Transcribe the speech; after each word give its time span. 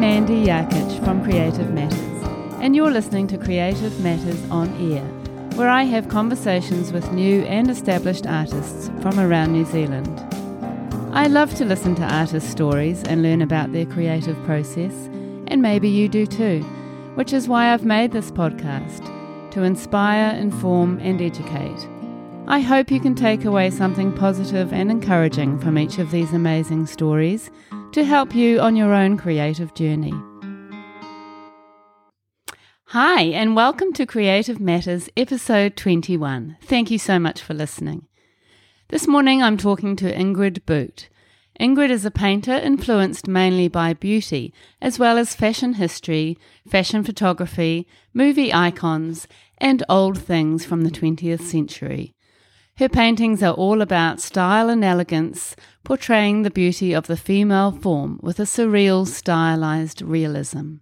Mandy 0.00 0.46
Yarkich 0.46 1.04
from 1.04 1.22
Creative 1.22 1.74
Matters, 1.74 2.24
and 2.62 2.74
you're 2.74 2.90
listening 2.90 3.26
to 3.26 3.36
Creative 3.36 4.00
Matters 4.00 4.50
on 4.50 4.70
Air, 4.90 5.04
where 5.58 5.68
I 5.68 5.82
have 5.82 6.08
conversations 6.08 6.90
with 6.90 7.12
new 7.12 7.42
and 7.42 7.68
established 7.70 8.26
artists 8.26 8.88
from 9.02 9.20
around 9.20 9.52
New 9.52 9.66
Zealand. 9.66 10.08
I 11.12 11.26
love 11.26 11.54
to 11.56 11.66
listen 11.66 11.94
to 11.96 12.14
artists' 12.14 12.48
stories 12.48 13.02
and 13.02 13.22
learn 13.22 13.42
about 13.42 13.72
their 13.72 13.84
creative 13.84 14.42
process, 14.44 14.94
and 15.48 15.60
maybe 15.60 15.90
you 15.90 16.08
do 16.08 16.24
too, 16.24 16.62
which 17.14 17.34
is 17.34 17.46
why 17.46 17.70
I've 17.70 17.84
made 17.84 18.12
this 18.12 18.30
podcast 18.30 19.04
to 19.50 19.64
inspire, 19.64 20.34
inform, 20.34 20.98
and 21.00 21.20
educate. 21.20 21.88
I 22.46 22.60
hope 22.60 22.90
you 22.90 23.00
can 23.00 23.14
take 23.14 23.44
away 23.44 23.68
something 23.68 24.14
positive 24.14 24.72
and 24.72 24.90
encouraging 24.90 25.58
from 25.58 25.76
each 25.76 25.98
of 25.98 26.10
these 26.10 26.32
amazing 26.32 26.86
stories 26.86 27.50
to 27.92 28.04
help 28.04 28.36
you 28.36 28.60
on 28.60 28.76
your 28.76 28.94
own 28.94 29.16
creative 29.16 29.74
journey. 29.74 30.14
Hi, 32.86 33.22
and 33.22 33.56
welcome 33.56 33.92
to 33.94 34.06
Creative 34.06 34.60
Matters, 34.60 35.08
episode 35.16 35.76
21. 35.76 36.56
Thank 36.62 36.92
you 36.92 36.98
so 36.98 37.18
much 37.18 37.40
for 37.42 37.52
listening. 37.52 38.06
This 38.90 39.08
morning 39.08 39.42
I'm 39.42 39.56
talking 39.56 39.96
to 39.96 40.12
Ingrid 40.12 40.64
Boot. 40.66 41.08
Ingrid 41.60 41.90
is 41.90 42.04
a 42.04 42.12
painter 42.12 42.52
influenced 42.52 43.26
mainly 43.26 43.66
by 43.66 43.92
beauty, 43.94 44.54
as 44.80 45.00
well 45.00 45.18
as 45.18 45.34
fashion 45.34 45.74
history, 45.74 46.38
fashion 46.68 47.02
photography, 47.02 47.88
movie 48.14 48.54
icons, 48.54 49.26
and 49.58 49.82
old 49.88 50.16
things 50.16 50.64
from 50.64 50.82
the 50.82 50.90
20th 50.90 51.42
century. 51.42 52.14
Her 52.80 52.88
paintings 52.88 53.42
are 53.42 53.52
all 53.52 53.82
about 53.82 54.22
style 54.22 54.70
and 54.70 54.82
elegance, 54.82 55.54
portraying 55.84 56.44
the 56.44 56.50
beauty 56.50 56.94
of 56.94 57.08
the 57.08 57.16
female 57.18 57.72
form 57.72 58.18
with 58.22 58.40
a 58.40 58.44
surreal, 58.44 59.06
stylized 59.06 60.00
realism. 60.00 60.76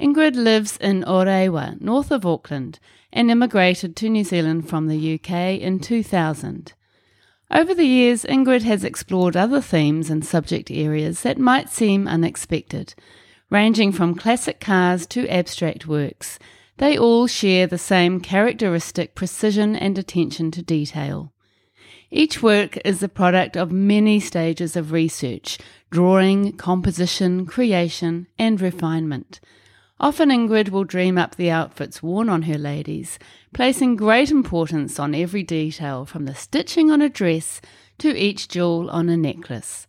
Ingrid 0.00 0.36
lives 0.36 0.76
in 0.76 1.02
Orewa, 1.02 1.80
north 1.80 2.12
of 2.12 2.24
Auckland, 2.24 2.78
and 3.12 3.28
immigrated 3.28 3.96
to 3.96 4.08
New 4.08 4.22
Zealand 4.22 4.68
from 4.68 4.86
the 4.86 5.14
UK 5.14 5.60
in 5.60 5.80
2000. 5.80 6.74
Over 7.50 7.74
the 7.74 7.86
years, 7.86 8.22
Ingrid 8.22 8.62
has 8.62 8.84
explored 8.84 9.36
other 9.36 9.60
themes 9.60 10.10
and 10.10 10.24
subject 10.24 10.70
areas 10.70 11.22
that 11.22 11.38
might 11.38 11.70
seem 11.70 12.06
unexpected, 12.06 12.94
ranging 13.50 13.90
from 13.90 14.14
classic 14.14 14.60
cars 14.60 15.08
to 15.08 15.26
abstract 15.26 15.88
works, 15.88 16.38
they 16.78 16.98
all 16.98 17.26
share 17.26 17.66
the 17.66 17.78
same 17.78 18.20
characteristic 18.20 19.14
precision 19.14 19.76
and 19.76 19.96
attention 19.96 20.50
to 20.50 20.62
detail. 20.62 21.32
Each 22.10 22.42
work 22.42 22.78
is 22.84 23.00
the 23.00 23.08
product 23.08 23.56
of 23.56 23.72
many 23.72 24.20
stages 24.20 24.76
of 24.76 24.92
research, 24.92 25.58
drawing, 25.90 26.52
composition, 26.52 27.46
creation, 27.46 28.26
and 28.38 28.60
refinement. 28.60 29.40
Often 30.00 30.30
Ingrid 30.30 30.70
will 30.70 30.84
dream 30.84 31.16
up 31.16 31.36
the 31.36 31.50
outfits 31.50 32.02
worn 32.02 32.28
on 32.28 32.42
her 32.42 32.58
ladies, 32.58 33.18
placing 33.52 33.96
great 33.96 34.30
importance 34.30 34.98
on 34.98 35.14
every 35.14 35.42
detail 35.42 36.04
from 36.04 36.24
the 36.24 36.34
stitching 36.34 36.90
on 36.90 37.00
a 37.00 37.08
dress 37.08 37.60
to 37.98 38.16
each 38.16 38.48
jewel 38.48 38.90
on 38.90 39.08
a 39.08 39.16
necklace. 39.16 39.86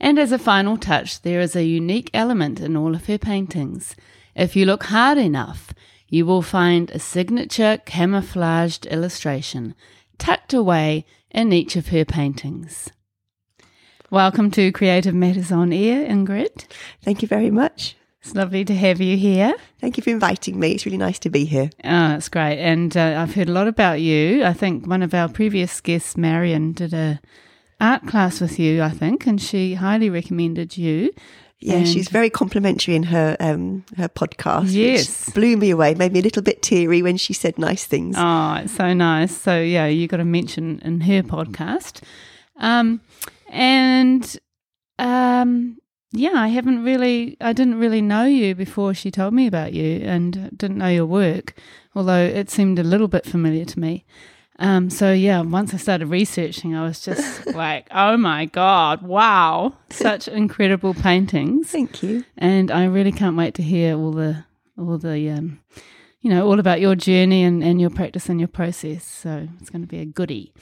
And 0.00 0.18
as 0.18 0.32
a 0.32 0.38
final 0.38 0.76
touch, 0.76 1.22
there 1.22 1.40
is 1.40 1.56
a 1.56 1.64
unique 1.64 2.10
element 2.12 2.60
in 2.60 2.76
all 2.76 2.94
of 2.94 3.06
her 3.06 3.18
paintings. 3.18 3.94
If 4.34 4.56
you 4.56 4.66
look 4.66 4.84
hard 4.84 5.16
enough, 5.16 5.72
you 6.08 6.24
will 6.24 6.42
find 6.42 6.90
a 6.90 6.98
signature 6.98 7.78
camouflaged 7.84 8.86
illustration 8.86 9.74
tucked 10.18 10.54
away 10.54 11.04
in 11.30 11.52
each 11.52 11.76
of 11.76 11.88
her 11.88 12.04
paintings. 12.04 12.90
Welcome 14.10 14.52
to 14.52 14.70
Creative 14.70 15.14
Matters 15.14 15.50
on 15.50 15.72
Air, 15.72 16.06
Ingrid. 16.06 16.66
Thank 17.02 17.22
you 17.22 17.28
very 17.28 17.50
much. 17.50 17.96
It's 18.22 18.34
lovely 18.34 18.64
to 18.64 18.74
have 18.74 19.00
you 19.00 19.16
here. 19.16 19.54
Thank 19.80 19.96
you 19.96 20.02
for 20.02 20.10
inviting 20.10 20.58
me. 20.58 20.72
It's 20.72 20.86
really 20.86 20.96
nice 20.96 21.18
to 21.20 21.30
be 21.30 21.44
here. 21.44 21.70
Oh, 21.84 22.08
that's 22.08 22.28
great. 22.28 22.58
And 22.58 22.96
uh, 22.96 23.20
I've 23.20 23.34
heard 23.34 23.48
a 23.48 23.52
lot 23.52 23.68
about 23.68 24.00
you. 24.00 24.44
I 24.44 24.52
think 24.52 24.86
one 24.86 25.02
of 25.02 25.12
our 25.12 25.28
previous 25.28 25.80
guests, 25.80 26.16
Marion, 26.16 26.72
did 26.72 26.94
a 26.94 27.20
art 27.80 28.06
class 28.06 28.40
with 28.40 28.58
you, 28.58 28.82
I 28.82 28.90
think, 28.90 29.26
and 29.26 29.40
she 29.40 29.74
highly 29.74 30.08
recommended 30.08 30.76
you. 30.76 31.12
Yeah, 31.58 31.76
and 31.76 31.88
she's 31.88 32.08
very 32.08 32.28
complimentary 32.28 32.94
in 32.94 33.04
her 33.04 33.36
um, 33.40 33.84
her 33.96 34.08
podcast. 34.08 34.72
Yes, 34.72 35.30
blew 35.30 35.56
me 35.56 35.70
away. 35.70 35.94
Made 35.94 36.12
me 36.12 36.18
a 36.18 36.22
little 36.22 36.42
bit 36.42 36.62
teary 36.62 37.02
when 37.02 37.16
she 37.16 37.32
said 37.32 37.58
nice 37.58 37.84
things. 37.84 38.14
Oh, 38.18 38.54
it's 38.56 38.76
so 38.76 38.92
nice. 38.92 39.34
So 39.36 39.58
yeah, 39.60 39.86
you 39.86 40.06
got 40.06 40.18
to 40.18 40.24
mention 40.24 40.80
in 40.84 41.00
her 41.02 41.22
podcast. 41.22 42.02
Um, 42.58 43.00
and 43.48 44.38
um, 44.98 45.78
yeah, 46.12 46.34
I 46.34 46.48
haven't 46.48 46.84
really, 46.84 47.36
I 47.40 47.52
didn't 47.52 47.78
really 47.78 48.02
know 48.02 48.24
you 48.24 48.54
before 48.54 48.92
she 48.92 49.10
told 49.10 49.32
me 49.32 49.46
about 49.46 49.72
you, 49.72 50.02
and 50.04 50.50
didn't 50.56 50.78
know 50.78 50.88
your 50.88 51.06
work, 51.06 51.54
although 51.94 52.22
it 52.22 52.50
seemed 52.50 52.78
a 52.78 52.84
little 52.84 53.08
bit 53.08 53.24
familiar 53.24 53.64
to 53.64 53.80
me. 53.80 54.04
Um, 54.58 54.90
so 54.90 55.12
yeah, 55.12 55.42
once 55.42 55.74
I 55.74 55.76
started 55.76 56.06
researching, 56.06 56.74
I 56.74 56.84
was 56.84 57.00
just 57.00 57.46
like, 57.54 57.88
"Oh 57.90 58.16
my 58.16 58.46
god, 58.46 59.02
wow! 59.02 59.74
Such 59.90 60.28
incredible 60.28 60.94
paintings." 60.94 61.70
Thank 61.70 62.02
you. 62.02 62.24
And 62.38 62.70
I 62.70 62.84
really 62.84 63.12
can't 63.12 63.36
wait 63.36 63.54
to 63.54 63.62
hear 63.62 63.96
all 63.96 64.12
the 64.12 64.44
all 64.78 64.98
the 64.98 65.30
um, 65.30 65.60
you 66.20 66.30
know 66.30 66.46
all 66.46 66.58
about 66.58 66.80
your 66.80 66.94
journey 66.94 67.44
and, 67.44 67.62
and 67.62 67.80
your 67.80 67.90
practice 67.90 68.28
and 68.28 68.40
your 68.40 68.48
process. 68.48 69.04
So 69.04 69.48
it's 69.60 69.70
going 69.70 69.82
to 69.82 69.88
be 69.88 70.00
a 70.00 70.06
goodie. 70.06 70.52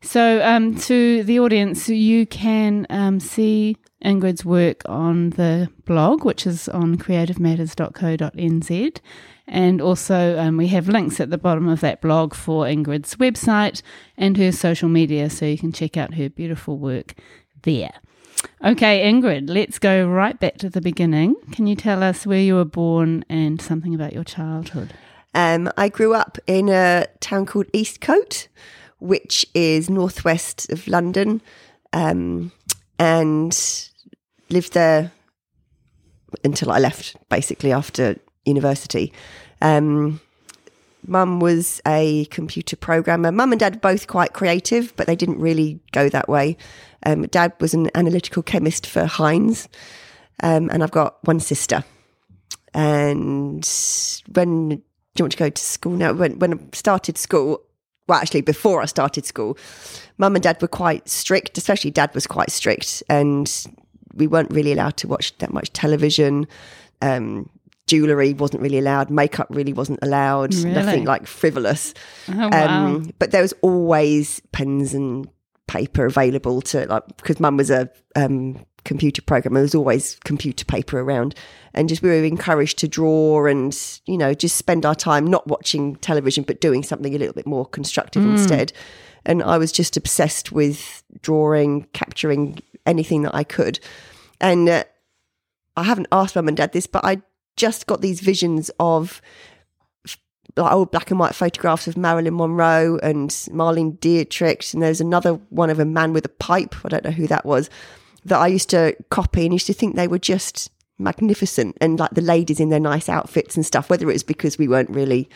So 0.00 0.44
um, 0.44 0.76
to 0.80 1.22
the 1.24 1.40
audience, 1.40 1.88
you 1.88 2.26
can 2.26 2.86
um, 2.90 3.20
see 3.20 3.78
Ingrid's 4.04 4.44
work 4.44 4.82
on 4.86 5.30
the 5.30 5.70
blog, 5.86 6.24
which 6.24 6.46
is 6.46 6.68
on 6.68 6.98
creativematters.co.nz. 6.98 9.00
And 9.46 9.80
also, 9.80 10.38
um, 10.38 10.56
we 10.56 10.68
have 10.68 10.88
links 10.88 11.20
at 11.20 11.30
the 11.30 11.38
bottom 11.38 11.68
of 11.68 11.80
that 11.80 12.00
blog 12.00 12.34
for 12.34 12.64
Ingrid's 12.64 13.16
website 13.16 13.82
and 14.16 14.36
her 14.36 14.52
social 14.52 14.88
media, 14.88 15.28
so 15.28 15.44
you 15.44 15.58
can 15.58 15.72
check 15.72 15.96
out 15.96 16.14
her 16.14 16.30
beautiful 16.30 16.78
work 16.78 17.14
there. 17.62 17.92
Okay, 18.64 19.10
Ingrid, 19.10 19.50
let's 19.50 19.78
go 19.78 20.06
right 20.06 20.38
back 20.38 20.56
to 20.58 20.70
the 20.70 20.80
beginning. 20.80 21.34
Can 21.52 21.66
you 21.66 21.76
tell 21.76 22.02
us 22.02 22.26
where 22.26 22.40
you 22.40 22.54
were 22.54 22.64
born 22.64 23.24
and 23.28 23.60
something 23.60 23.94
about 23.94 24.12
your 24.12 24.24
childhood? 24.24 24.94
Um, 25.34 25.70
I 25.76 25.88
grew 25.88 26.14
up 26.14 26.38
in 26.46 26.68
a 26.68 27.06
town 27.20 27.44
called 27.46 27.66
Eastcote, 27.72 28.48
which 28.98 29.44
is 29.54 29.90
northwest 29.90 30.70
of 30.70 30.86
London, 30.88 31.42
um, 31.92 32.52
and 32.98 33.90
lived 34.48 34.72
there 34.72 35.12
until 36.44 36.70
I 36.70 36.78
left, 36.78 37.16
basically 37.28 37.72
after 37.72 38.16
university. 38.44 39.12
Um, 39.62 40.20
Mum 41.06 41.40
was 41.40 41.82
a 41.86 42.24
computer 42.26 42.76
programmer. 42.76 43.30
Mum 43.30 43.52
and 43.52 43.60
dad 43.60 43.80
both 43.80 44.06
quite 44.06 44.32
creative, 44.32 44.94
but 44.96 45.06
they 45.06 45.16
didn't 45.16 45.38
really 45.38 45.80
go 45.92 46.08
that 46.08 46.28
way. 46.28 46.56
Um, 47.04 47.26
dad 47.26 47.52
was 47.60 47.74
an 47.74 47.90
analytical 47.94 48.42
chemist 48.42 48.86
for 48.86 49.04
Heinz, 49.04 49.68
um, 50.42 50.70
and 50.72 50.82
I've 50.82 50.90
got 50.90 51.22
one 51.24 51.40
sister. 51.40 51.84
And 52.72 53.68
when 54.32 54.68
do 54.68 54.76
you 55.18 55.24
want 55.24 55.32
to 55.32 55.38
go 55.38 55.50
to 55.50 55.62
school 55.62 55.92
now? 55.92 56.12
When 56.12 56.38
when 56.38 56.54
I 56.54 56.58
started 56.72 57.18
school, 57.18 57.62
well, 58.08 58.18
actually 58.18 58.40
before 58.40 58.82
I 58.82 58.86
started 58.86 59.26
school, 59.26 59.58
Mum 60.18 60.34
and 60.34 60.42
Dad 60.42 60.60
were 60.62 60.68
quite 60.68 61.08
strict. 61.08 61.58
Especially 61.58 61.90
Dad 61.90 62.14
was 62.14 62.26
quite 62.26 62.50
strict, 62.50 63.02
and 63.08 63.66
we 64.14 64.26
weren't 64.26 64.50
really 64.50 64.72
allowed 64.72 64.96
to 64.98 65.08
watch 65.08 65.36
that 65.38 65.52
much 65.52 65.72
television. 65.72 66.46
Um, 67.02 67.50
jewelry 67.86 68.32
wasn't 68.34 68.62
really 68.62 68.78
allowed, 68.78 69.10
makeup 69.10 69.46
really 69.50 69.72
wasn't 69.72 69.98
allowed, 70.02 70.54
really? 70.54 70.70
nothing 70.70 71.04
like 71.04 71.26
frivolous. 71.26 71.94
Oh, 72.28 72.48
wow. 72.48 72.86
um, 72.86 73.12
but 73.18 73.30
there 73.30 73.42
was 73.42 73.52
always 73.62 74.40
pens 74.52 74.94
and 74.94 75.28
paper 75.66 76.04
available 76.04 76.60
to 76.60 76.86
like 76.86 77.04
because 77.16 77.40
mum 77.40 77.56
was 77.56 77.70
a 77.70 77.90
um, 78.16 78.64
computer 78.84 79.22
programmer 79.22 79.58
there 79.58 79.64
was 79.64 79.74
always 79.74 80.16
computer 80.24 80.64
paper 80.64 81.00
around 81.00 81.34
and 81.72 81.88
just 81.88 82.02
we 82.02 82.10
were 82.10 82.22
encouraged 82.22 82.78
to 82.78 82.86
draw 82.86 83.46
and 83.46 84.00
you 84.04 84.18
know 84.18 84.34
just 84.34 84.56
spend 84.56 84.84
our 84.84 84.94
time 84.94 85.26
not 85.26 85.46
watching 85.46 85.96
television 85.96 86.44
but 86.44 86.60
doing 86.60 86.82
something 86.82 87.14
a 87.14 87.18
little 87.18 87.32
bit 87.32 87.46
more 87.46 87.64
constructive 87.64 88.22
mm. 88.22 88.32
instead 88.32 88.72
and 89.24 89.42
i 89.42 89.56
was 89.56 89.72
just 89.72 89.96
obsessed 89.96 90.52
with 90.52 91.02
drawing 91.22 91.84
capturing 91.94 92.58
anything 92.84 93.22
that 93.22 93.34
i 93.34 93.42
could 93.42 93.80
and 94.40 94.68
uh, 94.68 94.84
i 95.78 95.82
haven't 95.82 96.08
asked 96.12 96.36
mum 96.36 96.46
and 96.46 96.58
dad 96.58 96.72
this 96.72 96.86
but 96.86 97.04
i 97.04 97.20
just 97.56 97.86
got 97.86 98.00
these 98.00 98.20
visions 98.20 98.70
of 98.80 99.20
like 100.56 100.72
old 100.72 100.90
black 100.90 101.10
and 101.10 101.18
white 101.18 101.34
photographs 101.34 101.88
of 101.88 101.96
Marilyn 101.96 102.36
Monroe 102.36 102.98
and 103.02 103.30
Marlene 103.30 103.98
Dietrich. 103.98 104.72
And 104.72 104.82
there's 104.82 105.00
another 105.00 105.34
one 105.50 105.70
of 105.70 105.80
a 105.80 105.84
man 105.84 106.12
with 106.12 106.24
a 106.24 106.30
pipe. 106.30 106.74
I 106.84 106.88
don't 106.88 107.04
know 107.04 107.10
who 107.10 107.26
that 107.26 107.44
was 107.44 107.70
that 108.24 108.38
I 108.38 108.46
used 108.46 108.70
to 108.70 108.96
copy 109.10 109.44
and 109.44 109.52
used 109.52 109.66
to 109.66 109.74
think 109.74 109.96
they 109.96 110.08
were 110.08 110.18
just 110.18 110.70
magnificent 110.98 111.76
and 111.80 111.98
like 111.98 112.12
the 112.12 112.22
ladies 112.22 112.60
in 112.60 112.70
their 112.70 112.80
nice 112.80 113.08
outfits 113.08 113.56
and 113.56 113.66
stuff, 113.66 113.90
whether 113.90 114.08
it 114.08 114.12
was 114.12 114.22
because 114.22 114.58
we 114.58 114.68
weren't 114.68 114.90
really, 114.90 115.28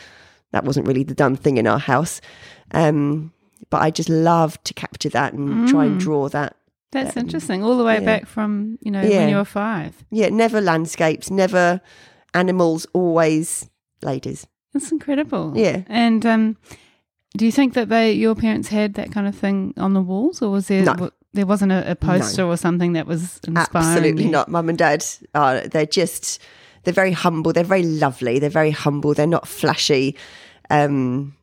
that 0.52 0.64
wasn't 0.64 0.86
really 0.86 1.02
the 1.02 1.14
done 1.14 1.36
thing 1.36 1.58
in 1.58 1.66
our 1.66 1.78
house. 1.78 2.20
Um, 2.70 3.32
but 3.70 3.82
I 3.82 3.90
just 3.90 4.08
loved 4.08 4.64
to 4.66 4.74
capture 4.74 5.08
that 5.10 5.32
and 5.32 5.48
mm. 5.48 5.68
try 5.68 5.84
and 5.84 5.98
draw 5.98 6.28
that 6.28 6.56
That's 6.92 7.16
interesting. 7.16 7.62
All 7.62 7.76
the 7.76 7.84
way 7.84 7.94
yeah. 7.94 8.00
back 8.00 8.26
from, 8.26 8.78
you 8.80 8.90
know, 8.90 9.02
Yeah. 9.02 9.18
when 9.18 9.28
you 9.28 9.36
were 9.36 9.44
five. 9.44 10.04
Yeah, 10.10 10.28
never 10.28 10.60
landscapes, 10.60 11.30
never 11.30 11.80
animals, 12.34 12.86
always 12.92 13.68
ladies. 14.02 14.46
That's 14.72 14.92
incredible. 14.92 15.52
Yeah. 15.56 15.82
And 15.88 16.24
um, 16.26 16.56
do 17.36 17.44
you 17.46 17.52
think 17.52 17.74
that 17.74 17.88
they, 17.88 18.12
your 18.12 18.34
parents 18.34 18.68
had 18.68 18.94
that 18.94 19.10
kind 19.12 19.26
of 19.26 19.34
thing 19.34 19.74
on 19.76 19.94
the 19.94 20.00
walls, 20.02 20.42
or 20.42 20.50
was 20.50 20.68
there 20.68 20.84
No. 20.84 20.92
w- 20.92 21.10
there 21.34 21.46
wasn't 21.46 21.72
a, 21.72 21.90
a 21.90 21.94
poster 21.94 22.44
or 22.44 22.56
something 22.56 22.92
that 22.94 23.06
was 23.06 23.40
inspiring? 23.46 23.88
Absolutely 23.88 24.24
you? 24.24 24.30
not. 24.30 24.48
Mum 24.48 24.68
and 24.68 24.78
dad 24.78 25.04
are 25.34 25.60
they're 25.68 25.86
just 25.86 26.40
they're 26.84 26.94
very 26.94 27.12
humble. 27.12 27.52
They're 27.52 27.64
very 27.64 27.82
lovely. 27.82 28.38
They're 28.38 28.50
very 28.50 28.70
humble. 28.70 29.14
They're 29.14 29.26
not 29.26 29.46
flashy. 29.48 30.16
Um, 30.70 31.34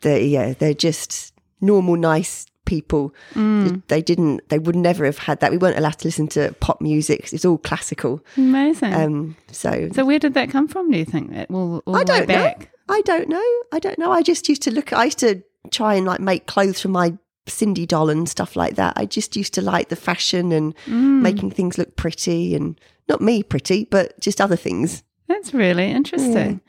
they 0.00 0.26
yeah, 0.26 0.54
they're 0.54 0.74
just 0.74 1.32
normal, 1.60 1.96
nice 1.96 2.46
people. 2.64 3.14
Mm. 3.34 3.82
They 3.88 4.00
didn't. 4.02 4.48
They 4.48 4.58
would 4.58 4.76
never 4.76 5.04
have 5.04 5.18
had 5.18 5.40
that. 5.40 5.50
We 5.50 5.58
weren't 5.58 5.78
allowed 5.78 5.98
to 5.98 6.06
listen 6.08 6.28
to 6.28 6.54
pop 6.60 6.80
music. 6.80 7.32
It's 7.32 7.44
all 7.44 7.58
classical. 7.58 8.24
Amazing. 8.36 8.94
Um, 8.94 9.36
so 9.50 9.88
so 9.92 10.04
where 10.04 10.18
did 10.18 10.34
that 10.34 10.50
come 10.50 10.68
from? 10.68 10.90
Do 10.90 10.98
you 10.98 11.04
think 11.04 11.32
that 11.32 11.50
all, 11.50 11.82
all 11.86 11.96
I 11.96 12.04
don't 12.04 12.20
know. 12.28 12.34
back? 12.34 12.70
I 12.88 13.00
don't 13.02 13.28
know. 13.28 13.44
I 13.72 13.78
don't 13.78 13.98
know. 13.98 14.12
I 14.12 14.22
just 14.22 14.48
used 14.48 14.62
to 14.62 14.70
look. 14.70 14.92
I 14.92 15.04
used 15.04 15.18
to 15.20 15.42
try 15.70 15.94
and 15.94 16.06
like 16.06 16.20
make 16.20 16.46
clothes 16.46 16.80
for 16.80 16.88
my 16.88 17.16
Cindy 17.46 17.84
doll 17.86 18.08
and 18.08 18.26
stuff 18.28 18.56
like 18.56 18.76
that. 18.76 18.94
I 18.96 19.04
just 19.06 19.36
used 19.36 19.52
to 19.54 19.62
like 19.62 19.88
the 19.90 19.96
fashion 19.96 20.50
and 20.52 20.74
Mm. 20.86 21.20
making 21.20 21.50
things 21.50 21.76
look 21.78 21.96
pretty 21.96 22.54
and 22.54 22.80
not 23.08 23.20
me 23.20 23.42
pretty, 23.42 23.84
but 23.90 24.18
just 24.20 24.40
other 24.40 24.56
things. 24.56 25.02
That's 25.28 25.52
really 25.54 25.90
interesting. 25.90 26.60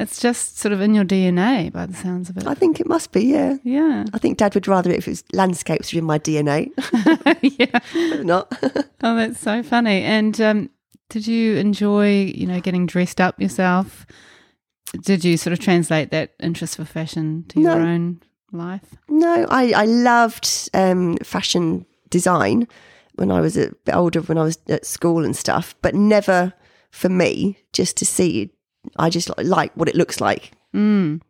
It's 0.00 0.18
just 0.18 0.58
sort 0.58 0.72
of 0.72 0.80
in 0.80 0.94
your 0.94 1.04
DNA, 1.04 1.70
by 1.70 1.84
the 1.84 1.92
sounds 1.92 2.30
of 2.30 2.38
it. 2.38 2.46
I 2.46 2.54
think 2.54 2.80
it 2.80 2.86
must 2.86 3.12
be. 3.12 3.22
Yeah. 3.26 3.58
yeah, 3.62 4.06
I 4.14 4.18
think 4.18 4.38
Dad 4.38 4.54
would 4.54 4.66
rather 4.66 4.90
it 4.90 4.96
if 4.96 5.06
it 5.06 5.10
was 5.10 5.24
landscapes 5.34 5.92
were 5.92 5.98
in 5.98 6.06
my 6.06 6.18
DNA, 6.18 6.70
yeah. 7.42 7.80
but 7.92 8.24
not. 8.24 8.52
Oh, 9.02 9.16
that's 9.16 9.40
so 9.40 9.62
funny. 9.62 10.02
And 10.02 10.38
um, 10.42 10.70
did 11.08 11.26
you 11.26 11.56
enjoy, 11.56 12.24
you 12.34 12.46
know, 12.46 12.60
getting 12.60 12.86
dressed 12.86 13.18
up 13.20 13.40
yourself? 13.40 14.06
Did 15.02 15.24
you 15.24 15.38
sort 15.38 15.52
of 15.52 15.58
translate 15.58 16.10
that 16.10 16.34
interest 16.38 16.76
for 16.76 16.84
fashion 16.84 17.44
to 17.48 17.60
your 17.60 17.72
own 17.72 18.20
life? 18.52 18.96
no, 19.08 19.46
I 19.48 19.72
I 19.72 19.84
loved 19.84 20.70
um, 20.74 21.16
fashion 21.18 21.86
design 22.10 22.68
when 23.14 23.30
I 23.30 23.40
was 23.40 23.56
a 23.56 23.70
bit 23.84 23.94
older, 23.94 24.20
when 24.20 24.38
I 24.38 24.44
was 24.44 24.58
at 24.68 24.84
school 24.84 25.24
and 25.24 25.36
stuff, 25.36 25.74
but 25.82 25.94
never 25.94 26.52
for 26.90 27.08
me 27.08 27.58
just 27.72 27.96
to 27.98 28.06
see. 28.06 28.50
I 28.96 29.10
just 29.10 29.30
like, 29.38 29.72
what 29.76 29.88
it 29.88 29.94
looks 29.96 30.20
like. 30.20 30.52
Mm. 30.74 31.20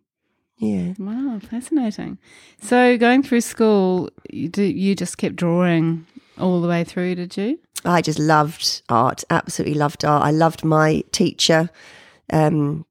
Yeah. 0.58 0.92
Wow, 0.98 1.38
fascinating. 1.50 2.18
So 2.62 2.96
going 2.98 3.22
through 3.22 3.40
school, 3.40 4.10
you, 4.30 4.48
do, 4.48 4.62
you 4.62 4.94
just 4.94 5.16
kept 5.18 5.36
drawing 5.36 6.06
all 6.38 6.60
the 6.60 6.68
way 6.68 6.84
through, 6.84 7.14
did 7.14 7.36
you? 7.36 7.58
I 7.84 8.02
just 8.02 8.18
loved 8.18 8.82
art, 8.90 9.24
absolutely 9.30 9.74
loved 9.74 10.04
art. 10.04 10.22
I 10.22 10.30
loved 10.32 10.64
my 10.64 11.02
teacher. 11.12 11.70
Um, 12.30 12.84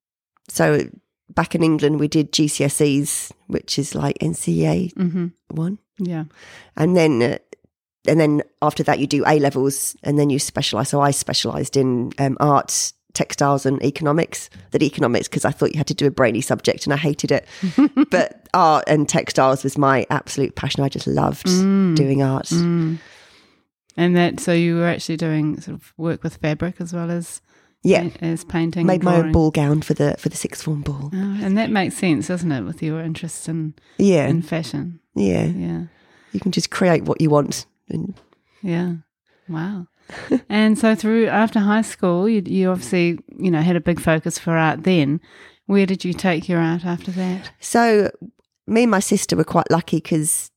so 0.47 0.89
back 1.29 1.53
in 1.53 1.61
England, 1.63 1.99
we 1.99 2.07
did 2.07 2.31
GCSEs, 2.33 3.31
which 3.47 3.77
is 3.77 3.93
like 3.93 4.17
NCEA 4.19 4.93
Mm-hmm. 4.95 5.27
one, 5.49 5.77
Yeah. 5.99 6.23
and 6.75 6.97
then 6.97 7.21
uh, 7.21 7.37
and 8.07 8.19
then 8.19 8.41
after 8.63 8.81
that 8.83 8.97
you 8.99 9.05
do 9.05 9.23
A 9.27 9.37
levels, 9.39 9.95
and 10.03 10.17
then 10.17 10.31
you 10.31 10.39
specialize. 10.39 10.89
So 10.89 11.01
I 11.01 11.11
specialized 11.11 11.77
in 11.77 12.11
um, 12.17 12.35
art, 12.39 12.93
textiles, 13.19 13.65
and 13.65 13.81
economics. 13.83 14.49
That 14.71 14.81
economics 14.83 15.27
because 15.27 15.45
I 15.45 15.51
thought 15.51 15.71
you 15.73 15.77
had 15.77 15.87
to 15.87 15.93
do 15.93 16.07
a 16.07 16.11
brainy 16.11 16.41
subject, 16.41 16.85
and 16.85 16.93
I 16.93 16.97
hated 16.97 17.31
it. 17.31 17.45
but 18.11 18.47
art 18.53 18.83
and 18.87 19.07
textiles 19.09 19.63
was 19.63 19.77
my 19.77 20.05
absolute 20.09 20.55
passion. 20.55 20.83
I 20.83 20.89
just 20.89 21.07
loved 21.07 21.45
doing 21.45 22.21
art. 22.23 22.47
Mm. 22.47 22.97
And 23.97 24.15
that, 24.15 24.39
so 24.39 24.53
you 24.53 24.75
were 24.77 24.87
actually 24.87 25.17
doing 25.17 25.59
sort 25.59 25.75
of 25.75 25.93
work 25.97 26.23
with 26.23 26.37
fabric 26.37 26.75
as 26.79 26.93
well 26.93 27.11
as 27.11 27.41
Yeah. 27.83 28.09
as 28.21 28.45
painting. 28.45 28.85
Made 28.85 29.03
my 29.03 29.17
own 29.17 29.31
ball 29.31 29.51
gown 29.51 29.81
for 29.81 29.93
the 29.93 30.15
for 30.17 30.29
the 30.29 30.37
sixth 30.37 30.63
form 30.63 30.81
ball. 30.81 31.09
Oh, 31.13 31.37
and 31.43 31.57
that 31.57 31.69
makes 31.69 31.95
sense, 31.97 32.27
doesn't 32.27 32.51
it, 32.51 32.61
with 32.63 32.81
your 32.81 33.01
interest 33.01 33.49
in, 33.49 33.73
Yeah, 33.97 34.27
in 34.27 34.41
fashion? 34.41 34.99
yeah. 35.15 35.45
Yeah. 35.45 35.81
You 36.31 36.39
can 36.39 36.51
just 36.51 36.69
create 36.69 37.03
what 37.03 37.19
you 37.21 37.29
want. 37.29 37.65
And 37.89 38.13
Yeah. 38.61 38.93
Wow. 39.49 39.87
and 40.49 40.77
so 40.77 40.95
through 40.95 41.27
after 41.27 41.59
high 41.59 41.81
school, 41.81 42.27
you, 42.27 42.41
you 42.45 42.69
obviously, 42.69 43.19
you 43.37 43.51
know, 43.51 43.61
had 43.61 43.75
a 43.75 43.81
big 43.81 43.99
focus 43.99 44.37
for 44.37 44.57
art 44.57 44.83
then. 44.83 45.21
Where 45.65 45.85
did 45.85 46.03
you 46.03 46.13
take 46.13 46.49
your 46.49 46.59
art 46.59 46.85
after 46.85 47.11
that? 47.11 47.51
so, 47.59 48.11
me 48.65 48.83
and 48.83 48.91
my 48.91 48.99
sister 48.99 49.35
were 49.35 49.43
quite 49.43 49.69
lucky 49.69 49.97
because 49.97 50.51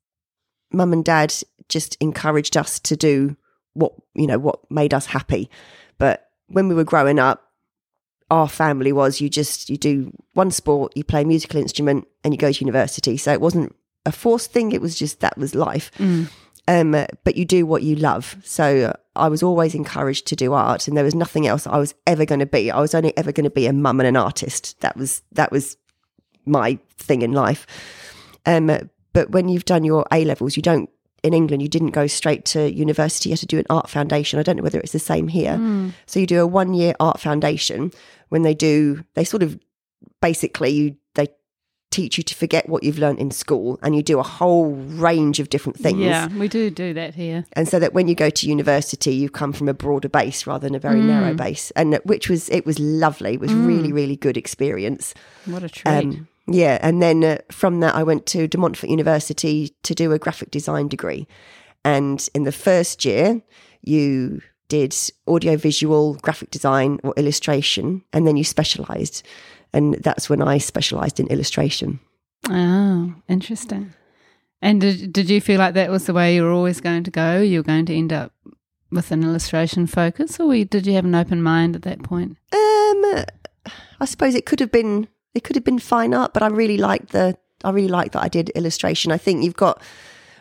mum 0.72 0.92
and 0.92 1.04
dad 1.04 1.34
just 1.68 1.96
encouraged 2.00 2.56
us 2.56 2.78
to 2.80 2.96
do 2.96 3.36
what 3.74 3.92
you 4.14 4.26
know 4.26 4.38
what 4.38 4.58
made 4.70 4.94
us 4.94 5.06
happy. 5.06 5.50
But 5.98 6.28
when 6.48 6.68
we 6.68 6.74
were 6.74 6.84
growing 6.84 7.18
up, 7.18 7.42
our 8.30 8.48
family 8.48 8.92
was 8.92 9.20
you 9.20 9.28
just 9.28 9.70
you 9.70 9.76
do 9.76 10.12
one 10.34 10.50
sport, 10.50 10.92
you 10.96 11.04
play 11.04 11.22
a 11.22 11.26
musical 11.26 11.60
instrument, 11.60 12.06
and 12.24 12.32
you 12.32 12.38
go 12.38 12.52
to 12.52 12.64
university. 12.64 13.16
So 13.16 13.32
it 13.32 13.40
wasn't 13.40 13.74
a 14.06 14.12
forced 14.12 14.52
thing; 14.52 14.72
it 14.72 14.80
was 14.80 14.98
just 14.98 15.20
that 15.20 15.36
was 15.38 15.54
life. 15.54 15.90
Mm. 15.98 16.30
Um, 16.68 16.92
but 17.24 17.36
you 17.36 17.44
do 17.44 17.66
what 17.66 17.82
you 17.82 17.96
love. 17.96 18.36
So 18.44 18.96
I 19.16 19.28
was 19.28 19.42
always 19.42 19.74
encouraged 19.74 20.26
to 20.28 20.36
do 20.36 20.52
art, 20.52 20.88
and 20.88 20.96
there 20.96 21.04
was 21.04 21.14
nothing 21.14 21.46
else 21.46 21.66
I 21.66 21.78
was 21.78 21.94
ever 22.06 22.24
going 22.24 22.40
to 22.40 22.46
be. 22.46 22.70
I 22.70 22.80
was 22.80 22.94
only 22.94 23.16
ever 23.16 23.32
going 23.32 23.44
to 23.44 23.50
be 23.50 23.66
a 23.66 23.72
mum 23.72 24.00
and 24.00 24.06
an 24.06 24.16
artist. 24.16 24.80
That 24.80 24.96
was 24.96 25.22
that 25.32 25.50
was 25.50 25.76
my 26.44 26.78
thing 26.96 27.22
in 27.22 27.32
life. 27.32 27.66
Um, 28.46 28.70
but 29.12 29.30
when 29.30 29.48
you've 29.48 29.64
done 29.64 29.84
your 29.84 30.06
A 30.12 30.24
levels, 30.24 30.56
you 30.56 30.62
don't 30.62 30.88
in 31.22 31.34
England. 31.34 31.62
You 31.62 31.68
didn't 31.68 31.90
go 31.90 32.06
straight 32.06 32.44
to 32.46 32.72
university. 32.72 33.28
You 33.28 33.34
had 33.34 33.40
to 33.40 33.46
do 33.46 33.58
an 33.58 33.66
art 33.70 33.88
foundation. 33.88 34.38
I 34.38 34.42
don't 34.42 34.56
know 34.56 34.62
whether 34.62 34.80
it's 34.80 34.92
the 34.92 34.98
same 34.98 35.28
here. 35.28 35.56
So 36.06 36.20
you 36.20 36.26
do 36.26 36.40
a 36.40 36.46
one 36.46 36.74
year 36.74 36.94
art 36.98 37.20
foundation. 37.20 37.92
When 38.28 38.42
they 38.42 38.54
do, 38.54 39.04
they 39.14 39.24
sort 39.24 39.42
of 39.42 39.58
basically 40.20 40.70
you 40.70 40.96
teach 41.92 42.16
you 42.18 42.24
to 42.24 42.34
forget 42.34 42.68
what 42.68 42.82
you've 42.82 42.98
learned 42.98 43.18
in 43.20 43.30
school, 43.30 43.78
and 43.82 43.94
you 43.94 44.02
do 44.02 44.18
a 44.18 44.22
whole 44.22 44.72
range 44.72 45.38
of 45.38 45.48
different 45.50 45.78
things. 45.78 46.00
Yeah, 46.00 46.28
we 46.36 46.48
do 46.48 46.70
do 46.70 46.92
that 46.94 47.14
here. 47.14 47.44
and 47.52 47.68
so 47.68 47.78
that 47.78 47.92
when 47.94 48.08
you 48.08 48.14
go 48.14 48.30
to 48.30 48.48
university 48.48 49.14
you 49.14 49.28
come 49.30 49.52
from 49.52 49.68
a 49.68 49.74
broader 49.74 50.08
base 50.08 50.46
rather 50.46 50.66
than 50.66 50.74
a 50.74 50.78
very 50.78 51.00
narrow 51.00 51.34
base. 51.34 51.70
And 51.72 52.00
which 52.04 52.28
was 52.28 52.48
it 52.48 52.66
was 52.66 52.78
lovely. 52.78 53.34
It 53.34 53.40
was 53.40 53.52
really 53.52 53.92
really 53.92 54.16
good 54.16 54.36
experience. 54.36 55.14
What 55.46 55.62
a 55.62 55.68
treat. 55.68 55.92
um, 55.92 56.28
yeah 56.48 56.78
and 56.82 57.00
then 57.00 57.22
uh, 57.22 57.38
from 57.52 57.78
that 57.80 57.94
i 57.94 58.02
went 58.02 58.26
to 58.26 58.48
de 58.48 58.58
montfort 58.58 58.90
university 58.90 59.68
to 59.84 59.94
do 59.94 60.12
a 60.12 60.18
graphic 60.18 60.50
design 60.50 60.88
degree. 60.88 61.26
And 61.84 62.18
in 62.34 62.42
the 62.44 62.52
first 62.52 63.04
year 63.04 63.42
you 63.82 64.40
did 64.68 64.94
audio 65.28 65.56
visual 65.56 66.14
graphic 66.14 66.50
design 66.50 66.98
or 67.04 67.12
illustration 67.16 68.02
and 68.12 68.26
then 68.26 68.36
you 68.36 68.44
specialized 68.44 69.22
and 69.72 69.94
that's 69.94 70.28
when 70.28 70.42
i 70.42 70.58
specialized 70.58 71.18
in 71.18 71.26
illustration 71.28 71.98
oh, 72.50 73.14
interesting. 73.28 73.94
And 74.60 74.80
did, 74.80 75.12
did 75.12 75.30
you 75.30 75.40
feel 75.40 75.58
like 75.58 75.74
that 75.74 75.90
was 75.90 76.06
the 76.06 76.14
way 76.14 76.34
you 76.34 76.44
were 76.44 76.52
always 76.52 76.80
going 76.80 77.04
to 77.04 77.10
go? 77.10 77.40
You 77.40 77.60
were 77.60 77.64
going 77.64 77.86
to 77.86 77.96
end 77.96 78.12
up 78.12 78.32
with 78.90 79.10
an 79.10 79.24
illustration 79.24 79.86
focus, 79.86 80.38
or 80.38 80.52
did 80.64 80.86
you 80.86 80.94
have 80.94 81.04
an 81.04 81.14
open 81.14 81.42
mind 81.42 81.74
at 81.74 81.82
that 81.82 82.02
point? 82.02 82.36
Um, 82.52 83.24
I 84.00 84.04
suppose 84.04 84.34
it 84.34 84.46
could 84.46 84.60
have 84.60 84.70
been 84.70 85.08
it 85.34 85.44
could 85.44 85.56
have 85.56 85.64
been 85.64 85.78
fine 85.78 86.12
art, 86.12 86.34
but 86.34 86.42
I 86.42 86.48
really 86.48 86.76
liked 86.76 87.10
the 87.10 87.36
I 87.64 87.70
really 87.70 87.88
liked 87.88 88.12
that 88.12 88.22
I 88.22 88.28
did 88.28 88.50
illustration. 88.50 89.10
I 89.10 89.18
think 89.18 89.42
you've 89.42 89.56
got 89.56 89.82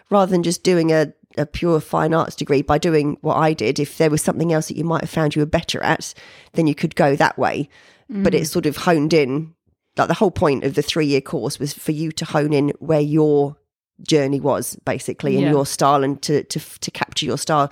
rather 0.09 0.29
than 0.29 0.43
just 0.43 0.63
doing 0.63 0.91
a 0.91 1.13
a 1.37 1.45
pure 1.45 1.79
fine 1.79 2.13
arts 2.13 2.35
degree 2.35 2.61
by 2.61 2.77
doing 2.77 3.17
what 3.21 3.37
I 3.37 3.53
did. 3.53 3.79
If 3.79 3.97
there 3.97 4.09
was 4.09 4.21
something 4.21 4.51
else 4.51 4.67
that 4.67 4.77
you 4.77 4.83
might 4.83 5.01
have 5.01 5.09
found 5.09 5.33
you 5.33 5.41
were 5.41 5.45
better 5.45 5.81
at, 5.81 6.13
then 6.53 6.67
you 6.67 6.75
could 6.75 6.95
go 6.95 7.15
that 7.15 7.39
way. 7.39 7.69
But 8.11 8.35
it's 8.35 8.49
mm. 8.49 8.53
sort 8.53 8.65
of 8.65 8.77
honed 8.77 9.13
in. 9.13 9.55
Like 9.97 10.09
the 10.09 10.13
whole 10.13 10.31
point 10.31 10.63
of 10.63 10.75
the 10.75 10.81
three 10.81 11.05
year 11.05 11.21
course 11.21 11.59
was 11.59 11.73
for 11.73 11.91
you 11.91 12.11
to 12.13 12.25
hone 12.25 12.53
in 12.53 12.69
where 12.79 13.01
your 13.01 13.57
journey 14.01 14.39
was 14.39 14.75
basically 14.85 15.35
and 15.35 15.45
Yeah. 15.45 15.51
your 15.51 15.65
style 15.65 16.03
and 16.03 16.21
to 16.23 16.43
to 16.43 16.59
to 16.59 16.91
capture 16.91 17.25
your 17.25 17.37
style. 17.37 17.71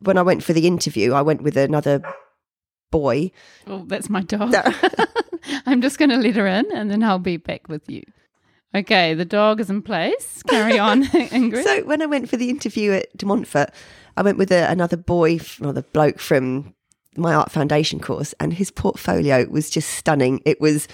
When 0.00 0.16
I 0.16 0.22
went 0.22 0.42
for 0.42 0.52
the 0.52 0.66
interview, 0.66 1.12
I 1.12 1.22
went 1.22 1.42
with 1.42 1.56
another 1.56 2.02
boy 2.90 3.30
Oh, 3.66 3.84
that's 3.86 4.10
my 4.10 4.22
dog. 4.22 4.54
I'm 5.66 5.80
just 5.80 5.98
going 5.98 6.10
to 6.10 6.16
let 6.16 6.36
her 6.36 6.46
in 6.46 6.70
and 6.72 6.90
then 6.90 7.02
I'll 7.02 7.18
be 7.18 7.36
back 7.36 7.68
with 7.68 7.88
you. 7.88 8.02
Okay, 8.74 9.14
the 9.14 9.24
dog 9.24 9.60
is 9.60 9.70
in 9.70 9.82
place. 9.82 10.42
Carry 10.44 10.78
on, 10.78 11.04
Ingrid. 11.06 11.64
So 11.64 11.84
when 11.84 12.02
I 12.02 12.06
went 12.06 12.28
for 12.28 12.36
the 12.36 12.50
interview 12.50 12.92
at 12.92 13.16
De 13.16 13.26
Montfort, 13.26 13.70
I 14.16 14.22
went 14.22 14.38
with 14.38 14.52
a, 14.52 14.70
another 14.70 14.96
boy, 14.96 15.40
another 15.58 15.82
bloke 15.82 16.20
from 16.20 16.74
my 17.16 17.34
art 17.34 17.50
foundation 17.50 18.00
course, 18.00 18.34
and 18.40 18.52
his 18.52 18.70
portfolio 18.70 19.46
was 19.48 19.70
just 19.70 19.90
stunning. 19.90 20.40
It 20.44 20.60
was 20.60 20.88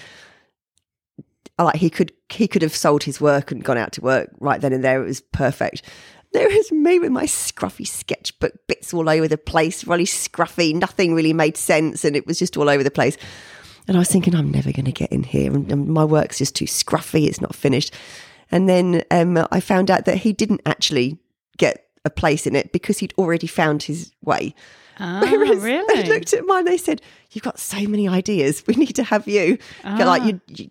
like 1.59 1.75
he 1.75 1.89
could 1.89 2.13
he 2.29 2.47
could 2.47 2.61
have 2.61 2.75
sold 2.75 3.03
his 3.03 3.19
work 3.19 3.51
and 3.51 3.63
gone 3.63 3.77
out 3.77 3.93
to 3.93 4.01
work 4.01 4.29
right 4.39 4.61
then 4.61 4.73
and 4.73 4.83
there. 4.83 5.01
It 5.01 5.07
was 5.07 5.21
perfect. 5.21 5.81
There 6.33 6.47
was 6.47 6.71
me 6.71 6.99
with 6.99 7.11
my 7.11 7.23
scruffy 7.23 7.87
sketchbook 7.87 8.53
bits 8.67 8.93
all 8.93 9.09
over 9.09 9.27
the 9.27 9.37
place, 9.37 9.87
really 9.87 10.05
scruffy. 10.05 10.75
Nothing 10.75 11.15
really 11.15 11.33
made 11.33 11.57
sense, 11.57 12.03
and 12.03 12.15
it 12.15 12.27
was 12.27 12.37
just 12.37 12.57
all 12.57 12.69
over 12.69 12.83
the 12.83 12.91
place. 12.91 13.17
And 13.87 13.95
I 13.95 13.99
was 13.99 14.09
thinking, 14.09 14.35
I'm 14.35 14.51
never 14.51 14.73
going 14.73 14.85
to 14.85 14.91
get 14.91 15.11
in 15.11 15.23
here, 15.23 15.53
and, 15.53 15.71
and 15.71 15.87
my 15.87 16.03
work's 16.03 16.39
just 16.39 16.55
too 16.55 16.65
scruffy. 16.65 17.27
It's 17.27 17.39
not 17.39 17.55
finished. 17.55 17.93
And 18.51 18.67
then 18.67 19.03
um, 19.11 19.37
I 19.51 19.61
found 19.61 19.89
out 19.89 20.05
that 20.05 20.17
he 20.17 20.33
didn't 20.33 20.61
actually 20.65 21.17
get 21.57 21.85
a 22.03 22.09
place 22.09 22.45
in 22.45 22.55
it 22.55 22.71
because 22.71 22.99
he'd 22.99 23.13
already 23.17 23.47
found 23.47 23.83
his 23.83 24.11
way. 24.21 24.53
Ah, 24.99 25.19
Whereas 25.21 25.57
really? 25.63 26.01
they 26.03 26.09
looked 26.09 26.33
at 26.33 26.45
mine, 26.45 26.65
they 26.65 26.77
said, 26.77 27.01
"You've 27.31 27.43
got 27.43 27.59
so 27.59 27.77
many 27.87 28.07
ideas. 28.07 28.63
We 28.67 28.75
need 28.75 28.95
to 28.95 29.03
have 29.03 29.27
you." 29.27 29.57
Like 29.83 30.21
Ah. 30.21 30.25
you, 30.25 30.41
you, 30.47 30.69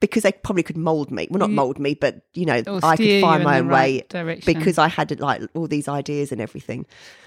because 0.00 0.22
they 0.22 0.32
probably 0.32 0.62
could 0.62 0.76
mold 0.76 1.10
me. 1.10 1.26
Well, 1.30 1.38
not 1.40 1.50
mold 1.50 1.78
me, 1.78 1.94
but 1.94 2.22
you 2.34 2.44
know, 2.44 2.62
Or 2.66 2.80
I 2.82 2.94
could 2.96 3.20
find 3.22 3.42
my 3.42 3.58
own 3.60 3.68
right 3.68 4.00
way 4.00 4.06
direction. 4.08 4.52
because 4.54 4.76
I 4.76 4.88
had 4.88 5.18
like 5.18 5.42
all 5.54 5.66
these 5.66 5.88
ideas 5.88 6.30
and 6.30 6.40
everything. 6.42 6.84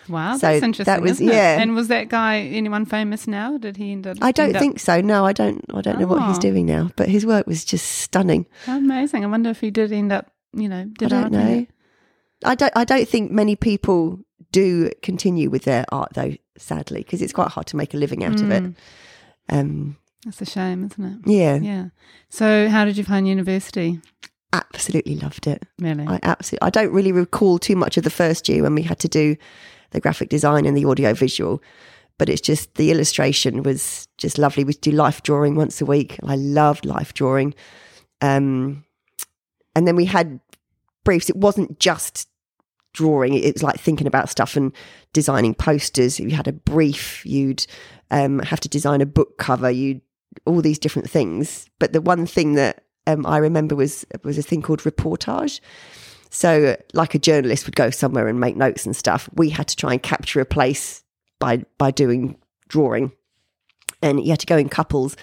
Wow, 0.08 0.34
So 0.38 0.48
that's 0.48 0.60
that 0.62 0.66
interesting. 0.66 1.02
was- 1.02 1.12
isn't 1.14 1.30
it? 1.30 1.34
yeah. 1.34 1.60
And 1.60 1.76
was 1.76 1.88
that 1.90 2.08
guy 2.10 2.40
anyone 2.40 2.86
famous 2.86 3.28
now? 3.28 3.58
Did 3.58 3.78
he 3.78 3.92
end 3.94 4.06
up? 4.08 4.18
I 4.22 4.32
don't 4.32 4.56
up- 4.56 4.62
think 4.62 4.80
so. 4.80 5.02
No, 5.02 5.26
I 5.26 5.34
don't. 5.34 5.66
I 5.74 5.82
don't 5.82 6.00
know 6.00 6.08
what 6.08 6.24
he's 6.28 6.38
Oh. 6.38 6.42
doing 6.42 6.66
now, 6.68 6.92
but 6.96 7.10
his 7.10 7.26
work 7.26 7.48
was 7.48 7.66
just 7.66 7.86
stunning. 7.88 8.46
Amazing. 8.68 9.24
I 9.26 9.28
wonder 9.28 9.50
if 9.50 9.60
he 9.60 9.72
did 9.72 9.92
end 9.92 10.12
up, 10.12 10.32
you 10.54 10.70
know, 10.70 10.86
I 11.02 11.06
don't 11.08 11.32
know. 11.32 11.48
it. 11.60 11.68
I 12.46 12.54
don't. 12.56 12.72
I 12.76 12.84
don't 12.86 13.08
think 13.08 13.32
many 13.32 13.56
people 13.56 14.20
do 14.52 14.90
continue 15.02 15.50
with 15.50 15.64
their 15.64 15.86
art 15.92 16.14
though. 16.14 16.34
Sadly, 16.58 17.00
because 17.02 17.22
it's 17.22 17.34
quite 17.34 17.50
hard 17.50 17.68
to 17.68 17.78
make 17.78 17.94
a 17.94 17.98
living 17.98 18.24
out 18.24 18.42
of 18.42 18.50
it. 18.52 18.64
Mm. 18.64 18.76
Um, 19.50 19.98
That's 20.26 20.42
a 20.42 20.46
shame, 20.46 20.86
isn't 20.86 21.06
it? 21.26 21.32
yeah, 21.32 21.56
Yeah. 21.58 21.86
So, 22.30 22.68
how 22.68 22.84
did 22.84 22.98
you 22.98 23.04
find 23.04 23.28
university? 23.28 24.00
absolutely 24.54 25.16
loved 25.16 25.46
it. 25.48 25.64
Really? 25.80 26.06
I 26.08 26.20
absolutely. 26.24 26.66
I 26.66 26.70
don't 26.70 26.92
really 26.92 27.12
recall 27.12 27.60
too 27.60 27.76
much 27.76 27.98
of 27.98 28.04
the 28.04 28.10
first 28.10 28.48
year 28.50 28.64
when 28.64 28.76
we 28.76 28.82
had 28.82 29.00
to 29.00 29.08
do 29.08 29.36
the 29.92 30.00
graphic 30.00 30.30
design 30.30 30.66
and 30.66 30.76
the 30.76 30.86
audio 30.86 31.14
visual, 31.14 31.62
but 32.18 32.30
it's 32.30 32.42
just 32.42 32.76
the 32.76 32.92
illustration 32.92 33.64
was 33.64 34.08
just 34.18 34.38
lovely. 34.38 34.64
We 34.64 34.74
do 34.74 34.92
life 34.92 35.24
drawing 35.24 35.56
once 35.56 35.82
a 35.82 35.86
week. 35.86 36.18
I 36.24 36.36
loved 36.36 36.86
life 36.86 37.14
drawing, 37.14 37.54
um, 38.22 38.84
and 39.76 39.88
then 39.88 39.96
we 39.96 40.06
had 40.06 40.40
briefs. 41.04 41.30
It 41.30 41.38
wasn't 41.38 41.80
just 41.80 42.28
drawing; 42.98 43.34
it 43.36 43.54
was 43.54 43.64
like 43.64 43.80
thinking 43.80 44.08
about 44.08 44.30
stuff 44.30 44.56
and 44.56 44.74
designing 45.14 45.54
posters. 45.54 46.20
If 46.20 46.30
you 46.30 46.36
had 46.36 46.48
a 46.48 46.54
brief. 46.54 47.26
You'd 47.26 47.66
um, 48.12 48.40
have 48.40 48.60
to 48.62 48.70
design 48.70 49.02
a 49.02 49.06
book 49.06 49.38
cover. 49.38 49.70
You 49.70 50.02
all 50.46 50.62
these 50.62 50.80
different 50.80 51.10
things. 51.10 51.70
But 51.80 51.94
the 51.94 52.02
one 52.02 52.26
thing 52.26 52.54
that 52.54 52.84
um, 53.06 53.26
I 53.26 53.38
remember 53.38 53.76
was 53.76 54.06
was 54.24 54.38
a 54.38 54.44
thing 54.44 54.62
called 54.62 54.82
reportage. 54.82 55.60
So, 56.30 56.76
like 56.94 57.16
a 57.16 57.20
journalist 57.20 57.66
would 57.66 57.76
go 57.76 57.90
somewhere 57.90 58.28
and 58.28 58.40
make 58.40 58.58
notes 58.58 58.86
and 58.86 58.96
stuff, 58.96 59.30
we 59.34 59.50
had 59.50 59.68
to 59.70 59.76
try 59.78 59.94
and 59.94 60.04
capture 60.04 60.42
a 60.42 60.46
place 60.46 61.04
by 61.40 61.64
by 61.78 61.92
doing 61.92 62.38
drawing, 62.68 63.12
and 64.02 64.22
you 64.22 64.32
had 64.32 64.40
to 64.40 64.46
go 64.46 64.58
in 64.58 64.70
couples. 64.70 65.16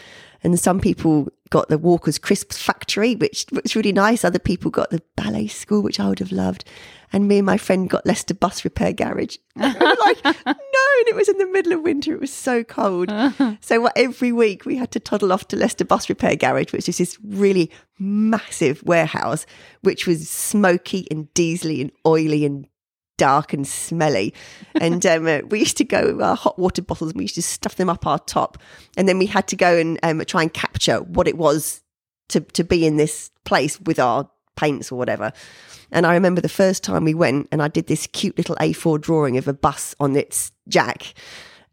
And 0.42 0.58
some 0.60 0.80
people 0.80 1.28
got 1.50 1.68
the 1.68 1.78
Walker's 1.78 2.18
Crisps 2.18 2.60
factory, 2.60 3.14
which 3.14 3.46
was 3.52 3.76
really 3.76 3.92
nice. 3.92 4.24
Other 4.24 4.38
people 4.38 4.70
got 4.70 4.90
the 4.90 5.02
ballet 5.16 5.46
school, 5.46 5.82
which 5.82 6.00
I 6.00 6.08
would 6.08 6.18
have 6.18 6.32
loved. 6.32 6.64
And 7.12 7.28
me 7.28 7.38
and 7.38 7.46
my 7.46 7.58
friend 7.58 7.88
got 7.88 8.06
Leicester 8.06 8.34
Bus 8.34 8.64
Repair 8.64 8.92
Garage. 8.92 9.36
We 9.56 9.62
like, 9.62 10.24
no, 10.24 10.32
and 10.46 11.08
it 11.08 11.14
was 11.14 11.28
in 11.28 11.38
the 11.38 11.46
middle 11.46 11.72
of 11.72 11.82
winter. 11.82 12.12
It 12.12 12.20
was 12.20 12.32
so 12.32 12.64
cold. 12.64 13.10
So 13.60 13.88
every 13.96 14.32
week 14.32 14.66
we 14.66 14.76
had 14.76 14.90
to 14.92 15.00
toddle 15.00 15.32
off 15.32 15.48
to 15.48 15.56
Leicester 15.56 15.84
Bus 15.84 16.08
Repair 16.08 16.36
Garage, 16.36 16.72
which 16.72 16.88
is 16.88 16.98
this 16.98 17.18
really 17.24 17.70
massive 17.98 18.82
warehouse, 18.82 19.46
which 19.82 20.06
was 20.06 20.28
smoky 20.28 21.06
and 21.10 21.32
diesely 21.34 21.80
and 21.80 21.92
oily 22.06 22.44
and 22.44 22.66
dark 23.16 23.52
and 23.52 23.66
smelly. 23.66 24.34
And 24.74 25.04
um, 25.06 25.26
uh, 25.26 25.40
we 25.48 25.60
used 25.60 25.76
to 25.78 25.84
go 25.84 26.12
with 26.12 26.22
our 26.22 26.36
hot 26.36 26.58
water 26.58 26.82
bottles 26.82 27.10
and 27.10 27.18
we 27.18 27.24
used 27.24 27.36
to 27.36 27.42
stuff 27.42 27.76
them 27.76 27.90
up 27.90 28.06
our 28.06 28.18
top. 28.18 28.58
And 28.96 29.08
then 29.08 29.18
we 29.18 29.26
had 29.26 29.48
to 29.48 29.56
go 29.56 29.76
and 29.76 29.98
um, 30.02 30.24
try 30.24 30.42
and 30.42 30.52
capture 30.52 30.98
what 30.98 31.28
it 31.28 31.36
was 31.36 31.82
to, 32.28 32.40
to 32.40 32.64
be 32.64 32.86
in 32.86 32.96
this 32.96 33.30
place 33.44 33.80
with 33.80 33.98
our 33.98 34.28
paints 34.56 34.90
or 34.90 34.96
whatever. 34.96 35.32
And 35.90 36.06
I 36.06 36.14
remember 36.14 36.40
the 36.40 36.48
first 36.48 36.82
time 36.82 37.04
we 37.04 37.14
went 37.14 37.48
and 37.52 37.62
I 37.62 37.68
did 37.68 37.86
this 37.86 38.06
cute 38.08 38.36
little 38.36 38.56
A4 38.56 39.00
drawing 39.00 39.36
of 39.36 39.48
a 39.48 39.52
bus 39.52 39.94
on 40.00 40.16
its 40.16 40.52
jack. 40.68 41.14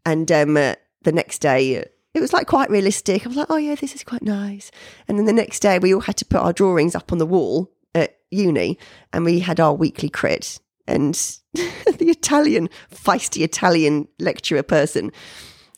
And 0.04 0.30
um, 0.30 0.56
uh, 0.56 0.74
the 1.02 1.12
next 1.12 1.40
day, 1.40 1.78
uh, 1.78 1.84
it 2.14 2.20
was 2.20 2.32
like 2.32 2.46
quite 2.46 2.70
realistic. 2.70 3.24
I 3.24 3.28
was 3.28 3.36
like, 3.36 3.50
oh, 3.50 3.56
yeah, 3.56 3.74
this 3.74 3.94
is 3.94 4.04
quite 4.04 4.22
nice. 4.22 4.70
And 5.08 5.18
then 5.18 5.26
the 5.26 5.32
next 5.32 5.60
day, 5.60 5.78
we 5.78 5.94
all 5.94 6.00
had 6.00 6.16
to 6.18 6.24
put 6.24 6.40
our 6.40 6.52
drawings 6.52 6.94
up 6.94 7.10
on 7.10 7.18
the 7.18 7.26
wall 7.26 7.70
at 7.94 8.18
uni 8.30 8.78
and 9.12 9.24
we 9.24 9.40
had 9.40 9.60
our 9.60 9.74
weekly 9.74 10.08
crit. 10.08 10.58
And 10.92 11.14
the 11.54 12.06
Italian, 12.08 12.68
feisty 12.94 13.42
Italian 13.42 14.08
lecturer 14.18 14.62
person 14.62 15.10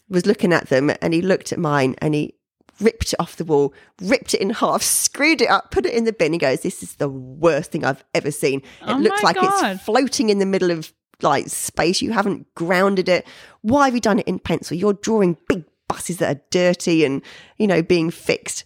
was 0.08 0.26
looking 0.26 0.52
at 0.52 0.68
them 0.68 0.90
and 1.00 1.14
he 1.14 1.22
looked 1.22 1.52
at 1.52 1.58
mine 1.58 1.94
and 1.98 2.14
he 2.14 2.34
ripped 2.80 3.12
it 3.12 3.20
off 3.20 3.36
the 3.36 3.44
wall, 3.44 3.72
ripped 4.02 4.34
it 4.34 4.40
in 4.40 4.50
half, 4.50 4.82
screwed 4.82 5.40
it 5.40 5.48
up, 5.48 5.70
put 5.70 5.86
it 5.86 5.94
in 5.94 6.04
the 6.04 6.12
bin. 6.12 6.32
He 6.32 6.38
goes, 6.38 6.60
This 6.62 6.82
is 6.82 6.96
the 6.96 7.08
worst 7.08 7.70
thing 7.72 7.84
I've 7.84 8.04
ever 8.14 8.30
seen. 8.30 8.60
It 8.60 8.64
Oh 8.88 8.96
looks 8.98 9.22
like 9.22 9.36
God. 9.36 9.76
it's 9.76 9.84
floating 9.84 10.28
in 10.30 10.38
the 10.40 10.46
middle 10.46 10.70
of 10.70 10.92
like 11.22 11.48
space. 11.48 12.02
You 12.02 12.12
haven't 12.12 12.52
grounded 12.54 13.08
it. 13.08 13.26
Why 13.62 13.86
have 13.86 13.94
you 13.94 14.00
done 14.00 14.18
it 14.18 14.26
in 14.28 14.38
pencil? 14.40 14.76
You're 14.76 14.92
drawing 14.94 15.36
big 15.48 15.64
buses 15.88 16.18
that 16.18 16.36
are 16.36 16.40
dirty 16.50 17.04
and, 17.04 17.22
you 17.56 17.66
know, 17.66 17.82
being 17.82 18.10
fixed. 18.10 18.64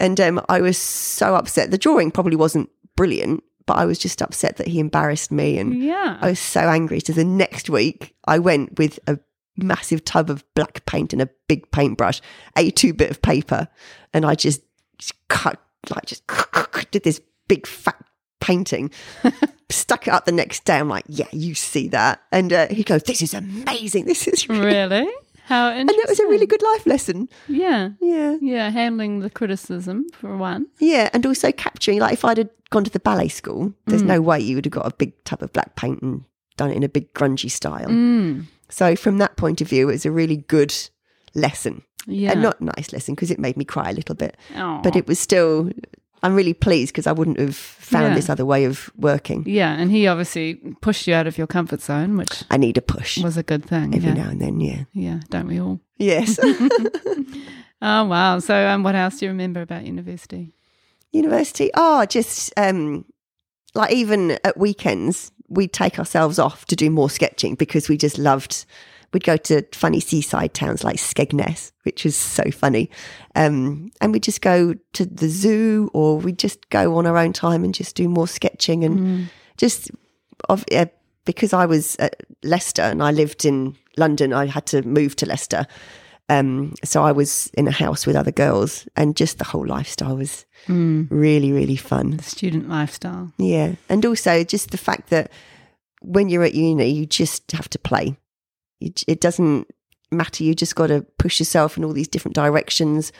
And 0.00 0.18
um, 0.20 0.40
I 0.48 0.60
was 0.60 0.78
so 0.78 1.34
upset. 1.36 1.70
The 1.70 1.78
drawing 1.78 2.10
probably 2.10 2.36
wasn't 2.36 2.70
brilliant, 2.96 3.44
but 3.66 3.76
I 3.76 3.84
was 3.84 3.98
just 3.98 4.20
upset 4.22 4.56
that 4.56 4.68
he 4.68 4.78
embarrassed 4.78 5.32
me 5.32 5.58
and 5.58 5.82
yeah. 5.82 6.18
I 6.20 6.30
was 6.30 6.40
so 6.40 6.60
angry. 6.60 7.00
So 7.00 7.12
the 7.12 7.24
next 7.24 7.70
week, 7.70 8.14
I 8.26 8.38
went 8.38 8.78
with 8.78 8.98
a 9.06 9.18
massive 9.56 10.04
tub 10.04 10.30
of 10.30 10.44
black 10.54 10.84
paint 10.86 11.12
and 11.12 11.22
a 11.22 11.30
big 11.48 11.70
paintbrush, 11.70 12.20
a 12.56 12.70
two 12.70 12.92
bit 12.92 13.10
of 13.10 13.22
paper, 13.22 13.68
and 14.12 14.24
I 14.24 14.34
just, 14.34 14.62
just 14.98 15.14
cut, 15.28 15.60
like, 15.94 16.06
just 16.06 16.22
did 16.90 17.04
this 17.04 17.20
big 17.48 17.66
fat 17.66 18.04
painting. 18.40 18.90
Stuck 19.70 20.06
it 20.06 20.12
up 20.12 20.26
the 20.26 20.32
next 20.32 20.64
day. 20.64 20.76
I'm 20.76 20.88
like, 20.88 21.04
yeah, 21.08 21.28
you 21.32 21.54
see 21.54 21.88
that. 21.88 22.22
And 22.30 22.52
uh, 22.52 22.68
he 22.68 22.82
goes, 22.82 23.02
this 23.04 23.22
is 23.22 23.32
amazing. 23.32 24.04
This 24.04 24.28
is 24.28 24.48
really. 24.48 24.66
really? 24.66 25.12
How 25.44 25.68
interesting. 25.70 25.80
And 25.80 26.04
it 26.04 26.08
was 26.08 26.20
a 26.20 26.26
really 26.26 26.46
good 26.46 26.62
life 26.62 26.86
lesson. 26.86 27.28
Yeah. 27.48 27.90
Yeah. 28.00 28.36
Yeah. 28.40 28.70
Handling 28.70 29.20
the 29.20 29.30
criticism, 29.30 30.06
for 30.18 30.36
one. 30.36 30.66
Yeah. 30.78 31.10
And 31.12 31.24
also 31.26 31.52
capturing, 31.52 31.98
like, 32.00 32.14
if 32.14 32.24
I'd 32.24 32.38
have 32.38 32.48
gone 32.70 32.84
to 32.84 32.90
the 32.90 33.00
ballet 33.00 33.28
school, 33.28 33.72
there's 33.86 34.02
Mm. 34.02 34.06
no 34.06 34.20
way 34.22 34.40
you 34.40 34.56
would 34.56 34.64
have 34.64 34.72
got 34.72 34.86
a 34.90 34.94
big 34.96 35.12
tub 35.24 35.42
of 35.42 35.52
black 35.52 35.76
paint 35.76 36.00
and 36.02 36.22
done 36.56 36.70
it 36.70 36.76
in 36.76 36.82
a 36.82 36.88
big 36.88 37.12
grungy 37.14 37.50
style. 37.50 37.88
Mm. 37.88 38.46
So 38.70 38.96
from 38.96 39.18
that 39.18 39.36
point 39.36 39.60
of 39.60 39.68
view, 39.68 39.88
it 39.88 39.92
was 39.92 40.06
a 40.06 40.10
really 40.10 40.38
good 40.38 40.74
lesson. 41.34 41.82
Yeah. 42.06 42.32
And 42.32 42.42
not 42.42 42.60
nice 42.60 42.92
lesson 42.92 43.14
because 43.14 43.30
it 43.30 43.38
made 43.38 43.56
me 43.56 43.64
cry 43.64 43.90
a 43.90 43.94
little 43.94 44.14
bit. 44.14 44.36
Aw. 44.56 44.80
But 44.82 44.96
it 44.96 45.06
was 45.06 45.18
still, 45.18 45.70
I'm 46.24 46.34
really 46.34 46.54
pleased 46.54 46.92
because 46.92 47.06
I 47.06 47.12
wouldn't 47.12 47.38
have 47.38 47.54
found 47.54 48.06
Yeah. 48.06 48.14
this 48.14 48.28
other 48.30 48.44
way 48.46 48.64
of 48.64 48.90
working. 48.96 49.44
Yeah. 49.46 49.72
And 49.78 49.90
he 49.90 50.06
obviously 50.08 50.54
pushed 50.80 51.06
you 51.06 51.14
out 51.14 51.26
of 51.26 51.36
your 51.38 51.46
comfort 51.46 51.82
zone, 51.82 52.16
which 52.16 52.42
I 52.50 52.56
need 52.56 52.78
a 52.78 52.82
push 52.82 53.18
was 53.18 53.36
a 53.36 53.42
good 53.42 53.64
thing. 53.64 53.94
every 53.94 54.08
yeah. 54.08 54.14
now 54.24 54.30
and 54.30 54.40
then. 54.40 54.58
Yeah. 54.60 54.84
Yeah. 54.94 55.20
Don't 55.30 55.46
we 55.46 55.60
all? 55.60 55.80
Yes. 55.98 56.38
Oh, 57.86 58.04
wow. 58.04 58.38
So, 58.38 58.66
um, 58.66 58.82
what 58.82 58.94
else 58.94 59.18
do 59.18 59.26
you 59.26 59.30
remember 59.30 59.60
about 59.60 59.84
university? 59.84 60.54
University. 61.12 61.70
Oh, 61.74 62.06
just 62.06 62.50
um, 62.56 63.04
like 63.74 63.92
even 63.92 64.38
at 64.42 64.56
weekends, 64.56 65.30
we'd 65.48 65.74
take 65.74 65.98
ourselves 65.98 66.38
off 66.38 66.64
to 66.66 66.76
do 66.76 66.88
more 66.88 67.10
sketching 67.10 67.56
because 67.56 67.88
we 67.90 67.98
just 67.98 68.16
loved. 68.16 68.64
We'd 69.14 69.24
go 69.24 69.36
to 69.36 69.62
funny 69.72 70.00
seaside 70.00 70.52
towns 70.52 70.84
like 70.84 70.96
Skegness, 70.96 71.72
which 71.84 72.04
was 72.04 72.16
so 72.16 72.50
funny, 72.50 72.90
um, 73.34 73.92
and 74.00 74.12
we'd 74.12 74.24
just 74.24 74.42
go 74.42 74.74
to 74.94 75.06
the 75.06 75.28
zoo, 75.28 75.90
or 75.94 76.18
we'd 76.18 76.38
just 76.38 76.68
go 76.68 76.96
on 76.96 77.06
our 77.06 77.16
own 77.16 77.32
time 77.32 77.64
and 77.64 77.72
just 77.72 77.94
do 77.94 78.08
more 78.08 78.28
sketching 78.28 78.84
and 78.84 79.30
just 79.56 79.90
of 80.48 80.64
uh, 80.72 80.86
because 81.24 81.52
I 81.52 81.64
was 81.66 81.96
at 81.96 82.20
Leicester 82.42 82.82
and 82.82 83.02
I 83.02 83.12
lived 83.12 83.44
in 83.44 83.76
London, 83.96 84.32
I 84.32 84.46
had 84.46 84.66
to 84.66 84.82
move 84.82 85.16
to 85.16 85.26
Leicester. 85.26 85.66
Um, 86.28 86.74
so 86.82 87.02
I 87.02 87.12
was 87.12 87.48
in 87.54 87.68
a 87.68 87.70
house 87.70 88.06
with 88.06 88.16
other 88.16 88.32
girls, 88.32 88.88
and 88.96 89.14
just 89.16 89.38
the 89.38 89.44
whole 89.44 89.66
lifestyle 89.66 90.16
was 90.16 90.46
really, 91.10 91.52
really 91.52 91.76
fun. 91.76 92.16
The 92.16 92.22
student 92.22 92.68
lifestyle. 92.68 93.32
Yeah, 93.38 93.74
and 93.88 94.04
also 94.06 94.42
just 94.42 94.70
the 94.70 94.78
fact 94.78 95.10
that 95.10 95.30
when 96.00 96.28
you're 96.28 96.44
at 96.44 96.54
uni, 96.54 96.88
you 96.88 97.06
just 97.06 97.52
have 97.52 97.68
to 97.70 97.78
play. 97.78 98.16
It 99.06 99.20
doesn't 99.20 99.68
matter. 100.10 100.44
You 100.44 100.54
just 100.54 100.74
got 100.74 100.88
to 100.88 101.02
push 101.18 101.38
yourself 101.38 101.76
in 101.76 101.84
all 101.84 101.92
these 101.92 102.08
different 102.08 102.34
directions, 102.34 103.12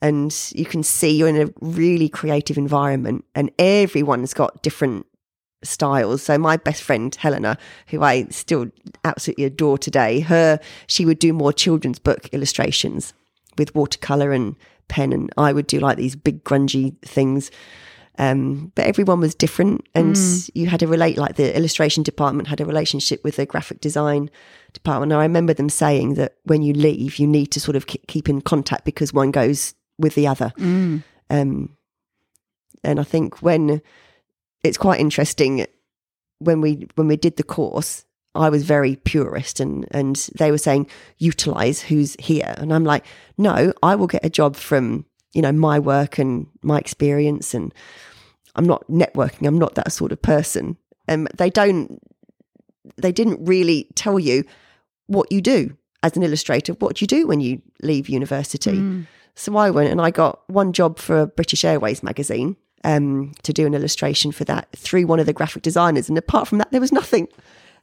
and 0.00 0.34
you 0.54 0.64
can 0.64 0.82
see 0.82 1.10
you're 1.10 1.28
in 1.28 1.40
a 1.40 1.52
really 1.60 2.08
creative 2.08 2.58
environment, 2.58 3.24
and 3.34 3.50
everyone's 3.58 4.34
got 4.34 4.62
different 4.62 5.06
styles. 5.64 6.22
So 6.22 6.38
my 6.38 6.56
best 6.56 6.82
friend 6.82 7.12
Helena, 7.14 7.58
who 7.88 8.02
I 8.02 8.26
still 8.30 8.66
absolutely 9.04 9.44
adore 9.44 9.78
today, 9.78 10.20
her 10.20 10.60
she 10.86 11.04
would 11.04 11.18
do 11.18 11.32
more 11.32 11.52
children's 11.52 11.98
book 11.98 12.28
illustrations 12.32 13.12
with 13.56 13.74
watercolor 13.74 14.32
and 14.32 14.54
pen, 14.86 15.12
and 15.12 15.30
I 15.36 15.52
would 15.52 15.66
do 15.66 15.80
like 15.80 15.96
these 15.96 16.14
big 16.14 16.44
grungy 16.44 16.96
things. 17.02 17.50
Um, 18.18 18.72
but 18.74 18.84
everyone 18.84 19.20
was 19.20 19.34
different, 19.34 19.86
and 19.94 20.16
you 20.54 20.66
had 20.66 20.80
to 20.80 20.88
relate. 20.88 21.16
Like 21.18 21.36
the 21.36 21.56
illustration 21.56 22.02
department 22.02 22.48
had 22.48 22.60
a 22.60 22.66
relationship 22.66 23.22
with 23.22 23.36
the 23.36 23.46
graphic 23.46 23.80
design 23.80 24.28
department. 24.72 25.12
And 25.12 25.20
I 25.20 25.24
remember 25.24 25.54
them 25.54 25.68
saying 25.68 26.14
that 26.14 26.34
when 26.42 26.62
you 26.62 26.72
leave, 26.72 27.18
you 27.18 27.26
need 27.26 27.52
to 27.52 27.60
sort 27.60 27.76
of 27.76 27.86
ke- 27.86 28.06
keep 28.08 28.28
in 28.28 28.40
contact 28.40 28.84
because 28.84 29.12
one 29.12 29.30
goes 29.30 29.74
with 29.98 30.14
the 30.14 30.26
other. 30.26 30.52
Mm. 30.58 31.04
Um, 31.30 31.76
and 32.82 33.00
I 33.00 33.04
think 33.04 33.40
when 33.40 33.80
it's 34.64 34.78
quite 34.78 35.00
interesting 35.00 35.66
when 36.38 36.60
we 36.60 36.86
when 36.94 37.08
we 37.08 37.16
did 37.16 37.36
the 37.36 37.42
course, 37.42 38.04
I 38.34 38.48
was 38.48 38.62
very 38.62 38.96
purist, 38.96 39.60
and 39.60 39.86
and 39.90 40.16
they 40.38 40.50
were 40.50 40.58
saying 40.58 40.88
utilize 41.18 41.80
who's 41.80 42.16
here, 42.18 42.54
and 42.58 42.72
I'm 42.72 42.84
like, 42.84 43.04
no, 43.36 43.72
I 43.82 43.94
will 43.94 44.06
get 44.06 44.24
a 44.24 44.30
job 44.30 44.56
from 44.56 45.04
you 45.32 45.42
know 45.42 45.52
my 45.52 45.78
work 45.78 46.18
and 46.18 46.46
my 46.62 46.78
experience, 46.78 47.54
and 47.54 47.74
I'm 48.58 48.66
not 48.66 48.86
networking. 48.88 49.46
I'm 49.46 49.58
not 49.58 49.74
that 49.76 49.92
sort 49.92 50.12
of 50.12 50.20
person. 50.20 50.76
And 51.06 51.26
um, 51.26 51.28
they 51.36 51.48
don't. 51.48 52.02
They 52.96 53.12
didn't 53.12 53.44
really 53.46 53.88
tell 53.94 54.18
you 54.18 54.44
what 55.06 55.30
you 55.30 55.40
do 55.40 55.76
as 56.02 56.16
an 56.16 56.22
illustrator. 56.22 56.72
What 56.74 57.00
you 57.00 57.06
do 57.06 57.26
when 57.26 57.40
you 57.40 57.62
leave 57.82 58.08
university? 58.08 58.72
Mm. 58.72 59.06
So 59.34 59.56
I 59.56 59.70
went 59.70 59.90
and 59.90 60.00
I 60.00 60.10
got 60.10 60.40
one 60.48 60.72
job 60.72 60.98
for 60.98 61.20
a 61.20 61.26
British 61.26 61.64
Airways 61.64 62.02
magazine 62.02 62.56
um, 62.84 63.32
to 63.44 63.52
do 63.52 63.66
an 63.66 63.74
illustration 63.74 64.32
for 64.32 64.44
that 64.44 64.68
through 64.76 65.06
one 65.06 65.20
of 65.20 65.26
the 65.26 65.32
graphic 65.32 65.62
designers. 65.62 66.08
And 66.08 66.18
apart 66.18 66.48
from 66.48 66.58
that, 66.58 66.70
there 66.72 66.80
was 66.80 66.92
nothing. 66.92 67.28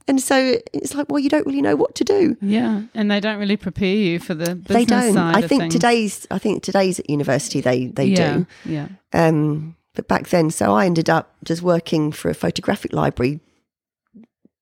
And 0.07 0.21
so 0.21 0.57
it's 0.73 0.93
like, 0.93 1.09
well, 1.09 1.19
you 1.19 1.29
don't 1.29 1.45
really 1.45 1.61
know 1.61 1.75
what 1.75 1.95
to 1.95 2.03
do. 2.03 2.37
Yeah, 2.41 2.83
and 2.93 3.09
they 3.09 3.19
don't 3.19 3.39
really 3.39 3.57
prepare 3.57 3.95
you 3.95 4.19
for 4.19 4.35
the 4.35 4.55
business 4.55 4.67
they 4.67 4.85
don't. 4.85 5.17
I 5.17 5.41
think 5.41 5.71
today's, 5.71 6.27
I 6.29 6.37
think 6.37 6.61
today's 6.61 6.99
at 6.99 7.09
university 7.09 7.59
they 7.59 7.87
they 7.87 8.05
yeah, 8.05 8.37
do. 8.37 8.47
Yeah. 8.65 8.87
Um, 9.13 9.75
but 9.95 10.07
back 10.07 10.29
then, 10.29 10.51
so 10.51 10.73
I 10.73 10.85
ended 10.85 11.09
up 11.09 11.35
just 11.43 11.61
working 11.61 12.11
for 12.11 12.29
a 12.29 12.33
photographic 12.33 12.93
library, 12.93 13.39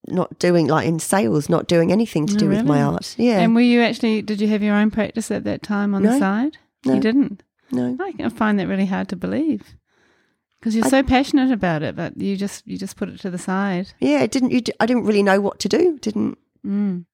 not 0.06 0.38
doing 0.38 0.66
like 0.66 0.86
in 0.86 0.98
sales, 0.98 1.48
not 1.48 1.66
doing 1.66 1.92
anything 1.92 2.26
to 2.26 2.34
do 2.34 2.46
really? 2.46 2.58
with 2.58 2.66
my 2.66 2.82
art. 2.82 3.14
Yeah. 3.18 3.40
And 3.40 3.54
were 3.54 3.60
you 3.60 3.82
actually? 3.82 4.22
Did 4.22 4.40
you 4.40 4.48
have 4.48 4.62
your 4.62 4.74
own 4.74 4.90
practice 4.90 5.30
at 5.30 5.44
that 5.44 5.62
time 5.62 5.94
on 5.94 6.02
no, 6.02 6.12
the 6.12 6.18
side? 6.18 6.58
No, 6.84 6.94
you 6.94 7.00
didn't. 7.00 7.42
No. 7.70 7.96
I 8.00 8.28
find 8.28 8.58
that 8.58 8.68
really 8.68 8.86
hard 8.86 9.08
to 9.08 9.16
believe 9.16 9.74
because 10.64 10.74
you're 10.74 10.86
I, 10.86 10.88
so 10.88 11.02
passionate 11.02 11.52
about 11.52 11.82
it, 11.82 11.94
but 11.94 12.16
you 12.16 12.38
just 12.38 12.66
you 12.66 12.78
just 12.78 12.96
put 12.96 13.10
it 13.10 13.20
to 13.20 13.30
the 13.30 13.38
side. 13.38 13.92
Yeah, 14.00 14.20
it 14.20 14.30
didn't. 14.30 14.50
You, 14.50 14.62
I 14.80 14.86
didn't 14.86 15.04
really 15.04 15.22
know 15.22 15.38
what 15.38 15.58
to 15.60 15.68
do. 15.68 15.98
Didn't. 15.98 16.38
Mm. 16.66 17.04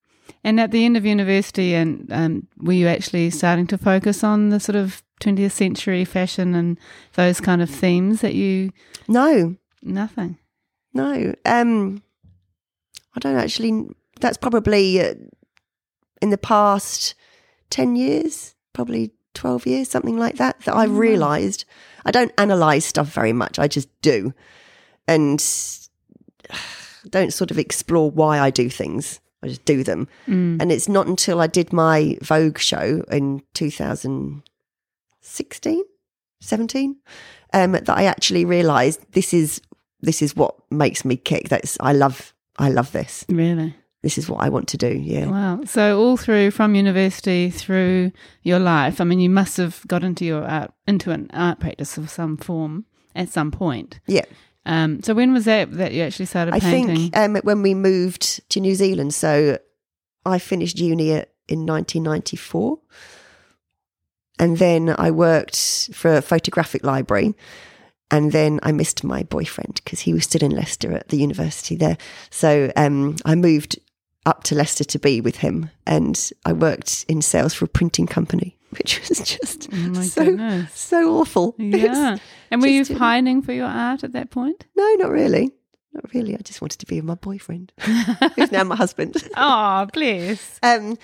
And 0.45 0.61
at 0.61 0.71
the 0.71 0.85
end 0.85 0.97
of 0.97 1.05
university, 1.05 1.75
and 1.75 2.07
um, 2.13 2.47
were 2.59 2.73
you 2.73 2.87
actually 2.87 3.29
starting 3.31 3.67
to 3.67 3.77
focus 3.77 4.23
on 4.23 4.51
the 4.51 4.61
sort 4.61 4.77
of 4.77 5.03
20th 5.21 5.53
century 5.53 6.05
fashion 6.05 6.55
and 6.55 6.79
those 7.15 7.41
kind 7.41 7.63
of 7.63 7.71
themes 7.71 8.21
that 8.21 8.35
you? 8.35 8.73
No, 9.09 9.57
nothing. 9.83 10.39
No, 10.93 11.35
um, 11.45 12.03
I 13.15 13.21
don't 13.21 13.37
actually. 13.37 13.89
That's 14.21 14.37
probably 14.37 15.01
uh, 15.01 15.15
in 16.21 16.31
the 16.31 16.39
past 16.39 17.15
ten 17.71 17.97
years, 17.97 18.55
probably 18.73 19.13
12 19.35 19.67
years, 19.67 19.89
something 19.89 20.19
like 20.19 20.37
that, 20.37 20.61
that 20.61 20.75
I 20.75 20.87
mm. 20.87 20.97
realized 20.99 21.65
I 22.05 22.11
don't 22.11 22.33
analyze 22.39 22.85
stuff 22.85 23.09
very 23.09 23.33
much. 23.33 23.59
I 23.59 23.69
just 23.69 23.89
do. 24.03 24.35
And 25.07 25.39
don't 27.09 27.33
sort 27.33 27.51
of 27.51 27.59
explore 27.59 28.11
why 28.11 28.39
I 28.41 28.51
do 28.51 28.69
things. 28.69 29.21
I 29.43 29.49
just 29.49 29.65
do 29.65 29.83
them. 29.83 30.09
Mm. 30.29 30.61
And 30.61 30.71
it's 30.71 30.89
not 30.89 31.07
until 31.07 31.41
I 31.41 31.47
did 31.47 31.73
my 31.73 32.19
Vogue 32.23 32.59
show 32.59 33.03
in 33.11 33.43
2016, 35.23 35.85
17, 36.41 36.97
um, 37.53 37.73
that 37.73 37.89
I 37.89 38.05
actually 38.05 38.45
realized 38.45 39.05
this 39.13 39.35
is 39.35 39.61
this 40.01 40.23
is 40.23 40.35
what 40.35 40.55
makes 40.71 41.05
me 41.05 41.17
kick. 41.17 41.49
That's 41.49 41.77
I 41.81 41.93
love 41.93 42.33
I 42.59 42.71
love 42.71 42.93
this. 42.93 43.25
Really? 43.29 43.75
this 44.03 44.17
is 44.17 44.29
what 44.29 44.43
I 44.43 44.49
want 44.49 44.69
to 44.69 44.77
do. 44.77 44.89
Yeah. 44.89 45.27
Wow. 45.27 45.61
So 45.65 46.01
all 46.01 46.17
through 46.17 46.53
from 46.53 46.75
university 46.75 47.51
through 47.51 48.13
your 48.43 48.59
life, 48.59 49.01
I 49.01 49.05
mean, 49.05 49.21
you 49.21 49.31
must 49.31 49.57
have 49.59 49.83
got 49.87 50.03
into 50.03 50.25
your 50.25 50.45
art 50.45 50.73
into 50.87 51.11
an 51.11 51.31
art 51.33 51.61
practice 51.61 51.99
of 51.99 52.09
some 52.11 52.37
form 52.37 52.87
at 53.15 53.29
some 53.29 53.51
point. 53.51 54.01
Yeah. 54.07 54.25
Um, 54.67 55.03
so 55.03 55.15
when 55.15 55.33
was 55.33 55.45
that 55.45 55.73
that 55.73 55.93
you 55.93 56.03
actually 56.03 56.27
started 56.27 56.55
I 56.55 56.61
painting? 56.61 57.11
think 57.11 57.17
um, 57.17 57.37
when 57.43 57.63
we 57.63 57.75
moved 57.75 58.49
to 58.51 58.61
New 58.61 58.75
Zealand. 58.75 59.15
So 59.15 59.59
I 60.25 60.39
finished 60.39 60.79
uni 60.79 61.11
in 61.11 61.67
1994. 61.67 62.79
And 64.41 64.57
then 64.59 64.95
I 64.99 65.11
worked 65.11 65.91
for 65.93 66.17
a 66.17 66.23
photographic 66.23 66.83
library 66.83 67.35
and 68.11 68.33
then 68.33 68.59
I 68.63 68.73
missed 68.73 69.05
my 69.05 69.23
boyfriend 69.23 69.81
because 69.85 70.01
he 70.01 70.13
was 70.13 70.25
still 70.25 70.43
in 70.43 70.51
Leicester 70.51 70.93
at 70.93 71.09
the 71.09 71.19
university 71.19 71.77
there. 71.77 71.99
So 72.31 72.73
um, 72.75 73.17
I 73.25 73.35
moved 73.35 73.79
up 74.27 74.43
to 74.45 74.55
Leicester 74.55 74.85
to 74.85 74.99
be 74.99 75.21
with 75.21 75.37
him. 75.37 75.71
And 75.87 76.31
I 76.45 76.53
worked 76.53 77.05
in 77.09 77.23
sales 77.23 77.55
for 77.55 77.67
a 77.67 77.69
printing 77.69 78.07
company, 78.07 78.57
which 78.71 79.09
was 79.09 79.19
just 79.21 79.69
oh 79.73 80.03
so 80.03 80.25
goodness. 80.25 80.73
so 80.75 81.19
awful. 81.19 81.55
Yeah. 81.59 82.17
and 82.51 82.61
were 82.61 82.69
you 82.69 82.85
pining 82.85 83.43
for 83.43 83.53
your 83.53 83.67
art 83.69 84.05
at 84.05 84.13
that 84.13 84.31
point? 84.31 84.67
No, 84.77 84.95
not 84.95 85.11
really. 85.11 85.51
Not 85.93 86.13
really. 86.15 86.35
I 86.35 86.39
just 86.39 86.61
wanted 86.61 86.79
to 86.79 86.87
be 86.87 86.97
with 86.97 87.05
my 87.05 87.15
boyfriend, 87.17 87.73
who's 88.37 88.53
now 88.53 88.65
my 88.65 88.77
husband. 88.77 89.17
oh, 89.37 89.89
please. 89.93 90.59
Um, 90.63 90.97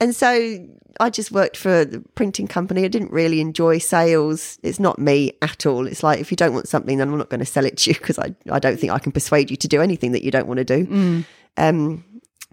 and 0.00 0.14
so 0.14 0.66
I 1.00 1.10
just 1.10 1.32
worked 1.32 1.56
for 1.56 1.84
the 1.84 2.00
printing 2.14 2.46
company. 2.46 2.84
I 2.84 2.88
didn't 2.88 3.12
really 3.12 3.40
enjoy 3.40 3.78
sales. 3.78 4.58
It's 4.62 4.78
not 4.78 4.98
me 4.98 5.32
at 5.42 5.66
all. 5.66 5.86
It's 5.86 6.02
like 6.02 6.20
if 6.20 6.30
you 6.30 6.36
don't 6.36 6.54
want 6.54 6.68
something, 6.68 6.98
then 6.98 7.08
I'm 7.08 7.18
not 7.18 7.30
going 7.30 7.40
to 7.40 7.46
sell 7.46 7.64
it 7.64 7.78
to 7.78 7.90
you 7.90 7.94
because 7.94 8.18
I, 8.18 8.34
I 8.50 8.58
don't 8.58 8.78
think 8.78 8.92
I 8.92 8.98
can 8.98 9.12
persuade 9.12 9.50
you 9.50 9.56
to 9.56 9.68
do 9.68 9.80
anything 9.80 10.12
that 10.12 10.22
you 10.22 10.30
don't 10.30 10.46
want 10.46 10.58
to 10.58 10.64
do. 10.64 10.86
Mm. 10.86 11.24
Um, 11.56 12.04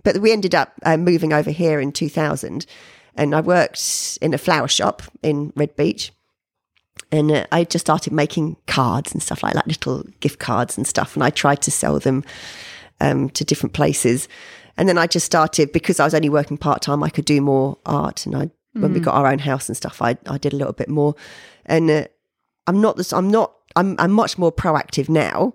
but 0.03 0.17
we 0.17 0.31
ended 0.31 0.55
up 0.55 0.73
uh, 0.83 0.97
moving 0.97 1.33
over 1.33 1.51
here 1.51 1.79
in 1.79 1.91
2000 1.91 2.65
and 3.15 3.35
I 3.35 3.41
worked 3.41 4.17
in 4.21 4.33
a 4.33 4.37
flower 4.37 4.67
shop 4.67 5.03
in 5.21 5.53
Red 5.55 5.75
Beach. 5.75 6.11
And 7.11 7.31
uh, 7.31 7.45
I 7.51 7.63
just 7.63 7.85
started 7.85 8.11
making 8.11 8.57
cards 8.67 9.11
and 9.11 9.21
stuff 9.21 9.43
like 9.43 9.53
that, 9.53 9.67
little 9.67 10.03
gift 10.19 10.39
cards 10.39 10.77
and 10.77 10.87
stuff. 10.87 11.15
And 11.15 11.23
I 11.23 11.29
tried 11.29 11.61
to 11.63 11.71
sell 11.71 11.99
them 11.99 12.23
um, 12.99 13.29
to 13.31 13.45
different 13.45 13.73
places. 13.73 14.27
And 14.77 14.89
then 14.89 14.97
I 14.97 15.07
just 15.07 15.25
started 15.25 15.71
because 15.71 15.99
I 15.99 16.05
was 16.05 16.13
only 16.13 16.29
working 16.29 16.57
part 16.57 16.81
time. 16.81 17.03
I 17.03 17.09
could 17.09 17.25
do 17.25 17.41
more 17.41 17.77
art, 17.85 18.25
and 18.25 18.35
I 18.35 18.51
when 18.73 18.91
mm. 18.91 18.93
we 18.95 18.99
got 18.99 19.15
our 19.15 19.27
own 19.27 19.39
house 19.39 19.69
and 19.69 19.77
stuff, 19.77 20.01
I 20.01 20.17
I 20.27 20.37
did 20.37 20.53
a 20.53 20.57
little 20.57 20.73
bit 20.73 20.89
more. 20.89 21.15
And 21.65 21.89
uh, 21.89 22.05
I'm 22.67 22.81
not 22.81 22.97
this. 22.97 23.13
I'm 23.13 23.29
not. 23.29 23.53
I'm 23.75 23.95
I'm 23.99 24.11
much 24.11 24.37
more 24.37 24.51
proactive 24.51 25.09
now. 25.09 25.53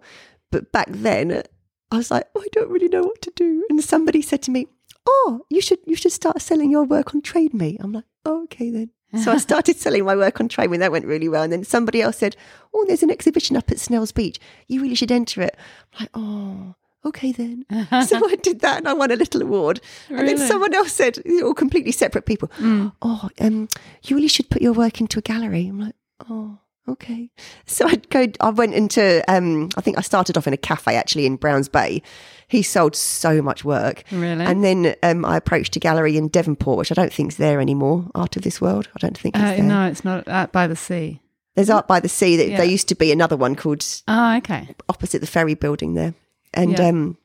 But 0.50 0.72
back 0.72 0.88
then, 0.90 1.42
I 1.90 1.96
was 1.96 2.10
like, 2.10 2.26
oh, 2.34 2.40
I 2.40 2.46
don't 2.52 2.70
really 2.70 2.88
know 2.88 3.02
what 3.02 3.20
to 3.22 3.32
do. 3.34 3.66
And 3.68 3.82
somebody 3.82 4.22
said 4.22 4.42
to 4.42 4.50
me, 4.50 4.68
"Oh, 5.06 5.44
you 5.50 5.60
should 5.60 5.80
you 5.84 5.96
should 5.96 6.12
start 6.12 6.40
selling 6.40 6.70
your 6.70 6.84
work 6.84 7.14
on 7.14 7.22
Trade 7.22 7.54
Me." 7.54 7.76
I'm 7.80 7.92
like, 7.92 8.04
oh, 8.24 8.44
okay 8.44 8.70
then. 8.70 8.90
So 9.22 9.32
I 9.32 9.38
started 9.38 9.76
selling 9.78 10.04
my 10.04 10.16
work 10.16 10.38
on 10.40 10.48
Trade 10.48 10.70
Me. 10.70 10.78
That 10.78 10.92
went 10.92 11.06
really 11.06 11.28
well. 11.28 11.42
And 11.42 11.52
then 11.52 11.64
somebody 11.64 12.02
else 12.02 12.18
said, 12.18 12.36
"Oh, 12.72 12.84
there's 12.86 13.02
an 13.02 13.10
exhibition 13.10 13.56
up 13.56 13.70
at 13.70 13.80
Snells 13.80 14.12
Beach. 14.12 14.38
You 14.68 14.80
really 14.82 14.94
should 14.94 15.12
enter 15.12 15.42
it." 15.42 15.56
I'm 15.94 16.00
like, 16.00 16.10
oh. 16.14 16.74
Okay 17.04 17.32
then. 17.32 17.64
so 18.06 18.20
I 18.28 18.36
did 18.42 18.60
that 18.60 18.78
and 18.78 18.88
I 18.88 18.92
won 18.92 19.10
a 19.10 19.16
little 19.16 19.42
award. 19.42 19.80
Really? 20.08 20.20
And 20.20 20.28
then 20.28 20.38
someone 20.48 20.74
else 20.74 20.92
said, 20.92 21.22
all 21.42 21.54
completely 21.54 21.92
separate 21.92 22.26
people, 22.26 22.48
mm. 22.58 22.92
oh, 23.02 23.28
um, 23.40 23.68
you 24.04 24.16
really 24.16 24.28
should 24.28 24.50
put 24.50 24.62
your 24.62 24.72
work 24.72 25.00
into 25.00 25.18
a 25.18 25.22
gallery. 25.22 25.68
I'm 25.68 25.80
like, 25.80 25.94
oh, 26.28 26.58
okay. 26.88 27.30
So 27.66 27.86
I'd 27.86 28.08
go, 28.10 28.26
I 28.40 28.50
went 28.50 28.74
into, 28.74 29.22
um, 29.28 29.68
I 29.76 29.80
think 29.80 29.96
I 29.96 30.00
started 30.00 30.36
off 30.36 30.46
in 30.46 30.52
a 30.52 30.58
cafe 30.58 30.96
actually 30.96 31.26
in 31.26 31.36
Browns 31.36 31.68
Bay. 31.68 32.02
He 32.48 32.62
sold 32.62 32.96
so 32.96 33.42
much 33.42 33.64
work. 33.64 34.02
Really? 34.10 34.44
And 34.44 34.64
then 34.64 34.94
um, 35.02 35.24
I 35.24 35.36
approached 35.36 35.76
a 35.76 35.80
gallery 35.80 36.16
in 36.16 36.28
Devonport, 36.28 36.78
which 36.78 36.90
I 36.90 36.94
don't 36.94 37.12
think 37.12 37.32
is 37.32 37.36
there 37.36 37.60
anymore, 37.60 38.06
Art 38.14 38.36
of 38.36 38.42
This 38.42 38.60
World. 38.60 38.88
I 38.96 38.98
don't 38.98 39.16
think 39.16 39.36
uh, 39.36 39.40
there. 39.40 39.62
No, 39.62 39.86
it's 39.86 40.04
not 40.04 40.26
Art 40.28 40.50
by 40.50 40.66
the 40.66 40.76
Sea. 40.76 41.20
There's 41.54 41.70
Art 41.70 41.86
by 41.86 42.00
the 42.00 42.08
Sea. 42.08 42.36
That, 42.36 42.48
yeah. 42.48 42.56
There 42.56 42.66
used 42.66 42.88
to 42.88 42.94
be 42.94 43.12
another 43.12 43.36
one 43.36 43.54
called 43.54 43.84
Oh, 44.08 44.36
okay. 44.38 44.68
opposite 44.88 45.20
the 45.20 45.26
ferry 45.26 45.54
building 45.54 45.94
there. 45.94 46.14
And 46.54 46.72
Yeah. 46.78 46.86
um 46.88 47.16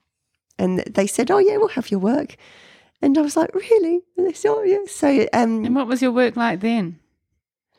and 0.59 0.79
they 0.79 1.07
said, 1.07 1.31
Oh 1.31 1.39
yeah, 1.39 1.57
we'll 1.57 1.69
have 1.69 1.91
your 1.91 1.99
work. 1.99 2.35
And 3.01 3.17
I 3.17 3.21
was 3.21 3.35
like, 3.35 3.53
Really? 3.55 4.01
And 4.17 4.27
they 4.27 4.33
said, 4.33 4.49
Oh 4.49 4.63
yeah. 4.63 4.79
So 4.87 5.27
um 5.33 5.65
And 5.65 5.75
what 5.75 5.87
was 5.87 6.01
your 6.01 6.11
work 6.11 6.35
like 6.35 6.59
then? 6.59 6.99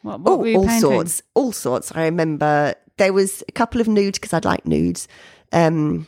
What, 0.03 0.21
what 0.21 0.47
you 0.47 0.57
all 0.59 0.67
painting? 0.67 0.81
sorts, 0.81 1.23
all 1.35 1.53
sorts. 1.53 1.93
I 1.95 2.05
remember 2.05 2.75
there 2.99 3.13
was 3.13 3.43
a 3.49 3.53
couple 3.53 3.81
of 3.81 3.89
nudes 3.89 4.19
because 4.19 4.33
I'd 4.35 4.45
like 4.45 4.67
nudes. 4.67 5.09
Um, 5.53 6.07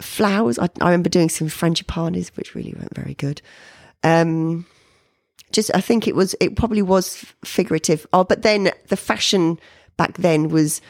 flowers. 0.00 0.58
I, 0.58 0.68
I 0.80 0.84
remember 0.86 1.08
doing 1.08 1.28
some 1.28 1.48
frangipanis, 1.48 2.28
which 2.36 2.54
really 2.54 2.74
weren't 2.78 2.94
very 2.94 3.14
good. 3.14 3.42
Um, 4.04 4.66
just, 5.52 5.70
I 5.74 5.80
think 5.80 6.06
it 6.06 6.14
was, 6.14 6.34
it 6.40 6.54
probably 6.56 6.82
was 6.82 7.24
figurative. 7.44 8.06
Oh, 8.12 8.22
but 8.24 8.42
then 8.42 8.70
the 8.88 8.96
fashion 8.96 9.58
back 9.96 10.14
then 10.18 10.48
was 10.48 10.80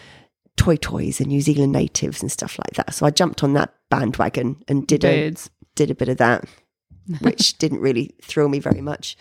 toy 0.56 0.76
toys 0.76 1.20
and 1.20 1.28
New 1.28 1.40
Zealand 1.40 1.72
natives 1.72 2.22
and 2.22 2.30
stuff 2.30 2.58
like 2.58 2.74
that. 2.74 2.94
So 2.94 3.06
I 3.06 3.10
jumped 3.10 3.42
on 3.42 3.52
that 3.54 3.74
bandwagon 3.90 4.62
and 4.68 4.86
did 4.86 5.04
a 5.04 5.34
did 5.74 5.90
a 5.90 5.94
bit 5.94 6.08
of 6.08 6.18
that, 6.18 6.44
which 7.20 7.58
didn't 7.58 7.80
really 7.80 8.14
thrill 8.22 8.48
me 8.48 8.58
very 8.60 8.80
much. 8.80 9.16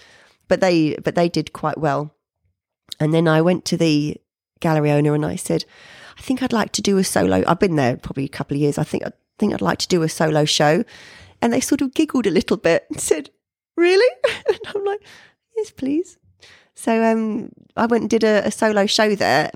But 0.48 0.62
they 0.62 0.96
but 1.04 1.15
they 1.15 1.30
did 1.30 1.54
quite 1.54 1.78
well. 1.78 2.13
And 3.00 3.13
then 3.13 3.28
I 3.28 3.41
went 3.41 3.65
to 3.65 3.78
the 3.78 4.17
gallery 4.60 4.91
owner 4.91 5.15
and 5.15 5.26
I 5.26 5.36
said, 5.36 5.65
I 6.17 6.22
think 6.22 6.43
I'd 6.43 6.54
like 6.54 6.72
to 6.74 6.82
do 6.82 6.98
a 6.98 7.04
solo. 7.04 7.43
I've 7.48 7.60
been 7.60 7.76
there 7.76 7.98
probably 7.98 8.26
a 8.26 8.30
couple 8.30 8.56
of 8.56 8.62
years. 8.62 8.78
I 8.78 8.84
think 8.84 9.04
I 9.06 9.12
think 9.39 9.54
I'd 9.54 9.62
like 9.62 9.80
to 9.80 9.88
do 9.88 10.04
a 10.04 10.10
solo 10.10 10.46
show. 10.46 10.84
And 11.41 11.52
they 11.52 11.60
sort 11.60 11.82
of 11.82 11.93
giggled 11.93 12.28
a 12.28 12.32
little 12.32 12.58
bit 12.58 12.86
and 12.89 13.00
said, 13.00 13.30
Really? 13.76 14.10
And 14.48 14.60
I'm 14.76 14.86
like, 14.86 15.02
Yes, 15.58 15.72
please. 15.72 16.17
So 16.76 17.04
um, 17.04 17.50
I 17.76 17.86
went 17.86 18.04
and 18.04 18.10
did 18.10 18.24
a, 18.24 18.48
a 18.48 18.52
solo 18.52 18.86
show 18.86 19.15
there, 19.15 19.52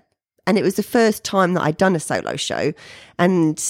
and 0.48 0.58
it 0.58 0.64
was 0.64 0.76
the 0.76 0.84
first 0.84 1.24
time 1.24 1.54
that 1.54 1.62
I'd 1.62 1.78
done 1.78 1.96
a 1.96 2.00
solo 2.00 2.36
show. 2.38 2.74
And 3.20 3.64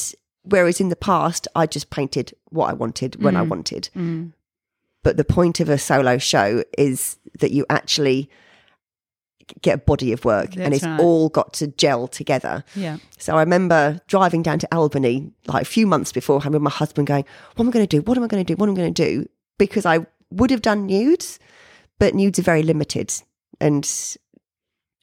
whereas 0.43 0.79
in 0.79 0.87
the 0.89 0.95
past, 0.95 1.47
I 1.55 1.65
just 1.65 1.89
painted 1.89 2.33
what 2.51 2.69
I 2.69 2.73
wanted 2.73 3.21
when 3.21 3.35
I 3.35 3.43
Mm. 3.43 3.49
wanted. 3.49 3.89
Mm. 3.95 4.31
But 5.03 5.17
the 5.17 5.25
point 5.25 5.59
of 5.59 5.67
a 5.69 5.77
solo 5.77 6.17
show 6.17 6.63
is 6.77 7.17
that 7.39 7.51
you 7.51 7.65
actually 7.69 8.29
get 9.61 9.75
a 9.75 9.77
body 9.77 10.11
of 10.11 10.25
work 10.25 10.57
and 10.57 10.73
it's 10.73 10.83
right. 10.83 10.99
all 10.99 11.29
got 11.29 11.53
to 11.53 11.67
gel 11.67 12.07
together. 12.07 12.63
Yeah. 12.75 12.97
So 13.17 13.35
I 13.37 13.39
remember 13.39 14.01
driving 14.07 14.43
down 14.43 14.59
to 14.59 14.67
Albany 14.75 15.31
like 15.47 15.61
a 15.61 15.65
few 15.65 15.87
months 15.87 16.11
beforehand 16.11 16.53
with 16.53 16.61
my 16.61 16.69
husband 16.69 17.07
going, 17.07 17.23
What 17.55 17.63
am 17.63 17.69
I 17.69 17.71
going 17.71 17.87
to 17.87 17.97
do? 17.97 18.01
What 18.01 18.17
am 18.17 18.23
I 18.23 18.27
going 18.27 18.43
to 18.45 18.53
do? 18.53 18.57
What 18.57 18.67
am 18.67 18.75
I 18.75 18.77
going 18.77 18.93
to 18.93 19.03
do? 19.05 19.29
Because 19.57 19.85
I 19.85 20.05
would 20.31 20.51
have 20.51 20.61
done 20.61 20.85
nudes, 20.85 21.39
but 21.97 22.13
nudes 22.13 22.37
are 22.39 22.43
very 22.43 22.61
limited. 22.61 23.13
And 23.61 23.83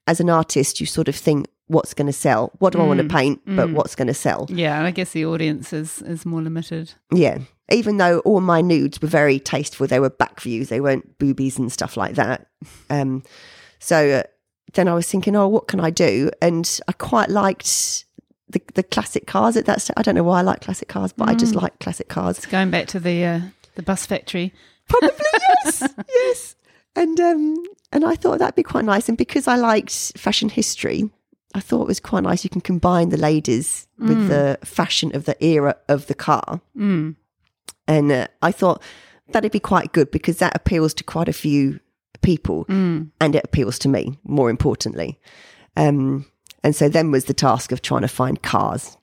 as 0.06 0.20
an 0.20 0.28
artist, 0.28 0.78
you 0.80 0.86
sort 0.86 1.08
of 1.08 1.16
think, 1.16 1.46
What's 1.66 1.94
going 1.94 2.06
to 2.06 2.12
sell? 2.12 2.52
What 2.58 2.72
do 2.72 2.80
I 2.80 2.86
want 2.86 2.98
to 2.98 3.04
Mm, 3.04 3.10
paint? 3.10 3.40
But 3.46 3.68
mm. 3.68 3.72
what's 3.74 3.94
going 3.94 4.08
to 4.08 4.14
sell? 4.14 4.46
Yeah. 4.50 4.76
And 4.78 4.86
I 4.86 4.90
guess 4.90 5.12
the 5.12 5.24
audience 5.24 5.72
is, 5.72 6.02
is 6.02 6.26
more 6.26 6.42
limited. 6.42 6.92
Yeah. 7.12 7.38
Even 7.70 7.96
though 7.96 8.18
all 8.20 8.40
my 8.42 8.60
nudes 8.60 9.00
were 9.00 9.08
very 9.08 9.38
tasteful, 9.38 9.86
they 9.86 10.00
were 10.00 10.10
back 10.10 10.40
views, 10.40 10.68
they 10.68 10.80
weren't 10.80 11.18
boobies 11.18 11.58
and 11.58 11.72
stuff 11.72 11.96
like 11.96 12.16
that. 12.16 12.46
Um, 12.90 13.22
so 13.78 14.10
uh, 14.10 14.22
then 14.74 14.88
I 14.88 14.94
was 14.94 15.10
thinking, 15.10 15.34
oh, 15.36 15.48
what 15.48 15.66
can 15.68 15.80
I 15.80 15.88
do? 15.90 16.30
And 16.42 16.80
I 16.86 16.92
quite 16.92 17.30
liked 17.30 18.04
the, 18.50 18.60
the 18.74 18.82
classic 18.82 19.26
cars 19.26 19.56
at 19.56 19.64
that 19.64 19.80
stage. 19.80 19.94
I 19.96 20.02
don't 20.02 20.14
know 20.14 20.22
why 20.22 20.40
I 20.40 20.42
like 20.42 20.60
classic 20.60 20.88
cars, 20.88 21.12
but 21.14 21.28
I 21.28 21.34
just 21.34 21.54
like 21.54 21.78
classic 21.80 22.08
cars. 22.08 22.36
It's 22.36 22.46
going 22.46 22.70
back 22.70 22.86
to 22.88 23.00
the 23.00 23.24
uh, 23.24 23.40
the 23.76 23.82
bus 23.82 24.04
factory. 24.04 24.52
Probably 24.88 25.10
yes, 25.64 25.82
yes. 26.08 26.56
And 26.94 27.18
um, 27.20 27.56
and 27.92 28.04
I 28.04 28.14
thought 28.14 28.38
that'd 28.40 28.54
be 28.54 28.62
quite 28.62 28.84
nice. 28.84 29.08
And 29.08 29.16
because 29.16 29.48
I 29.48 29.56
liked 29.56 30.12
fashion 30.18 30.50
history, 30.50 31.08
I 31.54 31.60
thought 31.60 31.82
it 31.82 31.88
was 31.88 32.00
quite 32.00 32.24
nice. 32.24 32.42
You 32.44 32.50
can 32.50 32.60
combine 32.60 33.10
the 33.10 33.16
ladies 33.16 33.86
with 33.98 34.28
the 34.28 34.58
fashion 34.64 35.14
of 35.14 35.24
the 35.24 35.42
era 35.44 35.76
of 35.88 36.06
the 36.08 36.14
car. 36.14 36.60
Mm. 36.76 37.14
And 37.86 38.10
uh, 38.12 38.26
I 38.42 38.50
thought 38.50 38.82
that'd 39.28 39.52
be 39.52 39.60
quite 39.60 39.92
good 39.92 40.10
because 40.10 40.38
that 40.38 40.56
appeals 40.56 40.92
to 40.94 41.04
quite 41.04 41.28
a 41.28 41.32
few 41.32 41.78
people 42.22 42.64
Mm. 42.66 43.10
and 43.20 43.34
it 43.36 43.44
appeals 43.44 43.78
to 43.80 43.88
me, 43.88 44.18
more 44.24 44.48
importantly. 44.50 45.20
Um, 45.76 46.24
and 46.62 46.74
so 46.74 46.88
then 46.88 47.10
was 47.10 47.26
the 47.26 47.34
task 47.34 47.70
of 47.72 47.82
trying 47.82 48.00
to 48.02 48.08
find 48.08 48.42
cars 48.42 48.96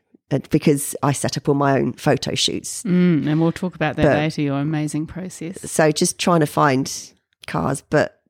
because 0.50 0.96
I 1.04 1.12
set 1.12 1.38
up 1.38 1.48
all 1.50 1.56
my 1.56 1.78
own 1.78 1.94
photo 1.94 2.36
shoots. 2.36 2.84
Mm. 2.84 3.28
And 3.28 3.40
we'll 3.42 3.52
talk 3.52 3.76
about 3.76 3.96
that 3.98 4.04
But- 4.04 4.18
later, 4.18 4.42
your 4.42 4.60
amazing 4.60 5.06
process. 5.08 5.60
So 5.72 5.92
just 5.92 6.18
trying 6.20 6.40
to 6.40 6.46
find 6.48 6.92
cars, 7.48 7.84
but 7.90 8.22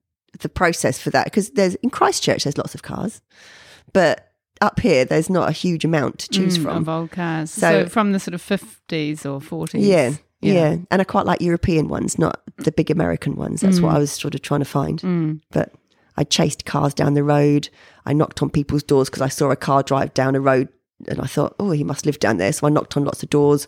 the 0.41 0.49
process 0.49 0.99
for 0.99 1.09
that, 1.11 1.25
because 1.25 1.51
there's 1.51 1.75
in 1.75 1.89
Christchurch, 1.89 2.43
there's 2.43 2.57
lots 2.57 2.73
of 2.75 2.81
cars, 2.83 3.21
but 3.93 4.27
up 4.61 4.79
here, 4.79 5.05
there's 5.05 5.29
not 5.29 5.49
a 5.49 5.51
huge 5.51 5.83
amount 5.85 6.19
to 6.19 6.29
choose 6.29 6.57
Mm, 6.57 6.63
from. 6.63 6.77
Of 6.77 6.89
old 6.89 7.11
cars. 7.11 7.49
So, 7.51 7.83
So- 7.83 7.89
from 7.89 8.11
the 8.11 8.19
sort 8.19 8.33
of 8.35 8.41
50s 8.41 9.25
or 9.25 9.39
40s. 9.41 9.83
Yeah, 9.83 10.13
yeah, 10.41 10.77
And 10.91 11.01
I 11.01 11.03
quite 11.03 11.25
like 11.25 11.41
European 11.41 11.87
ones, 11.87 12.19
not 12.19 12.41
the 12.57 12.71
big 12.71 12.91
American 12.91 13.35
ones. 13.35 13.61
That's 13.61 13.79
what 13.79 13.95
I 13.95 13.99
was 13.99 14.11
sort 14.11 14.35
of 14.35 14.41
trying 14.41 14.59
to 14.61 14.65
find. 14.65 15.01
Mm. 15.01 15.39
But 15.51 15.71
I 16.17 16.23
chased 16.23 16.65
cars 16.65 16.93
down 16.93 17.13
the 17.15 17.23
road. 17.23 17.69
I 18.05 18.13
knocked 18.13 18.41
on 18.43 18.49
people's 18.49 18.83
doors 18.83 19.09
because 19.09 19.21
I 19.21 19.29
saw 19.29 19.49
a 19.49 19.55
car 19.55 19.81
drive 19.83 20.13
down 20.13 20.35
a 20.35 20.41
road 20.41 20.67
and 21.07 21.19
I 21.21 21.25
thought, 21.25 21.55
oh, 21.59 21.71
he 21.71 21.83
must 21.83 22.05
live 22.05 22.19
down 22.19 22.37
there. 22.37 22.53
So 22.53 22.67
I 22.67 22.69
knocked 22.69 22.95
on 22.97 23.03
lots 23.05 23.23
of 23.23 23.29
doors 23.31 23.65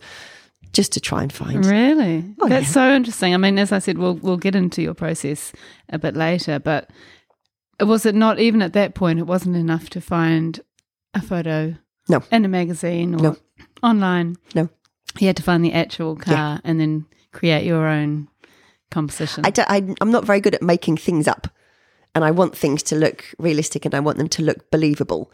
just 0.72 0.92
to 0.92 1.00
try 1.00 1.22
and 1.22 1.32
find. 1.32 1.64
Really? 1.66 2.24
Oh, 2.40 2.48
That's 2.48 2.66
yeah. 2.66 2.72
so 2.72 2.94
interesting. 2.94 3.34
I 3.34 3.36
mean, 3.36 3.58
as 3.58 3.72
I 3.72 3.78
said, 3.80 3.98
we'll 3.98 4.14
we'll 4.14 4.36
get 4.36 4.54
into 4.54 4.82
your 4.82 4.94
process 4.94 5.52
a 5.88 5.98
bit 5.98 6.14
later, 6.16 6.58
but 6.58 6.90
was 7.80 8.06
it 8.06 8.14
not 8.14 8.38
even 8.38 8.62
at 8.62 8.72
that 8.72 8.94
point 8.94 9.18
it 9.18 9.26
wasn't 9.26 9.56
enough 9.56 9.90
to 9.90 10.00
find 10.00 10.60
a 11.14 11.20
photo 11.22 11.74
No. 12.08 12.22
in 12.30 12.44
a 12.44 12.48
magazine 12.48 13.14
or 13.14 13.18
No. 13.22 13.36
online? 13.82 14.36
No. 14.54 14.68
You 15.18 15.26
had 15.28 15.36
to 15.36 15.42
find 15.42 15.64
the 15.64 15.72
actual 15.72 16.16
car 16.16 16.60
and 16.64 16.80
then 16.80 17.06
create 17.32 17.64
your 17.64 17.86
own 17.86 18.28
composition. 18.90 19.44
I, 19.46 19.52
I 19.68 19.94
i'm 20.00 20.10
not 20.10 20.24
very 20.24 20.40
good 20.40 20.54
at 20.54 20.62
making 20.62 20.96
things 20.98 21.28
up. 21.28 21.48
And 22.16 22.24
I 22.24 22.30
want 22.30 22.56
things 22.56 22.82
to 22.84 22.96
look 22.96 23.24
realistic 23.38 23.84
and 23.84 23.92
I 23.92 23.98
want 24.00 24.18
them 24.18 24.28
to 24.28 24.42
look 24.42 24.70
believable. 24.70 25.32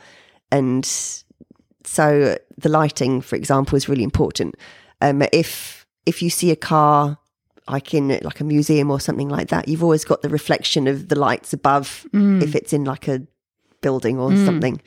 And 0.50 0.86
so 1.84 2.36
the 2.56 2.68
lighting, 2.70 3.20
for 3.20 3.36
example, 3.36 3.76
is 3.76 3.86
really 3.88 4.02
important. 4.02 4.54
Um, 5.02 5.22
if 5.32 5.86
if 6.06 6.22
you 6.22 6.30
see 6.30 6.50
a 6.50 6.56
car 6.56 7.18
like 7.70 7.94
in 7.94 8.08
like 8.22 8.40
a 8.40 8.44
museum 8.44 8.90
or 8.90 9.00
something 9.00 9.28
like 9.28 9.48
that, 9.48 9.68
you've 9.68 9.82
always 9.82 10.04
got 10.04 10.22
the 10.22 10.28
reflection 10.28 10.86
of 10.86 11.08
the 11.08 11.18
lights 11.18 11.52
above 11.52 12.06
Mm. 12.12 12.42
if 12.42 12.54
it's 12.54 12.72
in 12.72 12.84
like 12.84 13.08
a 13.08 13.22
building 13.80 14.18
or 14.18 14.34
something. 14.36 14.80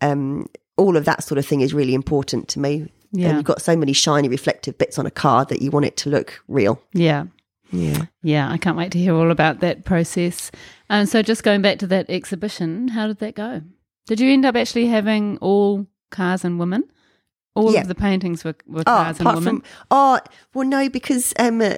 Um, 0.00 0.46
all 0.76 0.96
of 0.96 1.04
that 1.06 1.24
sort 1.24 1.38
of 1.38 1.46
thing 1.46 1.60
is 1.60 1.74
really 1.74 1.94
important 1.94 2.48
to 2.48 2.60
me. 2.60 2.90
Yeah. 3.12 3.28
And 3.28 3.36
you've 3.38 3.44
got 3.46 3.62
so 3.62 3.74
many 3.76 3.92
shiny 3.92 4.28
reflective 4.28 4.76
bits 4.78 4.98
on 4.98 5.06
a 5.06 5.10
car 5.10 5.44
that 5.46 5.62
you 5.62 5.70
want 5.70 5.86
it 5.86 5.96
to 5.98 6.10
look 6.10 6.42
real. 6.48 6.80
yeah. 6.92 7.24
Yeah. 7.70 8.06
Yeah, 8.22 8.50
I 8.50 8.56
can't 8.56 8.78
wait 8.78 8.92
to 8.92 8.98
hear 8.98 9.14
all 9.14 9.30
about 9.30 9.60
that 9.60 9.84
process. 9.84 10.50
And 10.88 11.06
so, 11.06 11.20
just 11.20 11.42
going 11.42 11.60
back 11.60 11.78
to 11.80 11.86
that 11.88 12.08
exhibition, 12.08 12.88
how 12.88 13.06
did 13.08 13.18
that 13.18 13.34
go? 13.34 13.60
Did 14.06 14.20
you 14.20 14.32
end 14.32 14.46
up 14.46 14.56
actually 14.56 14.86
having 14.86 15.36
all 15.42 15.86
cars 16.10 16.46
and 16.46 16.58
women? 16.58 16.84
All 17.54 17.74
Yeah. 17.74 17.82
of 17.82 17.88
the 17.88 17.94
paintings 17.94 18.42
were, 18.42 18.54
were 18.66 18.80
Oh, 18.80 18.84
cars 19.04 19.18
and 19.20 19.28
women. 19.28 19.42
from 19.42 19.62
oh 19.90 20.18
well, 20.54 20.66
no, 20.66 20.88
because 20.88 21.34
um, 21.38 21.60
uh, 21.60 21.74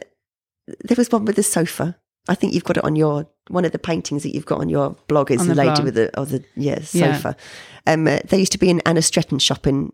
there 0.85 0.96
was 0.96 1.11
one 1.11 1.24
with 1.24 1.37
the 1.37 1.42
sofa. 1.42 1.96
I 2.28 2.35
think 2.35 2.52
you've 2.54 2.64
got 2.64 2.76
it 2.76 2.85
on 2.85 2.96
your 2.96 3.26
one 3.48 3.64
of 3.64 3.72
the 3.72 3.78
paintings 3.78 4.22
that 4.22 4.35
you've 4.35 4.46
got 4.46 4.61
on 4.61 4.68
your 4.68 4.90
blog 5.09 5.30
is 5.30 5.40
the, 5.40 5.48
the 5.48 5.54
lady 5.54 5.70
blog. 5.74 5.85
with 5.85 5.94
the 5.94 6.11
oh 6.18 6.24
the 6.24 6.44
yeah 6.56 6.78
Yeah. 6.92 7.14
sofa. 7.16 7.37
Um, 7.87 8.06
uh, 8.06 8.18
there 8.28 8.38
used 8.38 8.52
to 8.52 8.59
be 8.59 8.70
an 8.70 8.80
Annah 8.87 9.02
Stretton 9.02 9.38
shop 9.38 9.66
in 9.66 9.92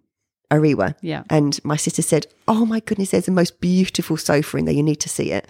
Orewa, 0.51 0.95
yeah. 1.01 1.23
and 1.31 1.59
my 1.65 1.77
sister 1.77 2.03
said, 2.03 2.27
"Oh 2.47 2.67
my 2.67 2.81
goodness, 2.81 3.11
there's 3.11 3.27
the 3.27 3.33
most 3.33 3.61
beautiful 3.61 4.17
sofa 4.17 4.57
in 4.59 4.65
there. 4.65 4.75
You 4.75 4.83
need 4.83 5.01
to 5.01 5.09
see 5.09 5.31
it." 5.33 5.47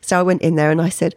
So 0.00 0.18
I 0.18 0.22
went 0.22 0.42
in 0.42 0.56
there 0.56 0.70
and 0.70 0.80
I 0.80 0.88
said, 0.88 1.14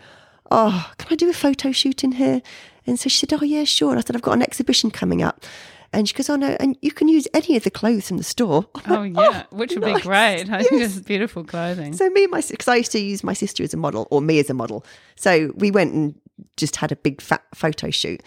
"Oh, 0.52 0.92
can 0.98 1.08
I 1.12 1.16
do 1.16 1.30
a 1.30 1.34
photo 1.34 1.72
shoot 1.72 2.04
in 2.04 2.14
here?" 2.14 2.42
And 2.86 3.00
so 3.00 3.08
she 3.10 3.20
said, 3.26 3.34
"Oh 3.34 3.46
yeah, 3.46 3.64
sure." 3.64 3.92
And 3.92 4.00
I 4.00 4.04
said, 4.04 4.16
"I've 4.16 4.22
got 4.22 4.34
an 4.34 4.44
exhibition 4.44 4.92
coming 4.92 5.22
up." 5.24 5.46
And 5.94 6.08
she 6.10 6.16
goes, 6.16 6.30
"Oh 6.30 6.36
no, 6.36 6.58
and 6.60 6.76
you 6.82 6.92
can 6.92 7.08
use 7.08 7.28
any 7.34 7.56
of 7.56 7.64
the 7.64 7.72
clothes 7.72 8.08
from 8.08 8.18
the 8.18 8.24
store." 8.24 8.66
I'm 8.86 8.92
Oh 8.92 9.02
like, 9.22 9.34
yeah, 9.34 9.44
which 9.52 9.72
would 9.74 9.82
nice. 9.82 9.98
be 9.98 10.02
great. 10.02 10.50
I 10.50 10.60
think 10.64 10.72
Yes. 10.82 10.98
it's 10.98 11.06
beautiful 11.06 11.44
clothing. 11.44 11.94
So 11.94 12.10
me 12.10 12.24
and 12.24 12.32
my 12.32 12.42
because 12.50 12.68
I 12.68 12.76
used 12.78 12.92
to 12.94 13.00
use 13.00 13.24
my 13.24 13.34
sister 13.34 13.62
as 13.64 13.74
a 13.74 13.78
model 13.78 14.08
or 14.10 14.20
me 14.22 14.40
as 14.40 14.50
a 14.50 14.54
model. 14.54 14.84
So 15.16 15.52
we 15.56 15.70
went 15.72 15.94
and 15.94 16.16
just 16.58 16.78
had 16.78 16.92
a 16.92 16.96
big 16.96 17.22
fat 17.22 17.44
photo 17.54 17.92
shoot, 17.92 18.22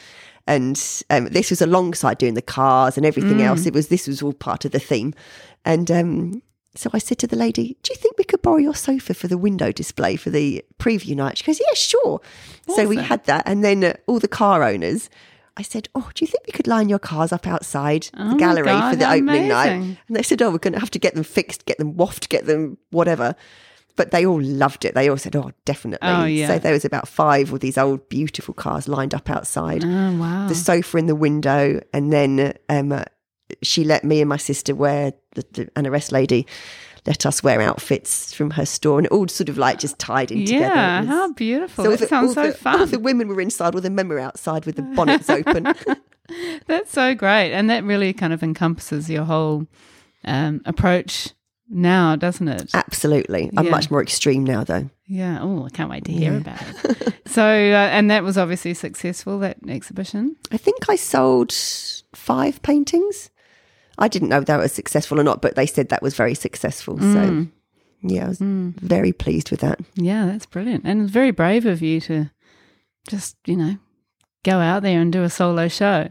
and 0.47 0.81
um, 1.11 1.27
this 1.27 1.51
was 1.51 1.61
alongside 1.61 2.19
doing 2.19 2.35
the 2.35 2.43
cars 2.43 2.97
and 2.97 3.05
everything 3.05 3.43
else. 3.43 3.67
It 3.67 3.75
was 3.75 3.89
this 3.89 4.07
was 4.07 4.23
all 4.23 4.33
part 4.33 4.65
of 4.65 4.71
the 4.71 4.79
theme, 4.79 5.13
and 5.65 5.91
um, 5.91 6.43
so 6.77 6.89
I 6.93 6.99
said 6.99 7.19
to 7.19 7.27
the 7.27 7.35
lady, 7.37 7.77
"Do 7.83 7.93
you 7.93 7.97
think 7.97 8.17
we 8.17 8.23
could 8.25 8.43
borrow 8.43 8.59
your 8.59 8.75
sofa 8.77 9.13
for 9.13 9.27
the 9.27 9.39
window 9.39 9.73
display 9.73 10.15
for 10.15 10.31
the 10.31 10.65
preview 10.79 11.17
night?" 11.17 11.39
She 11.39 11.45
goes, 11.45 11.59
"Yeah, 11.59 11.75
sure." 11.75 12.21
So 12.77 12.87
we 12.87 12.97
had 12.99 13.25
that, 13.25 13.43
and 13.45 13.65
then 13.65 13.83
uh, 13.83 13.95
all 14.07 14.21
the 14.21 14.29
car 14.29 14.63
owners. 14.63 15.11
I 15.57 15.63
said, 15.63 15.89
"Oh, 15.95 16.11
do 16.15 16.25
you 16.25 16.31
think 16.31 16.47
we 16.47 16.53
could 16.53 16.67
line 16.67 16.89
your 16.89 16.99
cars 16.99 17.33
up 17.33 17.47
outside 17.47 18.09
Oh 18.17 18.31
the 18.31 18.37
gallery 18.37 18.67
God, 18.67 18.91
for 18.91 18.97
the 18.97 19.11
opening 19.11 19.49
night?" 19.49 19.71
And 20.07 20.17
they 20.17 20.23
said, 20.23 20.43
"Oh, 20.43 20.51
we're 20.51 20.59
going 20.59 20.75
to 20.75 20.81
have 20.81 20.91
to 20.91 20.99
get 20.99 21.15
them 21.15 21.25
fixed, 21.25 21.65
get 21.65 21.79
them 21.79 21.95
waffed, 21.95 22.29
get 22.29 22.47
them 22.47 22.79
whatever." 22.91 23.35
But 23.97 24.11
they 24.11 24.27
all 24.27 24.43
loved 24.43 24.85
it. 24.85 24.95
They 24.95 25.09
all 25.09 25.17
said, 25.17 25.35
"Oh, 25.35 25.53
definitely." 25.65 26.07
Oh, 26.09 26.25
yeah. 26.27 26.49
So 26.49 26.59
there 26.59 26.73
was 26.73 26.85
about 26.85 27.09
five 27.09 27.53
of 27.53 27.61
these 27.61 27.79
old, 27.79 28.09
beautiful 28.11 28.53
cars 28.53 28.89
lined 28.89 29.15
up 29.15 29.31
outside. 29.31 29.83
Oh 29.85 30.17
wow. 30.19 30.47
The 30.49 30.55
sofa 30.55 30.99
in 30.99 31.07
the 31.07 31.15
window, 31.15 31.81
and 31.95 32.13
then 32.13 32.53
um, 32.69 33.03
she 33.63 33.85
let 33.85 34.05
me 34.05 34.21
and 34.21 34.29
my 34.29 34.37
sister 34.37 34.75
wear 34.75 35.15
the, 35.35 35.45
the 35.53 35.69
and 35.75 35.87
a 35.87 35.91
rest 35.91 36.13
lady 36.13 36.47
let 37.07 37.25
us 37.27 37.43
wear 37.43 37.61
outfits 37.61 38.35
from 38.35 38.51
her 38.53 38.67
store, 38.67 38.99
and 38.99 39.07
it 39.07 39.13
all 39.13 39.29
sort 39.29 39.49
of 39.49 39.57
like 39.59 39.79
just 39.79 39.99
tied 39.99 40.31
in 40.31 40.45
together. 40.45 40.65
yeah, 40.65 41.05
how 41.05 41.33
beautiful. 41.33 41.85
all 41.85 41.91
that 41.93 42.01
the- 42.01 42.07
sounds 42.09 42.35
so 42.35 42.49
the, 42.49 42.53
fun. 42.55 42.81
All 42.81 42.87
the 42.87 42.99
women 42.99 43.29
were 43.29 43.41
inside, 43.41 43.75
all 43.75 43.81
the 43.81 43.91
men 43.91 44.09
were 44.09 44.19
outside 44.19 44.67
with 44.67 44.77
the 44.77 44.83
bonnets 44.97 45.29
open. 45.31 45.73
That's 46.67 46.91
so 46.91 47.15
great. 47.15 47.53
And 47.53 47.71
that 47.71 47.85
really 47.85 48.13
kind 48.13 48.33
of 48.33 48.43
encompasses 48.43 49.09
your 49.09 49.25
whole 49.25 49.67
um, 50.25 50.61
approach 50.65 51.31
now, 51.69 52.17
doesn't 52.17 52.49
it? 52.49 52.71
Absolutely, 52.75 53.51
I'm 53.57 53.67
Yeah. 53.67 53.71
much 53.71 53.91
more 53.91 54.03
extreme 54.03 54.43
now, 54.45 54.65
though. 54.65 54.91
Yeah. 55.07 55.39
Oh, 55.41 55.65
I 55.65 55.71
can't 55.71 55.89
wait 55.91 56.05
to 56.07 56.13
hear 56.13 56.37
about 56.37 56.61
it. 56.85 57.15
so, 57.27 57.43
uh, 57.45 57.89
and 57.93 58.11
that 58.11 58.25
was 58.25 58.37
obviously 58.37 58.75
successful, 58.75 59.39
that 59.41 59.57
exhibition. 59.69 60.37
I 60.51 60.57
think 60.57 60.89
I 60.89 60.97
sold 60.97 61.53
five 62.15 62.61
paintings. 62.63 63.31
I 63.99 64.09
didn't 64.09 64.29
know 64.29 64.41
that 64.41 64.59
was 64.59 64.73
successful 64.73 65.19
or 65.21 65.25
not, 65.25 65.41
but 65.43 65.55
they 65.55 65.67
said 65.67 65.89
that 65.89 66.03
was 66.03 66.15
very 66.15 66.35
successful. 66.35 66.99
Mm. 66.99 67.13
So, 67.13 67.47
yeah, 68.03 68.27
I 68.27 68.29
was 68.29 68.39
very 68.41 69.13
pleased 69.13 69.51
with 69.51 69.61
that. 69.61 69.81
Yeah, 69.95 70.27
that's 70.27 70.47
brilliant. 70.47 70.85
And 70.85 71.03
it's 71.03 71.11
very 71.13 71.31
brave 71.31 71.67
of 71.67 71.81
you 71.83 72.01
to 72.03 72.31
just, 73.09 73.37
you 73.47 73.57
know, 73.57 73.79
go 74.45 74.59
out 74.59 74.83
there 74.83 75.01
and 75.01 75.13
do 75.13 75.23
a 75.23 75.31
solo 75.31 75.69
show. 75.69 76.11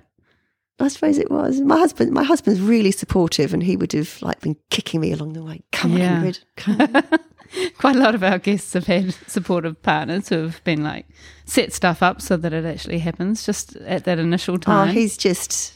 I 0.79 0.87
suppose 0.89 1.17
it 1.17 1.31
was. 1.31 1.61
My 1.61 1.77
husband, 1.77 2.11
my 2.11 2.23
husband's 2.23 2.59
really 2.59 2.91
supportive, 2.91 3.53
and 3.53 3.63
he 3.63 3.77
would 3.77 3.93
have 3.93 4.21
like 4.21 4.41
been 4.41 4.57
kicking 4.69 4.99
me 4.99 5.13
along 5.13 5.33
the 5.33 5.43
way. 5.43 5.63
Come 5.71 5.95
Yeah. 5.95 6.15
on, 6.17 6.23
Ingrid. 6.23 6.39
Come 6.57 6.81
on. 6.81 7.03
Quite 7.77 7.95
a 7.95 7.99
lot 7.99 8.15
of 8.15 8.23
our 8.23 8.39
guests 8.39 8.73
have 8.73 8.87
had 8.87 9.13
supportive 9.27 9.81
partners 9.83 10.27
who 10.27 10.35
have 10.41 10.61
been 10.65 10.83
like, 10.83 11.05
set 11.45 11.71
stuff 11.71 12.03
up 12.03 12.21
so 12.21 12.35
that 12.35 12.51
it 12.51 12.65
actually 12.65 12.99
happens 12.99 13.45
just 13.45 13.75
at 13.77 14.03
that 14.03 14.19
initial 14.19 14.57
time. 14.57 14.81
oh, 14.81 14.85
time. 14.87 14.93
he's 14.93 15.15
just 15.15 15.74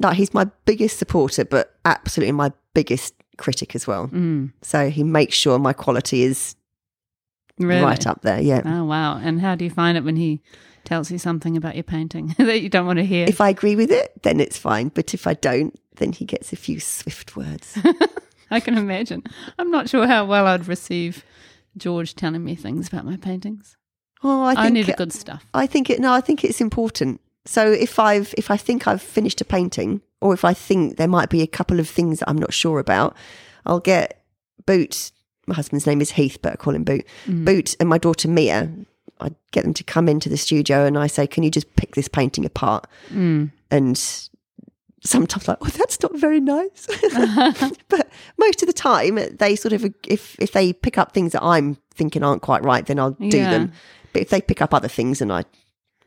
like 0.00 0.16
he's 0.16 0.34
my 0.34 0.46
biggest 0.64 0.98
supporter, 0.98 1.44
but 1.44 1.74
absolutely 1.84 2.32
my 2.32 2.52
biggest 2.74 3.14
critic 3.36 3.74
as 3.74 3.86
well. 3.86 4.08
Mm. 4.08 4.52
So 4.62 4.90
he 4.90 5.04
makes 5.04 5.36
sure 5.36 5.58
my 5.58 5.72
quality 5.72 6.22
is 6.22 6.56
Really? 7.58 7.82
right 7.82 8.06
up 8.06 8.22
there. 8.22 8.40
Yeah. 8.40 8.62
Oh 8.64 8.84
wow! 8.84 9.18
And 9.18 9.40
how 9.40 9.54
do 9.54 9.64
you 9.64 9.70
find 9.70 9.96
it 9.98 10.04
when 10.04 10.16
he 10.16 10.40
tells 10.84 11.10
you 11.10 11.18
something 11.18 11.56
about 11.56 11.74
your 11.74 11.84
painting 11.84 12.34
that 12.38 12.62
you 12.62 12.68
don't 12.68 12.86
want 12.86 12.98
to 12.98 13.04
hear? 13.04 13.26
If 13.28 13.40
I 13.40 13.50
agree 13.50 13.76
with 13.76 13.90
it, 13.90 14.22
then 14.22 14.40
it's 14.40 14.56
fine. 14.56 14.88
But 14.88 15.12
if 15.14 15.26
I 15.26 15.34
don't, 15.34 15.78
then 15.96 16.12
he 16.12 16.24
gets 16.24 16.52
a 16.52 16.56
few 16.56 16.80
swift 16.80 17.36
words. 17.36 17.78
I 18.50 18.60
can 18.60 18.76
imagine. 18.78 19.22
I'm 19.58 19.70
not 19.70 19.88
sure 19.88 20.06
how 20.06 20.24
well 20.24 20.46
I'd 20.46 20.66
receive 20.66 21.24
George 21.76 22.14
telling 22.14 22.44
me 22.44 22.54
things 22.56 22.88
about 22.88 23.04
my 23.04 23.16
paintings. 23.16 23.76
Oh, 24.22 24.42
I 24.42 24.52
I, 24.52 24.54
think 24.64 24.72
need 24.74 24.86
the 24.86 24.92
good 24.94 25.12
stuff. 25.12 25.44
I 25.54 25.66
think 25.66 25.88
it. 25.90 26.00
No, 26.00 26.12
I 26.12 26.20
think 26.20 26.44
it's 26.44 26.60
important. 26.60 27.20
So 27.50 27.62
if 27.72 27.98
I've 27.98 28.32
if 28.38 28.48
I 28.48 28.56
think 28.56 28.86
I've 28.86 29.02
finished 29.02 29.40
a 29.40 29.44
painting, 29.44 30.02
or 30.20 30.32
if 30.32 30.44
I 30.44 30.54
think 30.54 30.98
there 30.98 31.08
might 31.08 31.30
be 31.30 31.42
a 31.42 31.48
couple 31.48 31.80
of 31.80 31.88
things 31.88 32.20
that 32.20 32.28
I'm 32.30 32.38
not 32.38 32.52
sure 32.54 32.78
about, 32.78 33.16
I'll 33.66 33.80
get 33.80 34.22
Boot. 34.66 35.10
My 35.48 35.56
husband's 35.56 35.84
name 35.84 36.00
is 36.00 36.12
Heath, 36.12 36.38
but 36.42 36.52
I 36.52 36.56
call 36.56 36.76
him 36.76 36.84
Boot. 36.84 37.04
Boot 37.26 37.74
and 37.80 37.88
my 37.88 37.98
daughter 37.98 38.28
Mia. 38.28 38.70
I 39.20 39.30
get 39.50 39.64
them 39.64 39.74
to 39.74 39.82
come 39.82 40.08
into 40.08 40.28
the 40.28 40.36
studio, 40.36 40.84
and 40.86 40.96
I 40.96 41.08
say, 41.08 41.26
"Can 41.26 41.42
you 41.42 41.50
just 41.50 41.74
pick 41.74 41.96
this 41.96 42.06
painting 42.06 42.44
apart?" 42.44 42.86
Mm. 43.12 43.50
And 43.68 43.98
sometimes 45.02 45.48
like, 45.48 45.58
"Oh, 45.60 45.66
that's 45.76 46.00
not 46.02 46.14
very 46.16 46.38
nice," 46.40 46.86
but 47.88 48.08
most 48.38 48.62
of 48.62 48.68
the 48.68 48.72
time 48.72 49.18
they 49.38 49.56
sort 49.56 49.72
of 49.72 49.84
if 50.06 50.36
if 50.38 50.52
they 50.52 50.72
pick 50.72 50.98
up 50.98 51.12
things 51.12 51.32
that 51.32 51.42
I'm 51.42 51.78
thinking 51.94 52.22
aren't 52.22 52.42
quite 52.42 52.62
right, 52.62 52.86
then 52.86 53.00
I'll 53.00 53.12
do 53.18 53.38
Yeah. 53.38 53.50
them. 53.50 53.72
But 54.12 54.22
if 54.22 54.28
they 54.30 54.40
pick 54.40 54.62
up 54.62 54.72
other 54.72 54.88
things, 54.88 55.20
and 55.20 55.32
I 55.32 55.42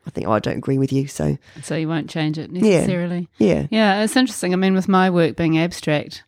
I 0.06 0.10
think, 0.10 0.26
oh, 0.28 0.32
I 0.32 0.38
don't 0.38 0.58
agree 0.58 0.78
with 0.78 0.92
you. 0.92 1.06
So 1.06 1.38
So 1.62 1.76
you 1.76 1.88
won't 1.88 2.10
change 2.10 2.38
it 2.38 2.50
necessarily. 2.52 3.28
yeah, 3.38 3.66
Yeah, 3.70 4.02
it's 4.02 4.16
interesting. 4.16 4.52
I 4.52 4.56
mean, 4.56 4.74
with 4.74 4.88
my 4.88 5.08
work 5.10 5.36
being 5.36 5.58
abstract, 5.58 6.24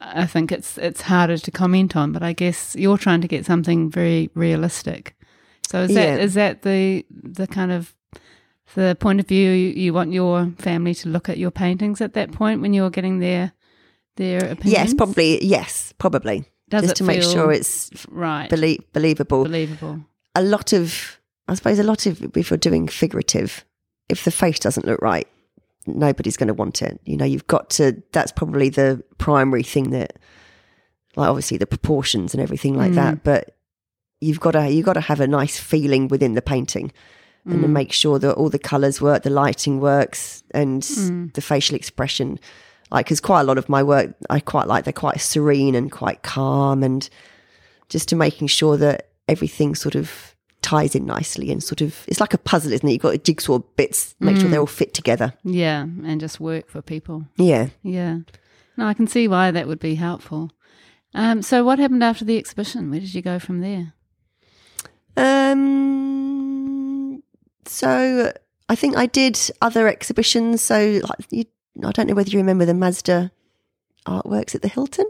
I 0.00 0.26
think 0.26 0.52
it's 0.52 0.76
it's 0.78 1.02
harder 1.02 1.38
to 1.38 1.50
comment 1.50 1.96
on. 1.96 2.12
But 2.12 2.22
I 2.22 2.32
guess 2.32 2.74
you're 2.76 2.98
trying 2.98 3.20
to 3.22 3.28
get 3.28 3.46
something 3.46 3.90
very 3.90 4.30
realistic. 4.34 5.14
So 5.68 5.82
is 5.82 5.94
that 5.94 6.18
Yeah. 6.18 6.24
is 6.24 6.34
that 6.34 6.62
the 6.62 7.04
the 7.10 7.46
kind 7.46 7.72
of 7.72 7.94
the 8.74 8.96
point 9.00 9.20
of 9.20 9.26
view 9.28 9.50
you, 9.52 9.68
you 9.84 9.94
want 9.94 10.12
your 10.12 10.52
family 10.58 10.94
to 10.94 11.08
look 11.08 11.28
at 11.28 11.38
your 11.38 11.50
paintings 11.50 12.00
at 12.00 12.12
that 12.14 12.30
point 12.32 12.60
when 12.60 12.74
you're 12.74 12.90
getting 12.90 13.20
their 13.20 13.52
their 14.16 14.38
opinions? 14.38 14.72
yes, 14.72 14.94
probably 14.94 15.44
yes, 15.44 15.94
probably 15.98 16.44
Does 16.68 16.82
just 16.82 16.92
it 16.92 16.96
to 16.96 17.04
make 17.04 17.22
sure 17.22 17.52
it's 17.52 17.90
right 18.10 18.50
belie- 18.50 18.80
believable. 18.92 19.44
believable. 19.44 20.00
a 20.34 20.42
lot 20.42 20.72
of, 20.72 21.18
I 21.48 21.54
suppose, 21.54 21.78
a 21.78 21.84
lot 21.84 22.06
of 22.06 22.36
if 22.36 22.50
you're 22.50 22.58
doing 22.58 22.88
figurative, 22.88 23.64
if 24.08 24.24
the 24.24 24.30
face 24.30 24.58
doesn't 24.58 24.86
look 24.86 25.00
right, 25.00 25.28
nobody's 25.86 26.36
going 26.36 26.48
to 26.48 26.54
want 26.54 26.82
it. 26.82 27.00
You 27.04 27.16
know, 27.16 27.24
you've 27.24 27.46
got 27.46 27.70
to. 27.70 28.02
That's 28.12 28.32
probably 28.32 28.68
the 28.68 29.02
primary 29.18 29.62
thing 29.62 29.90
that, 29.90 30.18
like, 31.14 31.28
obviously 31.28 31.58
the 31.58 31.66
proportions 31.66 32.34
and 32.34 32.42
everything 32.42 32.76
like 32.76 32.92
mm. 32.92 32.96
that, 32.96 33.24
but 33.24 33.56
you've 34.20 34.40
got 34.40 34.52
to 34.52 34.68
you've 34.68 34.86
got 34.86 34.94
to 34.94 35.00
have 35.00 35.20
a 35.20 35.26
nice 35.26 35.58
feeling 35.58 36.08
within 36.08 36.34
the 36.34 36.42
painting. 36.42 36.92
And 37.48 37.62
then 37.62 37.72
make 37.72 37.92
sure 37.92 38.18
that 38.18 38.34
all 38.34 38.48
the 38.48 38.58
colours 38.58 39.00
work, 39.00 39.22
the 39.22 39.30
lighting 39.30 39.78
works, 39.78 40.42
and 40.50 40.84
hmm. 40.84 41.28
the 41.34 41.40
facial 41.40 41.76
expression. 41.76 42.40
Like, 42.90 43.06
because 43.06 43.20
quite 43.20 43.42
a 43.42 43.44
lot 43.44 43.56
of 43.56 43.68
my 43.68 43.84
work, 43.84 44.16
I 44.28 44.40
quite 44.40 44.66
like. 44.66 44.82
They're 44.82 44.92
quite 44.92 45.20
serene 45.20 45.76
and 45.76 45.92
quite 45.92 46.24
calm, 46.24 46.82
and 46.82 47.08
just 47.88 48.08
to 48.08 48.16
making 48.16 48.48
sure 48.48 48.76
that 48.78 49.10
everything 49.28 49.76
sort 49.76 49.94
of 49.94 50.34
ties 50.66 50.96
in 50.96 51.06
nicely 51.06 51.52
and 51.52 51.62
sort 51.62 51.80
of 51.80 52.04
it's 52.08 52.18
like 52.18 52.34
a 52.34 52.38
puzzle, 52.38 52.72
isn't 52.72 52.88
it? 52.88 52.92
You've 52.92 53.02
got 53.02 53.14
a 53.14 53.18
jigsaw 53.18 53.60
bits, 53.76 54.16
make 54.18 54.36
sure 54.36 54.48
they 54.48 54.58
all 54.58 54.66
fit 54.66 54.94
together. 54.94 55.32
Yeah, 55.44 55.82
and 55.82 56.20
just 56.20 56.40
work 56.40 56.68
for 56.68 56.82
people. 56.82 57.26
Yeah. 57.36 57.68
Yeah. 57.82 58.18
No, 58.76 58.86
I 58.86 58.94
can 58.94 59.06
see 59.06 59.28
why 59.28 59.52
that 59.52 59.68
would 59.68 59.78
be 59.78 59.94
helpful. 59.94 60.50
Um, 61.14 61.40
so, 61.40 61.64
what 61.64 61.78
happened 61.78 62.02
after 62.02 62.24
the 62.24 62.36
exhibition? 62.36 62.90
Where 62.90 63.00
did 63.00 63.14
you 63.14 63.22
go 63.22 63.38
from 63.38 63.60
there? 63.60 63.94
Um. 65.16 67.22
So 67.66 68.32
I 68.68 68.74
think 68.74 68.96
I 68.96 69.06
did 69.06 69.38
other 69.62 69.88
exhibitions. 69.88 70.62
So 70.62 71.00
like 71.08 71.26
you, 71.30 71.44
I 71.84 71.92
don't 71.92 72.08
know 72.08 72.14
whether 72.14 72.30
you 72.30 72.38
remember 72.38 72.64
the 72.64 72.74
Mazda 72.74 73.30
artworks 74.06 74.54
at 74.54 74.62
the 74.62 74.68
Hilton. 74.68 75.06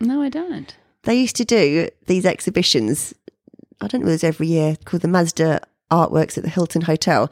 No, 0.00 0.22
I 0.22 0.28
don't. 0.28 0.74
They 1.04 1.14
used 1.14 1.36
to 1.36 1.44
do 1.44 1.88
these 2.06 2.26
exhibitions. 2.26 3.14
I 3.80 3.86
don't 3.86 4.02
know 4.02 4.08
it 4.08 4.12
was 4.12 4.24
every 4.24 4.46
year 4.46 4.76
called 4.84 5.02
the 5.02 5.08
Mazda 5.08 5.60
artworks 5.90 6.36
at 6.36 6.44
the 6.44 6.50
Hilton 6.50 6.82
Hotel, 6.82 7.30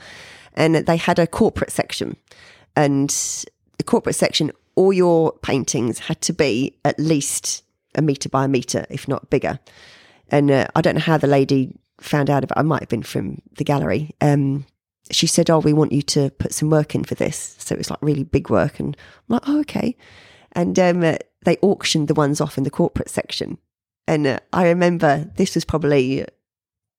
and 0.54 0.74
they 0.74 0.96
had 0.96 1.18
a 1.18 1.26
corporate 1.26 1.70
section. 1.70 2.16
And 2.74 3.10
the 3.78 3.84
corporate 3.84 4.16
section, 4.16 4.52
all 4.74 4.92
your 4.92 5.32
paintings 5.32 5.98
had 5.98 6.20
to 6.22 6.32
be 6.32 6.76
at 6.84 6.98
least 6.98 7.62
a 7.94 8.02
meter 8.02 8.28
by 8.28 8.44
a 8.44 8.48
meter, 8.48 8.86
if 8.90 9.08
not 9.08 9.30
bigger. 9.30 9.58
And 10.28 10.50
uh, 10.50 10.66
I 10.74 10.80
don't 10.80 10.94
know 10.94 11.00
how 11.00 11.18
the 11.18 11.26
lady 11.26 11.76
found 12.00 12.30
out 12.30 12.44
about. 12.44 12.58
I 12.58 12.62
might 12.62 12.82
have 12.82 12.88
been 12.88 13.02
from 13.02 13.40
the 13.56 13.64
gallery. 13.64 14.14
Um, 14.20 14.66
she 15.10 15.26
said, 15.26 15.50
"Oh, 15.50 15.58
we 15.58 15.72
want 15.72 15.92
you 15.92 16.02
to 16.02 16.30
put 16.30 16.52
some 16.52 16.70
work 16.70 16.94
in 16.94 17.04
for 17.04 17.14
this." 17.14 17.56
So 17.58 17.74
it 17.74 17.78
was 17.78 17.90
like 17.90 17.98
really 18.02 18.24
big 18.24 18.50
work, 18.50 18.78
and 18.78 18.96
I'm 19.28 19.34
like, 19.34 19.42
"Oh, 19.46 19.60
okay." 19.60 19.96
And 20.52 20.78
um, 20.78 21.02
uh, 21.02 21.16
they 21.44 21.56
auctioned 21.58 22.08
the 22.08 22.14
ones 22.14 22.40
off 22.40 22.58
in 22.58 22.64
the 22.64 22.70
corporate 22.70 23.08
section. 23.08 23.58
And 24.06 24.26
uh, 24.26 24.38
I 24.52 24.68
remember 24.68 25.30
this 25.36 25.54
was 25.54 25.64
probably 25.64 26.26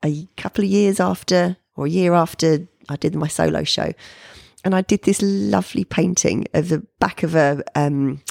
a 0.03 0.27
couple 0.37 0.63
of 0.63 0.69
years 0.69 0.99
after, 0.99 1.57
or 1.75 1.85
a 1.85 1.89
year 1.89 2.13
after 2.13 2.67
I 2.87 2.95
did 2.95 3.15
my 3.15 3.27
solo 3.27 3.63
show, 3.63 3.93
and 4.63 4.75
I 4.75 4.81
did 4.81 5.03
this 5.03 5.21
lovely 5.21 5.83
painting 5.83 6.45
of 6.53 6.69
the 6.69 6.85
back 6.99 7.23
of 7.23 7.35
a 7.35 7.63
um, 7.75 8.21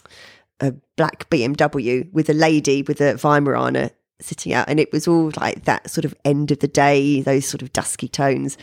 a 0.61 0.74
black 0.96 1.31
BMW 1.31 2.12
with 2.12 2.28
a 2.28 2.35
lady 2.35 2.83
with 2.83 3.00
a 3.00 3.14
Weimaraner 3.14 3.90
sitting 4.20 4.52
out, 4.52 4.68
and 4.68 4.81
it 4.81 4.92
was 4.92 5.07
all 5.07 5.33
like 5.37 5.64
that 5.64 5.90
sort 5.90 6.04
of 6.04 6.14
end 6.24 6.50
of 6.50 6.59
the 6.59 6.68
day, 6.68 7.20
those 7.20 7.46
sort 7.46 7.62
of 7.62 7.72
dusky 7.72 8.09
tones. 8.09 8.59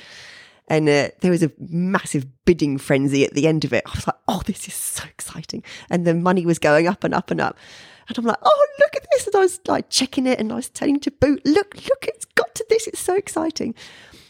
And 0.67 0.89
uh, 0.89 1.09
there 1.21 1.31
was 1.31 1.43
a 1.43 1.51
massive 1.59 2.25
bidding 2.45 2.77
frenzy 2.77 3.23
at 3.23 3.33
the 3.33 3.47
end 3.47 3.65
of 3.65 3.73
it. 3.73 3.83
I 3.85 3.91
was 3.93 4.07
like, 4.07 4.15
oh, 4.27 4.41
this 4.45 4.67
is 4.67 4.73
so 4.73 5.03
exciting. 5.05 5.63
And 5.89 6.05
the 6.05 6.13
money 6.15 6.45
was 6.45 6.57
going 6.57 6.87
up 6.87 7.03
and 7.03 7.13
up 7.13 7.29
and 7.29 7.39
up. 7.39 7.57
And 8.07 8.17
I'm 8.17 8.25
like, 8.25 8.37
oh, 8.41 8.67
look 8.79 8.95
at 8.95 9.05
this. 9.11 9.27
And 9.27 9.35
I 9.35 9.39
was 9.39 9.59
like 9.67 9.89
checking 9.89 10.27
it 10.27 10.39
and 10.39 10.51
I 10.51 10.55
was 10.55 10.69
telling 10.69 10.99
to 11.01 11.11
boot, 11.11 11.41
look, 11.45 11.75
look, 11.87 12.05
it's 12.07 12.25
got 12.25 12.53
to 12.55 12.65
this. 12.69 12.87
It's 12.87 12.99
so 12.99 13.15
exciting. 13.15 13.75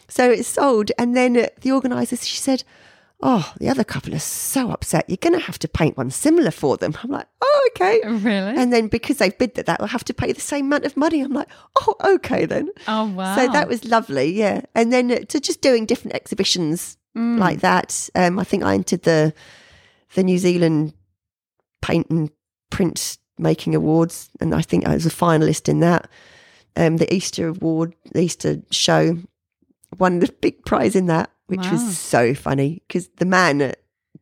So 0.08 0.30
it 0.30 0.44
sold. 0.44 0.92
And 0.98 1.16
then 1.16 1.36
uh, 1.36 1.48
the 1.60 1.72
organizer, 1.72 2.16
she 2.16 2.36
said, 2.36 2.64
oh, 3.22 3.52
the 3.58 3.68
other 3.68 3.84
couple 3.84 4.14
are 4.14 4.18
so 4.18 4.70
upset. 4.70 5.04
You're 5.08 5.16
going 5.16 5.32
to 5.38 5.44
have 5.46 5.58
to 5.60 5.68
paint 5.68 5.96
one 5.96 6.10
similar 6.10 6.50
for 6.50 6.76
them. 6.76 6.94
I'm 7.02 7.10
like, 7.10 7.26
oh, 7.40 7.68
okay. 7.74 8.00
Really? 8.04 8.30
And 8.60 8.72
then 8.72 8.88
because 8.88 9.18
they've 9.18 9.36
bid 9.36 9.54
that, 9.54 9.66
they'll 9.78 9.86
have 9.88 10.04
to 10.04 10.14
pay 10.14 10.32
the 10.32 10.40
same 10.40 10.66
amount 10.66 10.84
of 10.84 10.96
money. 10.96 11.20
I'm 11.22 11.32
like, 11.32 11.48
oh, 11.80 11.94
okay 12.16 12.44
then. 12.46 12.68
oh, 12.88 13.06
wow. 13.10 13.36
So 13.36 13.46
that 13.52 13.68
was 13.68 13.84
lovely, 13.84 14.32
yeah. 14.32 14.62
And 14.74 14.92
then 14.92 15.10
uh, 15.10 15.18
to 15.28 15.40
just 15.40 15.60
doing 15.62 15.86
different 15.86 16.14
exhibitions 16.14 16.96
Mm. 17.16 17.38
like 17.38 17.60
that. 17.60 18.10
Um, 18.14 18.38
I 18.38 18.44
think 18.44 18.62
I 18.62 18.74
entered 18.74 19.04
the 19.04 19.32
the 20.14 20.22
New 20.22 20.36
Zealand 20.36 20.92
Paint 21.80 22.10
and 22.10 22.30
Print 22.70 23.16
Making 23.38 23.74
Awards, 23.74 24.28
and 24.38 24.54
I 24.54 24.60
think 24.60 24.86
I 24.86 24.92
was 24.92 25.06
a 25.06 25.10
finalist 25.10 25.66
in 25.66 25.80
that. 25.80 26.10
Um, 26.76 26.98
the 26.98 27.10
Easter 27.14 27.48
Award, 27.48 27.94
the 28.12 28.20
Easter 28.20 28.60
show, 28.70 29.16
won 29.98 30.18
the 30.18 30.30
big 30.42 30.62
prize 30.66 30.94
in 30.94 31.06
that, 31.06 31.30
which 31.46 31.60
Wow. 31.60 31.72
was 31.72 31.96
so 31.98 32.34
funny 32.34 32.82
because 32.86 33.08
the 33.16 33.24
man, 33.24 33.72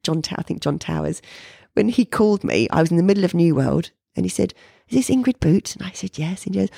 John, 0.03 0.23
I 0.37 0.43
think 0.43 0.61
John 0.63 0.79
Towers, 0.79 1.23
when 1.75 1.89
he 1.89 2.05
called 2.05 2.45
me, 2.45 2.69
I 2.71 2.81
was 2.81 2.91
in 2.91 2.97
the 2.97 3.03
middle 3.03 3.25
of 3.25 3.35
New 3.35 3.55
World, 3.55 3.91
and 4.17 4.25
he 4.25 4.31
said, 4.31 4.55
"Is 4.89 4.97
this 4.97 5.11
Ingrid 5.17 5.41
Boots?" 5.41 5.75
And 5.75 5.83
I 5.87 5.91
said, 5.93 6.19
"Yes." 6.19 6.45
And 6.47 6.55
he 6.55 6.61
goes, 6.61 6.71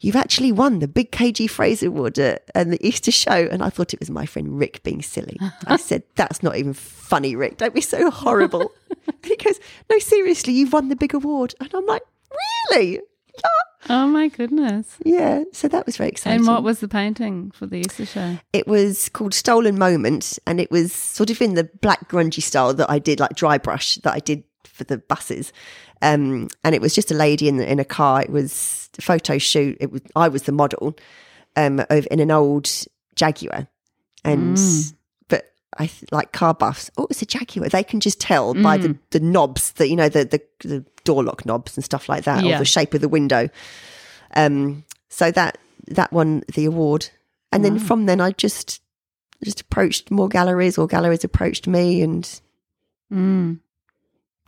"You've 0.00 0.16
actually 0.16 0.52
won 0.52 0.80
the 0.80 0.88
big 0.88 1.10
KG 1.12 1.48
Fraser 1.48 1.86
Award 1.88 2.18
at, 2.18 2.50
at 2.54 2.68
the 2.68 2.86
Easter 2.86 3.10
show." 3.10 3.48
And 3.50 3.62
I 3.62 3.70
thought 3.70 3.94
it 3.94 4.00
was 4.00 4.10
my 4.10 4.26
friend 4.26 4.58
Rick 4.58 4.82
being 4.82 5.00
silly. 5.00 5.38
I 5.66 5.76
said, 5.76 6.02
"That's 6.16 6.42
not 6.42 6.56
even 6.56 6.74
funny, 6.74 7.36
Rick. 7.36 7.56
Don't 7.58 7.74
be 7.74 7.80
so 7.80 8.10
horrible." 8.10 8.70
and 9.06 9.16
he 9.24 9.36
goes, 9.36 9.58
"No, 9.88 9.98
seriously, 9.98 10.52
you've 10.52 10.72
won 10.72 10.88
the 10.88 10.96
big 10.96 11.14
award." 11.14 11.54
And 11.60 11.72
I'm 11.72 11.86
like, 11.86 12.02
"Really?" 12.72 13.00
Oh, 13.88 14.06
my 14.06 14.28
goodness. 14.28 14.96
Yeah. 15.04 15.44
So 15.52 15.68
that 15.68 15.86
was 15.86 15.96
very 15.96 16.10
exciting. 16.10 16.40
And 16.40 16.46
what 16.46 16.62
was 16.62 16.80
the 16.80 16.88
painting 16.88 17.50
for 17.50 17.66
the 17.66 17.76
Easter 17.76 18.06
show? 18.06 18.38
It 18.52 18.66
was 18.66 19.08
called 19.08 19.34
Stolen 19.34 19.78
Moment, 19.78 20.38
and 20.46 20.60
it 20.60 20.70
was 20.70 20.92
sort 20.92 21.30
of 21.30 21.40
in 21.42 21.54
the 21.54 21.64
black 21.80 22.08
grungy 22.08 22.42
style 22.42 22.74
that 22.74 22.90
I 22.90 22.98
did, 22.98 23.20
like 23.20 23.34
dry 23.34 23.58
brush 23.58 23.96
that 23.96 24.14
I 24.14 24.20
did 24.20 24.44
for 24.64 24.84
the 24.84 24.98
buses. 24.98 25.52
Um, 26.02 26.48
and 26.64 26.74
it 26.74 26.80
was 26.80 26.94
just 26.94 27.10
a 27.10 27.14
lady 27.14 27.48
in 27.48 27.60
in 27.60 27.78
a 27.78 27.84
car. 27.84 28.22
It 28.22 28.30
was 28.30 28.90
a 28.98 29.02
photo 29.02 29.38
shoot. 29.38 29.76
It 29.80 29.90
was 29.90 30.02
I 30.14 30.28
was 30.28 30.42
the 30.42 30.52
model, 30.52 30.96
um, 31.56 31.80
of 31.88 32.06
in 32.10 32.20
an 32.20 32.30
old 32.30 32.70
Jaguar, 33.16 33.68
and 34.24 34.58
but 35.28 35.52
I 35.78 35.86
th- 35.86 36.12
like 36.12 36.32
car 36.32 36.52
buffs. 36.52 36.90
Oh, 36.98 37.06
it's 37.08 37.22
a 37.22 37.26
Jaguar. 37.26 37.68
They 37.68 37.84
can 37.84 38.00
just 38.00 38.20
tell 38.20 38.54
by 38.54 38.76
the 38.76 38.98
the 39.10 39.20
knobs 39.20 39.72
that 39.72 39.88
you 39.88 39.96
know 39.96 40.08
the 40.08 40.24
the, 40.24 40.68
the 40.68 40.84
door 41.04 41.22
lock 41.22 41.44
knobs 41.46 41.76
and 41.76 41.84
stuff 41.84 42.08
like 42.08 42.24
that, 42.24 42.44
Yeah. 42.44 42.56
or 42.56 42.58
the 42.58 42.64
shape 42.64 42.94
of 42.94 43.00
the 43.00 43.08
window. 43.08 43.48
Um, 44.34 44.84
so 45.08 45.30
that 45.30 45.58
that 45.88 46.12
won 46.12 46.42
the 46.54 46.64
award, 46.64 47.08
and 47.52 47.64
then 47.64 47.78
from 47.78 48.06
then 48.06 48.20
I 48.20 48.32
just 48.32 48.80
just 49.44 49.60
approached 49.60 50.10
more 50.10 50.28
galleries, 50.28 50.78
or 50.78 50.86
galleries 50.86 51.24
approached 51.24 51.66
me, 51.66 52.02
and 52.02 52.40
Mm. 53.12 53.60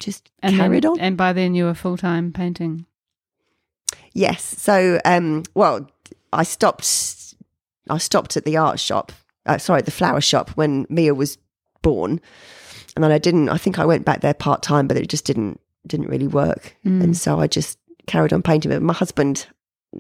just 0.00 0.30
And 0.42 0.56
carried 0.56 0.84
then, 0.84 0.90
on. 0.92 1.00
And 1.00 1.16
by 1.16 1.32
then 1.34 1.54
you 1.54 1.64
were 1.66 1.74
full 1.74 1.96
time 1.96 2.32
painting. 2.32 2.86
Yes. 4.12 4.42
So, 4.42 4.98
um, 5.04 5.42
well, 5.54 5.90
I 6.32 6.42
stopped. 6.42 7.34
I 7.88 7.98
stopped 7.98 8.36
at 8.36 8.44
the 8.44 8.56
art 8.56 8.80
shop. 8.80 9.12
Uh, 9.44 9.58
sorry, 9.58 9.82
the 9.82 9.90
flower 9.90 10.20
shop 10.20 10.50
when 10.50 10.86
Mia 10.88 11.14
was 11.14 11.38
born, 11.82 12.20
and 12.96 13.04
then 13.04 13.12
I 13.12 13.18
didn't. 13.18 13.48
I 13.50 13.58
think 13.58 13.78
I 13.78 13.84
went 13.84 14.04
back 14.04 14.22
there 14.22 14.34
part 14.34 14.62
time, 14.62 14.88
but 14.88 14.96
it 14.96 15.08
just 15.08 15.24
didn't 15.24 15.60
didn't 15.86 16.08
really 16.08 16.26
work, 16.26 16.76
and 16.84 17.16
so 17.16 17.40
I 17.40 17.46
just 17.46 17.78
carried 18.06 18.32
on 18.32 18.42
painting. 18.42 18.70
But 18.70 18.82
my 18.82 18.92
husband 18.92 19.46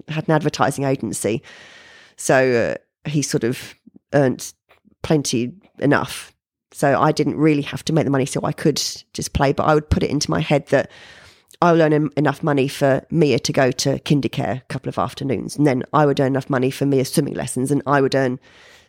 had 0.08 0.28
an 0.28 0.34
advertising 0.34 0.84
agency, 0.84 1.42
so 2.16 2.76
uh, 3.04 3.08
he 3.08 3.22
sort 3.22 3.44
of 3.44 3.74
earned 4.12 4.52
plenty 5.02 5.52
enough. 5.78 6.32
So 6.72 7.00
I 7.00 7.12
didn't 7.12 7.36
really 7.36 7.62
have 7.62 7.84
to 7.84 7.92
make 7.92 8.04
the 8.04 8.10
money, 8.10 8.26
so 8.26 8.40
I 8.42 8.52
could 8.52 8.76
just 9.12 9.32
play. 9.32 9.52
But 9.52 9.64
I 9.64 9.74
would 9.74 9.88
put 9.88 10.02
it 10.02 10.10
into 10.10 10.30
my 10.30 10.40
head 10.40 10.66
that 10.68 10.90
I'll 11.62 11.80
earn 11.80 11.92
em- 11.92 12.12
enough 12.16 12.42
money 12.42 12.68
for 12.68 13.06
Mia 13.10 13.38
to 13.38 13.52
go 13.52 13.70
to 13.70 13.98
kindercare 14.00 14.58
a 14.58 14.64
couple 14.68 14.88
of 14.88 14.98
afternoons, 14.98 15.56
and 15.56 15.66
then 15.66 15.84
I 15.92 16.04
would 16.04 16.20
earn 16.20 16.28
enough 16.28 16.50
money 16.50 16.70
for 16.70 16.84
Mia's 16.86 17.12
swimming 17.12 17.34
lessons, 17.34 17.70
and 17.70 17.82
I 17.86 18.00
would 18.00 18.14
earn. 18.14 18.38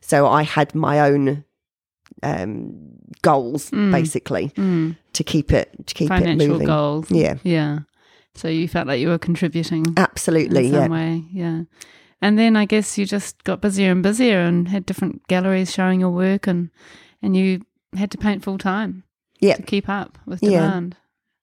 So 0.02 0.28
I 0.28 0.44
had 0.44 0.76
my 0.76 1.00
own 1.00 1.46
um, 2.24 2.74
goals 3.22 3.70
basically 3.70 4.50
to 5.14 5.24
keep 5.24 5.52
it 5.52 5.70
to 5.88 5.94
keep 5.94 6.10
it 6.12 6.14
Mm. 6.14 6.20
Financial 6.20 6.48
moving. 6.50 6.68
goals. 6.68 7.12
Yeah, 7.12 7.36
Yeah. 7.44 7.80
So 8.36 8.48
you 8.48 8.68
felt 8.68 8.88
like 8.88 9.00
you 9.00 9.08
were 9.10 9.18
contributing 9.18 9.86
absolutely. 9.98 10.68
in 10.68 10.74
Yeah, 10.74 10.84
some 10.84 10.92
way. 10.92 11.24
Yeah. 11.32 11.62
And 12.22 12.38
then 12.38 12.56
I 12.56 12.66
guess 12.66 12.98
you 12.98 13.06
just 13.06 13.44
got 13.44 13.62
busier 13.62 13.92
and 13.92 14.04
busier 14.04 14.40
and 14.42 14.68
had 14.68 14.86
different 14.86 15.26
galleries 15.28 15.72
showing 15.74 16.00
your 16.02 16.12
work 16.12 16.48
and 16.48 16.70
and 17.22 17.36
you 17.36 17.62
had 17.96 18.12
to 18.12 18.18
paint 18.18 18.44
full 18.44 18.58
time 18.58 19.04
yeah, 19.40 19.56
to 19.56 19.64
keep 19.64 19.88
up 19.90 20.18
with 20.26 20.42
Yeah. 20.44 20.62
demand. 20.62 20.96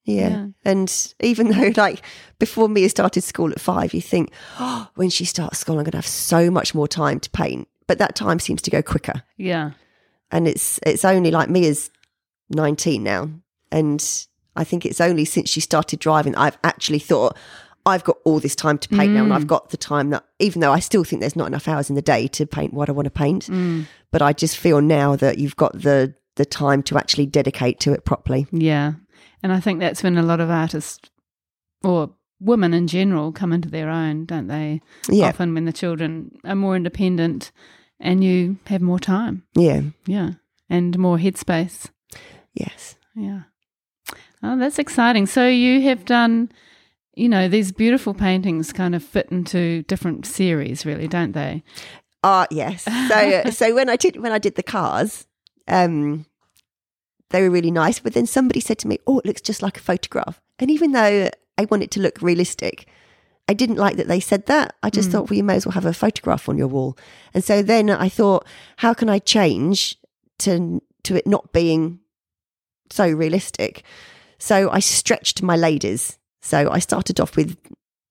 yeah. 0.04 0.28
Yeah. 0.28 0.46
And 0.64 1.14
even 1.20 1.48
though, 1.52 1.72
like, 1.76 2.02
before 2.38 2.68
Mia 2.68 2.88
started 2.90 3.22
school 3.22 3.50
at 3.50 3.60
five, 3.60 3.94
you 3.94 4.00
think, 4.02 4.30
oh, 4.60 4.88
when 4.96 5.10
she 5.10 5.24
starts 5.24 5.58
school, 5.58 5.78
I'm 5.78 5.84
going 5.84 5.92
to 5.92 5.96
have 5.98 6.06
so 6.06 6.50
much 6.50 6.74
more 6.74 6.86
time 6.88 7.18
to 7.20 7.30
paint. 7.30 7.66
But 7.86 7.98
that 7.98 8.14
time 8.14 8.38
seems 8.38 8.60
to 8.62 8.70
go 8.70 8.82
quicker. 8.82 9.22
Yeah. 9.38 9.70
And 10.30 10.48
it's 10.48 10.80
it's 10.86 11.04
only 11.04 11.30
like 11.30 11.48
Mia's 11.48 11.90
19 12.50 13.02
now. 13.02 13.30
And 13.70 14.26
I 14.56 14.64
think 14.64 14.86
it's 14.86 15.00
only 15.00 15.24
since 15.24 15.50
she 15.50 15.60
started 15.60 15.98
driving 15.98 16.34
I've 16.36 16.58
actually 16.62 16.98
thought 16.98 17.36
I've 17.86 18.04
got 18.04 18.16
all 18.24 18.40
this 18.40 18.56
time 18.56 18.78
to 18.78 18.88
paint 18.88 19.12
now 19.12 19.24
and 19.24 19.32
I've 19.32 19.44
mm. 19.44 19.48
got 19.48 19.70
the 19.70 19.76
time 19.76 20.10
that 20.10 20.24
even 20.38 20.60
though 20.60 20.72
I 20.72 20.80
still 20.80 21.04
think 21.04 21.20
there's 21.20 21.36
not 21.36 21.48
enough 21.48 21.68
hours 21.68 21.90
in 21.90 21.96
the 21.96 22.02
day 22.02 22.28
to 22.28 22.46
paint 22.46 22.72
what 22.72 22.88
I 22.88 22.92
want 22.92 23.06
to 23.06 23.10
paint 23.10 23.46
mm. 23.46 23.86
but 24.10 24.22
I 24.22 24.32
just 24.32 24.56
feel 24.56 24.80
now 24.80 25.16
that 25.16 25.38
you've 25.38 25.56
got 25.56 25.72
the 25.82 26.14
the 26.36 26.44
time 26.44 26.82
to 26.84 26.98
actually 26.98 27.26
dedicate 27.26 27.80
to 27.80 27.92
it 27.92 28.04
properly. 28.04 28.46
Yeah. 28.50 28.94
And 29.42 29.52
I 29.52 29.60
think 29.60 29.80
that's 29.80 30.02
when 30.02 30.18
a 30.18 30.22
lot 30.22 30.40
of 30.40 30.50
artists 30.50 31.10
or 31.82 32.10
women 32.40 32.74
in 32.74 32.86
general 32.86 33.30
come 33.32 33.52
into 33.52 33.68
their 33.68 33.88
own, 33.88 34.24
don't 34.24 34.48
they? 34.48 34.80
yeah. 35.08 35.28
Often 35.28 35.54
when 35.54 35.64
the 35.64 35.72
children 35.72 36.36
are 36.44 36.54
more 36.54 36.76
independent 36.76 37.52
and 38.04 38.22
you 38.22 38.58
have 38.66 38.82
more 38.82 39.00
time. 39.00 39.42
yeah 39.56 39.80
Yeah. 40.06 40.30
And 40.70 40.98
more 40.98 41.18
headspace. 41.18 41.90
yes 42.54 42.96
Yeah. 43.16 43.42
Oh, 44.42 44.58
that's 44.58 44.78
exciting. 44.78 45.26
So 45.26 45.48
you 45.48 45.80
have 45.82 46.04
done, 46.04 46.52
you 47.14 47.28
know, 47.30 47.48
these 47.48 47.72
beautiful 47.72 48.12
paintings 48.12 48.72
kind 48.72 48.94
of 48.94 49.02
fit 49.02 49.28
into 49.30 49.82
different 49.84 50.26
series, 50.26 50.84
really, 50.84 51.08
don't 51.08 51.32
they? 51.32 51.62
Ah, 52.22 52.46
yes. 52.50 52.84
So, 53.08 53.42
so 53.50 53.74
when 53.74 53.88
I 53.88 53.96
did 53.96 54.16
when 54.20 54.32
I 54.32 54.38
did 54.38 54.56
the 54.56 54.62
cars, 54.62 55.26
um, 55.66 56.26
they 57.30 57.40
were 57.42 57.50
really 57.50 57.70
nice. 57.70 58.00
But 58.00 58.12
then 58.12 58.26
somebody 58.26 58.60
said 58.60 58.78
to 58.80 58.88
me, 58.88 58.98
"Oh, 59.06 59.18
it 59.18 59.26
looks 59.26 59.40
just 59.40 59.62
like 59.62 59.78
a 59.78 59.80
photograph." 59.80 60.40
And 60.58 60.70
even 60.70 60.92
though 60.92 61.30
I 61.56 61.64
want 61.70 61.82
it 61.82 61.90
to 61.92 62.00
look 62.00 62.20
realistic, 62.20 62.86
I 63.46 63.54
didn't 63.54 63.76
like 63.76 63.96
that 63.96 64.08
they 64.08 64.20
said 64.20 64.46
that. 64.46 64.74
I 64.82 64.88
just 64.88 65.10
thought, 65.10 65.28
well, 65.28 65.36
you 65.36 65.44
may 65.44 65.56
as 65.56 65.66
well 65.66 65.74
have 65.74 65.84
a 65.84 65.92
photograph 65.92 66.48
on 66.48 66.56
your 66.56 66.68
wall. 66.68 66.96
And 67.34 67.44
so 67.44 67.62
then 67.62 67.90
I 67.90 68.08
thought, 68.08 68.46
how 68.78 68.94
can 68.94 69.10
I 69.10 69.18
change 69.18 69.96
to 70.38 70.80
to 71.04 71.16
it 71.16 71.26
not 71.26 71.52
being 71.52 72.00
so 72.90 73.06
realistic? 73.06 73.82
So 74.38 74.70
I 74.70 74.78
stretched 74.80 75.42
my 75.42 75.56
ladies. 75.56 76.18
So 76.40 76.70
I 76.70 76.78
started 76.78 77.20
off 77.20 77.36
with 77.36 77.58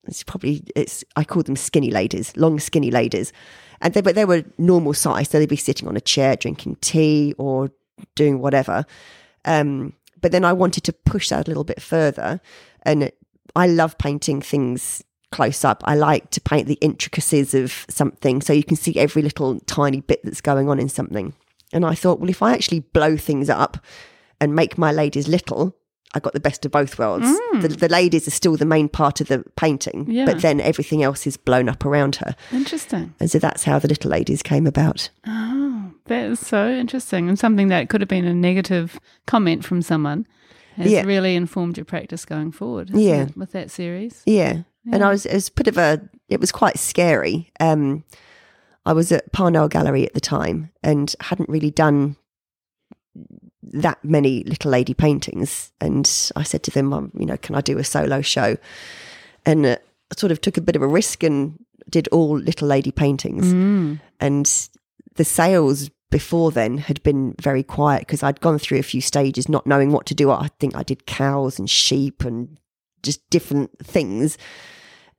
it's 0.05 0.23
probably 0.23 0.63
it's 0.75 1.03
I 1.15 1.23
call 1.23 1.43
them 1.43 1.55
skinny 1.55 1.89
ladies, 1.89 2.35
long 2.37 2.59
skinny 2.59 2.91
ladies, 2.91 3.33
and 3.81 3.93
they 3.93 4.01
but 4.01 4.13
they 4.13 4.25
were 4.25 4.43
normal 4.59 4.93
size, 4.93 5.29
so 5.29 5.39
they'd 5.39 5.49
be 5.49 5.55
sitting 5.55 5.87
on 5.87 5.97
a 5.97 6.01
chair 6.01 6.35
drinking 6.35 6.77
tea 6.81 7.33
or 7.39 7.71
doing 8.15 8.39
whatever. 8.39 8.85
Um, 9.45 9.93
but 10.21 10.31
then 10.31 10.45
I 10.45 10.53
wanted 10.53 10.83
to 10.85 10.93
push 10.93 11.29
that 11.29 11.47
a 11.47 11.49
little 11.49 11.63
bit 11.63 11.81
further, 11.81 12.39
and 12.83 13.11
I 13.55 13.67
love 13.67 13.97
painting 13.97 14.41
things 14.41 15.03
close 15.33 15.65
up. 15.65 15.81
I 15.85 15.95
like 15.95 16.29
to 16.31 16.41
paint 16.41 16.67
the 16.67 16.77
intricacies 16.81 17.53
of 17.53 17.85
something, 17.89 18.41
so 18.41 18.53
you 18.53 18.63
can 18.63 18.77
see 18.77 18.97
every 18.97 19.21
little 19.21 19.59
tiny 19.61 20.01
bit 20.01 20.21
that's 20.23 20.41
going 20.41 20.69
on 20.69 20.79
in 20.79 20.89
something. 20.89 21.33
And 21.73 21.85
I 21.85 21.95
thought, 21.95 22.19
well, 22.19 22.29
if 22.29 22.41
I 22.41 22.53
actually 22.53 22.81
blow 22.81 23.17
things 23.17 23.49
up 23.49 23.77
and 24.39 24.53
make 24.55 24.77
my 24.77 24.91
ladies 24.91 25.27
little, 25.27 25.75
I 26.15 26.19
got 26.19 26.33
the 26.33 26.39
best 26.39 26.63
of 26.65 26.71
both 26.71 26.99
worlds. 26.99 27.25
Mm. 27.25 27.61
The, 27.63 27.67
the 27.69 27.89
ladies 27.89 28.27
are 28.27 28.31
still 28.31 28.55
the 28.55 28.65
main 28.65 28.87
part 28.87 29.19
of 29.21 29.27
the 29.27 29.43
painting, 29.55 30.05
Yeah. 30.07 30.25
but 30.25 30.41
then 30.43 30.61
everything 30.61 31.01
else 31.01 31.25
is 31.25 31.37
blown 31.37 31.67
up 31.67 31.83
around 31.85 32.17
her. 32.17 32.35
Interesting. 32.51 33.15
And 33.19 33.31
so 33.31 33.39
that's 33.39 33.63
how 33.63 33.79
the 33.79 33.87
little 33.87 34.11
ladies 34.11 34.43
came 34.43 34.67
about. 34.67 35.09
Oh, 35.25 35.91
that 36.05 36.25
is 36.29 36.39
so 36.39 36.69
interesting. 36.69 37.27
And 37.29 37.39
something 37.39 37.69
that 37.69 37.89
could 37.89 38.01
have 38.01 38.07
been 38.09 38.25
a 38.25 38.33
negative 38.35 38.99
comment 39.25 39.65
from 39.65 39.81
someone 39.81 40.27
has 40.75 40.91
Yeah. 40.91 41.01
really 41.03 41.35
informed 41.35 41.77
your 41.77 41.85
practice 41.85 42.25
going 42.25 42.51
forward. 42.51 42.91
Yeah. 42.91 43.23
it, 43.23 43.35
with 43.37 43.51
that 43.53 43.71
series. 43.71 44.21
Yeah. 44.27 44.61
And 44.91 45.03
I 45.03 45.09
was, 45.09 45.25
it 45.25 45.33
was 45.33 45.47
a 45.47 45.53
bit 45.53 45.67
of 45.67 45.77
a, 45.77 46.01
it 46.29 46.39
was 46.39 46.51
quite 46.51 46.77
scary. 46.77 47.51
Um, 47.59 48.03
I 48.85 48.93
was 48.93 49.11
at 49.11 49.31
Parnell 49.31 49.69
Gallery 49.69 50.05
at 50.05 50.13
the 50.13 50.19
time 50.19 50.71
and 50.83 51.15
hadn't 51.21 51.49
really 51.49 51.71
done 51.71 52.17
that 53.61 54.03
many 54.03 54.43
little 54.43 54.71
lady 54.71 54.93
paintings. 54.93 55.71
And 55.79 56.05
I 56.35 56.43
said 56.43 56.63
to 56.63 56.71
them, 56.71 57.11
you 57.17 57.25
know, 57.25 57.37
can 57.37 57.55
I 57.55 57.61
do 57.61 57.77
a 57.77 57.83
solo 57.83 58.21
show? 58.21 58.57
And 59.45 59.65
uh, 59.65 59.77
I 60.11 60.15
sort 60.17 60.31
of 60.31 60.41
took 60.41 60.57
a 60.57 60.61
bit 60.61 60.75
of 60.75 60.81
a 60.81 60.87
risk 60.87 61.23
and 61.23 61.63
did 61.89 62.07
all 62.09 62.37
little 62.37 62.67
lady 62.67 62.91
paintings. 62.91 63.45
Mm. 63.45 64.01
And 64.19 64.69
the 65.15 65.23
sales 65.23 65.89
before 66.09 66.51
then 66.51 66.77
had 66.77 67.01
been 67.03 67.35
very 67.41 67.63
quiet 67.63 68.01
because 68.01 68.21
I'd 68.21 68.41
gone 68.41 68.59
through 68.59 68.79
a 68.79 68.83
few 68.83 69.01
stages 69.01 69.49
not 69.49 69.65
knowing 69.65 69.91
what 69.91 70.05
to 70.07 70.15
do. 70.15 70.29
I 70.29 70.49
think 70.59 70.75
I 70.75 70.83
did 70.83 71.05
cows 71.05 71.57
and 71.57 71.69
sheep 71.69 72.23
and 72.23 72.57
just 73.01 73.27
different 73.29 73.71
things. 73.79 74.37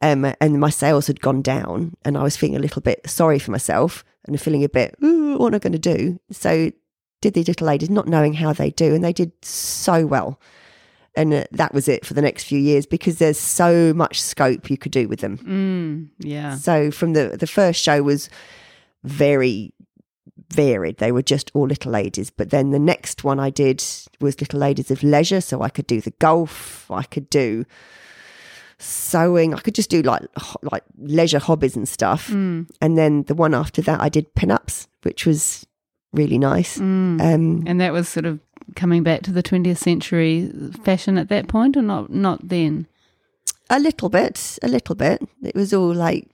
Um, 0.04 0.34
and 0.38 0.60
my 0.60 0.68
sales 0.68 1.06
had 1.06 1.22
gone 1.22 1.40
down, 1.40 1.96
and 2.04 2.18
I 2.18 2.22
was 2.22 2.36
feeling 2.36 2.56
a 2.56 2.60
little 2.60 2.82
bit 2.82 3.08
sorry 3.08 3.38
for 3.38 3.52
myself 3.52 4.04
and 4.26 4.38
feeling 4.38 4.62
a 4.62 4.68
bit, 4.68 4.94
Ooh, 5.02 5.38
what 5.38 5.48
am 5.48 5.54
I 5.54 5.58
going 5.60 5.72
to 5.72 5.78
do? 5.78 6.20
So, 6.30 6.70
did 7.22 7.32
the 7.32 7.42
little 7.42 7.66
ladies 7.66 7.88
not 7.88 8.06
knowing 8.06 8.34
how 8.34 8.52
they 8.52 8.68
do, 8.68 8.94
and 8.94 9.02
they 9.02 9.14
did 9.14 9.32
so 9.42 10.04
well. 10.04 10.38
And 11.16 11.32
uh, 11.32 11.44
that 11.52 11.72
was 11.72 11.88
it 11.88 12.04
for 12.04 12.12
the 12.12 12.20
next 12.20 12.44
few 12.44 12.58
years 12.58 12.84
because 12.84 13.16
there's 13.16 13.40
so 13.40 13.94
much 13.94 14.20
scope 14.20 14.68
you 14.68 14.76
could 14.76 14.92
do 14.92 15.08
with 15.08 15.20
them. 15.20 15.38
Mm. 15.38 16.08
Yeah. 16.18 16.56
So 16.56 16.90
from 16.90 17.14
the 17.14 17.36
the 17.38 17.46
first 17.46 17.80
show 17.80 18.02
was 18.02 18.28
very 19.04 19.72
varied. 20.52 20.98
They 20.98 21.12
were 21.12 21.22
just 21.22 21.50
all 21.54 21.66
little 21.66 21.92
ladies. 21.92 22.28
But 22.28 22.50
then 22.50 22.72
the 22.72 22.78
next 22.78 23.24
one 23.24 23.40
I 23.40 23.48
did 23.48 23.82
was 24.20 24.38
little 24.38 24.60
ladies 24.60 24.90
of 24.90 25.02
leisure. 25.02 25.40
So 25.40 25.62
I 25.62 25.70
could 25.70 25.86
do 25.86 26.02
the 26.02 26.10
golf. 26.18 26.90
I 26.90 27.04
could 27.04 27.30
do 27.30 27.64
sewing. 28.84 29.54
I 29.54 29.60
could 29.60 29.74
just 29.74 29.90
do 29.90 30.02
like 30.02 30.22
like 30.62 30.84
leisure 30.98 31.38
hobbies 31.38 31.76
and 31.76 31.88
stuff. 31.88 32.28
Mm. 32.28 32.68
And 32.80 32.98
then 32.98 33.22
the 33.24 33.34
one 33.34 33.54
after 33.54 33.82
that 33.82 34.00
I 34.00 34.08
did 34.08 34.34
pin-ups, 34.34 34.88
which 35.02 35.26
was 35.26 35.66
really 36.12 36.38
nice. 36.38 36.78
Mm. 36.78 37.20
Um, 37.20 37.64
And 37.66 37.80
that 37.80 37.92
was 37.92 38.08
sort 38.08 38.26
of 38.26 38.40
coming 38.76 39.02
back 39.02 39.22
to 39.22 39.32
the 39.32 39.42
20th 39.42 39.78
century 39.78 40.50
fashion 40.84 41.18
at 41.18 41.28
that 41.28 41.48
point, 41.48 41.76
or 41.76 41.82
not? 41.82 42.10
Not 42.10 42.48
then. 42.48 42.86
a 43.70 43.78
little 43.80 44.08
bit, 44.08 44.58
a 44.62 44.68
little 44.68 44.94
bit. 44.94 45.22
It 45.42 45.54
was 45.54 45.72
all 45.72 45.92
like, 45.94 46.28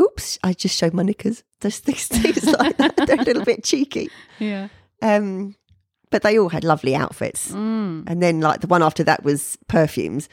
oops, 0.00 0.38
I 0.42 0.52
just 0.52 0.76
showed 0.76 0.94
my 0.94 1.02
knickers. 1.02 1.42
There's 1.60 1.80
these 1.80 2.06
things 2.08 2.44
like 2.44 2.76
that. 2.78 2.96
They're 3.06 3.20
a 3.20 3.24
little 3.24 3.44
bit 3.44 3.64
cheeky. 3.64 4.10
Yeah. 4.38 4.68
Um, 5.02 5.54
but 6.10 6.22
they 6.22 6.38
all 6.38 6.48
had 6.48 6.64
lovely 6.64 6.94
outfits. 6.94 7.52
Mm. 7.52 8.04
And 8.06 8.22
then, 8.22 8.40
like, 8.40 8.60
the 8.60 8.66
one 8.66 8.82
after 8.82 9.04
that 9.04 9.24
was 9.24 9.58
perfumes. 9.68 10.28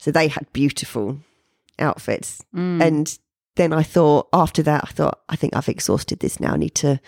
So 0.00 0.10
they 0.10 0.28
had 0.28 0.50
beautiful 0.54 1.18
outfits. 1.78 2.42
Mm. 2.54 2.82
And 2.82 3.18
then 3.56 3.72
I 3.74 3.82
thought, 3.82 4.28
after 4.32 4.62
that, 4.62 4.84
I 4.84 4.92
thought, 4.92 5.20
I 5.28 5.36
think 5.36 5.54
I've 5.54 5.68
exhausted 5.68 6.20
this 6.20 6.40
now. 6.40 6.54
I 6.54 6.56
need 6.56 6.74
to, 6.76 6.98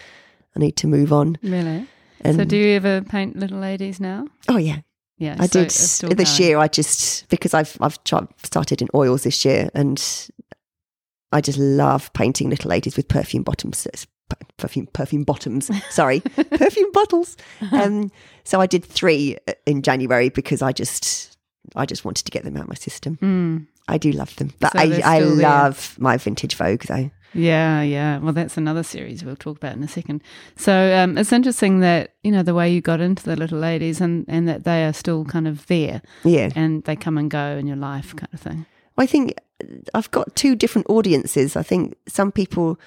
I 0.55 0.59
need 0.59 0.77
to 0.77 0.87
move 0.87 1.11
on. 1.13 1.39
Really? 1.43 1.87
And 2.21 2.37
so, 2.37 2.45
do 2.45 2.57
you 2.57 2.77
ever 2.77 3.01
paint 3.01 3.37
little 3.37 3.59
ladies 3.59 3.99
now? 3.99 4.27
oh 4.49 4.59
yeah, 4.59 4.81
Yeah, 5.17 5.37
I 5.41 5.47
so 5.47 5.61
did 5.61 5.71
this 5.71 6.01
going. 6.03 6.49
year. 6.49 6.59
I 6.59 6.69
just 6.69 7.29
because 7.31 7.55
I've 7.55 7.77
I've 7.81 8.03
tried, 8.05 8.29
started 8.45 8.83
in 8.83 8.89
oils 8.95 9.23
this 9.23 9.45
year, 9.45 9.71
and 9.75 9.99
I 11.33 11.41
just 11.41 11.59
love 11.59 12.13
painting 12.13 12.51
little 12.51 12.69
ladies 12.69 12.97
with 12.97 13.09
perfume 13.09 13.43
bottoms. 13.43 13.87
Perfume, 14.57 14.87
perfume 14.93 15.25
bottoms. 15.25 15.71
Sorry, 15.91 16.21
perfume 16.21 16.93
bottles. 16.93 17.37
Um, 17.73 18.11
so 18.45 18.61
I 18.61 18.67
did 18.67 18.85
three 18.85 19.39
in 19.67 19.83
January 19.83 20.29
because 20.29 20.63
I 20.63 20.73
just 20.73 21.32
I 21.75 21.87
just 21.87 22.05
wanted 22.05 22.25
to 22.25 22.31
get 22.31 22.45
them 22.45 22.57
out 22.57 22.65
of 22.65 22.69
my 22.69 22.75
system. 22.75 23.19
Mm. 23.23 23.67
I 23.89 23.99
do 23.99 24.13
love 24.13 24.35
them, 24.37 24.53
but 24.61 24.73
So 24.73 24.79
I, 24.79 24.83
I 25.05 25.19
still 25.21 25.37
there. 25.37 25.49
love 25.49 25.97
my 25.99 26.17
vintage 26.17 26.55
Vogue 26.55 26.83
though. 26.83 27.11
Yeah, 27.35 27.81
yeah. 27.81 28.19
Well, 28.19 28.35
that's 28.35 28.59
another 28.59 28.83
series 28.83 29.25
we'll 29.25 29.37
talk 29.37 29.57
about 29.57 29.75
in 29.75 29.83
a 29.83 29.89
second. 29.89 30.23
So 30.57 30.95
um, 30.95 31.17
it's 31.17 31.33
interesting 31.33 31.81
that 31.81 32.15
you 32.23 32.31
know 32.31 32.43
the 32.43 32.55
way 32.55 32.71
you 32.71 32.81
got 32.83 33.01
into 33.01 33.25
the 33.25 33.37
little 33.37 33.59
ladies, 33.59 34.01
and 34.01 34.25
and 34.29 34.47
that 34.49 34.65
they 34.65 34.85
are 34.85 34.93
still 34.93 35.25
kind 35.25 35.49
of 35.49 35.67
there, 35.67 36.03
Yeah, 36.25 36.51
and 36.55 36.85
they 36.85 36.95
come 36.95 37.17
and 37.19 37.31
go 37.31 37.57
in 37.57 37.67
your 37.67 37.77
life, 37.79 38.15
kind 38.15 38.29
of 38.35 38.41
thing. 38.41 38.67
I 38.99 39.07
think 39.07 39.35
I've 39.95 40.11
got 40.11 40.37
two 40.37 40.55
different 40.55 40.91
audiences. 40.91 41.57
I 41.57 41.63
think 41.63 41.97
some 42.07 42.31
people, 42.33 42.79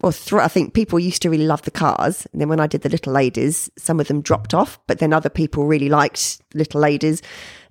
or 0.00 0.12
th- 0.12 0.32
I 0.34 0.46
think 0.48 0.72
people 0.72 1.00
used 1.00 1.22
to 1.22 1.30
really 1.30 1.46
love 1.46 1.62
the 1.62 1.72
cars, 1.72 2.26
and 2.32 2.40
then 2.40 2.48
when 2.48 2.60
I 2.60 2.68
did 2.68 2.82
the 2.82 2.88
little 2.88 3.12
ladies, 3.12 3.68
some 3.76 3.98
of 3.98 4.06
them 4.06 4.20
dropped 4.22 4.54
off. 4.54 4.78
But 4.86 5.00
then 5.00 5.12
other 5.12 5.28
people 5.30 5.66
really 5.66 5.88
liked 5.88 6.40
little 6.54 6.80
ladies, 6.80 7.22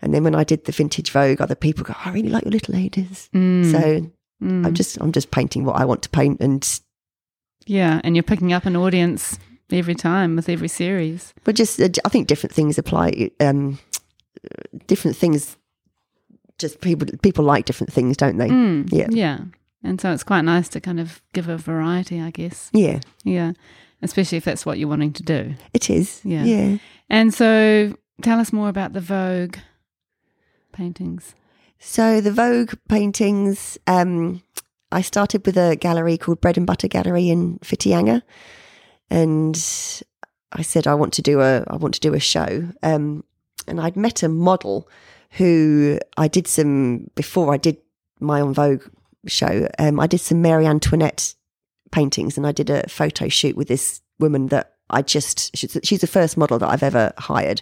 and 0.02 0.14
then 0.14 0.24
when 0.24 0.36
I 0.36 0.44
did 0.44 0.66
the 0.66 0.72
vintage 0.72 1.12
Vogue, 1.12 1.42
other 1.42 1.56
people 1.56 1.84
go, 1.84 1.94
"I 2.06 2.12
really 2.12 2.30
like 2.30 2.44
your 2.44 2.52
little 2.52 2.76
ladies." 2.76 3.30
Mm. 3.34 3.72
So 3.72 4.12
Mm. 4.44 4.66
I'm 4.66 4.74
just 4.74 4.98
I'm 5.00 5.12
just 5.12 5.30
painting 5.30 5.66
what 5.66 5.76
I 5.80 5.86
want 5.86 6.02
to 6.02 6.10
paint, 6.10 6.42
and 6.42 6.68
yeah, 7.68 8.02
and 8.04 8.16
you're 8.16 8.24
picking 8.24 8.54
up 8.54 8.66
an 8.66 8.76
audience 8.76 9.38
every 9.72 9.94
time 9.96 10.36
with 10.36 10.50
every 10.50 10.68
series. 10.68 11.32
but 11.44 11.56
just 11.56 11.80
uh, 11.80 11.90
I 12.06 12.10
think 12.10 12.28
different 12.28 12.54
things 12.56 12.78
apply. 12.80 13.30
Um, 13.40 13.78
different 14.88 15.16
things, 15.16 15.58
just 16.58 16.82
people 16.82 17.08
people 17.22 17.46
like 17.46 17.66
different 17.66 17.94
things, 17.94 18.18
don't 18.18 18.38
they? 18.38 18.50
Mm. 18.50 18.90
Yeah. 18.92 19.08
yeah. 19.12 19.40
And 19.84 20.00
so 20.02 20.12
it's 20.12 20.24
quite 20.24 20.42
nice 20.42 20.70
to 20.70 20.80
kind 20.82 21.00
of 21.00 21.22
give 21.34 21.48
a 21.50 21.58
variety, 21.58 22.20
I 22.22 22.30
guess. 22.32 22.70
Yeah, 22.74 23.00
Yeah, 23.24 23.54
especially 24.02 24.38
if 24.38 24.44
that's 24.46 24.66
what 24.66 24.78
you're 24.78 24.90
wanting 24.90 25.14
to 25.14 25.24
do. 25.24 25.56
it 25.74 25.90
is. 25.90 26.22
Yeah. 26.24 26.44
yeah. 26.44 26.78
And 27.10 27.34
so 27.34 27.96
tell 28.22 28.40
us 28.40 28.54
more 28.54 28.70
about 28.70 28.94
the 28.94 29.02
Vogue 29.02 29.58
paintings. 30.72 31.36
So 31.80 32.22
the 32.22 32.32
Vogue 32.32 32.74
paintings, 32.88 33.78
um, 33.88 34.44
I 34.92 35.02
started 35.02 35.46
with 35.46 35.58
a 35.58 35.76
gallery 35.76 36.18
called 36.18 36.42
Bread 36.42 36.58
and 36.58 36.68
Butter 36.68 36.88
Gallery 36.88 37.30
in 37.30 37.58
Whitianga, 37.60 38.22
and 39.10 39.56
I 40.52 40.62
said 40.62 40.86
I 40.86 40.94
want 40.94 41.14
to 41.14 41.22
do 41.22 41.42
a 41.42 41.64
I 41.68 41.78
want 41.78 41.94
to 41.96 42.00
do 42.00 42.14
a 42.14 42.20
show. 42.20 42.68
Um, 42.84 43.24
and 43.68 43.80
I'd 43.80 43.96
met 43.96 44.24
a 44.24 44.30
model 44.30 44.90
who 45.32 45.98
I 46.18 46.28
did 46.28 46.48
some 46.48 47.10
before 47.16 47.54
I 47.54 47.58
did 47.58 47.78
my 48.20 48.42
own 48.42 48.54
Vogue 48.54 48.84
show. 49.28 49.68
Um, 49.80 50.00
I 50.00 50.08
did 50.08 50.20
some 50.20 50.42
Marie 50.42 50.66
Antoinette 50.66 51.36
paintings, 51.92 52.38
and 52.38 52.46
I 52.46 52.52
did 52.52 52.70
a 52.70 52.88
photo 52.90 53.28
shoot 53.28 53.56
with 53.56 53.68
this 53.68 54.02
woman 54.20 54.48
that 54.48 54.76
I 54.90 55.02
just 55.02 55.56
she's 55.56 56.02
the 56.02 56.08
first 56.08 56.38
model 56.38 56.60
that 56.60 56.70
I've 56.70 56.84
ever 56.84 57.14
hired. 57.18 57.62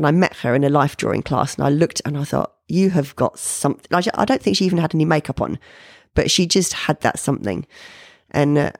And 0.00 0.06
I 0.06 0.12
met 0.12 0.36
her 0.36 0.54
in 0.54 0.64
a 0.64 0.70
life 0.70 0.96
drawing 0.96 1.22
class, 1.22 1.56
and 1.56 1.66
I 1.66 1.68
looked 1.68 2.00
and 2.06 2.16
I 2.16 2.24
thought, 2.24 2.54
"You 2.68 2.88
have 2.88 3.14
got 3.16 3.38
something." 3.38 3.86
I 3.92 4.02
I 4.14 4.24
don't 4.24 4.40
think 4.40 4.56
she 4.56 4.64
even 4.64 4.78
had 4.78 4.94
any 4.94 5.04
makeup 5.04 5.42
on, 5.42 5.58
but 6.14 6.30
she 6.30 6.46
just 6.46 6.72
had 6.72 6.98
that 7.02 7.18
something. 7.18 7.66
And 8.30 8.56
uh, 8.56 8.72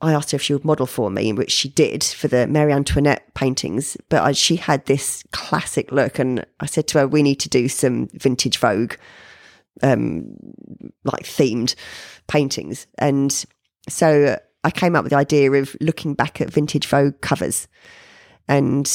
I 0.00 0.12
asked 0.12 0.30
her 0.30 0.36
if 0.36 0.42
she 0.42 0.52
would 0.52 0.64
model 0.64 0.86
for 0.86 1.10
me, 1.10 1.32
which 1.32 1.50
she 1.50 1.68
did 1.68 2.04
for 2.04 2.28
the 2.28 2.46
Marie 2.46 2.72
Antoinette 2.72 3.34
paintings. 3.34 3.96
But 4.08 4.22
I, 4.22 4.30
she 4.30 4.54
had 4.54 4.86
this 4.86 5.24
classic 5.32 5.90
look, 5.90 6.20
and 6.20 6.46
I 6.60 6.66
said 6.66 6.86
to 6.88 7.00
her, 7.00 7.08
"We 7.08 7.24
need 7.24 7.40
to 7.40 7.48
do 7.48 7.66
some 7.66 8.06
vintage 8.12 8.58
Vogue, 8.58 8.94
um, 9.82 10.36
like 11.02 11.24
themed 11.24 11.74
paintings." 12.28 12.86
And 12.98 13.44
so 13.88 14.38
I 14.62 14.70
came 14.70 14.94
up 14.94 15.02
with 15.02 15.10
the 15.10 15.18
idea 15.18 15.50
of 15.50 15.76
looking 15.80 16.14
back 16.14 16.40
at 16.40 16.52
vintage 16.52 16.86
Vogue 16.86 17.20
covers, 17.20 17.66
and 18.46 18.86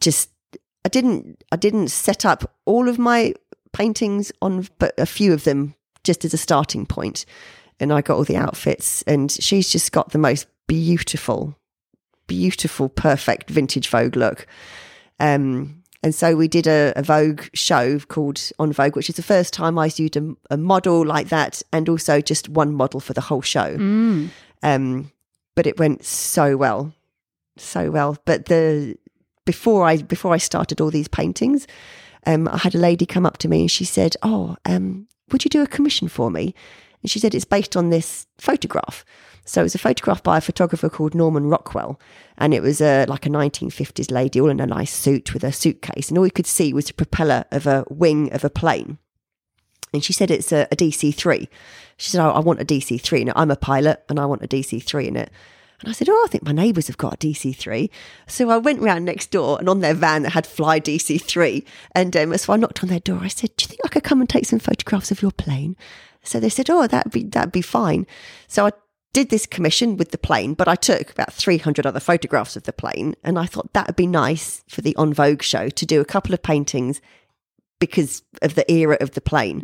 just 0.00 0.30
I 0.88 0.90
didn't 0.90 1.44
I 1.52 1.56
didn't 1.56 1.88
set 1.88 2.24
up 2.24 2.50
all 2.64 2.88
of 2.88 2.98
my 2.98 3.34
paintings 3.72 4.32
on, 4.40 4.66
but 4.78 4.94
a 4.98 5.04
few 5.04 5.34
of 5.34 5.44
them 5.44 5.74
just 6.02 6.24
as 6.24 6.32
a 6.32 6.38
starting 6.38 6.86
point 6.86 7.26
and 7.80 7.92
I 7.92 8.00
got 8.00 8.16
all 8.16 8.24
the 8.24 8.36
outfits, 8.36 9.02
and 9.02 9.30
she's 9.30 9.70
just 9.70 9.92
got 9.92 10.10
the 10.10 10.18
most 10.18 10.46
beautiful, 10.66 11.56
beautiful, 12.26 12.88
perfect 12.88 13.50
vintage 13.50 13.88
Vogue 13.88 14.16
look. 14.16 14.46
Um, 15.20 15.82
and 16.02 16.14
so 16.14 16.36
we 16.36 16.48
did 16.48 16.66
a, 16.66 16.92
a 16.96 17.02
Vogue 17.02 17.42
show 17.54 17.98
called 17.98 18.50
On 18.58 18.72
Vogue, 18.72 18.96
which 18.96 19.08
is 19.08 19.16
the 19.16 19.22
first 19.22 19.52
time 19.52 19.78
I 19.78 19.90
used 19.94 20.16
a, 20.16 20.34
a 20.50 20.56
model 20.56 21.04
like 21.04 21.28
that, 21.28 21.62
and 21.72 21.88
also 21.88 22.20
just 22.20 22.48
one 22.48 22.72
model 22.72 23.00
for 23.00 23.12
the 23.12 23.20
whole 23.20 23.42
show. 23.42 23.76
Mm. 23.76 24.30
Um, 24.62 25.12
but 25.54 25.66
it 25.66 25.78
went 25.78 26.04
so 26.04 26.56
well, 26.56 26.92
so 27.56 27.90
well. 27.90 28.16
But 28.24 28.46
the 28.46 28.96
before 29.48 29.86
I 29.86 29.96
before 29.96 30.34
I 30.34 30.36
started 30.36 30.78
all 30.78 30.90
these 30.90 31.08
paintings, 31.08 31.66
um, 32.26 32.48
I 32.48 32.58
had 32.58 32.74
a 32.74 32.84
lady 32.88 33.06
come 33.06 33.24
up 33.24 33.38
to 33.38 33.48
me 33.48 33.62
and 33.62 33.70
she 33.70 33.86
said, 33.86 34.14
"Oh, 34.22 34.56
um, 34.66 35.08
would 35.32 35.42
you 35.42 35.48
do 35.48 35.62
a 35.62 35.66
commission 35.66 36.06
for 36.06 36.30
me?" 36.30 36.54
And 37.02 37.10
she 37.10 37.18
said 37.18 37.34
it's 37.34 37.46
based 37.46 37.74
on 37.74 37.88
this 37.88 38.26
photograph. 38.36 39.06
So 39.46 39.62
it 39.62 39.70
was 39.70 39.74
a 39.74 39.78
photograph 39.78 40.22
by 40.22 40.36
a 40.36 40.42
photographer 40.42 40.90
called 40.90 41.14
Norman 41.14 41.46
Rockwell, 41.46 41.98
and 42.36 42.52
it 42.52 42.60
was 42.60 42.82
a 42.82 43.06
like 43.06 43.24
a 43.24 43.30
1950s 43.30 44.10
lady, 44.10 44.38
all 44.38 44.50
in 44.50 44.60
a 44.60 44.66
nice 44.66 44.92
suit 44.92 45.32
with 45.32 45.44
a 45.44 45.50
suitcase, 45.50 46.10
and 46.10 46.18
all 46.18 46.26
you 46.26 46.30
could 46.30 46.46
see 46.46 46.74
was 46.74 46.84
the 46.84 46.92
propeller 46.92 47.46
of 47.50 47.66
a 47.66 47.86
wing 47.88 48.30
of 48.34 48.44
a 48.44 48.50
plane. 48.50 48.98
And 49.94 50.04
she 50.04 50.12
said 50.12 50.30
it's 50.30 50.52
a, 50.52 50.68
a 50.70 50.76
DC3. 50.76 51.48
She 51.96 52.10
said, 52.10 52.22
oh, 52.22 52.32
I 52.32 52.40
want 52.40 52.60
a 52.60 52.66
DC3 52.66 53.22
in 53.22 53.28
it. 53.28 53.34
I'm 53.34 53.50
a 53.50 53.56
pilot 53.56 54.04
and 54.10 54.20
I 54.20 54.26
want 54.26 54.44
a 54.44 54.46
DC3 54.46 55.06
in 55.06 55.16
it. 55.16 55.30
And 55.80 55.88
I 55.88 55.92
said, 55.92 56.08
Oh, 56.08 56.22
I 56.24 56.28
think 56.28 56.44
my 56.44 56.52
neighbours 56.52 56.88
have 56.88 56.98
got 56.98 57.14
a 57.14 57.16
DC3. 57.16 57.90
So 58.26 58.50
I 58.50 58.56
went 58.56 58.80
round 58.80 59.04
next 59.04 59.30
door 59.30 59.58
and 59.58 59.68
on 59.68 59.80
their 59.80 59.94
van 59.94 60.22
that 60.22 60.32
had 60.32 60.46
Fly 60.46 60.80
DC3. 60.80 61.64
And 61.92 62.16
um, 62.16 62.36
so 62.36 62.52
I 62.52 62.56
knocked 62.56 62.82
on 62.82 62.88
their 62.88 63.00
door. 63.00 63.20
I 63.22 63.28
said, 63.28 63.50
Do 63.56 63.64
you 63.64 63.68
think 63.68 63.80
I 63.84 63.88
could 63.88 64.04
come 64.04 64.20
and 64.20 64.28
take 64.28 64.46
some 64.46 64.58
photographs 64.58 65.10
of 65.10 65.22
your 65.22 65.30
plane? 65.30 65.76
So 66.22 66.40
they 66.40 66.48
said, 66.48 66.68
Oh, 66.70 66.86
that'd 66.86 67.12
be, 67.12 67.24
that'd 67.24 67.52
be 67.52 67.62
fine. 67.62 68.06
So 68.48 68.66
I 68.66 68.72
did 69.12 69.30
this 69.30 69.46
commission 69.46 69.96
with 69.96 70.10
the 70.10 70.18
plane, 70.18 70.54
but 70.54 70.68
I 70.68 70.74
took 70.74 71.10
about 71.10 71.32
300 71.32 71.86
other 71.86 72.00
photographs 72.00 72.56
of 72.56 72.64
the 72.64 72.72
plane. 72.72 73.14
And 73.22 73.38
I 73.38 73.46
thought 73.46 73.72
that 73.72 73.86
would 73.86 73.96
be 73.96 74.06
nice 74.06 74.64
for 74.68 74.80
the 74.82 74.96
On 74.96 75.14
Vogue 75.14 75.42
show 75.42 75.68
to 75.68 75.86
do 75.86 76.00
a 76.00 76.04
couple 76.04 76.34
of 76.34 76.42
paintings 76.42 77.00
because 77.78 78.22
of 78.42 78.56
the 78.56 78.70
era 78.70 78.96
of 79.00 79.12
the 79.12 79.20
plane. 79.20 79.60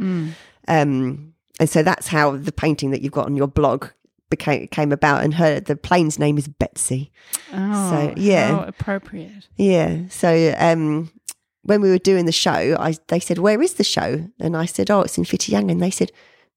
Um, 0.68 1.34
and 1.60 1.68
so 1.68 1.82
that's 1.82 2.06
how 2.08 2.36
the 2.36 2.52
painting 2.52 2.90
that 2.92 3.02
you've 3.02 3.12
got 3.12 3.26
on 3.26 3.36
your 3.36 3.46
blog 3.48 3.88
became 4.36 4.66
came 4.68 4.92
about. 4.92 5.24
And 5.24 5.34
her 5.34 5.60
the 5.60 5.76
plane's 5.76 6.18
name 6.18 6.38
is 6.38 6.48
Betsy. 6.48 7.10
Oh, 7.52 7.90
So, 7.90 8.14
yeah. 8.16 8.64
appropriate. 8.66 9.48
Yeah. 9.56 10.08
So 10.08 10.54
um, 10.58 11.10
when 11.62 11.80
we 11.80 11.90
were 11.90 11.98
doing 12.10 12.26
the 12.26 12.32
show, 12.46 12.76
I 12.78 12.94
they 13.08 13.20
said, 13.20 13.38
"Where 13.38 13.60
is 13.62 13.74
the 13.74 13.84
show?" 13.84 14.10
And 14.40 14.56
I 14.56 14.66
said, 14.66 14.90
"Oh, 14.90 15.02
it's 15.02 15.18
in 15.18 15.24
Whitianga." 15.24 15.70
And 15.70 15.80
they 15.82 15.90
said, 15.90 16.10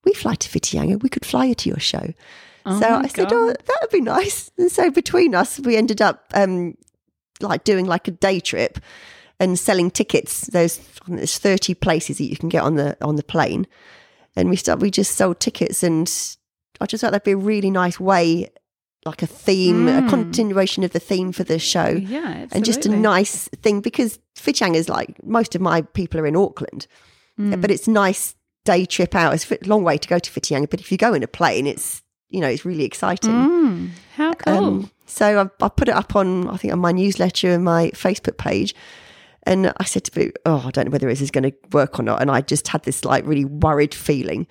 "We 0.05 0.13
fly 0.13 0.36
to 0.36 0.49
Whitianga. 0.49 1.01
We 1.01 1.09
could 1.09 1.25
fly 1.25 1.45
you 1.45 1.55
to 1.55 1.69
your 1.69 1.80
show." 1.80 2.13
Oh 2.65 2.80
so 2.80 2.88
I 3.05 3.07
said, 3.07 3.32
"Oh, 3.32 3.47
that 3.47 3.78
would 3.82 3.91
be 3.91 4.01
nice." 4.01 4.51
And 4.57 4.71
so 4.71 4.89
between 4.91 5.34
us, 5.36 5.59
we 5.59 5.78
ended 5.78 6.01
up 6.01 6.25
um, 6.34 6.75
like 7.39 7.63
doing 7.63 7.86
like 7.86 8.07
a 8.07 8.11
day 8.11 8.39
trip 8.41 8.80
and 9.39 9.57
selling 9.57 9.91
tickets. 9.91 10.47
There's 10.47 10.80
there's 11.07 11.38
30 11.38 11.75
places 11.75 12.17
that 12.17 12.25
you 12.30 12.36
can 12.36 12.49
get 12.49 12.63
on 12.63 12.75
the 12.75 12.97
on 13.01 13.15
the 13.15 13.23
plane, 13.23 13.67
and 14.36 14.49
we 14.49 14.55
start 14.57 14.80
we 14.82 14.91
just 14.91 15.15
sold 15.15 15.39
tickets, 15.39 15.84
and 15.84 16.09
I 16.82 16.86
just 16.86 17.01
thought 17.01 17.11
that'd 17.11 17.23
be 17.25 17.32
a 17.32 17.38
really 17.38 17.69
nice 17.71 17.99
way, 17.99 18.49
like 19.05 19.21
a 19.23 19.28
theme, 19.28 19.88
a 19.88 20.01
Mm. 20.01 20.09
continuation 20.09 20.84
of 20.84 20.91
the 20.91 20.99
theme 20.99 21.32
for 21.32 21.43
the 21.43 21.59
show 21.59 21.88
Yeah, 21.88 22.19
absolutely. 22.19 22.47
and 22.55 22.65
just 22.65 22.86
a 22.86 22.89
nice 22.89 23.47
thing 23.63 23.82
because 23.82 24.19
Whitianga 24.38 24.75
is 24.75 24.89
like 24.89 25.23
most 25.23 25.55
of 25.55 25.61
my 25.61 25.82
people 25.82 26.19
are 26.19 26.28
in 26.28 26.36
Auckland, 26.36 26.88
Mm. 27.39 27.59
but 27.61 27.71
it's 27.71 27.88
nice 27.88 28.36
day 28.65 28.86
trip 28.86 29.15
out. 29.15 29.34
It's 29.34 29.49
a 29.51 29.57
long 29.65 29.84
way 29.84 29.97
to 29.97 30.07
go 30.07 30.19
to 30.19 30.32
Whitianga, 30.32 30.69
but 30.69 30.80
if 30.80 30.91
you 30.91 30.97
go 30.97 31.13
in 31.13 31.23
a 31.23 31.28
plane, 31.28 31.67
it's 31.67 32.01
you 32.30 32.41
know 32.41 32.47
it's 32.47 32.65
really 32.65 32.84
exciting. 32.84 33.32
Mm, 33.32 33.89
how 34.15 34.34
cool. 34.34 34.53
Um, 34.53 34.91
so 35.05 35.39
I, 35.61 35.65
I 35.65 35.69
put 35.69 35.88
it 35.88 35.95
up 35.95 36.15
on 36.15 36.49
I 36.49 36.57
think 36.57 36.73
on 36.73 36.80
my 36.80 36.91
newsletter 36.91 37.51
and 37.53 37.63
my 37.63 37.91
Facebook 37.91 38.38
page. 38.38 38.75
And 39.43 39.71
I 39.78 39.86
said 39.86 40.03
to 40.03 40.11
Boo, 40.11 40.32
oh, 40.45 40.63
I 40.67 40.71
don't 40.71 40.86
know 40.88 40.91
whether 40.91 41.07
this 41.07 41.21
is 41.21 41.32
going 41.32 41.45
to 41.49 41.53
work 41.71 41.97
or 41.97 42.03
not. 42.03 42.21
And 42.21 42.30
I 42.30 42.41
just 42.41 42.67
had 42.67 42.84
this 42.84 43.05
like 43.05 43.25
really 43.25 43.45
worried 43.45 43.93
feeling 43.95 44.45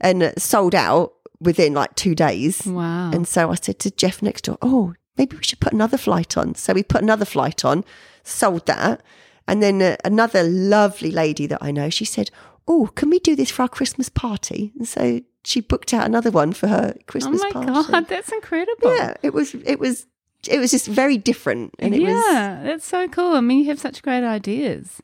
and 0.00 0.22
uh, 0.22 0.32
sold 0.38 0.74
out 0.74 1.12
within 1.40 1.74
like 1.74 1.94
two 1.94 2.14
days. 2.14 2.66
wow. 2.66 3.10
And 3.10 3.26
so 3.26 3.50
I 3.50 3.54
said 3.54 3.78
to 3.80 3.90
Jeff 3.90 4.22
next 4.22 4.44
door, 4.44 4.58
oh, 4.62 4.94
maybe 5.16 5.36
we 5.36 5.42
should 5.42 5.60
put 5.60 5.72
another 5.72 5.98
flight 5.98 6.36
on. 6.36 6.54
So 6.54 6.72
we 6.72 6.82
put 6.82 7.02
another 7.02 7.24
flight 7.24 7.64
on, 7.64 7.84
sold 8.24 8.66
that. 8.66 9.02
And 9.46 9.62
then 9.62 9.80
uh, 9.80 9.96
another 10.04 10.42
lovely 10.42 11.10
lady 11.10 11.46
that 11.46 11.62
I 11.62 11.70
know, 11.70 11.90
she 11.90 12.04
said, 12.04 12.30
oh, 12.66 12.90
can 12.94 13.10
we 13.10 13.18
do 13.18 13.34
this 13.34 13.50
for 13.50 13.62
our 13.62 13.68
Christmas 13.68 14.08
party? 14.08 14.72
And 14.78 14.86
so 14.86 15.20
she 15.44 15.60
booked 15.60 15.94
out 15.94 16.06
another 16.06 16.30
one 16.30 16.52
for 16.52 16.68
her 16.68 16.94
Christmas 17.06 17.40
party. 17.40 17.56
oh 17.56 17.60
my 17.62 17.72
party. 17.72 17.92
god, 17.92 18.08
that's 18.08 18.30
incredible. 18.30 18.94
Yeah, 18.94 19.14
it 19.22 19.32
was, 19.32 19.54
it 19.54 19.78
was, 19.78 20.06
it 20.46 20.58
was 20.58 20.70
just 20.70 20.86
very 20.86 21.16
different. 21.16 21.74
And 21.78 21.94
it 21.94 22.02
was, 22.02 22.10
yeah, 22.10 22.60
that's 22.62 22.84
so 22.84 23.08
cool. 23.08 23.32
I 23.34 23.40
mean, 23.40 23.60
you 23.60 23.64
have 23.66 23.80
such 23.80 24.02
great 24.02 24.24
ideas. 24.24 25.00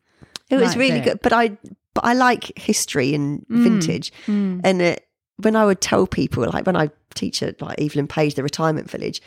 it 0.51 0.57
was 0.57 0.71
like 0.71 0.79
really 0.79 1.01
that. 1.01 1.05
good. 1.05 1.21
But 1.23 1.33
I, 1.33 1.57
but 1.95 2.05
I 2.05 2.13
like 2.13 2.57
history 2.59 3.15
and 3.15 3.47
vintage. 3.49 4.13
Mm. 4.27 4.61
And 4.63 4.83
uh, 4.83 4.97
when 5.37 5.57
I 5.57 5.65
would 5.65 5.81
tell 5.81 6.07
people, 6.07 6.45
like 6.51 6.67
when 6.67 6.77
I 6.77 6.91
teach 7.15 7.43
at 7.43 7.61
like 7.61 7.81
Evelyn 7.81 8.07
Page, 8.09 8.35
the 8.35 8.43
retirement 8.43 8.91
village, 8.91 9.21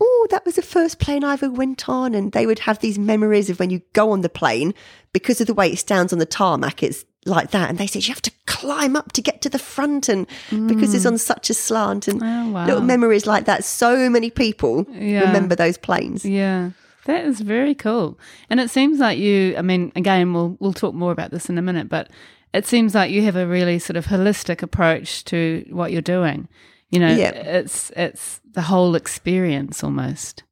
oh, 0.00 0.26
that 0.30 0.44
was 0.44 0.54
the 0.54 0.62
first 0.62 0.98
plane 1.00 1.24
I 1.24 1.32
ever 1.32 1.50
went 1.50 1.88
on. 1.88 2.14
And 2.14 2.32
they 2.32 2.46
would 2.46 2.60
have 2.60 2.78
these 2.78 2.98
memories 2.98 3.50
of 3.50 3.58
when 3.58 3.70
you 3.70 3.80
go 3.92 4.12
on 4.12 4.20
the 4.20 4.28
plane, 4.28 4.74
because 5.12 5.40
of 5.40 5.46
the 5.46 5.54
way 5.54 5.72
it 5.72 5.78
stands 5.78 6.12
on 6.12 6.18
the 6.20 6.26
tarmac, 6.26 6.82
it's 6.82 7.04
like 7.26 7.50
that. 7.50 7.68
And 7.68 7.78
they 7.78 7.86
said, 7.88 8.06
you 8.06 8.14
have 8.14 8.22
to 8.22 8.30
climb 8.46 8.94
up 8.94 9.12
to 9.12 9.20
get 9.22 9.42
to 9.42 9.48
the 9.48 9.58
front. 9.58 10.08
And 10.08 10.26
because 10.50 10.94
it's 10.94 11.04
mm. 11.04 11.12
on 11.12 11.18
such 11.18 11.50
a 11.50 11.54
slant 11.54 12.06
and 12.08 12.22
Oh, 12.22 12.48
wow. 12.50 12.66
little 12.66 12.82
memories 12.82 13.26
like 13.26 13.46
that. 13.46 13.64
So 13.64 14.08
many 14.08 14.30
people 14.30 14.86
Yeah. 14.92 15.22
remember 15.22 15.56
those 15.56 15.76
planes. 15.78 16.24
Yeah. 16.24 16.70
That 17.06 17.24
is 17.24 17.40
very 17.40 17.74
cool. 17.74 18.18
And 18.50 18.60
it 18.60 18.70
seems 18.70 18.98
like 18.98 19.18
you 19.18 19.54
I 19.56 19.62
mean, 19.62 19.92
again 19.96 20.32
we'll 20.32 20.56
we'll 20.60 20.74
talk 20.74 20.94
more 20.94 21.10
about 21.10 21.30
this 21.30 21.48
in 21.48 21.56
a 21.58 21.62
minute, 21.62 21.88
but 21.88 22.10
it 22.54 22.66
seems 22.66 22.94
like 22.94 23.10
you 23.10 23.22
have 23.22 23.36
a 23.36 23.46
really 23.46 23.78
sort 23.78 23.96
of 23.96 24.06
holistic 24.06 24.62
approach 24.62 25.24
to 25.26 25.64
what 25.70 25.92
you're 25.92 26.02
doing. 26.02 26.48
You 26.90 27.00
know, 27.00 27.14
Yeah. 27.14 27.30
it's 27.30 27.90
it's 27.96 28.40
the 28.52 28.62
whole 28.62 28.94
experience 28.94 29.84
almost. 29.84 30.42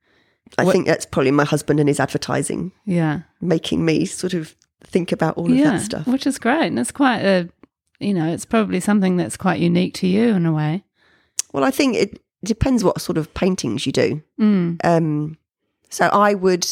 I 0.59 0.64
think 0.64 0.86
that's 0.86 1.07
probably 1.07 1.32
my 1.32 1.44
husband 1.44 1.80
and 1.80 1.88
his 1.88 1.99
advertising 2.01 2.72
Yeah. 2.84 3.20
making 3.40 3.84
me 3.84 4.05
sort 4.07 4.32
of 4.34 4.55
think 4.84 5.11
about 5.12 5.36
all 5.36 5.51
of 5.51 5.57
yeah. 5.57 5.72
that 5.72 5.82
stuff. 5.82 6.07
Which 6.07 6.26
is 6.26 6.38
great. 6.38 6.66
And 6.66 6.78
it's 6.78 6.92
quite 6.92 7.20
a 7.20 7.49
you 7.99 8.12
know, 8.12 8.30
it's 8.30 8.44
probably 8.44 8.78
something 8.80 9.16
that's 9.16 9.38
quite 9.38 9.59
unique 9.59 9.94
to 9.94 10.07
you 10.07 10.28
in 10.34 10.44
a 10.44 10.53
way. 10.53 10.84
Well, 11.55 11.64
I 11.64 11.70
think 11.70 11.97
it 11.97 12.20
depends 12.44 12.84
what 12.84 13.01
sort 13.01 13.16
of 13.16 13.32
paintings 13.32 13.86
you 13.86 13.92
do. 13.92 14.22
Mm. 14.38 14.78
Um, 14.84 15.38
so 15.88 16.07
I 16.12 16.34
would 16.34 16.66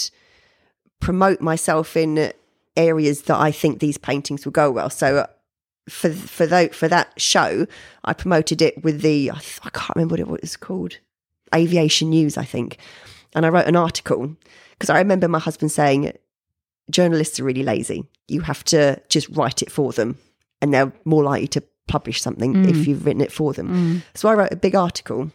promote 1.01 1.41
myself 1.41 1.97
in 1.97 2.33
areas 2.77 3.23
that 3.23 3.39
I 3.39 3.51
think 3.51 3.79
these 3.79 3.99
paintings 3.99 4.45
will 4.45 4.53
go 4.53 4.71
well. 4.71 4.91
So 4.91 5.19
uh, 5.19 5.27
for 5.89 6.11
for 6.11 6.47
that 6.47 6.75
for 6.75 6.89
that 6.89 7.21
show, 7.21 7.67
I 8.05 8.13
promoted 8.13 8.63
it 8.63 8.83
with 8.85 9.03
the 9.03 9.31
I, 9.31 9.39
th- 9.39 9.61
I 9.63 9.71
can't 9.71 9.97
remember 9.97 10.13
what 10.15 10.39
it 10.39 10.43
was 10.43 10.57
called, 10.57 10.99
Aviation 11.55 12.11
News, 12.11 12.37
I 12.37 12.45
think, 12.45 12.79
and 13.35 13.45
I 13.45 13.49
wrote 13.49 13.67
an 13.67 13.77
article 13.77 14.37
because 14.71 14.91
I 14.91 14.99
remember 14.99 15.29
my 15.29 15.39
husband 15.39 15.73
saying 15.73 16.13
journalists 16.91 17.39
are 17.41 17.45
really 17.45 17.63
lazy. 17.63 18.05
You 18.29 18.41
have 18.43 18.65
to 18.65 19.01
just 19.09 19.29
write 19.31 19.63
it 19.63 19.71
for 19.71 19.93
them, 19.93 20.19
and 20.61 20.73
they're 20.73 20.93
more 21.05 21.23
likely 21.23 21.49
to 21.49 21.63
publish 21.87 22.23
something 22.23 22.65
if 22.69 22.87
you've 22.87 23.05
written 23.05 23.21
it 23.21 23.31
for 23.33 23.53
them. 23.53 24.03
So 24.15 24.29
I 24.29 24.35
wrote 24.35 24.53
a 24.53 24.57
big 24.57 24.75
article 24.75 25.31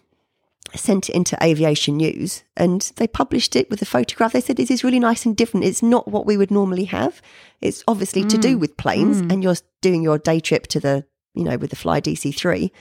sent 0.75 1.09
it 1.09 1.15
into 1.15 1.37
aviation 1.41 1.97
news 1.97 2.43
and 2.55 2.91
they 2.97 3.07
published 3.07 3.55
it 3.55 3.69
with 3.69 3.81
a 3.81 3.85
photograph. 3.85 4.33
They 4.33 4.41
said 4.41 4.57
this 4.57 4.71
is 4.71 4.83
really 4.83 4.99
nice 4.99 5.25
and 5.25 5.35
different. 5.35 5.65
It's 5.65 5.83
not 5.83 6.07
what 6.07 6.25
we 6.25 6.37
would 6.37 6.51
normally 6.51 6.85
have. 6.85 7.21
It's 7.61 7.83
obviously 7.87 8.23
to 8.25 8.37
do 8.37 8.57
mm. 8.57 8.59
with 8.59 8.77
planes 8.77 9.21
mm. 9.21 9.31
and 9.31 9.43
you're 9.43 9.55
doing 9.81 10.03
your 10.03 10.17
day 10.17 10.39
trip 10.39 10.67
to 10.67 10.79
the 10.79 11.05
you 11.33 11.43
know 11.43 11.57
with 11.57 11.69
the 11.69 11.75
fly 11.75 12.01
dc3 12.01 12.71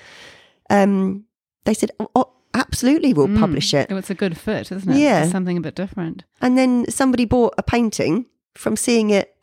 um 0.71 1.25
they 1.65 1.75
said 1.75 1.91
oh, 2.01 2.11
oh, 2.15 2.33
absolutely 2.55 3.13
we'll 3.13 3.29
mm. 3.29 3.39
publish 3.39 3.75
it. 3.75 3.91
It's 3.91 4.11
a 4.11 4.15
good 4.15 4.37
fit, 4.37 4.73
isn't 4.73 4.91
it? 4.91 4.99
Yeah. 4.99 5.23
It's 5.23 5.33
something 5.33 5.59
a 5.59 5.61
bit 5.61 5.75
different. 5.75 6.25
and 6.41 6.57
then 6.57 6.91
somebody 6.91 7.25
bought 7.25 7.55
a 7.59 7.63
painting 7.63 8.27
from 8.55 8.77
seeing 8.77 9.11
it 9.11 9.37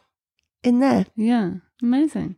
in 0.64 0.80
there. 0.80 1.06
Yeah, 1.16 1.52
amazing. 1.82 2.38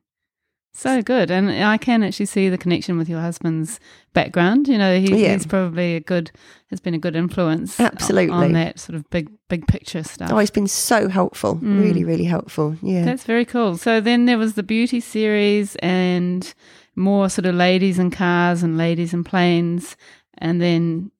So 0.78 1.02
good. 1.02 1.32
And 1.32 1.50
I 1.50 1.78
can 1.78 2.04
actually 2.04 2.28
see 2.28 2.50
the 2.50 2.58
connection 2.58 3.00
with 3.00 3.10
your 3.10 3.20
husband's 3.20 3.80
background. 4.14 4.68
You 4.68 4.78
know, 4.78 5.00
he, 5.00 5.24
Yeah. 5.24 5.34
he's 5.34 5.48
probably 5.48 5.96
a 5.96 6.00
good, 6.00 6.30
has 6.70 6.80
been 6.80 6.94
a 6.94 7.00
good 7.00 7.16
influence. 7.16 7.80
Absolutely. 7.80 8.32
On 8.32 8.52
that 8.52 8.80
sort 8.80 8.96
of 8.96 9.10
big, 9.10 9.28
big 9.50 9.66
picture 9.66 10.04
stuff. 10.04 10.32
oh 10.32 10.38
it's 10.38 10.52
been 10.52 10.68
so 10.68 11.08
helpful 11.08 11.56
really 11.56 12.04
really 12.04 12.26
helpful 12.26 12.76
yeah 12.84 13.04
That's 13.06 13.24
very 13.24 13.46
cool. 13.46 13.78
So 13.78 14.02
then 14.02 14.26
there 14.26 14.38
was 14.38 14.54
the 14.54 14.62
beauty 14.62 15.00
series 15.00 15.76
and 15.78 16.54
more 16.96 17.28
sort 17.30 17.46
of 17.48 17.56
ladies 17.56 17.98
in 17.98 18.12
cars 18.12 18.62
and 18.62 18.78
ladies 18.78 19.14
in 19.14 19.24
planes. 19.24 19.96
And 20.38 20.62
then, 20.62 21.12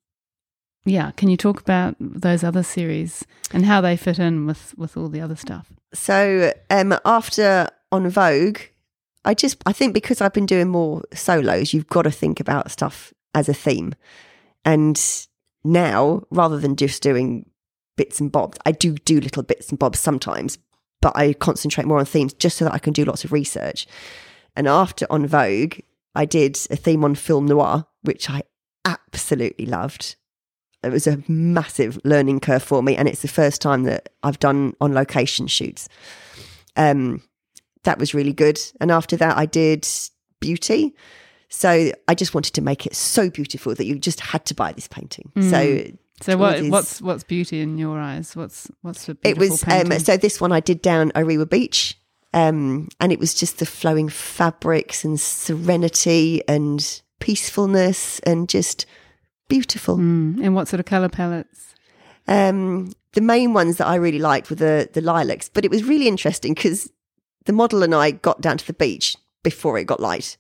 yeah, 0.86 1.12
can 1.18 1.30
you 1.30 1.38
talk 1.38 1.60
about 1.60 1.96
those 2.00 2.44
other 2.44 2.64
series 2.64 3.26
and 3.52 3.66
how 3.66 3.82
they 3.82 3.98
fit 3.98 4.20
in 4.20 4.46
with, 4.46 4.76
with 4.78 4.96
all 4.98 5.10
the 5.10 5.22
other 5.22 5.36
stuff? 5.36 5.72
So 5.94 6.52
um, 6.70 6.96
after 7.06 7.70
on 7.92 8.10
Vogue, 8.10 8.60
I 9.28 9.34
just 9.34 9.62
I 9.66 9.74
think 9.74 9.94
because 9.94 10.22
I've 10.22 10.34
been 10.34 10.46
doing 10.46 10.70
more 10.70 11.04
solos, 11.14 11.74
you've 11.74 11.90
got 11.90 12.04
to 12.04 12.12
think 12.12 12.40
about 12.40 12.72
stuff 12.72 13.14
as 13.36 13.50
a 13.50 13.54
theme. 13.54 13.94
And 14.64 15.00
now, 15.66 16.24
rather 16.32 16.58
than 16.58 16.78
just 16.78 17.04
doing 17.04 17.50
bits 17.98 18.22
and 18.22 18.32
bobs, 18.32 18.58
I 18.66 18.72
do 18.72 18.94
do 18.94 19.20
little 19.20 19.44
bits 19.44 19.70
and 19.70 19.78
bobs 19.78 20.00
sometimes, 20.00 20.58
but 21.02 21.16
I 21.18 21.34
concentrate 21.34 21.86
more 21.86 22.00
on 22.00 22.06
themes 22.06 22.34
just 22.34 22.58
so 22.58 22.66
that 22.66 22.74
I 22.74 22.80
can 22.80 22.94
do 22.94 23.04
lots 23.04 23.26
of 23.26 23.34
research. 23.34 23.86
And 24.56 24.66
after 24.66 25.06
on 25.10 25.28
Vogue, 25.28 25.80
I 26.16 26.24
did 26.24 26.58
a 26.72 26.78
theme 26.78 27.04
on 27.04 27.16
film 27.16 27.48
noir, 27.48 27.86
which 28.04 28.30
I 28.30 28.44
absolutely 28.86 29.66
loved. 29.66 30.16
It 30.84 30.92
was 30.92 31.06
a 31.06 31.22
massive 31.28 32.00
learning 32.06 32.40
curve 32.40 32.64
for 32.64 32.82
me, 32.82 32.96
and 32.96 33.10
it's 33.10 33.24
the 33.24 33.28
first 33.28 33.62
time 33.62 33.84
that 33.84 34.08
I've 34.24 34.40
done 34.40 34.74
on 34.80 34.94
location 34.94 35.48
shoots. 35.48 35.90
Um, 36.78 37.24
that 37.88 37.98
was 37.98 38.14
really 38.14 38.34
good. 38.34 38.60
And 38.80 38.92
after 38.92 39.16
that, 39.18 39.38
I 39.38 39.46
did 39.46 39.88
beauty. 40.40 40.94
So 41.50 41.92
I 42.08 42.14
just 42.16 42.34
wanted 42.34 42.54
to 42.56 42.62
make 42.62 42.86
it 42.86 42.94
so 42.96 43.30
beautiful 43.30 43.74
that 43.74 43.86
you 43.86 43.98
just 43.98 44.20
had 44.20 44.46
to 44.48 44.54
buy 44.54 44.74
this 44.74 44.88
painting. 44.88 45.32
So 45.40 45.84
So 46.22 46.36
what, 46.38 46.58
Towards- 46.58 46.70
what's 46.72 47.02
what's 47.02 47.24
beauty 47.24 47.62
in 47.62 47.78
your 47.78 47.98
eyes? 48.00 48.36
What's 48.36 48.68
what's 48.82 49.06
the 49.06 49.14
it 49.24 49.36
beautiful 49.38 49.50
was 49.50 49.64
um, 49.64 49.70
painting? 49.70 50.00
so 50.00 50.18
this 50.18 50.42
one 50.42 50.52
I 50.52 50.60
did 50.60 50.82
down 50.82 51.12
Orewa 51.16 51.48
Beach, 51.50 51.98
um, 52.34 52.90
and 53.00 53.12
it 53.12 53.20
was 53.20 53.34
just 53.34 53.60
the 53.60 53.66
flowing 53.66 54.10
fabrics 54.10 55.06
and 55.06 55.20
serenity 55.20 56.42
and 56.48 57.02
peacefulness 57.20 58.20
and 58.20 58.50
just 58.50 58.86
beautiful. 59.48 59.98
Mm, 59.98 60.44
and 60.44 60.56
what 60.56 60.68
sort 60.68 60.80
of 60.80 60.86
color 60.86 61.10
palettes? 61.10 61.76
Um, 62.28 62.92
the 63.14 63.22
main 63.22 63.54
ones 63.54 63.78
that 63.78 63.88
I 63.88 63.96
really 63.96 64.20
liked 64.20 64.50
were 64.50 64.58
the 64.58 64.90
the 64.92 65.02
lilacs, 65.02 65.50
but 65.50 65.64
it 65.66 65.72
was 65.72 65.84
really 65.84 66.08
interesting 66.08 66.54
because 66.54 66.90
the 67.48 67.54
model 67.54 67.82
and 67.82 67.96
I 67.96 68.12
got 68.12 68.42
down 68.42 68.58
to 68.60 68.68
the 68.68 68.74
beach 68.74 69.18
before 69.44 69.78
it 69.78 69.86
got 69.86 70.00
light. 70.00 70.38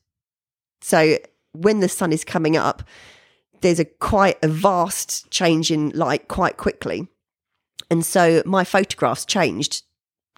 So 0.81 1.17
when 1.53 1.79
the 1.79 1.89
sun 1.89 2.13
is 2.13 2.23
coming 2.23 2.55
up, 2.55 2.83
there's 3.61 3.79
a 3.79 3.85
quite 3.85 4.37
a 4.43 4.47
vast 4.47 5.29
change 5.31 5.71
in 5.71 5.89
light 5.89 6.27
quite 6.27 6.57
quickly, 6.57 7.07
and 7.89 8.05
so 8.05 8.43
my 8.45 8.63
photographs 8.63 9.25
changed, 9.25 9.83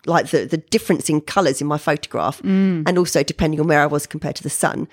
like 0.06 0.30
the 0.30 0.46
the 0.46 0.58
difference 0.58 1.10
in 1.10 1.20
colours 1.20 1.60
in 1.60 1.68
my 1.68 1.78
photograph, 1.78 2.42
mm. 2.42 2.84
and 2.88 2.98
also 2.98 3.22
depending 3.22 3.60
on 3.60 3.68
where 3.68 3.82
I 3.82 3.88
was 3.88 4.08
compared 4.08 4.38
to 4.38 4.44
the 4.44 4.50
sun. 4.50 4.88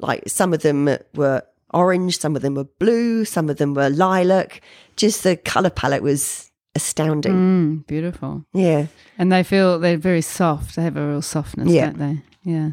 Like 0.00 0.24
some 0.26 0.52
of 0.52 0.62
them 0.62 0.88
were 1.14 1.42
orange, 1.72 2.18
some 2.18 2.34
of 2.34 2.42
them 2.42 2.54
were 2.54 2.64
blue, 2.64 3.24
some 3.24 3.48
of 3.48 3.58
them 3.58 3.74
were 3.74 3.90
lilac. 3.90 4.60
Just 4.96 5.22
the 5.22 5.36
colour 5.36 5.70
palette 5.70 6.02
was 6.02 6.47
astounding. 6.78 7.32
Mm, 7.34 7.86
beautiful. 7.86 8.44
Yeah. 8.54 8.86
And 9.18 9.30
they 9.30 9.42
feel 9.42 9.78
they're 9.78 9.96
very 9.96 10.22
soft. 10.22 10.74
They 10.76 10.82
have 10.82 10.96
a 10.96 11.06
real 11.06 11.22
softness, 11.22 11.68
Yeah. 11.68 11.86
don't 11.90 11.98
they? 11.98 12.22
Yeah. 12.50 12.70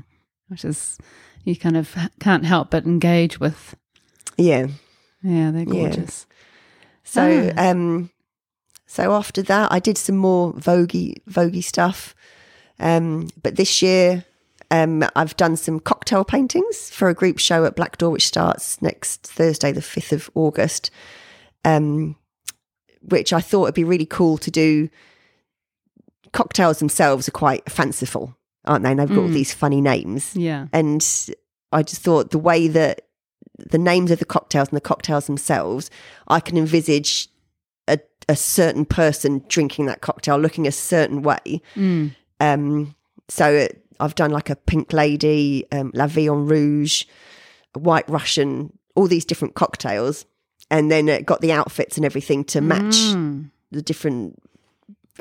Which 0.47 0.63
is 0.63 0.97
you 1.43 1.55
kind 1.55 1.75
of 1.77 1.95
can't 2.19 2.45
help 2.45 2.69
but 2.71 2.85
engage 2.85 3.39
with. 3.39 3.75
Yeah. 4.37 4.67
Yeah, 5.21 5.51
they're 5.51 5.61
Yeah. 5.67 5.81
gorgeous. 5.89 6.25
So 7.03 7.51
Ah. 7.57 7.69
um 7.71 8.09
so 8.87 9.11
after 9.13 9.41
that 9.43 9.71
I 9.71 9.79
did 9.79 9.97
some 9.97 10.17
more 10.17 10.53
voguey 10.53 11.15
voguey 11.29 11.63
stuff. 11.63 12.15
Um 12.79 13.29
but 13.43 13.55
this 13.55 13.81
year 13.81 14.25
um 14.71 15.03
I've 15.15 15.37
done 15.37 15.55
some 15.57 15.79
cocktail 15.79 16.23
paintings 16.25 16.89
for 16.89 17.09
a 17.09 17.13
group 17.13 17.39
show 17.39 17.65
at 17.65 17.75
Black 17.75 17.97
Door 17.97 18.11
which 18.11 18.27
starts 18.27 18.81
next 18.81 19.21
Thursday 19.27 19.71
the 19.71 19.81
5th 19.81 20.11
of 20.13 20.29
August. 20.35 20.89
Um 21.63 22.15
which 23.09 23.33
I 23.33 23.41
thought 23.41 23.61
would 23.61 23.73
be 23.73 23.83
really 23.83 24.05
cool 24.05 24.37
to 24.39 24.51
do 24.51 24.89
cocktails 26.35 26.79
themselves 26.79 27.29
are 27.29 27.31
quite 27.31 27.69
fanciful, 27.71 28.35
aren't 28.65 28.83
they? 28.83 28.91
And 28.91 28.99
they've 28.99 29.07
got 29.07 29.19
all 29.19 29.27
these 29.29 29.53
funny 29.53 29.79
names. 29.79 30.35
Yeah. 30.35 30.67
And 30.73 31.01
I 31.71 31.81
just 31.81 32.01
thought 32.01 32.31
the 32.31 32.37
way 32.37 32.67
that 32.67 33.01
the 33.57 33.77
names 33.77 34.11
of 34.11 34.19
the 34.19 34.25
cocktails 34.25 34.67
and 34.67 34.75
the 34.75 34.81
cocktails 34.81 35.27
themselves, 35.27 35.89
I 36.27 36.41
can 36.41 36.57
envisage 36.57 37.29
a, 37.87 37.99
a 38.27 38.35
certain 38.35 38.85
person 38.85 39.45
drinking 39.47 39.85
that 39.85 40.01
cocktail, 40.01 40.37
looking 40.37 40.67
a 40.67 40.73
certain 40.73 41.21
way. 41.21 41.61
Mm. 41.75 42.13
Um, 42.41 42.95
so 43.29 43.69
I've 44.01 44.15
done 44.15 44.31
like 44.31 44.49
a 44.49 44.57
pink 44.57 44.91
lady, 44.91 45.65
um, 45.71 45.91
La 45.93 46.07
Vie 46.07 46.27
en 46.29 46.45
Rouge, 46.45 47.05
white 47.75 48.09
Russian, 48.09 48.77
all 48.95 49.07
these 49.07 49.25
different 49.25 49.55
cocktails, 49.55 50.25
and 50.71 50.91
then 50.91 51.09
uh, 51.09 51.19
got 51.25 51.41
the 51.41 51.51
outfits 51.51 51.97
and 51.97 52.05
everything 52.05 52.43
to 52.45 52.61
match 52.61 52.95
Mm. 53.13 53.49
the 53.71 53.81
different 53.81 54.41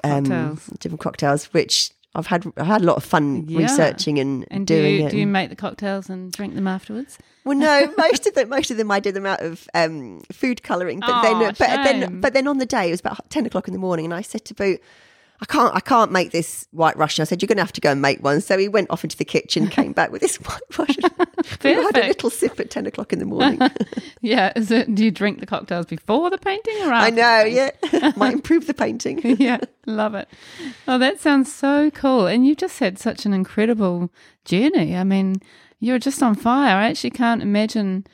um, 0.03 0.25
Cocktails. 0.25 0.67
different 0.81 1.01
cocktails, 1.01 1.45
which 1.47 1.91
I've 2.17 2.27
had 2.27 2.45
I 2.57 2.65
had 2.65 2.83
a 2.83 2.85
lot 2.85 2.97
of 2.97 3.05
fun 3.05 3.45
Yeah. 3.49 3.59
researching 3.61 4.19
and, 4.19 4.45
And 4.51 4.67
do 4.67 4.77
doing 4.77 5.01
you, 5.01 5.07
it. 5.07 5.11
do 5.11 5.19
you 5.19 5.27
make 5.27 5.51
the 5.51 5.57
cocktails 5.57 6.09
and 6.09 6.31
drink 6.33 6.55
them 6.55 6.67
afterwards? 6.67 7.19
well, 7.45 7.57
no, 7.59 7.93
most 7.99 8.27
of 8.27 8.35
them, 8.35 8.49
most 8.49 8.71
of 8.71 8.77
them, 8.77 8.91
I 8.91 9.01
did 9.01 9.15
them 9.15 9.27
out 9.27 9.41
of 9.43 9.69
um, 9.75 10.23
food 10.33 10.63
colouring. 10.63 11.01
But 11.01 11.11
Aw, 11.11 11.23
then, 11.23 11.55
but 11.59 11.69
shame. 11.69 12.01
then, 12.01 12.21
but 12.21 12.33
then 12.33 12.47
on 12.49 12.59
the 12.59 12.67
day, 12.67 12.89
it 12.89 12.91
was 12.93 13.01
about 13.01 13.29
ten 13.31 13.47
o'clock 13.47 13.67
in 13.69 13.73
the 13.75 13.81
morning, 13.81 14.05
and 14.07 14.15
I 14.15 14.23
said 14.23 14.45
to 14.47 14.55
Boot, 14.55 14.81
I 15.41 15.47
can't, 15.47 15.75
I 15.75 15.81
can't 15.81 16.13
make 16.13 16.31
this 16.31 16.67
white 16.71 16.97
Russian. 16.97 17.23
I 17.23 17.25
said, 17.25 17.43
you're 17.43 17.49
going 17.49 17.57
to 17.59 17.63
have 17.65 17.73
to 17.73 17.81
go 17.81 17.91
and 17.91 18.01
make 18.01 18.23
one. 18.23 18.41
So 18.41 18.57
he 18.57 18.69
went 18.69 18.89
off 18.91 19.03
into 19.05 19.17
the 19.17 19.25
kitchen, 19.25 19.67
came 19.81 19.93
back 19.93 20.11
with 20.13 20.21
this 20.23 20.37
white 20.37 20.61
Russian. 20.79 21.03
we 21.65 21.73
had 21.73 21.97
a 21.99 22.07
little 22.07 22.31
sip 22.31 22.59
at 22.61 22.71
10 22.71 22.87
o'clock 22.87 23.13
in 23.13 23.19
the 23.19 23.25
morning. 23.27 23.61
Yeah. 24.21 24.53
Is 24.57 24.71
it? 24.71 24.95
Do 24.95 25.05
you 25.05 25.11
drink 25.11 25.41
the 25.41 25.47
cocktails 25.47 25.85
before 25.85 26.31
the 26.31 26.39
painting 26.39 26.77
or 26.83 26.93
after? 26.93 26.95
I 26.95 27.11
know, 27.11 27.45
yeah. 27.45 28.13
Might 28.17 28.33
improve 28.33 28.67
the 28.67 28.73
painting. 28.73 29.21
yeah, 29.39 29.59
love 29.87 30.15
it. 30.15 30.29
Oh, 30.89 30.97
that 30.99 31.21
sounds 31.21 31.53
so 31.53 31.91
cool. 31.91 32.27
And 32.27 32.47
you've 32.47 32.57
just 32.57 32.79
had 32.79 32.99
such 32.99 33.27
an 33.27 33.35
incredible 33.35 34.11
journey. 34.47 34.97
I 34.97 35.05
mean, 35.05 35.37
you're 35.79 35.99
just 35.99 36.23
on 36.23 36.35
fire. 36.37 36.75
I 36.77 36.87
actually 36.89 37.11
can't 37.11 37.43
imagine 37.43 38.07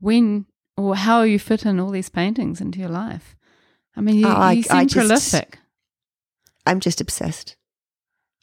when 0.00 0.44
or 0.76 0.96
how 0.96 1.22
you 1.22 1.38
fit 1.38 1.64
in 1.64 1.80
all 1.80 1.90
these 1.90 2.10
paintings 2.10 2.60
into 2.60 2.78
your 2.78 2.90
life. 2.90 3.34
I 3.96 4.02
mean, 4.02 4.16
you, 4.16 4.26
Oh, 4.26 4.32
I- 4.32 4.52
you 4.52 4.62
seem 4.64 4.76
I 4.76 4.84
just- 4.84 4.94
prolific. 5.32 5.58
I'm 6.66 6.80
just 6.80 7.00
obsessed. 7.00 7.56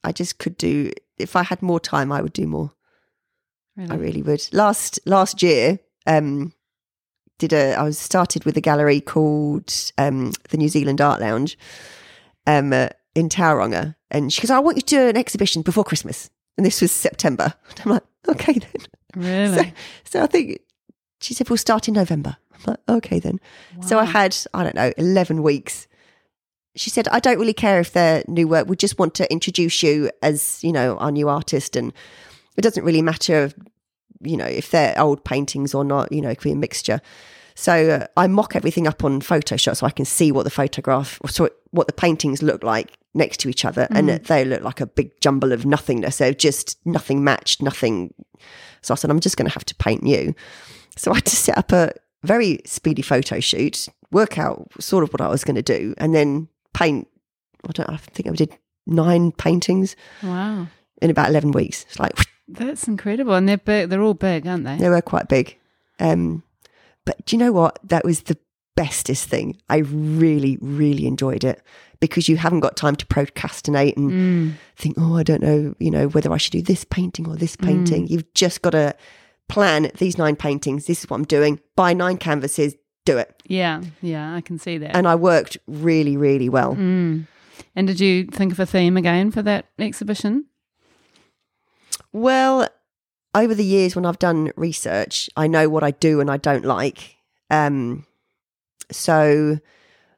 I 0.04 0.12
just 0.12 0.40
could 0.40 0.58
do, 0.58 0.92
if 1.18 1.36
I 1.36 1.44
had 1.44 1.62
more 1.62 1.80
time, 1.80 2.12
I 2.12 2.22
would 2.22 2.34
do 2.34 2.48
more. 2.48 2.74
Really. 3.78 3.92
I 3.92 3.96
really 3.96 4.22
would. 4.22 4.48
Last 4.52 5.00
last 5.06 5.42
year, 5.42 5.80
um, 6.06 6.54
did 7.40 7.54
a 7.54 7.74
I 7.74 7.84
was 7.84 7.98
started 7.98 8.44
with 8.46 8.58
a 8.58 8.62
gallery 8.62 9.00
called 9.02 9.74
um, 9.98 10.34
the 10.50 10.58
New 10.58 10.68
Zealand 10.68 11.00
Art 11.02 11.22
Lounge, 11.22 11.58
um, 12.46 12.74
uh, 12.74 12.90
in 13.16 13.30
Tauranga, 13.30 13.96
and 14.10 14.32
she 14.32 14.42
goes, 14.42 14.52
"I 14.52 14.60
want 14.60 14.78
you 14.78 14.82
to 14.82 14.96
do 14.96 15.08
an 15.08 15.18
exhibition 15.18 15.62
before 15.62 15.84
Christmas," 15.84 16.30
and 16.58 16.66
this 16.66 16.82
was 16.82 16.92
September. 16.92 17.54
And 17.70 17.82
I'm 17.86 17.92
like, 17.94 18.04
"Okay 18.28 18.54
then." 18.54 18.82
Really? 19.16 19.74
So 20.04 20.22
I 20.22 20.28
think 20.28 20.60
she 21.22 21.34
said 21.34 21.50
we'll 21.50 21.58
start 21.58 21.88
in 21.88 21.94
November. 21.94 22.38
I'm 22.54 22.62
like, 22.68 22.80
"Okay 22.90 23.20
then." 23.20 23.40
So 23.82 24.00
I 24.00 24.06
had 24.06 24.36
I 24.54 24.64
don't 24.64 24.76
know 24.76 24.92
eleven 24.98 25.44
weeks. 25.44 25.88
She 26.76 26.90
said, 26.90 27.08
"I 27.10 27.20
don't 27.20 27.40
really 27.40 27.54
care 27.54 27.80
if 27.80 27.94
they're 27.94 28.24
new 28.28 28.48
work. 28.48 28.68
We 28.68 28.76
just 28.76 28.98
want 28.98 29.14
to 29.16 29.32
introduce 29.32 29.84
you 29.84 30.10
as 30.22 30.64
you 30.64 30.72
know 30.72 30.98
our 30.98 31.12
new 31.12 31.30
artist, 31.30 31.76
and 31.76 31.94
it 32.58 32.62
doesn't 32.62 32.84
really 32.84 33.02
matter, 33.02 33.52
you 34.22 34.38
know, 34.38 34.46
if 34.46 34.72
they're 34.72 35.00
old 35.00 35.24
paintings 35.24 35.74
or 35.74 35.84
not. 35.84 36.12
You 36.12 36.22
know, 36.22 36.30
it 36.30 36.36
could 36.36 36.50
be 36.50 36.52
a 36.52 36.56
mixture." 36.56 37.02
So 37.56 37.90
uh, 37.90 38.08
I 38.16 38.28
mock 38.28 38.56
everything 38.56 38.88
up 38.88 39.04
on 39.04 39.22
Photoshop 39.22 39.76
so 39.76 39.86
I 39.86 39.92
can 39.92 40.06
see 40.06 40.32
what 40.32 40.44
the 40.44 40.50
photograph 40.50 41.20
so 41.28 41.50
what 41.72 41.88
the 41.88 41.94
paintings 41.94 42.42
look 42.42 42.64
like 42.64 42.98
next 43.14 43.42
to 43.42 43.50
each 43.50 43.66
other, 43.66 43.88
and 43.92 44.10
they 44.10 44.46
look 44.46 44.64
like 44.64 44.80
a 44.80 44.86
big 44.86 45.12
jumble 45.20 45.52
of 45.52 45.66
nothingness. 45.66 46.16
So 46.16 46.32
just 46.32 46.78
nothing 46.86 47.24
matched, 47.24 47.62
nothing. 47.62 48.14
So 48.82 48.94
I 48.94 48.96
said, 48.96 49.12
I'm 49.12 49.20
just 49.20 49.38
going 49.38 49.48
to 49.48 49.54
have 49.54 49.66
to 49.66 49.76
paint 49.76 50.06
you. 50.06 50.34
So 50.96 51.12
I 51.12 51.16
had 51.16 51.26
to 51.26 51.36
set 51.36 51.58
up 51.58 51.72
a 51.72 51.92
very 52.24 52.60
speedy 52.66 53.02
photo 53.02 53.40
shoot, 53.40 53.90
work 54.12 54.40
out 54.40 54.72
sort 54.80 55.04
of 55.04 55.12
what 55.12 55.22
I 55.22 55.28
was 55.28 55.44
going 55.44 55.56
to 55.56 55.62
do, 55.62 55.94
and 55.98 56.16
then 56.16 56.48
paint. 56.74 57.08
I 57.68 57.72
don't. 57.72 57.90
I 57.90 57.98
think 57.98 58.28
I 58.28 58.32
did 58.32 58.58
nine 58.88 59.32
paintings 59.32 59.96
Wow. 60.24 60.68
in 61.02 61.10
about 61.10 61.30
eleven 61.30 61.52
weeks. 61.52 61.84
It's 61.90 62.00
like 62.00 62.16
That's 62.48 62.88
incredible. 62.88 63.34
And 63.36 63.48
they're 63.48 63.58
big. 63.58 63.90
They're 63.90 64.02
all 64.02 64.14
big, 64.14 64.48
aren't 64.48 64.66
they? 64.66 64.78
they 64.78 64.90
were 64.90 65.02
quite 65.02 65.28
big. 65.30 65.58
Um, 66.00 66.44
but 67.06 67.24
do 67.26 67.36
you 67.36 67.40
know 67.40 67.52
what? 67.52 67.80
That 67.84 68.04
was 68.04 68.24
the 68.24 68.38
bestest 68.76 69.28
thing. 69.30 69.58
I 69.70 69.78
really, 69.80 70.58
really 70.62 71.06
enjoyed 71.06 71.44
it 71.44 71.62
because 72.00 72.28
you 72.28 72.38
haven't 72.38 72.62
got 72.62 72.76
time 72.76 72.96
to 72.96 73.06
procrastinate 73.06 73.96
and 73.98 74.12
Mm. 74.12 74.54
think, 74.76 74.96
oh, 74.98 75.16
I 75.18 75.24
don't 75.24 75.42
know, 75.44 75.76
you 75.80 75.92
know, 75.92 76.08
whether 76.08 76.32
I 76.34 76.38
should 76.38 76.54
do 76.54 76.62
this 76.64 76.84
painting 76.84 77.28
or 77.28 77.36
this 77.36 77.56
painting. 77.56 78.08
You've 78.08 78.34
just 78.34 78.62
got 78.64 78.72
to 78.72 78.96
plan 79.50 79.92
these 80.00 80.18
nine 80.18 80.36
paintings. 80.36 80.86
This 80.88 81.04
is 81.04 81.10
what 81.10 81.18
I'm 81.18 81.26
doing. 81.26 81.60
Buy 81.76 81.94
nine 81.94 82.18
canvases. 82.18 82.76
Do 83.06 83.18
it. 83.18 83.42
Yeah. 83.46 83.82
Yeah. 84.02 84.36
I 84.36 84.42
can 84.42 84.60
see 84.60 84.78
that. 84.78 84.96
And 84.96 85.08
I 85.08 85.16
worked 85.16 85.58
really, 85.68 86.18
really 86.18 86.50
well. 86.50 86.76
Mm. 86.76 87.28
And 87.76 87.88
did 87.88 88.00
you 88.00 88.26
think 88.26 88.52
of 88.52 88.60
a 88.60 88.66
theme 88.66 88.98
again 88.98 89.32
for 89.32 89.42
that 89.42 89.66
exhibition? 89.80 90.46
Well, 92.14 92.68
over 93.34 93.56
the 93.56 93.64
years 93.64 93.96
when 93.96 94.06
I've 94.06 94.20
done 94.20 94.52
research, 94.56 95.30
I 95.36 95.48
know 95.48 95.70
what 95.70 95.84
I 95.84 95.92
do 95.92 96.20
and 96.20 96.30
I 96.30 96.38
don't 96.38 96.66
like. 96.66 97.16
Um, 97.50 98.06
so 98.92 99.58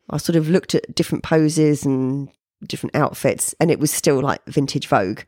I 0.09 0.17
sort 0.17 0.36
of 0.36 0.49
looked 0.49 0.75
at 0.75 0.95
different 0.95 1.23
poses 1.23 1.86
and 1.86 2.29
different 2.67 2.95
outfits, 2.95 3.53
and 3.59 3.69
it 3.69 3.79
was 3.79 3.91
still 3.91 4.21
like 4.21 4.43
vintage 4.45 4.88
Vogue. 4.88 5.21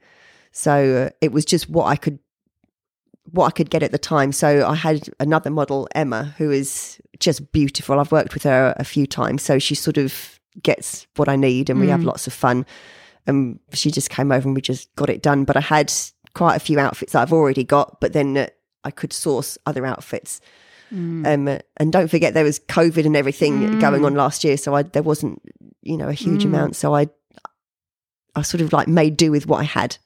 So 0.52 1.12
it 1.22 1.32
was 1.32 1.46
just 1.46 1.70
what 1.70 1.86
I 1.86 1.96
could 1.96 2.20
what 3.32 3.48
I 3.48 3.52
could 3.52 3.70
get 3.70 3.84
at 3.84 3.92
the 3.92 3.98
time. 3.98 4.32
So 4.32 4.68
I 4.68 4.76
had 4.76 5.10
another 5.20 5.50
model, 5.50 5.88
Emma, 5.96 6.36
who 6.38 6.52
is 6.52 7.00
just 7.20 7.52
beautiful. 7.52 8.00
I've 8.00 8.12
worked 8.12 8.34
with 8.34 8.44
her 8.44 8.74
a 8.78 8.84
few 8.84 9.06
times, 9.08 9.44
so 9.44 9.60
she 9.60 9.76
sort 9.76 9.98
of 9.98 10.40
gets 10.64 11.08
what 11.16 11.28
I 11.30 11.36
need, 11.36 11.70
and 11.70 11.80
we 11.80 11.88
have 11.90 12.04
lots 12.04 12.28
of 12.28 12.34
fun. 12.34 12.66
And 13.28 13.60
she 13.74 13.90
just 13.92 14.10
came 14.10 14.32
over 14.32 14.48
and 14.48 14.56
we 14.56 14.62
just 14.62 14.94
got 14.96 15.10
it 15.10 15.22
done. 15.24 15.46
But 15.46 15.58
I 15.58 15.62
had 15.62 15.92
quite 16.34 16.56
a 16.56 16.60
few 16.60 16.80
outfits 16.80 17.14
that 17.14 17.22
I've 17.24 17.34
already 17.34 17.64
got, 17.64 18.00
but 18.00 18.14
then 18.14 18.38
uh, 18.38 18.48
I 18.84 18.92
could 18.92 19.12
source 19.12 19.58
other 19.66 19.86
outfits. 19.86 20.40
Um, 20.92 21.48
uh, 21.48 21.58
and 21.78 21.92
don't 21.92 22.10
forget 22.10 22.34
there 22.36 22.44
was 22.44 22.60
COVID 22.60 23.06
and 23.06 23.18
everything 23.18 23.80
going 23.80 24.06
on 24.06 24.14
last 24.14 24.44
year, 24.44 24.56
so 24.56 24.76
I 24.76 24.84
there 24.84 25.02
wasn't 25.04 25.42
you 25.82 25.98
know 25.98 26.08
a 26.08 26.14
huge 26.14 26.46
amount. 26.46 26.76
So 26.76 26.96
I 26.96 27.08
I 28.36 28.44
sort 28.44 28.62
of 28.62 28.72
like 28.72 28.88
made 28.88 29.18
do 29.18 29.32
with 29.32 29.48
what 29.48 29.60
I 29.60 29.64
had, 29.64 29.98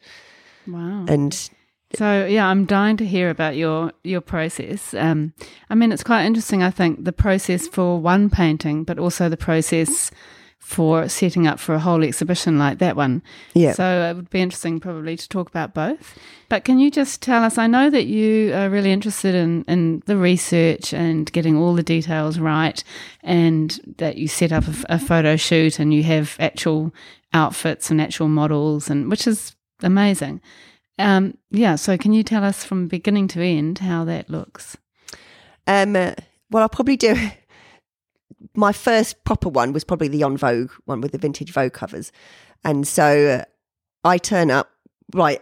Wow. 0.66 1.06
and 1.08 1.50
So 1.96 2.26
yeah, 2.26 2.48
I'm 2.48 2.66
dying 2.66 2.98
to 2.98 3.06
hear 3.06 3.30
about 3.30 3.56
your 3.56 3.92
your 4.04 4.22
process. 4.22 4.94
Um, 4.94 5.34
I 5.70 5.76
mean, 5.76 5.92
it's 5.92 6.04
quite 6.04 6.26
interesting. 6.26 6.62
I 6.62 6.70
think 6.70 7.04
the 7.04 7.14
process 7.14 7.68
for 7.68 8.00
one 8.00 8.30
painting, 8.30 8.84
but 8.84 9.00
also 9.00 9.28
the 9.28 9.38
process 9.38 10.12
for 10.60 11.08
setting 11.10 11.48
up 11.48 11.60
for 11.60 11.74
a 11.74 11.80
whole 11.80 12.04
exhibition 12.04 12.60
like 12.60 12.78
that 12.78 12.96
one. 12.96 13.24
Yeah. 13.56 13.72
So 13.72 13.84
it 13.84 14.16
would 14.16 14.30
be 14.30 14.42
interesting, 14.42 14.80
probably, 14.80 15.18
to 15.18 15.28
talk 15.28 15.50
about 15.50 15.74
both. 15.74 16.20
But 16.48 16.64
can 16.64 16.78
you 16.78 16.92
just 16.92 17.24
tell 17.24 17.44
us? 17.44 17.58
I 17.58 17.66
know 17.66 17.90
that 17.90 18.06
you 18.06 18.54
are 18.54 18.70
really 18.70 18.92
interested 18.92 19.34
in 19.34 19.64
in 19.68 20.04
the 20.06 20.18
research 20.18 20.94
and 20.94 21.32
getting 21.32 21.58
all 21.58 21.74
the 21.74 21.82
details 21.82 22.38
right, 22.38 22.84
and 23.24 23.80
that 23.98 24.18
you 24.18 24.28
set 24.28 24.52
up 24.52 24.68
a, 24.68 24.96
a 24.96 25.00
photo 25.00 25.38
shoot 25.38 25.80
and 25.80 25.92
you 25.92 26.04
have 26.04 26.36
actual 26.40 26.94
outfits 27.34 27.90
and 27.90 28.00
actual 28.00 28.28
models, 28.28 28.92
and 28.92 29.10
which 29.10 29.26
is 29.26 29.56
amazing. 29.82 30.40
Um, 31.00 31.38
yeah, 31.50 31.76
so 31.76 31.98
can 31.98 32.12
you 32.12 32.24
tell 32.24 32.44
us 32.44 32.64
from 32.64 32.90
beginning 32.90 33.30
to 33.30 33.42
end 33.42 33.80
how 33.80 34.04
that 34.04 34.30
looks? 34.30 34.78
Um, 35.66 35.96
uh, 35.96 36.12
well, 36.52 36.64
I'll 36.64 36.70
probably 36.70 36.98
do. 36.98 37.16
My 38.56 38.74
first 38.74 39.24
proper 39.24 39.50
one 39.50 39.74
was 39.74 39.84
probably 39.84 40.10
the 40.10 40.24
on 40.24 40.36
Vogue 40.38 40.72
one 40.86 41.02
with 41.02 41.14
the 41.14 41.18
vintage 41.18 41.52
Vogue 41.52 41.74
covers, 41.74 42.12
and 42.64 42.88
so 42.88 43.44
I 44.04 44.18
turn 44.18 44.52
up. 44.52 44.70
Right, 45.14 45.42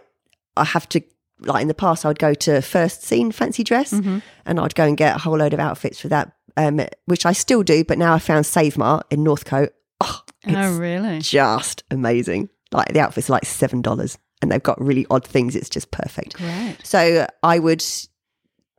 I 0.56 0.64
have 0.64 0.88
to. 0.90 1.02
Like 1.40 1.62
in 1.62 1.68
the 1.68 1.74
past, 1.74 2.04
I 2.04 2.08
would 2.08 2.18
go 2.18 2.34
to 2.34 2.60
first 2.60 3.02
scene 3.04 3.30
fancy 3.30 3.62
dress, 3.62 3.92
and 3.92 4.22
I'd 4.46 4.74
go 4.74 4.84
and 4.84 4.96
get 4.96 5.14
a 5.14 5.18
whole 5.18 5.38
load 5.38 5.54
of 5.54 5.60
outfits 5.60 6.00
for 6.00 6.08
that, 6.08 6.32
um, 6.56 6.80
which 7.06 7.24
I 7.24 7.32
still 7.32 7.62
do. 7.62 7.84
But 7.84 7.98
now 7.98 8.14
I 8.14 8.18
found 8.18 8.44
Save 8.44 8.76
Mart 8.76 9.06
in 9.10 9.22
Northcote. 9.22 9.72
Oh, 10.00 10.22
it's 10.44 10.56
oh, 10.56 10.76
really? 10.76 11.20
just 11.20 11.84
amazing! 11.90 12.48
Like 12.72 12.92
the 12.92 13.00
outfits 13.00 13.30
are 13.30 13.34
like 13.34 13.46
seven 13.46 13.82
dollars, 13.82 14.18
and 14.40 14.50
they've 14.50 14.62
got 14.62 14.80
really 14.80 15.06
odd 15.10 15.26
things. 15.26 15.56
It's 15.56 15.68
just 15.68 15.90
perfect. 15.90 16.34
Great. 16.36 16.76
So 16.82 17.26
I 17.42 17.58
would 17.58 17.84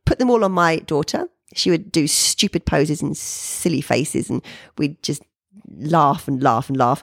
put 0.06 0.18
them 0.18 0.30
all 0.30 0.44
on 0.44 0.52
my 0.52 0.76
daughter. 0.76 1.28
She 1.54 1.70
would 1.70 1.90
do 1.90 2.06
stupid 2.06 2.64
poses 2.64 3.02
and 3.02 3.16
silly 3.16 3.80
faces, 3.80 4.30
and 4.30 4.42
we'd 4.78 5.02
just 5.02 5.22
laugh 5.76 6.28
and 6.28 6.42
laugh 6.42 6.68
and 6.68 6.76
laugh. 6.76 7.02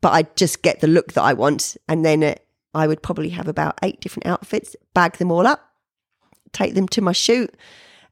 But 0.00 0.12
I'd 0.12 0.36
just 0.36 0.62
get 0.62 0.80
the 0.80 0.86
look 0.86 1.12
that 1.12 1.22
I 1.22 1.32
want. 1.32 1.76
And 1.88 2.04
then 2.04 2.22
uh, 2.22 2.34
I 2.74 2.86
would 2.86 3.02
probably 3.02 3.30
have 3.30 3.48
about 3.48 3.78
eight 3.82 4.00
different 4.00 4.26
outfits, 4.26 4.74
bag 4.94 5.18
them 5.18 5.30
all 5.30 5.46
up, 5.46 5.60
take 6.52 6.74
them 6.74 6.88
to 6.88 7.00
my 7.00 7.12
shoot. 7.12 7.54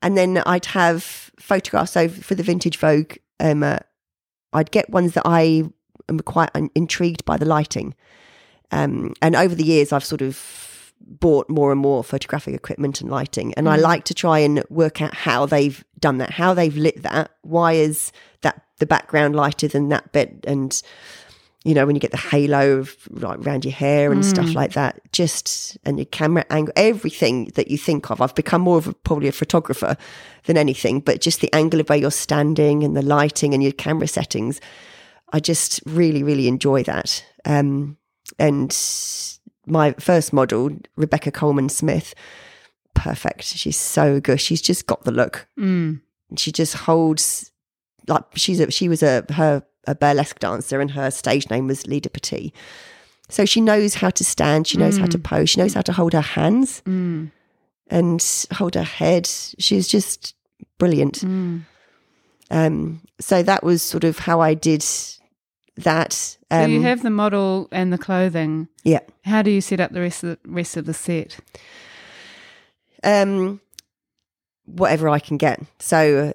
And 0.03 0.17
then 0.17 0.43
I'd 0.47 0.67
have 0.67 1.31
photographs 1.39 1.97
over 1.97 2.23
for 2.23 2.35
the 2.35 2.43
Vintage 2.43 2.79
Vogue. 2.79 3.17
Um, 3.39 3.63
uh, 3.63 3.79
I'd 4.53 4.71
get 4.71 4.91
ones 4.91 5.15
that 5.15 5.27
I 5.27 5.65
am 6.09 6.21
quite 6.21 6.51
intrigued 6.75 7.25
by 7.25 7.37
the 7.37 7.45
lighting. 7.45 7.95
Um, 8.73 9.15
and 9.21 9.35
over 9.37 9.55
the 9.55 9.65
years, 9.65 9.93
I've 9.93 10.05
sort 10.05 10.23
of 10.23 10.61
bought 11.01 11.49
more 11.49 11.73
and 11.73 11.81
more 11.81 12.05
photographic 12.05 12.55
equipment 12.55 13.01
and 13.01 13.11
lighting. 13.11 13.55
And 13.55 13.69
I 13.69 13.77
like 13.77 14.05
to 14.05 14.15
try 14.15 14.39
and 14.39 14.63
work 14.69 15.01
out 15.01 15.15
how 15.15 15.47
they've 15.47 15.83
done 15.99 16.19
that, 16.19 16.31
how 16.31 16.55
they've 16.55 16.77
lit 16.77 17.03
that. 17.03 17.31
Why 17.43 17.73
is 17.73 18.13
that 18.43 18.63
the 18.79 18.87
background 18.87 19.35
lighter 19.35 19.67
than 19.67 19.89
that 19.89 20.13
bit? 20.13 20.45
And, 20.47 20.81
you 21.65 21.75
know, 21.75 21.87
when 21.87 21.97
you 21.97 22.01
get 22.01 22.11
the 22.11 22.17
halo 22.17 22.79
of 22.79 22.97
like 23.11 23.39
around 23.41 23.65
your 23.65 23.73
hair 23.73 24.13
and 24.13 24.25
stuff 24.25 24.55
like 24.55 24.73
that, 24.75 25.01
just 25.13 25.77
and 25.85 25.99
your 25.99 26.07
camera 26.07 26.45
angle, 26.51 26.73
everything 26.77 27.47
that 27.55 27.69
you 27.69 27.79
think 27.79 28.11
of. 28.11 28.21
I've 28.21 28.35
become 28.35 28.63
more 28.63 28.79
of 28.79 28.87
a, 28.87 28.93
probably 28.93 29.29
a 29.29 29.33
photographer 29.33 29.97
than 30.45 30.57
anything, 30.57 31.01
but 31.01 31.21
just 31.21 31.41
the 31.41 31.53
angle 31.53 31.81
of 31.81 31.89
where 31.89 31.99
you're 31.99 32.11
standing 32.11 32.85
and 32.85 32.97
the 32.97 33.03
lighting 33.03 33.53
and 33.55 33.63
your 33.63 33.73
camera 33.73 34.07
settings. 34.07 34.61
I 35.33 35.41
just 35.41 35.81
really, 35.87 36.23
really 36.23 36.47
enjoy 36.47 36.83
that. 36.85 37.25
Um, 37.45 37.97
and 38.39 38.77
my 39.67 39.93
first 39.93 40.33
model, 40.33 40.71
Rebecca 40.97 41.31
Coleman 41.31 41.69
Smith, 41.69 42.15
perfect. 42.95 43.45
She's 43.45 43.79
so 43.79 44.21
good. 44.21 44.41
She's 44.41 44.63
just 44.63 44.87
got 44.87 45.05
the 45.05 45.11
look. 45.13 45.47
Mm. 45.59 46.01
She 46.37 46.53
just 46.53 46.75
holds 46.75 47.51
like 48.07 48.25
she's 48.35 48.61
a 48.61 48.71
she 48.71 48.89
was 48.89 49.03
a 49.03 49.25
her 49.31 49.63
a 49.87 49.95
burlesque 49.95 50.39
dancer, 50.39 50.81
and 50.81 50.91
her 50.93 51.11
stage 51.11 51.49
name 51.51 51.67
was 51.67 51.87
Lida 51.87 52.11
Petit. 52.11 52.53
So 53.29 53.45
she 53.45 53.61
knows 53.61 53.95
how 53.95 54.11
to 54.11 54.25
stand, 54.25 54.67
she 54.67 54.77
knows 54.77 54.97
how 54.99 55.07
to 55.07 55.19
pose, 55.19 55.51
she 55.51 55.61
knows 55.61 55.75
how 55.75 55.83
to 55.83 55.93
hold 55.93 56.13
her 56.15 56.21
hands 56.21 56.83
Mm. 56.85 57.31
and 57.89 58.47
hold 58.53 58.75
her 58.75 58.83
head. 58.83 59.27
She's 59.27 59.87
just 59.87 60.35
brilliant. 60.79 61.21
Mm. 61.21 61.63
Um, 62.51 63.01
so 63.21 63.43
that 63.45 63.63
was 63.63 63.83
sort 63.83 64.03
of 64.03 64.19
how 64.19 64.41
I 64.41 64.55
did 64.55 64.85
that. 65.77 66.37
So 66.51 66.65
Um, 66.65 66.71
you 66.71 66.83
have 66.83 67.03
the 67.03 67.11
model 67.11 67.69
and 67.71 67.93
the 67.93 67.99
clothing. 67.99 68.69
yeah. 68.83 69.01
How 69.25 69.43
do 69.43 69.51
you 69.51 69.61
set 69.61 69.79
up 69.81 69.93
the 69.93 70.01
rest 70.01 70.25
of 70.25 70.31
the 70.43 70.51
rest 70.51 70.77
of 70.77 70.85
the 70.87 70.95
set? 70.95 71.39
Um, 73.05 73.61
whatever 74.67 75.09
I 75.09 75.19
can 75.19 75.37
get. 75.37 75.61
So 75.79 76.33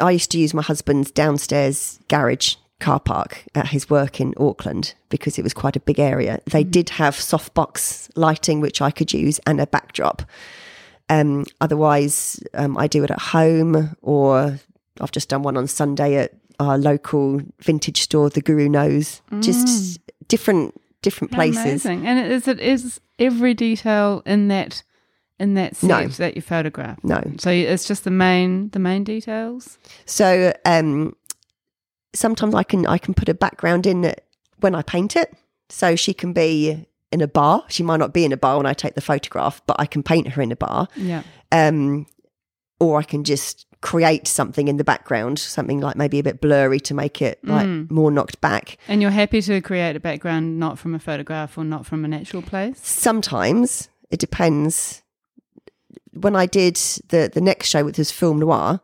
I 0.00 0.10
used 0.12 0.30
to 0.32 0.38
use 0.38 0.54
my 0.54 0.62
husband's 0.62 1.10
downstairs 1.10 2.00
garage 2.08 2.56
car 2.80 3.00
park 3.00 3.44
at 3.54 3.68
his 3.68 3.90
work 3.90 4.20
in 4.20 4.32
Auckland 4.38 4.94
because 5.10 5.38
it 5.38 5.42
was 5.42 5.52
quite 5.52 5.76
a 5.76 5.80
big 5.80 5.98
area. 5.98 6.40
They 6.46 6.64
did 6.64 6.88
have 6.90 7.14
softbox 7.14 8.08
lighting, 8.16 8.60
which 8.60 8.80
I 8.80 8.90
could 8.90 9.12
use, 9.12 9.38
and 9.46 9.60
a 9.60 9.66
backdrop. 9.66 10.22
Um, 11.10 11.44
otherwise, 11.60 12.42
um, 12.54 12.78
I 12.78 12.86
do 12.86 13.04
it 13.04 13.10
at 13.10 13.20
home, 13.20 13.94
or 14.00 14.58
I've 15.00 15.10
just 15.12 15.28
done 15.28 15.42
one 15.42 15.56
on 15.56 15.66
Sunday 15.66 16.16
at 16.16 16.32
our 16.60 16.78
local 16.78 17.40
vintage 17.60 18.02
store, 18.02 18.30
the 18.30 18.40
Guru 18.40 18.68
Knows. 18.68 19.22
Just 19.40 19.98
different 20.28 20.80
different 21.02 21.32
places. 21.32 21.64
Amazing. 21.84 22.06
And 22.06 22.30
is 22.30 22.46
it 22.46 22.60
is 22.60 23.00
every 23.18 23.54
detail 23.54 24.22
in 24.26 24.48
that 24.48 24.82
in 25.38 25.54
that 25.54 25.74
set 25.76 25.88
No. 25.88 26.06
that 26.08 26.36
you 26.36 26.42
photograph? 26.42 27.02
No, 27.02 27.22
So 27.38 27.50
it's 27.50 27.86
just 27.88 28.04
the 28.04 28.10
main 28.10 28.68
the 28.70 28.78
main 28.78 29.02
details. 29.04 29.78
So 30.04 30.52
um, 30.64 31.16
sometimes 32.14 32.54
I 32.54 32.62
can 32.62 32.86
I 32.86 32.98
can 32.98 33.14
put 33.14 33.28
a 33.28 33.34
background 33.34 33.86
in 33.86 34.04
it 34.04 34.24
when 34.60 34.74
I 34.74 34.82
paint 34.82 35.16
it. 35.16 35.34
So 35.70 35.96
she 35.96 36.12
can 36.12 36.32
be 36.32 36.86
in 37.12 37.20
a 37.20 37.28
bar. 37.28 37.64
She 37.68 37.82
might 37.82 37.98
not 37.98 38.12
be 38.12 38.24
in 38.24 38.32
a 38.32 38.36
bar 38.36 38.56
when 38.56 38.66
I 38.66 38.74
take 38.74 38.94
the 38.94 39.00
photograph, 39.00 39.62
but 39.66 39.76
I 39.80 39.86
can 39.86 40.02
paint 40.02 40.28
her 40.28 40.42
in 40.42 40.52
a 40.52 40.56
bar. 40.56 40.88
Yeah. 40.96 41.22
Um, 41.52 42.06
or 42.78 42.98
I 42.98 43.02
can 43.04 43.24
just 43.24 43.66
create 43.82 44.28
something 44.28 44.68
in 44.68 44.76
the 44.76 44.84
background, 44.84 45.38
something 45.38 45.80
like 45.80 45.96
maybe 45.96 46.18
a 46.18 46.22
bit 46.22 46.40
blurry 46.40 46.78
to 46.80 46.94
make 46.94 47.22
it 47.22 47.38
like 47.42 47.66
mm. 47.66 47.90
more 47.90 48.10
knocked 48.10 48.40
back. 48.40 48.76
And 48.88 49.00
you're 49.00 49.10
happy 49.10 49.40
to 49.42 49.60
create 49.60 49.96
a 49.96 50.00
background 50.00 50.58
not 50.58 50.78
from 50.78 50.94
a 50.94 50.98
photograph 50.98 51.56
or 51.56 51.64
not 51.64 51.86
from 51.86 52.04
a 52.04 52.08
natural 52.08 52.42
place? 52.42 52.78
Sometimes 52.80 53.88
it 54.10 54.20
depends. 54.20 55.02
When 56.12 56.36
I 56.36 56.46
did 56.46 56.76
the 57.08 57.30
the 57.32 57.40
next 57.40 57.68
show, 57.68 57.84
which 57.84 57.98
was 57.98 58.10
film 58.10 58.40
noir, 58.40 58.80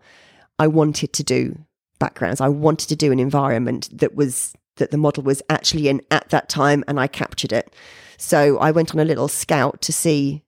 I 0.59 0.67
wanted 0.67 1.13
to 1.15 1.23
do 1.23 1.59
backgrounds. 1.99 2.41
I 2.41 2.49
wanted 2.49 2.89
to 2.89 2.97
do 2.97 3.13
an 3.13 3.19
environment 3.19 3.89
that 3.99 4.15
was 4.15 4.55
that 4.77 4.91
the 4.91 4.99
model 4.99 5.23
was 5.23 5.43
actually 5.51 5.89
in 5.89 6.01
at 6.11 6.29
that 6.31 6.49
time, 6.49 6.85
and 6.89 6.99
I 6.99 7.07
captured 7.07 7.53
it. 7.53 7.75
So 8.17 8.59
I 8.59 8.71
went 8.71 8.95
on 8.95 9.01
a 9.01 9.05
little 9.05 9.29
scout 9.29 9.83
to 9.83 9.93
see 9.93 10.43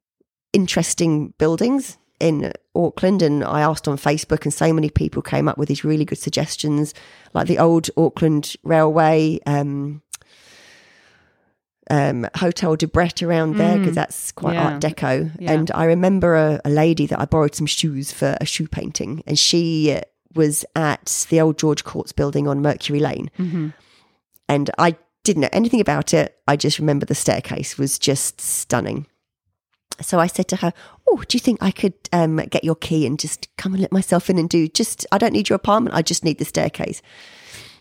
interesting 0.52 1.34
buildings 1.38 1.98
in 2.20 2.52
Auckland, 2.78 3.22
and 3.22 3.42
I 3.42 3.60
asked 3.60 3.88
on 3.88 3.96
Facebook, 3.98 4.44
and 4.44 4.54
so 4.54 4.72
many 4.72 4.88
people 4.90 5.20
came 5.20 5.48
up 5.48 5.58
with 5.58 5.68
these 5.68 5.84
really 5.84 6.04
good 6.04 6.18
suggestions, 6.18 6.94
like 7.34 7.48
the 7.48 7.58
old 7.58 7.90
Auckland 7.96 8.54
Railway. 8.62 9.40
Um, 9.46 10.02
um, 11.90 12.26
Hotel 12.36 12.76
de 12.76 12.86
Brett 12.86 13.22
around 13.22 13.56
there 13.56 13.78
because 13.78 13.94
that's 13.94 14.30
quite 14.32 14.54
Yeah. 14.54 14.72
Art 14.72 14.82
Deco. 14.82 15.30
Yeah. 15.38 15.52
And 15.52 15.70
I 15.74 15.84
remember 15.84 16.36
a, 16.36 16.60
a 16.66 16.68
lady 16.70 17.06
that 17.06 17.18
I 17.18 17.24
borrowed 17.24 17.54
some 17.54 17.66
shoes 17.66 18.12
for 18.12 18.36
a 18.40 18.44
shoe 18.44 18.68
painting, 18.68 19.22
and 19.26 19.38
she 19.38 19.98
was 20.34 20.64
at 20.76 21.26
the 21.30 21.40
old 21.40 21.58
George 21.58 21.84
Courts 21.84 22.12
building 22.12 22.46
on 22.46 22.60
Mercury 22.60 23.00
Lane. 23.00 23.30
Mm-hmm. 23.38 23.68
And 24.50 24.70
I 24.78 24.96
didn't 25.24 25.42
know 25.42 25.48
anything 25.52 25.80
about 25.80 26.14
it. 26.14 26.38
I 26.46 26.56
just 26.56 26.78
remember 26.78 27.06
the 27.06 27.14
staircase 27.14 27.78
was 27.78 27.98
just 27.98 28.40
stunning. 28.40 29.06
So 30.00 30.20
I 30.20 30.26
said 30.26 30.48
to 30.48 30.56
her, 30.56 30.72
"Oh, 31.08 31.22
do 31.26 31.36
you 31.36 31.40
think 31.40 31.62
I 31.62 31.70
could 31.70 31.94
um, 32.12 32.36
get 32.36 32.64
your 32.64 32.76
key 32.76 33.06
and 33.06 33.18
just 33.18 33.48
come 33.56 33.72
and 33.72 33.82
let 33.82 33.92
myself 33.92 34.30
in 34.30 34.38
and 34.38 34.48
do 34.48 34.68
just? 34.68 35.06
I 35.10 35.18
don't 35.18 35.32
need 35.32 35.48
your 35.48 35.56
apartment. 35.56 35.96
I 35.96 36.02
just 36.02 36.24
need 36.24 36.38
the 36.38 36.44
staircase." 36.44 37.02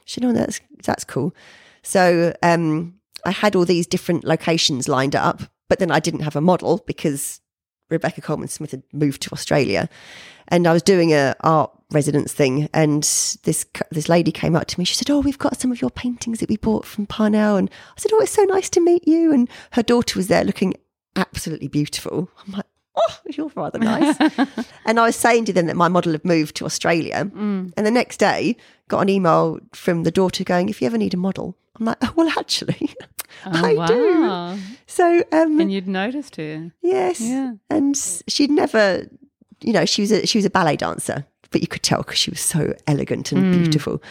She 0.06 0.16
said, 0.16 0.24
"No, 0.24 0.34
that's 0.34 0.60
that's 0.84 1.04
cool." 1.04 1.36
So 1.84 2.34
um, 2.42 2.96
I 3.26 3.32
had 3.32 3.56
all 3.56 3.66
these 3.66 3.88
different 3.88 4.24
locations 4.24 4.88
lined 4.88 5.16
up, 5.16 5.44
but 5.70 5.80
then 5.80 5.92
I 5.92 6.00
didn't 6.00 6.22
have 6.22 6.36
a 6.36 6.42
model 6.42 6.84
because 6.88 7.40
Rebecca 7.90 8.22
Coleman 8.22 8.48
Smith 8.48 8.72
had 8.72 8.84
moved 8.92 9.22
to 9.24 9.32
Australia, 9.32 9.88
and 10.48 10.68
I 10.68 10.74
was 10.74 10.84
doing 10.84 11.14
a 11.14 11.36
art 11.42 11.72
residence 11.92 12.34
thing, 12.34 12.68
and 12.74 13.04
this 13.44 13.66
this 13.92 14.10
lady 14.10 14.32
came 14.32 14.56
up 14.56 14.68
to 14.68 14.80
me. 14.80 14.86
She 14.86 14.96
said, 14.96 15.10
"Oh, 15.10 15.20
we've 15.20 15.38
got 15.38 15.60
some 15.60 15.72
of 15.72 15.82
your 15.82 15.92
paintings 15.92 16.40
that 16.40 16.50
we 16.50 16.58
bought 16.58 16.86
from 16.86 17.06
Parnell," 17.06 17.58
and 17.58 17.70
I 17.70 18.00
said, 18.00 18.12
"Oh, 18.14 18.22
it's 18.22 18.32
so 18.32 18.44
nice 18.44 18.70
to 18.72 18.82
meet 18.82 19.08
you." 19.08 19.32
And 19.32 19.50
her 19.72 19.84
daughter 19.84 20.18
was 20.18 20.28
there, 20.28 20.44
looking 20.44 20.74
absolutely 21.18 21.68
beautiful. 21.68 22.30
I'm 22.46 22.54
like, 22.54 22.66
"Oh, 22.96 23.18
you're 23.30 23.52
rather 23.56 23.80
nice." 23.80 24.16
and 24.86 25.00
I 25.00 25.06
was 25.06 25.16
saying 25.16 25.46
to 25.46 25.54
them 25.54 25.68
that 25.68 25.76
my 25.76 25.88
model 25.88 26.12
had 26.14 26.26
moved 26.26 26.56
to 26.58 26.66
Australia, 26.66 27.30
and 27.36 27.74
the 27.76 27.92
next 27.92 28.18
day 28.18 28.56
got 28.88 29.00
an 29.02 29.10
email 29.10 29.60
from 29.74 30.04
the 30.04 30.12
daughter 30.12 30.44
going, 30.44 30.70
"If 30.70 30.82
you 30.82 30.88
ever 30.88 30.98
need 30.98 31.14
a 31.14 31.18
model." 31.18 31.58
I'm 31.80 31.86
like, 31.86 31.98
oh, 32.02 32.12
well, 32.16 32.30
actually, 32.40 32.90
I 33.46 33.76
Oh, 33.78 33.86
do. 34.56 34.60
So, 34.88 35.24
um, 35.32 35.60
And 35.60 35.72
you'd 35.72 35.88
noticed 35.88 36.38
her. 36.38 36.72
Yes. 36.82 37.22
Yeah. 37.22 37.52
And 37.70 37.96
she'd 38.28 38.50
never, 38.50 39.06
you 39.62 39.74
know, 39.74 39.86
she 39.86 40.02
was 40.02 40.12
a 40.12 40.26
she 40.26 40.40
was 40.40 40.46
a 40.46 40.50
ballet 40.50 40.76
dancer, 40.76 41.28
but 41.52 41.62
you 41.62 41.68
could 41.68 41.84
tell 41.84 42.00
because 42.00 42.18
she 42.18 42.32
was 42.32 42.40
so 42.40 42.74
elegant 42.88 43.32
and 43.32 43.54
beautiful. 43.54 44.02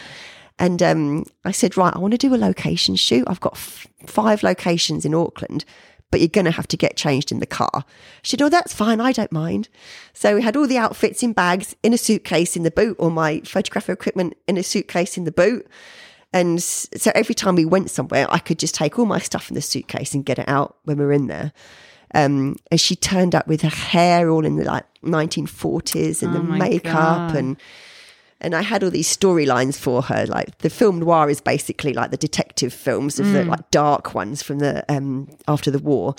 And 0.59 0.81
um, 0.81 1.25
I 1.43 1.51
said, 1.51 1.75
right, 1.75 1.93
I 1.93 1.99
want 1.99 2.13
to 2.13 2.17
do 2.17 2.33
a 2.33 2.37
location 2.37 2.95
shoot. 2.95 3.25
I've 3.27 3.41
got 3.41 3.53
f- 3.55 3.85
five 4.05 4.43
locations 4.43 5.03
in 5.05 5.13
Auckland, 5.13 5.65
but 6.11 6.19
you're 6.19 6.29
going 6.29 6.45
to 6.45 6.51
have 6.51 6.67
to 6.69 6.77
get 6.77 6.95
changed 6.95 7.31
in 7.31 7.39
the 7.39 7.45
car. 7.45 7.83
She 8.21 8.31
said, 8.31 8.41
oh, 8.41 8.49
that's 8.49 8.73
fine. 8.73 9.01
I 9.01 9.11
don't 9.11 9.31
mind. 9.31 9.69
So 10.13 10.35
we 10.35 10.41
had 10.41 10.55
all 10.55 10.67
the 10.67 10.77
outfits 10.77 11.21
in 11.23 11.33
bags 11.33 11.75
in 11.83 11.93
a 11.93 11.97
suitcase 11.97 12.55
in 12.55 12.63
the 12.63 12.71
boot, 12.71 12.95
or 12.99 13.11
my 13.11 13.41
photographic 13.41 13.93
equipment 13.99 14.35
in 14.47 14.57
a 14.57 14.63
suitcase 14.63 15.17
in 15.17 15.25
the 15.25 15.31
boot. 15.31 15.67
And 16.33 16.61
so 16.61 17.11
every 17.15 17.35
time 17.35 17.55
we 17.55 17.65
went 17.65 17.89
somewhere, 17.89 18.27
I 18.29 18.39
could 18.39 18.59
just 18.59 18.75
take 18.75 18.99
all 18.99 19.05
my 19.05 19.19
stuff 19.19 19.49
in 19.49 19.55
the 19.55 19.61
suitcase 19.61 20.13
and 20.13 20.25
get 20.25 20.39
it 20.39 20.47
out 20.47 20.77
when 20.83 20.97
we 20.97 21.05
were 21.05 21.13
in 21.13 21.27
there. 21.27 21.51
Um, 22.13 22.55
and 22.71 22.79
she 22.79 22.95
turned 22.95 23.35
up 23.35 23.47
with 23.47 23.61
her 23.61 23.69
hair 23.69 24.29
all 24.29 24.45
in 24.45 24.55
the 24.55 24.63
like 24.65 24.85
1940s 25.03 26.23
and 26.23 26.35
Oh 26.35 26.39
the 26.39 26.43
makeup 26.43 27.31
God. 27.31 27.35
and 27.35 27.57
and 28.41 28.53
I 28.55 28.61
had 28.61 28.83
all 28.83 28.91
these 28.91 29.15
storylines 29.15 29.77
for 29.77 30.01
her. 30.03 30.25
Like 30.27 30.57
the 30.59 30.69
film 30.69 30.99
noir 30.99 31.29
is 31.29 31.41
basically 31.41 31.93
like 31.93 32.11
the 32.11 32.17
detective 32.17 32.73
films 32.73 33.19
of 33.19 33.31
the 33.31 33.39
Mm. 33.39 33.47
like 33.49 33.71
dark 33.71 34.13
ones 34.13 34.41
from 34.43 34.59
the 34.59 34.83
um 34.93 35.27
after 35.47 35.71
the 35.71 35.79
war. 35.79 36.15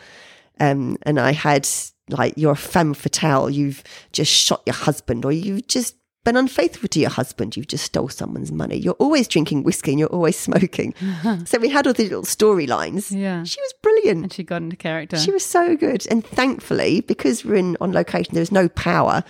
Um, 0.61 0.97
and 1.03 1.21
I 1.21 1.33
had 1.33 1.69
like 2.09 2.35
you're 2.37 2.53
a 2.53 2.57
femme 2.57 2.95
fatale. 2.95 3.49
You've 3.51 3.83
just 4.12 4.33
shot 4.33 4.62
your 4.66 4.75
husband, 4.75 5.25
or 5.25 5.31
you've 5.33 5.69
just 5.69 5.95
been 6.25 6.37
unfaithful 6.37 6.89
to 6.89 6.99
your 7.01 7.11
husband. 7.11 7.57
You've 7.57 7.69
just 7.69 7.85
stole 7.85 8.09
someone's 8.09 8.51
money. 8.53 8.77
You're 8.77 8.95
always 8.95 9.29
drinking 9.29 9.62
whiskey 9.62 9.93
and 9.93 10.01
you're 10.01 10.09
always 10.12 10.37
smoking. 10.37 10.95
so 11.47 11.59
we 11.59 11.69
had 11.69 11.87
all 11.87 11.93
these 11.95 12.09
little 12.11 12.25
storylines. 12.25 13.16
Yeah. 13.16 13.45
She 13.45 13.61
was 13.61 13.73
brilliant. 13.83 14.23
And 14.25 14.33
she 14.33 14.43
got 14.43 14.61
into 14.62 14.77
character. 14.77 15.16
She 15.16 15.31
was 15.31 15.45
so 15.45 15.77
good. 15.77 16.07
And 16.11 16.27
thankfully, 16.27 17.01
because 17.03 17.45
we're 17.45 17.55
in 17.55 17.77
on 17.81 17.93
location, 17.93 18.35
there 18.35 18.43
was 18.43 18.53
no 18.53 18.69
power. 18.69 19.23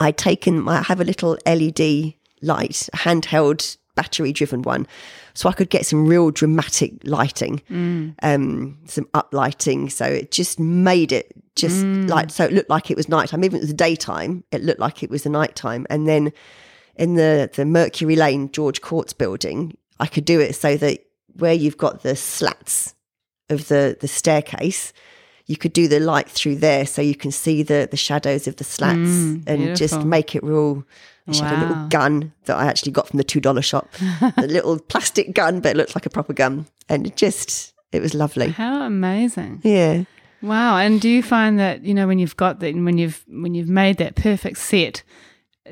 I'd 0.00 0.16
taken 0.16 0.68
I 0.68 0.82
have 0.82 1.00
a 1.00 1.04
little 1.04 1.38
LED 1.46 2.14
light, 2.42 2.88
a 2.92 2.96
handheld 2.96 3.76
battery 3.94 4.32
driven 4.32 4.62
one. 4.62 4.86
So 5.34 5.48
I 5.48 5.52
could 5.52 5.70
get 5.70 5.86
some 5.86 6.06
real 6.06 6.30
dramatic 6.30 6.94
lighting, 7.04 7.62
um, 8.22 8.78
some 8.86 9.04
uplighting. 9.14 9.90
So 9.90 10.04
it 10.04 10.30
just 10.30 10.58
made 10.60 11.12
it 11.12 11.32
just 11.56 11.84
like 11.84 12.30
so 12.30 12.44
it 12.44 12.52
looked 12.52 12.70
like 12.70 12.90
it 12.90 12.96
was 12.96 13.08
nighttime. 13.08 13.44
Even 13.44 13.56
if 13.56 13.62
it 13.62 13.66
was 13.66 13.74
daytime, 13.74 14.44
it 14.52 14.62
looked 14.62 14.80
like 14.80 15.02
it 15.02 15.10
was 15.10 15.22
the 15.22 15.30
nighttime. 15.30 15.86
And 15.90 16.08
then 16.08 16.32
in 16.96 17.14
the 17.14 17.50
the 17.54 17.64
Mercury 17.64 18.16
Lane 18.16 18.50
George 18.50 18.80
Courts 18.80 19.12
building, 19.12 19.76
I 20.00 20.06
could 20.06 20.24
do 20.24 20.40
it 20.40 20.54
so 20.54 20.76
that 20.76 21.00
where 21.34 21.52
you've 21.54 21.78
got 21.78 22.02
the 22.02 22.16
slats 22.16 22.94
of 23.50 23.68
the 23.68 23.96
the 24.00 24.08
staircase, 24.08 24.92
you 25.46 25.56
could 25.56 25.72
do 25.72 25.88
the 25.88 26.00
light 26.00 26.28
through 26.28 26.56
there, 26.56 26.86
so 26.86 27.02
you 27.02 27.14
can 27.14 27.30
see 27.30 27.62
the 27.62 27.88
the 27.90 27.96
shadows 27.96 28.46
of 28.46 28.56
the 28.56 28.64
slats 28.64 28.98
mm, 28.98 29.42
and 29.46 29.76
just 29.76 30.04
make 30.04 30.34
it 30.34 30.42
real. 30.42 30.84
She 31.30 31.40
had 31.40 31.56
a 31.58 31.66
little 31.66 31.88
gun 31.88 32.34
that 32.44 32.58
I 32.58 32.66
actually 32.66 32.92
got 32.92 33.08
from 33.08 33.16
the 33.16 33.24
two 33.24 33.40
dollar 33.40 33.62
shop, 33.62 33.88
a 34.36 34.46
little 34.46 34.78
plastic 34.78 35.34
gun, 35.34 35.60
but 35.60 35.70
it 35.70 35.76
looked 35.76 35.94
like 35.94 36.04
a 36.04 36.10
proper 36.10 36.34
gun, 36.34 36.66
and 36.88 37.06
it 37.06 37.16
just 37.16 37.72
it 37.92 38.02
was 38.02 38.12
lovely. 38.12 38.50
How 38.50 38.82
amazing. 38.82 39.60
Yeah. 39.62 40.04
Wow. 40.42 40.76
And 40.76 41.00
do 41.00 41.08
you 41.08 41.22
find 41.22 41.58
that, 41.58 41.84
you 41.84 41.94
know, 41.94 42.06
when 42.06 42.18
you've 42.18 42.36
got 42.36 42.60
that 42.60 42.74
when 42.74 42.98
you've 42.98 43.24
when 43.28 43.54
you've 43.54 43.68
made 43.68 43.96
that 43.98 44.14
perfect 44.14 44.58
set, 44.58 45.02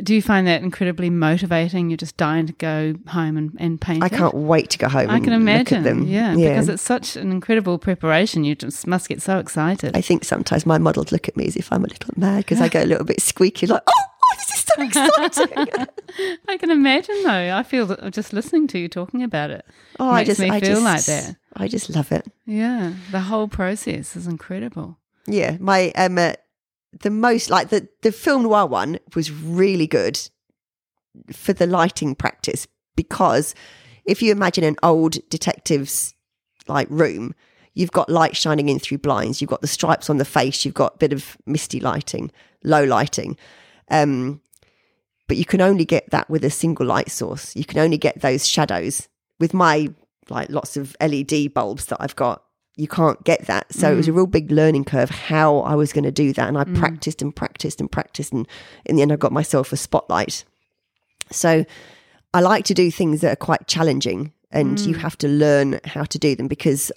do 0.02 0.14
you 0.14 0.22
find 0.22 0.46
that 0.46 0.62
incredibly 0.62 1.10
motivating? 1.10 1.90
You're 1.90 1.98
just 1.98 2.16
dying 2.16 2.46
to 2.46 2.52
go 2.54 2.94
home 3.08 3.36
and, 3.36 3.54
and 3.58 3.80
paint 3.80 4.02
I 4.02 4.06
it? 4.06 4.12
can't 4.12 4.34
wait 4.34 4.70
to 4.70 4.78
go 4.78 4.88
home. 4.88 5.10
I 5.10 5.16
and 5.16 5.24
can 5.24 5.32
Look 5.34 5.42
imagine. 5.42 5.78
at 5.78 5.84
them. 5.84 6.04
Yeah, 6.04 6.34
because 6.34 6.68
it's 6.68 6.82
such 6.82 7.16
an 7.16 7.30
incredible 7.30 7.78
preparation. 7.78 8.44
You 8.44 8.54
just 8.54 8.86
must 8.86 9.08
get 9.08 9.20
so 9.20 9.38
excited. 9.38 9.94
I 9.96 10.00
think 10.00 10.24
sometimes 10.24 10.64
my 10.64 10.78
models 10.78 11.12
look 11.12 11.28
at 11.28 11.36
me 11.36 11.46
as 11.46 11.56
if 11.56 11.70
I'm 11.70 11.84
a 11.84 11.88
little 11.88 12.14
mad 12.16 12.38
because 12.38 12.60
I 12.60 12.68
go 12.68 12.82
a 12.82 12.86
little 12.86 13.04
bit 13.04 13.20
squeaky, 13.20 13.66
like, 13.66 13.82
oh, 13.86 13.92
oh, 14.24 14.34
this 14.38 14.48
is 14.56 14.64
so 14.64 14.82
exciting. 15.28 15.86
I 16.48 16.56
can 16.56 16.70
imagine 16.70 17.22
though. 17.24 17.54
I 17.54 17.62
feel 17.62 17.94
just 18.10 18.32
listening 18.32 18.68
to 18.68 18.78
you 18.78 18.88
talking 18.88 19.22
about 19.22 19.50
it 19.50 19.66
Oh, 20.00 20.08
I 20.10 20.24
just, 20.24 20.40
I 20.40 20.58
feel 20.60 20.80
just, 20.80 20.82
like 20.82 21.04
that. 21.04 21.36
I 21.54 21.68
just 21.68 21.90
love 21.90 22.10
it. 22.12 22.26
Yeah, 22.46 22.94
the 23.10 23.20
whole 23.20 23.46
process 23.48 24.16
is 24.16 24.26
incredible. 24.26 24.98
Yeah, 25.26 25.56
my 25.60 25.90
um, 25.96 26.16
uh, 26.18 26.32
the 27.00 27.10
most 27.10 27.50
like 27.50 27.70
the 27.70 27.88
the 28.02 28.12
film 28.12 28.42
noir 28.42 28.66
one 28.66 28.98
was 29.14 29.30
really 29.30 29.86
good 29.86 30.18
for 31.32 31.52
the 31.52 31.66
lighting 31.66 32.14
practice 32.14 32.66
because 32.96 33.54
if 34.04 34.22
you 34.22 34.32
imagine 34.32 34.64
an 34.64 34.76
old 34.82 35.16
detective's 35.28 36.14
like 36.68 36.88
room, 36.90 37.34
you've 37.74 37.92
got 37.92 38.08
light 38.08 38.36
shining 38.36 38.68
in 38.68 38.78
through 38.78 38.98
blinds, 38.98 39.40
you've 39.40 39.50
got 39.50 39.60
the 39.60 39.66
stripes 39.66 40.10
on 40.10 40.18
the 40.18 40.24
face, 40.24 40.64
you've 40.64 40.74
got 40.74 40.94
a 40.94 40.98
bit 40.98 41.12
of 41.12 41.36
misty 41.46 41.80
lighting, 41.80 42.30
low 42.64 42.84
lighting. 42.84 43.36
Um, 43.90 44.40
but 45.28 45.36
you 45.36 45.44
can 45.44 45.60
only 45.60 45.84
get 45.84 46.10
that 46.10 46.28
with 46.28 46.44
a 46.44 46.50
single 46.50 46.86
light 46.86 47.10
source. 47.10 47.54
You 47.56 47.64
can 47.64 47.78
only 47.78 47.98
get 47.98 48.20
those 48.20 48.46
shadows 48.46 49.08
with 49.38 49.54
my 49.54 49.88
like 50.28 50.50
lots 50.50 50.76
of 50.76 50.96
LED 51.00 51.54
bulbs 51.54 51.86
that 51.86 51.98
I've 52.00 52.16
got. 52.16 52.42
You 52.76 52.88
can't 52.88 53.22
get 53.24 53.46
that. 53.46 53.72
So 53.72 53.92
it 53.92 53.96
was 53.96 54.08
a 54.08 54.12
real 54.12 54.26
big 54.26 54.50
learning 54.50 54.84
curve 54.84 55.10
how 55.10 55.58
I 55.58 55.74
was 55.74 55.92
going 55.92 56.04
to 56.04 56.10
do 56.12 56.32
that. 56.32 56.48
And 56.48 56.56
I 56.56 56.64
practiced 56.64 57.20
and 57.20 57.34
practiced 57.36 57.80
and 57.80 57.90
practiced. 57.92 58.32
And 58.32 58.48
in 58.86 58.96
the 58.96 59.02
end, 59.02 59.12
I 59.12 59.16
got 59.16 59.30
myself 59.32 59.72
a 59.72 59.76
spotlight. 59.76 60.44
So 61.30 61.64
I 62.32 62.40
like 62.40 62.64
to 62.66 62.74
do 62.74 62.90
things 62.90 63.20
that 63.20 63.32
are 63.32 63.36
quite 63.36 63.66
challenging 63.66 64.32
and 64.50 64.78
you 64.80 64.94
have 64.94 65.16
to 65.18 65.28
learn 65.28 65.80
how 65.84 66.04
to 66.04 66.18
do 66.18 66.34
them 66.34 66.48
because 66.48 66.90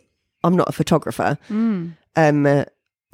I'm 0.44 0.56
not 0.56 0.70
a 0.70 0.72
photographer. 0.74 1.38
Um, 1.50 1.98
uh, 2.18 2.66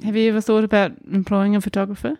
Have 0.03 0.15
you 0.15 0.29
ever 0.29 0.41
thought 0.41 0.63
about 0.63 0.91
employing 1.11 1.55
a 1.55 1.61
photographer? 1.61 2.17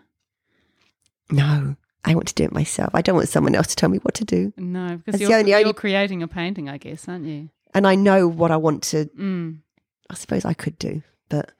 no, 1.30 1.76
I 2.04 2.14
want 2.14 2.28
to 2.28 2.34
do 2.34 2.44
it 2.44 2.52
myself. 2.52 2.90
I 2.94 3.02
don't 3.02 3.14
want 3.16 3.28
someone 3.28 3.54
else 3.54 3.68
to 3.68 3.76
tell 3.76 3.88
me 3.88 3.98
what 3.98 4.14
to 4.14 4.24
do. 4.24 4.52
No, 4.56 4.96
because 4.98 5.20
That's 5.20 5.20
you're, 5.30 5.38
only- 5.38 5.50
you're 5.52 5.60
only- 5.60 5.72
creating 5.72 6.22
a 6.22 6.28
painting, 6.28 6.68
I 6.68 6.78
guess, 6.78 7.08
aren't 7.08 7.24
you? 7.26 7.48
And 7.74 7.86
I 7.86 7.94
know 7.94 8.28
what 8.28 8.50
I 8.50 8.56
want 8.56 8.82
to, 8.84 9.06
Mm. 9.18 9.58
I 10.12 10.14
suppose 10.14 10.44
I 10.44 10.52
could 10.54 10.78
do, 10.78 11.02
but 11.28 11.50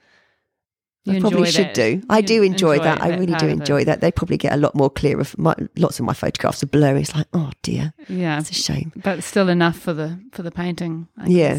You 1.05 1.14
I 1.14 1.20
probably 1.20 1.40
enjoy 1.40 1.50
should 1.50 1.66
that. 1.68 1.74
do. 1.74 2.03
I 2.11 2.18
You 2.18 2.26
do 2.26 2.42
enjoy, 2.42 2.78
that. 2.78 3.03
I 3.03 3.09
really 3.16 3.34
do 3.34 3.48
enjoy 3.48 3.84
that. 3.86 4.00
They 4.00 4.12
probably 4.12 4.36
get 4.36 4.53
a 4.53 4.57
lot 4.57 4.74
more 4.74 4.90
clear 4.90 5.18
of 5.20 5.36
my, 5.38 5.55
lots 5.76 5.98
of 5.98 6.05
my 6.05 6.12
photographs 6.12 6.62
are 6.62 6.66
blurry. 6.66 7.00
It's 7.00 7.14
like, 7.14 7.26
oh 7.32 7.50
dear, 7.62 7.92
Yeah, 8.09 8.38
it's 8.38 8.50
a 8.50 8.55
shame. 8.55 8.92
but 8.94 9.24
still 9.24 9.48
enough 9.48 9.78
for 9.78 9.92
the 9.94 10.20
for 10.32 10.42
the 10.42 10.50
painting. 10.53 11.09
I 11.16 11.26
Yeah. 11.26 11.59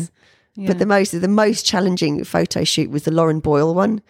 yeah. 0.56 0.68
But 0.68 0.78
the 0.80 0.86
most 0.86 1.20
the 1.20 1.28
most 1.28 1.66
challenging 1.66 2.24
photo 2.24 2.64
shoot 2.64 2.90
was 2.92 3.04
the 3.04 3.12
Lauren 3.12 3.40
Boyle 3.42 3.74
one 3.74 4.02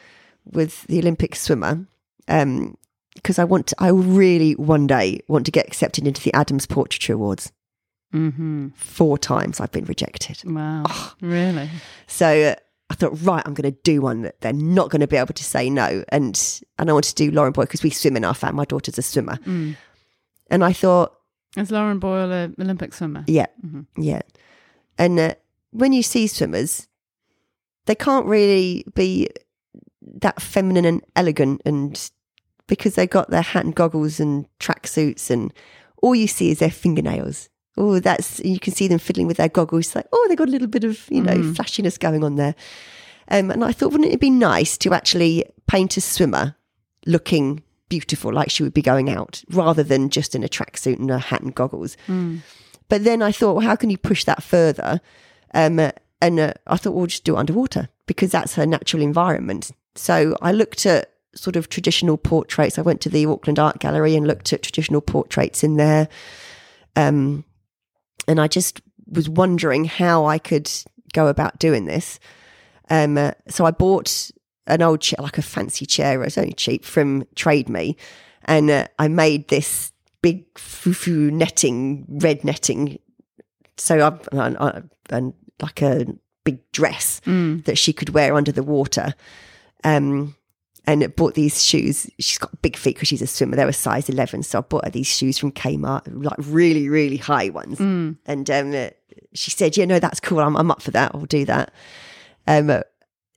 with 0.45 0.83
the 0.87 0.99
Olympic 0.99 1.35
swimmer. 1.35 1.87
Um, 2.27 2.75
because 3.15 3.37
I 3.37 3.43
want 3.43 3.67
to, 3.67 3.75
I 3.79 3.89
really 3.89 4.53
one 4.53 4.87
day 4.87 5.19
want 5.27 5.45
to 5.45 5.51
get 5.51 5.67
accepted 5.67 6.07
into 6.07 6.21
the 6.21 6.33
Adams 6.33 6.65
Portraiture 6.65 7.13
Awards. 7.13 7.51
hmm 8.11 8.69
Four 8.75 9.17
times 9.19 9.59
I've 9.59 9.71
been 9.71 9.85
rejected. 9.85 10.41
Wow, 10.45 10.83
Oh. 10.89 11.13
really? 11.21 11.69
So 12.07 12.27
uh, 12.51 12.55
I 12.93 12.95
thought, 12.95 13.19
right, 13.23 13.41
I'm 13.43 13.55
going 13.55 13.73
to 13.73 13.79
do 13.83 14.01
one 14.01 14.21
that 14.21 14.39
they're 14.41 14.53
not 14.53 14.91
going 14.91 14.99
to 15.01 15.07
be 15.07 15.17
able 15.17 15.33
to 15.33 15.43
say 15.43 15.67
no. 15.67 16.03
And 16.09 16.39
and 16.77 16.89
I 16.89 16.93
wanted 16.93 17.15
to 17.15 17.25
do 17.25 17.31
Lauren 17.31 17.51
Boyle 17.51 17.65
because 17.65 17.81
we 17.81 17.89
swim 17.89 18.15
in 18.15 18.23
our 18.23 18.35
family. 18.35 18.57
My 18.57 18.65
daughter's 18.65 18.99
a 18.99 19.01
swimmer, 19.01 19.37
Mm. 19.45 19.75
and 20.51 20.63
I 20.63 20.73
thought, 20.73 21.13
Is 21.57 21.71
Lauren 21.71 21.97
Boyle 21.99 22.31
an 22.31 22.55
Olympic 22.59 22.93
swimmer? 22.93 23.23
yeah, 23.27 23.47
Mhm. 23.65 23.87
yeah. 23.97 24.21
And 24.99 25.19
uh, 25.19 25.33
when 25.71 25.91
you 25.91 26.03
see 26.03 26.27
swimmers, 26.27 26.87
they 27.87 27.95
can't 27.95 28.27
really 28.27 28.85
be 28.93 29.27
that 30.21 30.39
feminine 30.41 30.85
and 30.85 31.01
elegant, 31.15 31.61
and 31.65 32.11
because 32.67 32.93
they've 32.95 33.09
got 33.09 33.29
their 33.31 33.41
hat 33.41 33.65
and 33.65 33.73
goggles 33.75 34.19
and 34.19 34.45
tracksuits, 34.59 35.31
and 35.31 35.51
all 36.03 36.13
you 36.13 36.27
see 36.27 36.51
is 36.51 36.59
their 36.59 36.69
fingernails. 36.71 37.49
Oh, 37.77 37.99
that's 37.99 38.39
you 38.41 38.59
can 38.59 38.73
see 38.73 38.87
them 38.87 38.99
fiddling 38.99 39.27
with 39.27 39.37
their 39.37 39.49
goggles. 39.49 39.95
Like, 39.95 40.07
oh, 40.11 40.25
they've 40.27 40.37
got 40.37 40.47
a 40.47 40.51
little 40.51 40.67
bit 40.67 40.83
of 40.83 41.07
you 41.09 41.21
know 41.21 41.33
Mm. 41.35 41.55
flashiness 41.55 41.97
going 41.97 42.23
on 42.23 42.35
there. 42.35 42.55
Um, 43.29 43.49
and 43.51 43.63
I 43.63 43.71
thought, 43.71 43.91
wouldn't 43.91 44.11
it 44.11 44.19
be 44.19 44.29
nice 44.29 44.77
to 44.79 44.93
actually 44.93 45.45
paint 45.67 45.95
a 45.97 46.01
swimmer 46.01 46.55
looking 47.05 47.63
beautiful, 47.89 48.33
like 48.33 48.49
she 48.51 48.63
would 48.63 48.73
be 48.73 48.81
going 48.81 49.09
out, 49.09 49.43
rather 49.49 49.81
than 49.83 50.09
just 50.09 50.35
in 50.35 50.43
a 50.43 50.47
tracksuit 50.49 50.99
and 50.99 51.09
a 51.09 51.19
hat 51.19 51.41
and 51.41 51.55
goggles? 51.55 51.95
Mm. 52.07 52.41
But 52.89 53.03
then 53.05 53.21
I 53.21 53.31
thought, 53.31 53.55
well, 53.55 53.65
how 53.65 53.75
can 53.75 53.89
you 53.89 53.97
push 53.97 54.23
that 54.25 54.43
further? 54.43 54.99
Um, 55.53 55.79
and 56.21 56.39
uh, 56.39 56.53
I 56.67 56.77
thought, 56.77 56.91
well, 56.91 56.99
we'll 56.99 57.07
just 57.07 57.23
do 57.23 57.35
it 57.35 57.39
underwater 57.39 57.89
because 58.07 58.31
that's 58.31 58.55
her 58.55 58.65
natural 58.65 59.01
environment. 59.01 59.71
So 59.95 60.35
I 60.41 60.51
looked 60.51 60.85
at 60.85 61.11
sort 61.33 61.55
of 61.55 61.69
traditional 61.69 62.17
portraits. 62.17 62.77
I 62.77 62.81
went 62.81 63.01
to 63.01 63.09
the 63.09 63.25
Auckland 63.25 63.57
Art 63.57 63.79
Gallery 63.79 64.15
and 64.15 64.27
looked 64.27 64.51
at 64.53 64.61
traditional 64.61 65.01
portraits 65.01 65.63
in 65.63 65.77
there. 65.77 66.07
Um, 66.95 67.45
and 68.27 68.39
I 68.39 68.47
just 68.47 68.81
was 69.07 69.29
wondering 69.29 69.85
how 69.85 70.25
I 70.25 70.39
could 70.39 70.69
go 71.13 71.27
about 71.27 71.59
doing 71.59 71.85
this. 71.85 72.19
Um, 72.89 73.17
uh, 73.17 73.31
so 73.47 73.65
I 73.65 73.71
bought 73.71 74.31
an 74.67 74.81
old 74.81 75.01
chair, 75.01 75.17
like 75.21 75.37
a 75.37 75.41
fancy 75.41 75.85
chair. 75.85 76.21
It 76.21 76.25
was 76.25 76.37
only 76.37 76.53
cheap 76.53 76.85
from 76.85 77.25
Trade 77.35 77.69
Me, 77.69 77.95
and 78.45 78.69
uh, 78.69 78.87
I 78.99 79.07
made 79.07 79.47
this 79.49 79.91
big 80.21 80.51
fufu 80.55 81.31
netting, 81.31 82.05
red 82.07 82.43
netting. 82.43 82.97
So 83.77 84.05
I've 84.05 84.27
and, 84.31 84.57
and, 84.59 84.89
and 85.09 85.33
like 85.61 85.81
a 85.81 86.05
big 86.43 86.59
dress 86.71 87.21
Mm. 87.25 87.63
that 87.65 87.77
she 87.77 87.93
could 87.93 88.09
wear 88.09 88.35
under 88.35 88.51
the 88.51 88.63
water. 88.63 89.13
Um, 89.83 90.35
and 90.85 91.15
bought 91.15 91.33
these 91.35 91.63
shoes. 91.63 92.09
She's 92.19 92.37
got 92.37 92.61
big 92.61 92.75
feet 92.75 92.95
because 92.95 93.07
she's 93.07 93.21
a 93.21 93.27
swimmer. 93.27 93.55
They 93.55 93.65
were 93.65 93.71
size 93.71 94.09
11. 94.09 94.43
So 94.43 94.59
I 94.59 94.61
bought 94.61 94.85
her 94.85 94.91
these 94.91 95.07
shoes 95.07 95.37
from 95.37 95.51
Kmart, 95.51 96.01
like 96.23 96.35
really, 96.39 96.89
really 96.89 97.17
high 97.17 97.49
ones. 97.49 97.77
Mm. 97.79 98.17
And 98.25 98.49
um, 98.49 98.89
she 99.33 99.51
said, 99.51 99.77
Yeah, 99.77 99.85
no, 99.85 99.99
that's 99.99 100.19
cool. 100.19 100.39
I'm, 100.39 100.55
I'm 100.57 100.69
up 100.71 100.81
for 100.81 100.91
that. 100.91 101.11
I'll 101.13 101.25
do 101.25 101.45
that. 101.45 101.73
Um, 102.47 102.81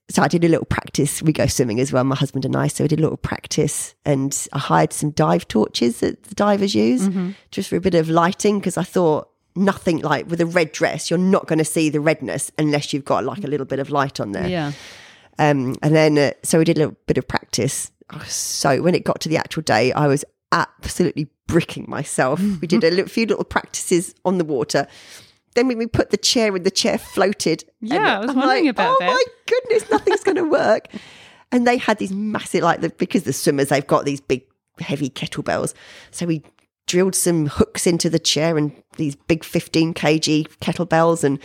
so 0.08 0.22
I 0.22 0.28
did 0.28 0.44
a 0.44 0.48
little 0.48 0.66
practice. 0.66 1.20
We 1.22 1.32
go 1.32 1.46
swimming 1.46 1.80
as 1.80 1.92
well, 1.92 2.04
my 2.04 2.14
husband 2.16 2.44
and 2.44 2.54
I. 2.56 2.68
So 2.68 2.84
we 2.84 2.88
did 2.88 2.98
a 3.00 3.02
little 3.02 3.16
practice 3.16 3.94
and 4.04 4.48
I 4.52 4.58
hired 4.58 4.92
some 4.92 5.10
dive 5.10 5.48
torches 5.48 6.00
that 6.00 6.22
the 6.24 6.34
divers 6.34 6.74
use 6.74 7.08
Mm-hmm. 7.08 7.30
just 7.50 7.68
for 7.68 7.76
a 7.76 7.80
bit 7.80 7.94
of 7.94 8.08
lighting 8.08 8.58
because 8.58 8.76
I 8.76 8.84
thought 8.84 9.28
nothing 9.56 9.98
like 10.00 10.28
with 10.28 10.40
a 10.40 10.46
red 10.46 10.70
dress, 10.72 11.10
you're 11.10 11.18
not 11.18 11.46
going 11.46 11.58
to 11.58 11.64
see 11.64 11.88
the 11.90 11.98
redness 12.00 12.50
unless 12.58 12.92
you've 12.92 13.04
got 13.04 13.24
like 13.24 13.42
a 13.42 13.46
little 13.46 13.66
bit 13.66 13.78
of 13.78 13.90
light 13.90 14.20
on 14.20 14.32
there. 14.32 14.46
Yeah. 14.46 14.72
Um, 15.38 15.76
and 15.82 15.94
then, 15.94 16.18
uh, 16.18 16.30
so 16.42 16.58
we 16.58 16.64
did 16.64 16.76
a 16.76 16.80
little 16.80 16.96
bit 17.06 17.18
of 17.18 17.28
practice. 17.28 17.90
So 18.26 18.82
when 18.82 18.94
it 18.94 19.04
got 19.04 19.20
to 19.22 19.28
the 19.28 19.36
actual 19.36 19.62
day, 19.62 19.92
I 19.92 20.06
was 20.06 20.24
absolutely 20.52 21.28
bricking 21.46 21.86
myself. 21.88 22.40
we 22.60 22.66
did 22.66 22.84
a 22.84 22.90
little, 22.90 23.08
few 23.08 23.26
little 23.26 23.44
practices 23.44 24.14
on 24.24 24.38
the 24.38 24.44
water. 24.44 24.86
Then 25.54 25.68
when 25.68 25.78
we 25.78 25.86
put 25.86 26.10
the 26.10 26.16
chair 26.16 26.54
in, 26.54 26.62
the 26.62 26.70
chair 26.70 26.98
floated. 26.98 27.64
Yeah, 27.80 28.18
I 28.18 28.20
was 28.20 28.30
I'm 28.30 28.36
wondering 28.36 28.66
like, 28.66 28.70
about 28.70 28.96
oh 28.96 28.96
that." 29.00 29.06
my 29.06 29.24
goodness, 29.46 29.90
nothing's 29.90 30.22
going 30.22 30.36
to 30.36 30.44
work. 30.44 30.88
And 31.52 31.66
they 31.66 31.78
had 31.78 31.98
these 31.98 32.12
massive, 32.12 32.62
like 32.62 32.80
the 32.80 32.90
because 32.90 33.22
the 33.22 33.32
swimmers, 33.32 33.68
they've 33.68 33.86
got 33.86 34.04
these 34.04 34.20
big, 34.20 34.44
heavy 34.80 35.08
kettlebells. 35.08 35.74
So 36.10 36.26
we 36.26 36.42
drilled 36.86 37.14
some 37.14 37.46
hooks 37.46 37.86
into 37.86 38.10
the 38.10 38.18
chair 38.18 38.56
and 38.56 38.70
these 38.96 39.16
big 39.16 39.44
15 39.44 39.94
kg 39.94 40.46
kettlebells 40.60 41.24
and 41.24 41.38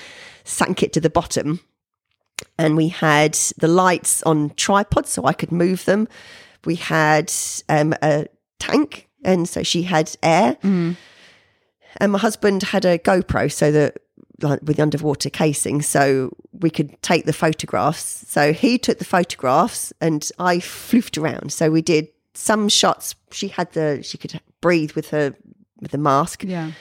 sank 0.44 0.84
it 0.84 0.94
to 0.94 1.02
the 1.02 1.10
bottom 1.10 1.60
and 2.58 2.76
we 2.76 2.89
had 2.89 3.34
the 3.58 3.68
lights 3.68 4.24
on 4.24 4.52
tripods 4.52 5.10
so 5.10 5.26
I 5.26 5.34
could 5.34 5.52
move 5.52 5.86
them. 5.86 6.08
We 6.66 6.76
had 6.76 7.32
um, 7.70 7.94
a 8.02 8.28
tank, 8.60 9.10
and 9.24 9.48
so 9.48 9.64
she 9.64 9.84
had 9.84 10.16
air. 10.22 10.58
Mm. 10.64 10.96
And 11.98 12.12
my 12.12 12.20
husband 12.20 12.64
had 12.64 12.86
a 12.86 12.98
GoPro, 12.98 13.52
so 13.52 13.72
that 13.72 13.98
like, 14.42 14.62
with 14.64 14.78
the 14.78 14.84
underwater 14.84 15.30
casing, 15.30 15.82
so 15.82 16.36
we 16.52 16.70
could 16.70 17.02
take 17.02 17.26
the 17.26 17.34
photographs. 17.34 18.26
So 18.28 18.54
he 18.54 18.78
took 18.78 18.98
the 18.98 19.06
photographs, 19.06 19.94
and 20.02 20.30
I 20.39 20.58
floofed 20.58 21.22
around. 21.22 21.52
So 21.52 21.70
we 21.70 21.82
did 21.82 22.08
some 22.34 22.70
shots. 22.70 23.16
She 23.32 23.50
had 23.50 23.72
the 23.74 24.02
she 24.04 24.18
could 24.18 24.39
breathe 24.62 24.94
with 24.94 25.10
her 25.10 25.36
with 25.80 25.92
the 25.92 25.98
mask, 25.98 26.44
Yeah. 26.44 26.72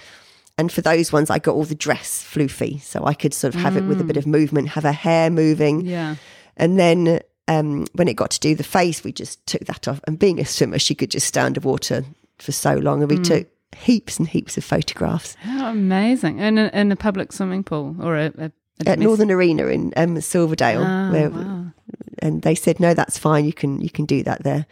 And 0.61 0.71
for 0.71 0.83
those 0.83 1.11
ones, 1.11 1.31
I 1.31 1.39
got 1.39 1.55
all 1.55 1.65
the 1.65 1.75
dress 1.75 2.23
floofy, 2.23 2.83
so 2.83 3.07
I 3.07 3.15
could 3.15 3.33
sort 3.33 3.55
of 3.55 3.61
have 3.63 3.79
it 3.79 3.85
with 3.85 3.99
a 3.99 4.05
bit 4.05 4.19
of 4.19 4.27
movement, 4.27 4.69
have 4.69 4.85
her 4.85 4.93
hair 4.93 5.31
moving. 5.31 5.87
Yeah. 5.87 6.17
And 6.59 6.79
then 6.79 7.21
um, 7.49 7.87
when 7.95 8.09
it 8.09 8.15
got 8.15 8.31
to 8.33 8.41
do 8.41 8.55
the 8.55 8.63
face, 8.63 9.03
we 9.03 9.11
just 9.11 9.45
took 9.47 9.63
that 9.63 9.89
off. 9.89 10.01
And 10.07 10.19
being 10.19 10.39
a 10.39 10.45
swimmer, 10.45 10.79
she 10.79 10.95
could 10.95 11.11
just 11.11 11.27
stay 11.27 11.41
underwater 11.41 12.05
for 12.39 12.53
so 12.53 12.75
long. 12.75 13.03
And 13.03 13.11
we 13.11 13.19
took 13.19 13.49
heaps 13.75 14.19
and 14.19 14.29
heaps 14.29 14.59
of 14.59 14.65
photographs 14.65 15.35
How 15.37 15.71
amazing! 15.71 16.41
In 16.41 16.59
a, 16.59 16.71
in 16.75 16.93
a 16.93 16.97
public 16.97 17.33
swimming 17.33 17.65
pool 17.65 17.97
or 17.99 18.19
a, 18.19 18.33
a, 18.37 18.53
at 18.85 18.99
Northern 18.99 19.31
Arena 19.31 19.67
in 19.69 19.95
um, 19.97 20.21
Silverdale. 20.21 20.85
Ah, 20.85 21.11
where, 21.11 21.31
wow. 21.31 21.73
And 22.19 22.43
they 22.43 22.55
said, 22.55 22.81
no, 22.81 22.93
that's 22.93 23.17
fine. 23.17 23.47
You 23.47 23.55
can 23.55 23.81
you 23.81 23.89
can 23.89 24.05
do 24.05 24.23
that 24.25 24.43
there. 24.43 24.67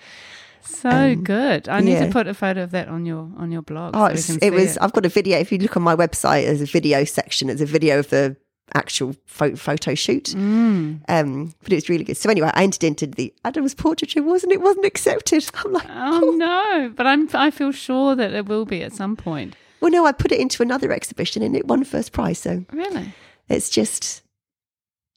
So 0.68 1.16
good. 1.16 1.68
I 1.68 1.80
need 1.80 1.96
um, 1.96 2.00
yeah. 2.02 2.06
to 2.06 2.12
put 2.12 2.26
a 2.26 2.34
photo 2.34 2.62
of 2.62 2.70
that 2.72 2.88
on 2.88 3.06
your 3.06 3.30
on 3.36 3.50
your 3.50 3.62
blog. 3.62 3.94
Oh, 3.96 4.14
so 4.14 4.36
it 4.40 4.52
was. 4.52 4.76
I've 4.78 4.92
got 4.92 5.04
a 5.06 5.08
video. 5.08 5.38
If 5.38 5.50
you 5.52 5.58
look 5.58 5.76
on 5.76 5.82
my 5.82 5.96
website, 5.96 6.44
there's 6.44 6.60
a 6.60 6.66
video 6.66 7.04
section. 7.04 7.48
It's 7.50 7.60
a 7.60 7.66
video 7.66 7.98
of 7.98 8.10
the 8.10 8.36
actual 8.74 9.16
photo, 9.26 9.56
photo 9.56 9.94
shoot. 9.94 10.24
Mm. 10.36 11.00
Um, 11.08 11.54
but 11.62 11.72
it 11.72 11.76
was 11.76 11.88
really 11.88 12.04
good. 12.04 12.16
So 12.18 12.28
anyway, 12.30 12.50
I 12.52 12.62
entered 12.64 12.84
into 12.84 13.06
the 13.06 13.32
Adams 13.44 13.74
portraiture, 13.74 14.22
wasn't 14.22 14.52
it? 14.52 14.60
Wasn't 14.60 14.84
accepted. 14.84 15.48
I'm 15.64 15.72
like, 15.72 15.86
Oh 15.88 16.34
no! 16.36 16.92
But 16.94 17.06
I'm 17.06 17.28
I 17.32 17.50
feel 17.50 17.72
sure 17.72 18.14
that 18.14 18.32
it 18.34 18.46
will 18.46 18.66
be 18.66 18.82
at 18.82 18.92
some 18.92 19.16
point. 19.16 19.56
well, 19.80 19.90
no, 19.90 20.04
I 20.04 20.12
put 20.12 20.32
it 20.32 20.40
into 20.40 20.62
another 20.62 20.92
exhibition 20.92 21.42
and 21.42 21.56
it 21.56 21.66
won 21.66 21.82
first 21.84 22.12
prize. 22.12 22.38
So 22.38 22.64
Really? 22.72 23.14
it's 23.48 23.70
just, 23.70 24.22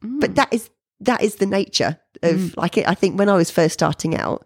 Mm. 0.04 0.20
but 0.22 0.36
that 0.36 0.52
is 0.54 0.70
that 1.02 1.22
is 1.22 1.36
the 1.36 1.46
nature 1.46 2.00
of 2.24 2.56
like 2.58 2.78
it. 2.78 2.88
I 2.88 2.94
think 2.96 3.20
when 3.20 3.28
I 3.30 3.36
was 3.36 3.52
first 3.52 3.74
starting 3.74 4.16
out, 4.16 4.46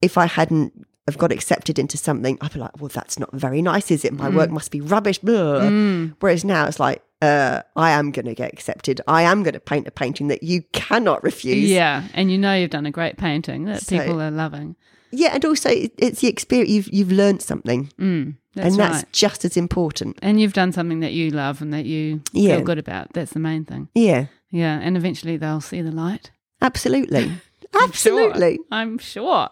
if 0.00 0.16
I 0.18 0.26
hadn't 0.26 0.86
have 1.06 1.18
got 1.18 1.32
accepted 1.32 1.78
into 1.78 1.96
something, 1.96 2.38
I'd 2.40 2.52
be 2.52 2.60
like, 2.60 2.80
well, 2.80 2.88
that's 2.88 3.18
not 3.18 3.32
very 3.32 3.62
nice, 3.62 3.90
is 3.90 4.04
it? 4.04 4.12
My 4.12 4.28
work 4.28 4.50
must 4.50 4.70
be 4.70 4.80
rubbish. 4.80 5.20
Mm. 5.20 6.14
Whereas 6.20 6.44
now 6.44 6.66
it's 6.66 6.78
like, 6.78 7.02
uh, 7.22 7.62
I 7.76 7.90
am 7.90 8.12
going 8.12 8.26
to 8.26 8.34
get 8.34 8.52
accepted. 8.52 9.00
I 9.08 9.22
am 9.22 9.42
going 9.42 9.54
to 9.54 9.60
paint 9.60 9.88
a 9.88 9.90
painting 9.90 10.28
that 10.28 10.42
you 10.42 10.62
cannot 10.72 11.22
refuse. 11.24 11.68
Yeah, 11.68 12.04
and 12.14 12.30
you 12.30 12.38
know 12.38 12.54
you've 12.54 12.70
done 12.70 12.86
a 12.86 12.90
great 12.90 13.16
painting 13.18 13.64
that 13.64 13.82
So- 13.82 13.98
people 13.98 14.20
are 14.22 14.30
loving. 14.30 14.76
Yeah, 15.12 15.30
and 15.34 15.44
also 15.44 15.70
it's 15.72 16.20
the 16.20 16.28
experience. 16.28 16.70
You've 16.70 16.88
you've 16.92 17.10
learned 17.12 17.42
something, 17.42 17.90
Mm, 17.98 18.36
that's 18.54 18.68
and 18.68 18.76
that's 18.78 18.96
right. 19.02 19.12
just 19.12 19.44
as 19.44 19.56
important. 19.56 20.16
And 20.22 20.40
you've 20.40 20.52
done 20.52 20.70
something 20.70 21.00
that 21.00 21.12
you 21.12 21.30
love 21.30 21.60
and 21.60 21.74
that 21.74 21.84
you 21.84 22.22
Yeah. 22.32 22.56
feel 22.56 22.64
good 22.64 22.78
about. 22.78 23.12
That's 23.12 23.32
the 23.32 23.40
main 23.40 23.64
thing. 23.64 23.88
Yeah, 23.92 24.26
Yeah, 24.52 24.78
and 24.80 24.96
eventually 24.96 25.36
they'll 25.36 25.60
see 25.60 25.82
the 25.82 25.90
light. 25.90 26.30
absolutely, 26.62 27.24
Sure. 27.74 27.82
absolutely. 27.82 28.60
I'm 28.70 28.98
sure. 28.98 29.48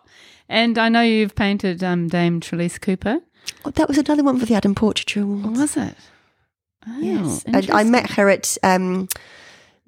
And 0.48 0.78
I 0.78 0.88
know 0.88 1.02
you've 1.02 1.34
painted 1.34 1.82
um, 1.84 2.08
Dame 2.08 2.40
Trelise 2.40 2.80
Cooper. 2.80 3.20
Oh, 3.64 3.70
that 3.70 3.88
was 3.88 3.98
another 3.98 4.22
one 4.24 4.38
for 4.38 4.46
the 4.46 4.54
Adam 4.54 4.74
Portraiture 4.74 5.22
Award. 5.22 5.56
Was 5.56 5.76
it? 5.76 5.94
Oh, 6.86 6.98
Yes, 7.00 7.44
and 7.46 7.70
I 7.70 7.84
met 7.84 8.10
her 8.12 8.28
at 8.30 8.56
um, 8.62 9.08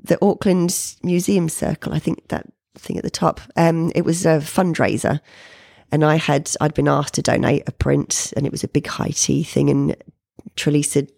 the 0.03 0.19
Auckland 0.25 0.97
Museum 1.03 1.49
Circle. 1.49 1.95
I 1.95 1.99
think 1.99 2.29
that 2.29 2.47
thing 2.77 2.97
at 2.99 3.05
the 3.05 3.11
top. 3.11 3.41
Um, 3.57 3.91
it 3.95 4.05
was 4.05 4.27
a 4.27 4.39
fundraiser, 4.39 5.21
and 5.93 6.05
I 6.05 6.17
had 6.17 6.51
I'd 6.61 6.75
been 6.75 6.89
asked 6.89 7.15
to 7.15 7.23
donate 7.23 7.63
a 7.67 7.73
print, 7.73 8.33
and 8.37 8.45
it 8.45 8.53
was 8.53 8.65
a 8.65 8.69
big 8.69 8.87
high 8.87 9.13
tea 9.15 9.43
thing. 9.43 9.71
And 9.71 9.97
Trelise 10.57 10.95
had 10.95 11.11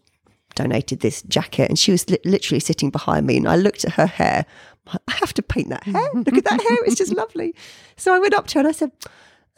donated 0.54 1.00
this 1.00 1.22
jacket, 1.22 1.68
and 1.68 1.78
she 1.78 1.90
was 1.90 2.08
li- 2.08 2.18
literally 2.24 2.60
sitting 2.60 2.90
behind 2.90 3.26
me, 3.26 3.36
and 3.38 3.48
I 3.48 3.56
looked 3.56 3.84
at 3.84 3.92
her 3.94 4.06
hair. 4.06 4.46
I 4.86 5.12
have 5.12 5.32
to 5.34 5.42
paint 5.42 5.68
that 5.70 5.84
hair. 5.84 6.10
Look 6.14 6.36
at 6.36 6.44
that 6.44 6.60
hair; 6.60 6.84
it's 6.84 6.96
just 6.96 7.12
lovely. 7.16 7.54
So 7.96 8.14
I 8.14 8.18
went 8.18 8.34
up 8.34 8.46
to 8.48 8.54
her 8.54 8.60
and 8.60 8.68
I 8.68 8.72
said. 8.72 8.92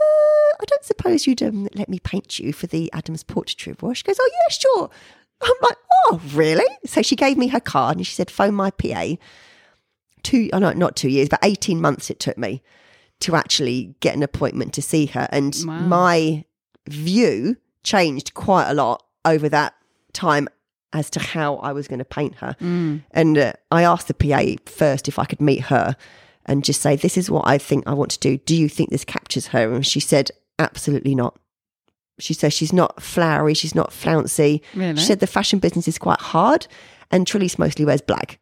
Uh, 0.00 0.54
I 0.60 0.64
don't 0.66 0.84
suppose 0.84 1.26
you'd 1.26 1.42
um, 1.42 1.68
let 1.74 1.88
me 1.88 1.98
paint 1.98 2.38
you 2.38 2.52
for 2.52 2.66
the 2.66 2.90
Adams 2.92 3.22
Portraiture 3.22 3.74
Award. 3.78 3.96
She 3.96 4.02
goes, 4.04 4.16
Oh, 4.20 4.30
yeah, 4.32 4.54
sure. 4.54 4.90
I'm 5.42 5.52
like, 5.62 5.76
Oh, 6.06 6.20
really? 6.32 6.66
So 6.86 7.02
she 7.02 7.16
gave 7.16 7.36
me 7.38 7.48
her 7.48 7.60
card 7.60 7.96
and 7.96 8.06
she 8.06 8.14
said, 8.14 8.30
Phone 8.30 8.54
my 8.54 8.70
PA. 8.70 9.14
Two, 10.22 10.48
oh, 10.52 10.58
no, 10.58 10.72
not 10.72 10.96
two 10.96 11.08
years, 11.10 11.28
but 11.28 11.38
18 11.42 11.80
months 11.80 12.10
it 12.10 12.18
took 12.18 12.38
me 12.38 12.62
to 13.20 13.36
actually 13.36 13.94
get 14.00 14.16
an 14.16 14.22
appointment 14.22 14.72
to 14.74 14.82
see 14.82 15.06
her. 15.06 15.28
And 15.30 15.54
Wow. 15.66 15.80
my 15.80 16.44
view 16.88 17.56
changed 17.82 18.34
quite 18.34 18.68
a 18.70 18.74
lot 18.74 19.04
over 19.24 19.48
that 19.48 19.74
time 20.12 20.48
as 20.92 21.10
to 21.10 21.20
how 21.20 21.56
I 21.56 21.72
was 21.72 21.88
going 21.88 21.98
to 21.98 22.04
paint 22.04 22.36
her. 22.36 22.56
Mm. 22.60 23.02
And 23.10 23.36
uh, 23.38 23.52
I 23.70 23.82
asked 23.82 24.08
the 24.08 24.14
PA 24.14 24.42
first 24.66 25.08
if 25.08 25.18
I 25.18 25.24
could 25.24 25.40
meet 25.40 25.62
her 25.62 25.96
and 26.46 26.64
just 26.64 26.80
say, 26.80 26.96
This 26.96 27.16
is 27.16 27.30
what 27.30 27.46
I 27.46 27.58
think 27.58 27.84
I 27.86 27.94
want 27.94 28.10
to 28.12 28.18
do. 28.18 28.36
Do 28.38 28.54
you 28.56 28.68
think 28.68 28.90
this 28.90 29.04
captures 29.04 29.48
her? 29.48 29.72
And 29.72 29.86
she 29.86 30.00
said, 30.00 30.30
Absolutely 30.58 31.14
not. 31.14 31.38
She 32.20 32.32
says 32.34 32.52
she's 32.52 32.72
not 32.72 33.02
flowery, 33.02 33.54
she's 33.54 33.74
not 33.74 33.92
flouncy. 33.92 34.62
Really? 34.74 34.96
She 34.96 35.04
said 35.06 35.20
the 35.20 35.26
fashion 35.26 35.58
business 35.58 35.88
is 35.88 35.98
quite 35.98 36.20
hard 36.20 36.66
and 37.10 37.26
Trelise 37.26 37.58
mostly 37.58 37.84
wears 37.84 38.00
black. 38.02 38.38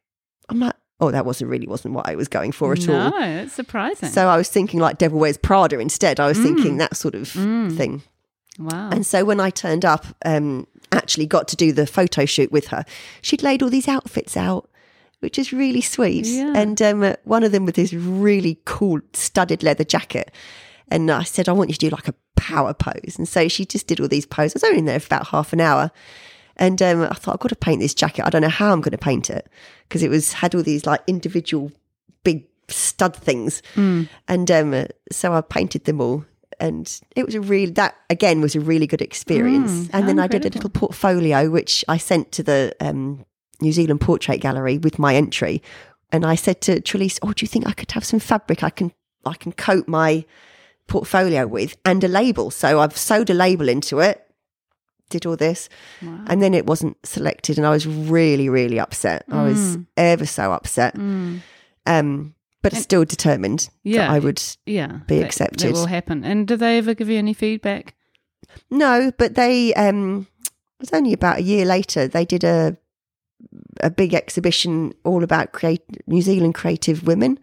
I'm 0.48 0.58
like, 0.60 0.74
Oh, 1.00 1.10
that 1.10 1.24
wasn't 1.26 1.50
really 1.50 1.66
wasn't 1.66 1.94
what 1.94 2.06
I 2.08 2.14
was 2.14 2.28
going 2.28 2.52
for 2.52 2.72
at 2.74 2.86
no, 2.86 2.98
all. 3.00 3.10
No, 3.10 3.42
it's 3.42 3.54
surprising. 3.54 4.08
So 4.10 4.28
I 4.28 4.36
was 4.36 4.48
thinking 4.48 4.78
like 4.78 4.98
Devil 4.98 5.18
Wears 5.18 5.38
Prada 5.38 5.78
instead. 5.78 6.20
I 6.20 6.26
was 6.28 6.38
Mm. 6.38 6.42
thinking 6.44 6.76
that 6.76 6.96
sort 6.96 7.14
of 7.14 7.26
thing. 7.28 8.02
wow. 8.58 8.90
And 8.90 9.04
so 9.06 9.24
when 9.24 9.40
I 9.40 9.50
turned 9.50 9.84
up, 9.84 10.04
um, 10.24 10.66
actually 10.92 11.26
got 11.26 11.48
to 11.48 11.56
do 11.56 11.72
the 11.72 11.86
photo 11.86 12.24
shoot 12.26 12.52
with 12.52 12.66
her, 12.68 12.84
she'd 13.22 13.42
laid 13.42 13.62
all 13.62 13.70
these 13.70 13.88
outfits 13.88 14.36
out, 14.36 14.68
which 15.22 15.38
is 15.38 15.52
really 15.52 15.80
sweet. 15.80 16.26
Yeah. 16.26 16.52
And 16.54 16.82
um, 16.82 17.14
one 17.24 17.44
of 17.44 17.52
them 17.52 17.64
with 17.64 17.76
this 17.76 17.92
really 17.92 18.60
cool 18.64 19.00
studded 19.12 19.62
leather 19.62 19.84
jacket. 19.84 20.32
And 20.88 21.10
I 21.10 21.22
said, 21.22 21.48
I 21.48 21.52
want 21.52 21.70
you 21.70 21.74
to 21.74 21.88
do 21.88 21.90
like 21.90 22.08
a 22.08 22.14
power 22.36 22.74
pose. 22.74 23.14
And 23.16 23.28
so 23.28 23.48
she 23.48 23.64
just 23.64 23.86
did 23.86 24.00
all 24.00 24.08
these 24.08 24.26
poses. 24.26 24.62
I 24.62 24.66
was 24.66 24.70
only 24.70 24.78
in 24.80 24.84
there 24.86 25.00
for 25.00 25.06
about 25.06 25.28
half 25.28 25.52
an 25.52 25.60
hour. 25.60 25.90
And 26.56 26.82
um, 26.82 27.02
I 27.02 27.14
thought, 27.14 27.34
I've 27.34 27.40
got 27.40 27.48
to 27.48 27.56
paint 27.56 27.80
this 27.80 27.94
jacket. 27.94 28.26
I 28.26 28.30
don't 28.30 28.42
know 28.42 28.48
how 28.48 28.72
I'm 28.72 28.80
going 28.80 28.92
to 28.92 28.98
paint 28.98 29.30
it 29.30 29.48
because 29.88 30.02
it 30.02 30.10
was 30.10 30.34
had 30.34 30.54
all 30.54 30.62
these 30.62 30.84
like 30.84 31.00
individual 31.06 31.70
big 32.24 32.46
stud 32.68 33.16
things. 33.16 33.62
And 34.28 34.50
um, 34.50 34.86
so 35.10 35.32
I 35.32 35.40
painted 35.40 35.84
them 35.84 36.00
all. 36.00 36.24
And 36.60 37.00
it 37.16 37.24
was 37.24 37.34
a 37.34 37.40
really, 37.40 37.72
that 37.72 37.96
again 38.10 38.40
was 38.40 38.54
a 38.54 38.60
really 38.60 38.86
good 38.86 39.00
experience. 39.00 39.72
Mm, 39.72 39.90
and 39.92 40.08
then 40.08 40.18
how 40.18 40.24
I 40.24 40.26
did 40.26 40.44
a 40.44 40.50
little 40.50 40.70
portfolio, 40.70 41.48
which 41.48 41.84
I 41.88 41.96
sent 41.96 42.32
to 42.32 42.42
the 42.42 42.76
um, 42.80 43.24
New 43.62 43.72
Zealand 43.72 44.00
Portrait 44.00 44.38
Gallery 44.40 44.76
with 44.78 44.98
my 44.98 45.14
entry. 45.14 45.62
And 46.10 46.26
I 46.26 46.34
said 46.34 46.60
to 46.62 46.80
Trelise, 46.82 47.18
"Oh, 47.22 47.32
do 47.32 47.42
you 47.44 47.48
think 47.48 47.66
I 47.66 47.72
could 47.72 47.92
have 47.92 48.04
some 48.04 48.20
fabric 48.20 48.62
I 48.62 48.70
can 48.70 48.92
I 49.24 49.34
can 49.34 49.52
coat 49.52 49.88
my 49.88 50.24
portfolio 50.88 51.46
with 51.46 51.76
and 51.84 52.04
a 52.04 52.08
label?" 52.08 52.50
So 52.50 52.80
I've 52.80 52.96
sewed 52.98 53.30
a 53.30 53.34
label 53.34 53.68
into 53.68 54.00
it, 54.00 54.20
did 55.10 55.24
all 55.26 55.36
this, 55.36 55.68
Wow. 56.02 56.24
and 56.26 56.42
then 56.42 56.52
it 56.54 56.66
wasn't 56.66 56.96
selected, 57.06 57.56
and 57.56 57.66
I 57.66 57.70
was 57.70 57.86
really 57.86 58.48
really 58.48 58.78
upset. 58.78 59.24
I 59.30 59.44
was 59.44 59.76
Mm. 59.76 59.86
ever 59.96 60.26
so 60.26 60.52
upset, 60.52 60.96
Mm. 60.96 61.40
um, 61.86 62.34
but 62.62 62.74
still 62.76 63.04
determined 63.04 63.70
Yeah. 63.82 63.98
that 64.06 64.10
I 64.10 64.18
would. 64.18 64.42
Yeah. 64.66 65.00
be 65.06 65.18
that- 65.18 65.24
accepted. 65.26 65.68
That 65.68 65.72
will 65.74 65.86
happen. 65.86 66.24
And 66.24 66.46
did 66.46 66.58
they 66.60 66.78
ever 66.78 66.94
give 66.94 67.08
you 67.08 67.18
any 67.18 67.32
feedback? 67.34 67.94
No, 68.70 69.12
but 69.16 69.34
they 69.34 69.72
um 69.74 70.26
it 70.42 70.90
was 70.90 70.92
only 70.92 71.12
about 71.12 71.38
a 71.38 71.42
year 71.42 71.64
later 71.64 72.06
they 72.08 72.24
did 72.26 72.44
a 72.44 72.76
a 73.80 73.90
big 73.90 74.14
exhibition 74.14 74.92
all 75.04 75.22
about 75.24 75.52
create 75.52 75.82
New 76.06 76.22
Zealand 76.22 76.54
creative 76.54 77.06
women. 77.06 77.38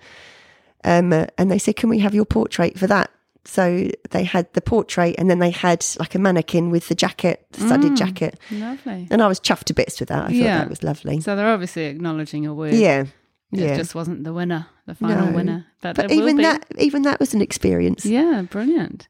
Um 0.84 1.12
and 1.14 1.52
they 1.52 1.60
said 1.60 1.76
can 1.76 1.89
we 1.89 2.00
have 2.00 2.14
your 2.16 2.26
portrait 2.26 2.78
for 2.80 2.88
that? 2.88 3.12
So 3.45 3.89
they 4.12 4.24
had 4.24 4.52
the 4.54 4.62
portrait 4.62 5.16
and 5.18 5.30
then 5.30 5.39
they 5.39 5.50
had 5.50 5.86
like 5.97 6.14
a 6.14 6.20
mannequin 6.20 6.70
with 6.70 6.88
the 6.88 6.95
jacket, 6.95 7.45
the 7.54 7.62
studded 7.62 7.93
Mm. 7.93 7.97
jacket. 7.97 8.39
Lovely. 8.52 9.08
And 9.10 9.22
I 9.22 9.28
was 9.28 9.39
chuffed 9.39 9.64
to 9.66 9.74
bits 9.74 10.00
with 10.00 10.10
that. 10.10 10.24
I 10.24 10.28
thought 10.28 10.34
Yeah. 10.34 10.58
that 10.60 10.70
was 10.70 10.84
lovely. 10.84 11.20
So 11.22 11.36
they're 11.36 11.47
obviously 11.52 11.86
acknowledging 11.86 12.43
your 12.43 12.54
work. 12.54 12.74
Yeah. 12.74 13.06
It 13.52 13.60
Yeah. 13.62 13.78
just 13.78 13.95
wasn't 13.95 14.24
the 14.26 14.34
winner, 14.34 14.68
the 14.86 14.93
final 14.93 15.28
No. 15.28 15.32
winner. 15.32 15.66
But, 15.82 15.95
but 15.95 16.12
even 16.12 16.38
that 16.38 16.66
even 16.78 17.02
that 17.04 17.20
was 17.20 17.34
an 17.34 17.41
experience. 17.41 18.06
Yeah, 18.06 18.43
brilliant. 18.43 19.08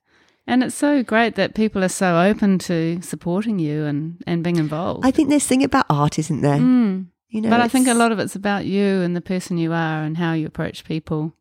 And 0.50 0.64
it's 0.64 0.74
so 0.76 1.04
great 1.04 1.36
that 1.36 1.54
people 1.54 1.84
are 1.84 1.90
so 1.90 2.20
open 2.20 2.58
to 2.60 3.00
supporting 3.04 3.60
you 3.60 3.86
and, 3.86 4.22
and 4.26 4.44
being 4.44 4.56
involved. 4.56 5.06
I 5.06 5.12
think 5.12 5.30
there's 5.30 5.46
thing 5.46 5.64
about 5.64 5.86
art, 5.92 6.18
isn't 6.18 6.42
there? 6.42 6.58
Mm. 6.58 7.06
You 7.30 7.42
know, 7.42 7.52
But 7.52 7.62
I 7.62 7.68
think 7.68 7.88
a 7.88 7.94
lot 7.94 8.12
of 8.12 8.18
it's 8.18 8.36
about 8.36 8.66
you 8.66 9.02
and 9.02 9.16
the 9.16 9.22
person 9.22 9.60
you 9.60 9.72
are 9.74 10.02
and 10.02 10.18
how 10.18 10.34
you 10.34 10.48
approach 10.48 10.86
people. 10.86 11.34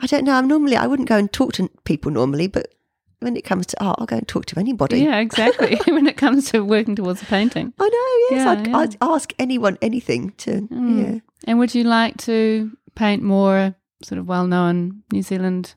I 0.00 0.06
don't 0.08 0.24
know. 0.24 0.34
I'm 0.34 0.48
normally 0.48 0.76
I 0.76 0.88
wouldn't 0.88 1.08
go 1.08 1.16
and 1.16 1.32
talk 1.32 1.52
to 1.54 1.70
people 1.84 2.10
normally, 2.10 2.48
but 2.48 2.74
when 3.20 3.36
it 3.36 3.44
comes 3.44 3.66
to 3.66 3.84
art, 3.84 3.98
I'll 4.00 4.06
go 4.06 4.16
and 4.16 4.26
talk 4.26 4.46
to 4.46 4.58
anybody. 4.58 5.00
Yeah, 5.00 5.18
exactly. 5.18 5.76
when 5.86 6.08
it 6.08 6.16
comes 6.16 6.50
to 6.50 6.64
working 6.64 6.96
towards 6.96 7.22
a 7.22 7.26
painting. 7.26 7.72
I 7.78 7.88
know. 7.88 8.36
Yes, 8.36 8.44
Yeah, 8.44 8.50
I'd, 8.50 8.66
yeah. 8.66 8.76
I'd 8.78 8.96
ask 9.00 9.32
anyone 9.38 9.78
anything 9.80 10.32
to. 10.38 10.62
Mm. 10.62 11.02
Yeah, 11.02 11.20
And 11.46 11.60
would 11.60 11.72
you 11.72 11.84
like 11.84 12.16
to 12.24 12.72
paint 12.96 13.22
more 13.22 13.76
sort 14.02 14.18
of 14.18 14.26
well 14.26 14.48
known 14.48 15.04
New 15.12 15.22
Zealand 15.22 15.76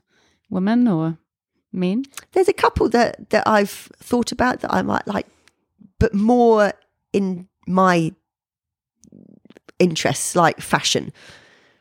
women 0.50 0.88
or 0.88 1.18
men? 1.72 2.04
there's 2.32 2.48
a 2.48 2.52
couple 2.52 2.88
that 2.90 3.30
that 3.30 3.46
I've 3.46 3.70
thought 3.70 4.32
about 4.32 4.60
that 4.60 4.72
I 4.74 4.82
might 4.82 5.06
like, 5.06 5.26
but 5.98 6.12
more 6.14 6.72
in 7.12 7.48
my 7.66 8.12
interests, 9.78 10.36
like 10.36 10.60
fashion, 10.60 11.12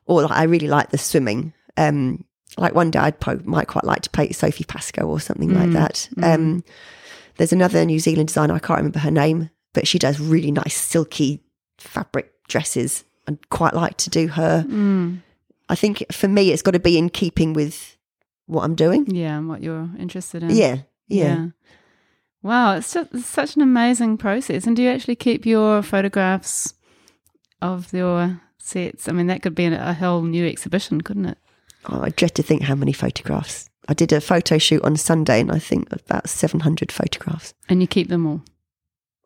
or 0.06 0.22
like 0.24 0.32
I 0.32 0.44
really 0.44 0.68
like 0.68 0.90
the 0.92 0.98
swimming. 0.98 1.54
Um, 1.78 2.24
like 2.58 2.74
one 2.74 2.92
day 2.92 3.00
I'd 3.00 3.20
po- 3.20 3.42
might 3.44 3.68
quite 3.68 3.84
like 3.86 4.02
to 4.02 4.10
paint 4.10 4.36
Sophie 4.36 4.64
Pascoe 4.64 5.08
or 5.08 5.20
something 5.20 5.54
like 5.54 5.70
Mm, 5.70 5.74
that. 5.74 6.10
Um, 6.22 6.64
there's 7.38 7.54
another 7.54 7.86
New 7.86 8.00
Zealand 8.00 8.28
designer 8.28 8.54
I 8.56 8.60
can't 8.60 8.78
remember 8.80 9.00
her 9.00 9.12
name, 9.12 9.50
but 9.74 9.88
she 9.88 10.00
does 10.00 10.20
really 10.20 10.52
nice 10.52 10.76
silky 10.76 11.42
fabric 11.78 12.32
dresses. 12.48 13.04
I'd 13.28 13.50
quite 13.50 13.74
like 13.74 13.98
to 13.98 14.10
do 14.10 14.28
her. 14.30 14.66
Mm. 14.68 15.22
I 15.70 15.76
think 15.76 16.04
for 16.12 16.28
me, 16.28 16.52
it's 16.52 16.64
got 16.64 16.72
to 16.72 16.80
be 16.80 16.98
in 16.98 17.10
keeping 17.10 17.54
with 17.54 17.96
what 18.50 18.64
I'm 18.64 18.76
doing. 18.76 19.06
Yeah, 19.14 19.38
and 19.38 19.48
what 19.48 19.62
you're 19.62 19.90
interested 19.98 20.44
in. 20.44 20.50
Yeah, 20.50 20.78
yeah. 21.08 21.48
Wow, 22.42 22.78
it's, 22.78 22.94
just, 22.94 23.14
it's 23.14 23.26
such 23.26 23.56
an 23.56 23.62
amazing 23.62 24.18
process. 24.18 24.66
And 24.66 24.76
do 24.76 24.82
you 24.82 24.90
actually 24.90 25.16
keep 25.16 25.46
your 25.46 25.82
photographs 25.82 26.74
of 27.62 27.94
your 27.94 28.42
sets? 28.58 29.10
I 29.10 29.12
mean, 29.12 29.28
that 29.28 29.42
could 29.42 29.56
be 29.56 29.66
a, 29.66 29.94
whole 29.94 30.22
new 30.22 30.48
exhibition, 30.48 31.02
couldn't 31.02 31.26
it? 31.26 31.38
Oh, 31.90 32.02
I 32.02 32.10
dread 32.10 32.36
to 32.36 32.44
think 32.44 32.64
how 32.64 32.76
many 32.76 32.94
photographs. 32.94 33.70
I 33.90 33.94
did 33.94 34.14
a 34.14 34.22
photo 34.22 34.58
shoot 34.58 34.84
on 34.84 34.96
Sunday, 34.96 35.42
and 35.42 35.52
I 35.52 35.60
think 35.60 35.92
about 35.92 36.30
700 36.30 36.92
photographs. 36.92 37.54
And 37.68 37.82
you 37.82 37.88
keep 37.88 38.08
them 38.08 38.26
all. 38.26 38.42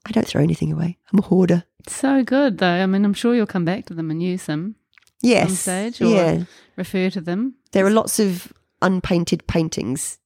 I 0.05 0.11
don't 0.11 0.27
throw 0.27 0.41
anything 0.41 0.71
away. 0.71 0.97
I'm 1.11 1.19
a 1.19 1.23
hoarder. 1.23 1.65
So 1.87 2.23
good, 2.23 2.57
though. 2.57 2.67
I 2.67 2.85
mean, 2.87 3.05
I'm 3.05 3.13
sure 3.13 3.35
you'll 3.35 3.45
come 3.45 3.65
back 3.65 3.85
to 3.85 3.93
them 3.93 4.09
and 4.09 4.23
use 4.23 4.45
them 4.45 4.75
Yes. 5.21 5.59
stage 5.59 6.01
or 6.01 6.07
yeah. 6.07 6.43
refer 6.75 7.09
to 7.11 7.21
them. 7.21 7.55
There 7.71 7.85
are 7.85 7.91
lots 7.91 8.19
of 8.19 8.51
unpainted 8.83 9.47
paintings 9.47 10.19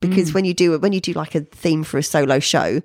because 0.00 0.30
Mm. 0.30 0.34
when 0.34 0.44
you 0.46 0.54
do 0.54 0.76
when 0.78 0.92
you 0.92 1.00
do 1.00 1.12
like 1.12 1.34
a 1.36 1.40
theme 1.40 1.84
for 1.84 1.98
a 1.98 2.02
solo 2.02 2.38
show, 2.40 2.80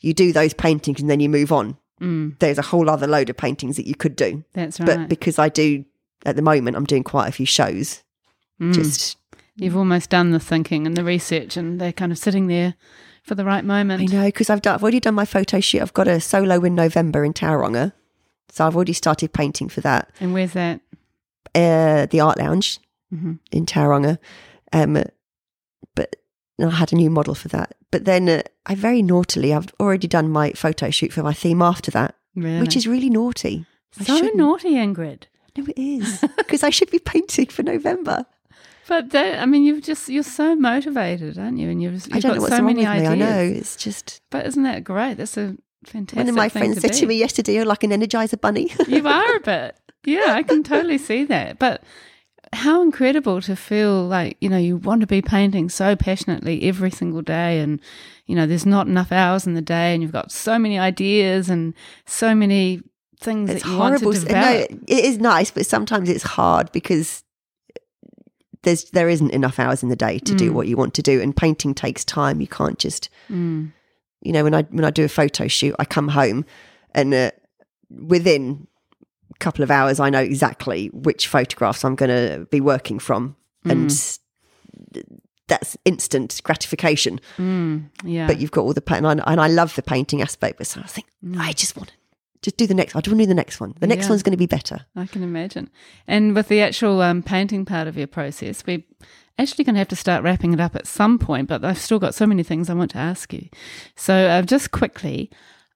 you 0.00 0.12
do 0.14 0.32
those 0.32 0.54
paintings 0.54 1.00
and 1.00 1.08
then 1.08 1.20
you 1.20 1.28
move 1.28 1.52
on. 1.52 1.76
Mm, 2.00 2.38
There's 2.40 2.58
a 2.58 2.62
whole 2.62 2.90
other 2.90 3.06
load 3.06 3.30
of 3.30 3.36
paintings 3.36 3.76
that 3.76 3.86
you 3.86 3.94
could 3.94 4.16
do. 4.16 4.44
that's 4.52 4.80
right. 4.80 4.86
But 4.86 5.08
because 5.08 5.38
I 5.38 5.48
do 5.48 5.84
at 6.26 6.34
the 6.36 6.42
moment 6.42 6.76
I'm 6.76 6.84
doing 6.86 7.04
quite 7.04 7.28
a 7.28 7.32
few 7.32 7.46
shows. 7.46 8.02
Mm. 8.60 8.74
Just 8.74 9.16
You've 9.56 9.76
almost 9.76 10.10
done 10.10 10.30
the 10.32 10.40
thinking 10.40 10.84
and 10.84 10.96
the 10.96 11.04
research, 11.04 11.56
and 11.56 11.80
they're 11.80 11.92
kind 11.92 12.10
of 12.10 12.18
sitting 12.18 12.48
there 12.48 12.74
for 13.22 13.36
the 13.36 13.44
right 13.44 13.64
moment. 13.64 14.02
I 14.02 14.06
know 14.06 14.24
because 14.26 14.50
I've 14.50 14.62
done 14.62 14.74
I've 14.74 14.82
already 14.82 14.98
done 15.00 15.14
my 15.14 15.24
photo 15.24 15.60
shoot. 15.60 15.80
I've 15.80 15.94
got 15.94 16.08
a 16.08 16.20
solo 16.20 16.64
in 16.64 16.74
November 16.74 17.24
in 17.24 17.32
Tauranga. 17.32 17.92
So 18.50 18.66
I've 18.66 18.74
already 18.74 18.92
started 18.94 19.32
painting 19.32 19.68
for 19.68 19.80
that. 19.82 20.10
And 20.20 20.32
where's 20.34 20.52
that? 20.54 20.80
Uh, 21.54 22.06
the 22.06 22.20
art 22.20 22.38
lounge 22.38 22.80
hmm 23.10 23.34
in 23.52 23.64
Tauranga. 23.66 24.18
Um, 24.74 25.02
but 25.94 26.16
I 26.60 26.68
had 26.70 26.92
a 26.92 26.96
new 26.96 27.10
model 27.10 27.34
for 27.34 27.48
that. 27.48 27.74
But 27.90 28.04
then 28.04 28.28
uh, 28.28 28.42
I 28.66 28.74
very 28.74 29.02
naughtily, 29.02 29.54
I've 29.54 29.72
already 29.80 30.08
done 30.08 30.30
my 30.30 30.50
photo 30.52 30.90
shoot 30.90 31.12
for 31.12 31.22
my 31.22 31.32
theme 31.32 31.62
after 31.62 31.90
that, 31.92 32.16
Really? 32.34 32.60
which 32.60 32.76
is 32.76 32.86
really 32.86 33.10
naughty. 33.10 33.64
So 33.92 34.18
naughty, 34.34 34.72
Ingrid. 34.72 35.24
No, 35.56 35.64
it 35.68 35.78
is 35.80 36.24
because 36.36 36.64
I 36.64 36.70
should 36.70 36.90
be 36.90 36.98
painting 36.98 37.46
for 37.46 37.62
November. 37.62 38.26
But 38.88 39.10
that, 39.10 39.40
I 39.40 39.46
mean, 39.46 39.62
you've 39.62 39.82
just 39.82 40.08
you're 40.08 40.22
so 40.24 40.56
motivated, 40.56 41.38
aren't 41.38 41.58
you? 41.58 41.70
And 41.70 41.80
you've, 41.82 41.92
you've 42.08 42.22
got 42.22 42.34
know 42.34 42.40
what's 42.42 42.48
so 42.52 42.56
wrong 42.58 42.66
many 42.66 42.80
with 42.80 42.88
ideas. 42.88 43.08
me. 43.16 43.24
I 43.24 43.26
know 43.28 43.38
it's 43.40 43.76
just 43.76 44.20
But 44.30 44.44
isn't 44.46 44.62
that 44.64 44.82
great? 44.84 45.14
That's 45.14 45.36
a 45.38 45.56
fantastic. 45.86 46.18
one 46.18 46.28
of 46.28 46.34
my 46.34 46.48
friends 46.48 46.74
to 46.74 46.80
said 46.80 46.90
be. 46.90 46.96
to 46.98 47.06
me 47.06 47.14
yesterday, 47.14 47.54
"You're 47.54 47.64
like 47.64 47.84
an 47.84 47.90
Energizer 47.92 48.38
bunny." 48.40 48.74
you 48.88 49.06
are 49.08 49.36
a 49.36 49.40
bit. 49.40 49.76
Yeah, 50.04 50.32
I 50.34 50.42
can 50.42 50.62
totally 50.64 50.98
see 50.98 51.24
that. 51.24 51.58
But 51.58 51.82
how 52.54 52.82
incredible 52.82 53.40
to 53.42 53.56
feel 53.56 54.06
like, 54.06 54.36
you 54.40 54.48
know, 54.48 54.56
you 54.58 54.76
want 54.76 55.00
to 55.02 55.06
be 55.06 55.20
painting 55.22 55.68
so 55.68 55.94
passionately 55.96 56.62
every 56.64 56.90
single 56.90 57.22
day 57.22 57.60
and, 57.60 57.80
you 58.26 58.34
know, 58.34 58.46
there's 58.46 58.66
not 58.66 58.86
enough 58.86 59.12
hours 59.12 59.46
in 59.46 59.54
the 59.54 59.62
day 59.62 59.92
and 59.92 60.02
you've 60.02 60.12
got 60.12 60.30
so 60.32 60.58
many 60.58 60.78
ideas 60.78 61.50
and 61.50 61.74
so 62.06 62.34
many 62.34 62.80
things 63.20 63.50
it's 63.50 63.62
that 63.62 63.68
you 63.68 63.76
horrible. 63.76 64.06
want 64.12 64.16
to 64.18 64.22
No, 64.24 64.28
develop. 64.28 64.70
it 64.86 65.04
is 65.04 65.18
nice, 65.18 65.50
but 65.50 65.66
sometimes 65.66 66.08
it's 66.08 66.22
hard 66.24 66.70
because 66.72 67.22
there's 68.62 68.84
there 68.90 69.08
isn't 69.08 69.30
enough 69.32 69.58
hours 69.58 69.82
in 69.82 69.88
the 69.90 69.96
day 69.96 70.18
to 70.20 70.34
do 70.34 70.50
Mm. 70.50 70.54
what 70.54 70.66
you 70.68 70.76
want 70.76 70.94
to 70.94 71.02
do, 71.02 71.20
and 71.20 71.36
painting 71.36 71.74
takes 71.74 72.04
time. 72.04 72.40
You 72.40 72.46
can't 72.48 72.78
just 72.78 73.10
Mm. 73.30 73.72
you 74.22 74.32
know 74.32 74.42
when 74.44 74.54
I 74.54 74.62
when 74.62 74.84
I 74.84 74.90
do 74.90 75.04
a 75.04 75.08
photo 75.08 75.48
shoot, 75.48 75.74
I 75.78 75.84
come 75.84 76.08
home 76.08 76.44
and 76.94 77.12
uh, 77.12 77.30
within 77.90 78.66
couple 79.44 79.62
of 79.62 79.70
hours, 79.70 80.00
I 80.00 80.10
know 80.10 80.20
exactly 80.20 80.88
which 80.92 81.28
photographs 81.28 81.84
I'm 81.84 81.94
going 81.94 82.10
to 82.10 82.46
be 82.46 82.60
working 82.60 82.98
from, 82.98 83.36
and 83.64 83.90
that's 85.46 85.76
instant 85.84 86.40
gratification. 86.42 87.20
Mm. 87.36 87.90
Yeah. 88.04 88.26
But 88.26 88.38
you've 88.40 88.50
got 88.50 88.62
all 88.62 88.72
the 88.72 88.80
paint, 88.80 89.04
and 89.04 89.20
I, 89.20 89.32
and 89.32 89.40
I 89.40 89.48
love 89.48 89.74
the 89.74 89.82
painting 89.82 90.22
aspect. 90.22 90.58
But 90.58 90.66
so 90.66 90.80
I 90.80 90.86
think 90.86 91.06
I 91.38 91.52
just 91.52 91.76
want 91.76 91.88
to 91.90 91.94
just 92.42 92.56
do 92.56 92.66
the 92.66 92.74
next. 92.74 92.94
I 92.94 92.98
want 92.98 93.04
to 93.04 93.14
do 93.16 93.26
the 93.26 93.34
next 93.34 93.60
one. 93.60 93.74
The 93.80 93.86
next 93.86 94.04
Yeah. 94.06 94.10
one's 94.10 94.22
going 94.22 94.32
to 94.32 94.38
be 94.38 94.46
better. 94.46 94.86
I 94.96 95.06
can 95.06 95.22
imagine. 95.22 95.68
And 96.06 96.34
with 96.34 96.48
the 96.48 96.60
actual 96.60 97.02
um, 97.02 97.22
painting 97.22 97.64
part 97.64 97.88
of 97.88 97.96
your 97.96 98.06
process, 98.06 98.64
we 98.66 98.84
actually 99.38 99.64
going 99.64 99.74
to 99.74 99.80
have 99.80 99.88
to 99.88 99.96
start 99.96 100.22
wrapping 100.22 100.52
it 100.52 100.60
up 100.60 100.76
at 100.76 100.86
some 100.86 101.18
point, 101.18 101.48
but 101.48 101.64
I've 101.64 101.78
still 101.78 101.98
got 101.98 102.14
so 102.14 102.26
many 102.26 102.42
things 102.42 102.70
I 102.70 102.74
want 102.74 102.92
to 102.92 102.98
ask 102.98 103.32
you. 103.32 103.48
So, 103.96 104.14
uh, 104.14 104.42
just 104.42 104.70
quickly, 104.70 105.30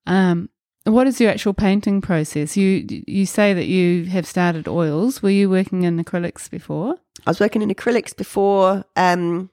um, 0.07 0.49
what 0.93 1.07
is 1.07 1.19
your 1.19 1.31
actual 1.31 1.53
painting 1.53 2.01
process? 2.01 2.55
You 2.55 2.85
you 3.07 3.25
say 3.25 3.53
that 3.53 3.67
you 3.67 4.05
have 4.05 4.25
started 4.25 4.67
oils. 4.67 5.21
Were 5.21 5.29
you 5.29 5.49
working 5.49 5.83
in 5.83 6.03
acrylics 6.03 6.49
before? 6.49 6.95
I 7.25 7.29
was 7.29 7.39
working 7.39 7.61
in 7.61 7.69
acrylics 7.69 8.15
before. 8.15 8.85
Um, 8.95 9.49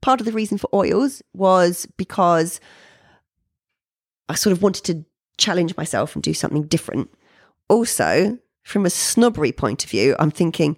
part 0.00 0.20
of 0.20 0.26
the 0.26 0.32
reason 0.32 0.58
for 0.58 0.68
oils 0.74 1.22
was 1.34 1.86
because 1.96 2.60
I 4.28 4.34
sort 4.34 4.52
of 4.52 4.62
wanted 4.62 4.84
to 4.84 5.04
challenge 5.38 5.76
myself 5.76 6.14
and 6.14 6.22
do 6.22 6.34
something 6.34 6.64
different. 6.64 7.10
Also, 7.68 8.38
from 8.62 8.86
a 8.86 8.90
snobbery 8.90 9.52
point 9.52 9.84
of 9.84 9.90
view, 9.90 10.16
I'm 10.18 10.30
thinking, 10.30 10.76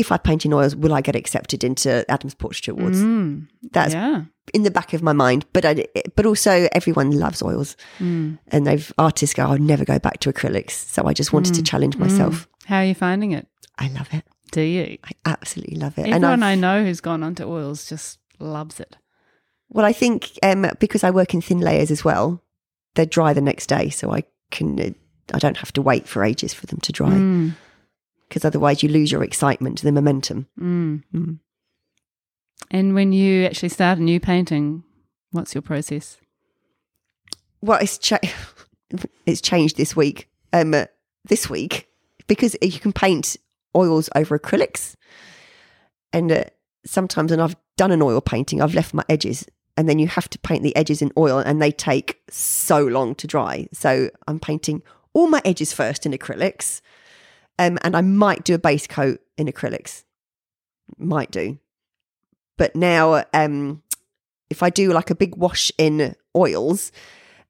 if 0.00 0.10
I 0.10 0.16
paint 0.18 0.44
in 0.44 0.52
oils, 0.52 0.74
will 0.74 0.92
I 0.94 1.00
get 1.00 1.14
accepted 1.14 1.62
into 1.62 2.04
Adams 2.10 2.34
Portraiture 2.34 2.72
Awards? 2.72 2.98
Mm, 3.00 3.46
That's 3.72 3.94
yeah. 3.94 4.22
in 4.54 4.62
the 4.64 4.70
back 4.70 4.92
of 4.94 5.02
my 5.02 5.12
mind. 5.12 5.44
But 5.52 5.64
I, 5.64 5.84
but 6.16 6.26
also 6.26 6.68
everyone 6.72 7.10
loves 7.12 7.42
oils, 7.42 7.76
Mm. 7.98 8.38
and 8.48 8.66
they've 8.66 8.92
artists 8.98 9.34
go, 9.34 9.44
I'll 9.44 9.58
never 9.58 9.84
go 9.84 9.98
back 9.98 10.18
to 10.20 10.32
acrylics. 10.32 10.72
So 10.72 11.06
I 11.06 11.12
just 11.12 11.32
wanted 11.32 11.54
to 11.54 11.62
challenge 11.62 11.96
myself. 11.96 12.48
How 12.66 12.78
are 12.78 12.84
you 12.84 12.94
finding 12.94 13.32
it? 13.32 13.46
I 13.78 13.88
love 13.88 14.08
it. 14.12 14.24
Do 14.52 14.62
you? 14.62 14.98
I 15.04 15.10
absolutely 15.26 15.76
love 15.76 15.96
it. 15.98 16.06
Everyone 16.08 16.42
I've- 16.42 16.52
I 16.52 16.54
know 16.56 16.84
who's 16.84 17.00
gone 17.00 17.22
onto 17.22 17.44
oils 17.44 17.88
just 17.88 18.18
loves 18.40 18.80
it. 18.80 18.96
Well, 19.68 19.84
I 19.86 19.92
think 19.92 20.30
um, 20.42 20.66
because 20.80 21.04
I 21.04 21.10
work 21.10 21.34
in 21.34 21.40
thin 21.40 21.60
layers 21.60 21.90
as 21.92 22.04
well, 22.04 22.42
they're 22.96 23.06
dry 23.06 23.32
the 23.32 23.40
next 23.40 23.68
day, 23.68 23.88
so 23.90 24.12
I 24.12 24.24
can 24.50 24.80
uh, 24.80 24.90
I 25.32 25.38
don't 25.38 25.58
have 25.58 25.72
to 25.74 25.82
wait 25.82 26.08
for 26.08 26.24
ages 26.24 26.52
for 26.52 26.66
them 26.66 26.80
to 26.80 26.90
dry. 26.92 27.52
Because 28.30 28.44
otherwise, 28.44 28.82
you 28.82 28.88
lose 28.88 29.10
your 29.10 29.24
excitement, 29.24 29.82
the 29.82 29.92
momentum. 29.92 30.46
mm. 30.58 31.02
Mm. 31.12 31.40
And 32.70 32.94
when 32.94 33.12
you 33.12 33.44
actually 33.44 33.70
start 33.70 33.98
a 33.98 34.02
new 34.02 34.20
painting, 34.20 34.84
what's 35.32 35.54
your 35.54 35.62
process? 35.62 36.18
Well, 37.60 37.80
it's 37.82 37.98
cha- 37.98 38.20
it's 39.26 39.40
changed 39.40 39.76
this 39.76 39.96
week. 39.96 40.28
Um, 40.52 40.74
uh, 40.74 40.86
this 41.24 41.50
week 41.50 41.88
because 42.26 42.56
you 42.62 42.78
can 42.80 42.92
paint 42.92 43.36
oils 43.76 44.08
over 44.14 44.38
acrylics, 44.38 44.94
and 46.12 46.30
uh, 46.30 46.44
sometimes 46.86 47.30
when 47.30 47.40
I've 47.40 47.56
done 47.76 47.90
an 47.90 48.02
oil 48.02 48.20
painting, 48.20 48.62
I've 48.62 48.74
left 48.74 48.94
my 48.94 49.04
edges. 49.08 49.46
And 49.76 49.88
then 49.88 49.98
you 49.98 50.08
have 50.08 50.28
to 50.30 50.38
paint 50.40 50.62
the 50.62 50.76
edges 50.76 51.00
in 51.00 51.10
oil, 51.16 51.38
and 51.38 51.60
they 51.60 51.72
take 51.72 52.20
so 52.28 52.84
long 52.84 53.14
to 53.16 53.26
dry. 53.26 53.66
So 53.72 54.10
I'm 54.28 54.38
painting 54.38 54.82
all 55.14 55.26
my 55.28 55.40
edges 55.44 55.72
first 55.72 56.04
in 56.04 56.12
acrylics, 56.12 56.80
um, 57.60 57.78
and 57.82 57.94
I 57.96 58.00
might 58.00 58.42
do 58.44 58.54
a 58.54 58.58
base 58.58 58.86
coat 58.88 59.20
in 59.38 59.46
acrylics. 59.46 60.02
Might 60.98 61.30
do, 61.30 61.58
but 62.58 62.74
now 62.74 63.24
um, 63.32 63.82
if 64.50 64.62
I 64.62 64.70
do 64.70 64.92
like 64.92 65.10
a 65.10 65.14
big 65.14 65.36
wash 65.36 65.70
in 65.78 66.14
oils, 66.36 66.90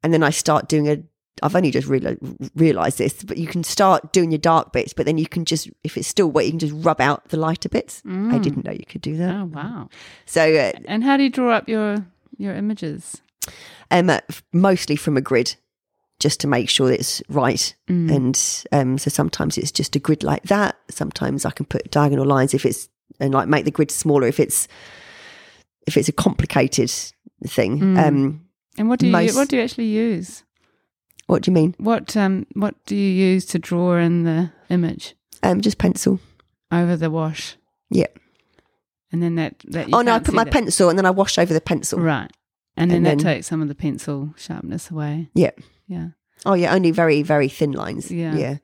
and 0.02 0.12
then 0.12 0.22
I 0.22 0.30
start 0.30 0.68
doing 0.68 0.88
a. 0.88 1.02
I've 1.42 1.56
only 1.56 1.70
just 1.70 1.88
real, 1.88 2.16
realized 2.54 2.98
this, 2.98 3.22
but 3.22 3.38
you 3.38 3.46
can 3.46 3.64
start 3.64 4.12
doing 4.12 4.30
your 4.30 4.38
dark 4.38 4.72
bits, 4.74 4.92
but 4.92 5.06
then 5.06 5.16
you 5.16 5.26
can 5.26 5.46
just, 5.46 5.70
if 5.84 5.96
it's 5.96 6.06
still 6.06 6.30
wet, 6.30 6.44
you 6.44 6.50
can 6.52 6.58
just 6.58 6.74
rub 6.84 7.00
out 7.00 7.30
the 7.30 7.38
lighter 7.38 7.70
bits. 7.70 8.02
I 8.04 8.10
Mm. 8.10 8.42
didn't 8.42 8.64
know 8.66 8.72
you 8.72 8.84
could 8.86 9.00
do 9.00 9.16
that. 9.16 9.34
Oh 9.34 9.44
wow! 9.46 9.88
So, 10.26 10.42
uh, 10.42 10.72
And 10.86 11.02
how 11.02 11.16
do 11.16 11.22
you 11.22 11.30
draw 11.30 11.54
up 11.54 11.66
your 11.66 12.04
your 12.36 12.54
images? 12.54 13.22
um, 13.90 14.10
uh, 14.10 14.20
mostly 14.52 14.96
from 14.96 15.16
a 15.16 15.22
grid, 15.22 15.56
just 16.20 16.38
to 16.40 16.46
make 16.46 16.68
sure 16.70 16.92
it's 16.92 17.22
right. 17.28 17.74
Mm. 17.88 18.14
And 18.14 18.64
um, 18.72 18.98
so 18.98 19.10
sometimes 19.10 19.58
it's 19.58 19.72
just 19.72 19.96
a 19.96 19.98
grid 19.98 20.22
like 20.22 20.44
that. 20.44 20.76
Sometimes 20.90 21.44
I 21.44 21.50
can 21.50 21.66
put 21.66 21.90
diagonal 21.90 22.26
lines 22.26 22.54
if 22.54 22.64
it's 22.64 22.88
and 23.18 23.34
like 23.34 23.48
make 23.48 23.64
the 23.64 23.70
grid 23.72 23.90
smaller 23.90 24.26
if 24.28 24.38
it's 24.38 24.68
if 25.86 25.96
it's 25.96 26.08
a 26.08 26.12
complicated 26.12 26.90
thing. 27.46 27.80
Mm. 27.80 28.06
Um, 28.06 28.40
And 28.78 28.88
what 28.88 29.00
do 29.00 29.06
you 29.06 29.12
most- 29.12 29.34
what 29.34 29.48
do 29.48 29.56
you 29.56 29.62
actually 29.62 29.88
use? 29.88 30.44
what 31.26 31.42
do 31.42 31.50
you 31.50 31.54
mean? 31.54 31.74
What 31.78 32.16
um 32.16 32.46
what 32.54 32.74
do 32.86 32.94
you 32.96 33.10
use 33.32 33.44
to 33.46 33.58
draw 33.58 33.96
in 33.98 34.24
the 34.24 34.50
image 34.68 35.14
Um, 35.42 35.60
just 35.60 35.78
pencil. 35.78 36.18
over 36.72 36.96
the 36.96 37.08
wash? 37.10 37.56
Yeah. 37.90 38.08
And 39.12 39.22
then 39.22 39.34
that 39.36 39.54
that 39.70 39.88
you 39.88 39.94
oh 39.96 40.02
no, 40.02 40.14
I 40.14 40.18
put 40.18 40.34
my 40.34 40.44
that- 40.44 40.52
pencil 40.52 40.88
and 40.88 40.98
then 40.98 41.06
I 41.06 41.10
wash 41.10 41.38
over 41.38 41.52
the 41.54 41.60
pencil. 41.60 41.98
right, 42.00 42.30
and 42.76 42.90
then 42.90 42.98
And 42.98 43.06
that 43.06 43.18
then- 43.18 43.34
takes 43.36 43.46
some 43.48 43.62
of 43.62 43.68
the 43.68 43.74
pencil 43.74 44.34
sharpness 44.36 44.90
away. 44.90 45.28
Yeah. 45.34 45.50
Yeah. 45.90 46.08
Oh 46.46 46.54
yeah, 46.54 46.72
only 46.74 46.90
very 46.92 47.22
very 47.22 47.48
thin 47.48 47.72
lines. 47.72 48.10
Yeah. 48.10 48.34
yeah. 48.36 48.56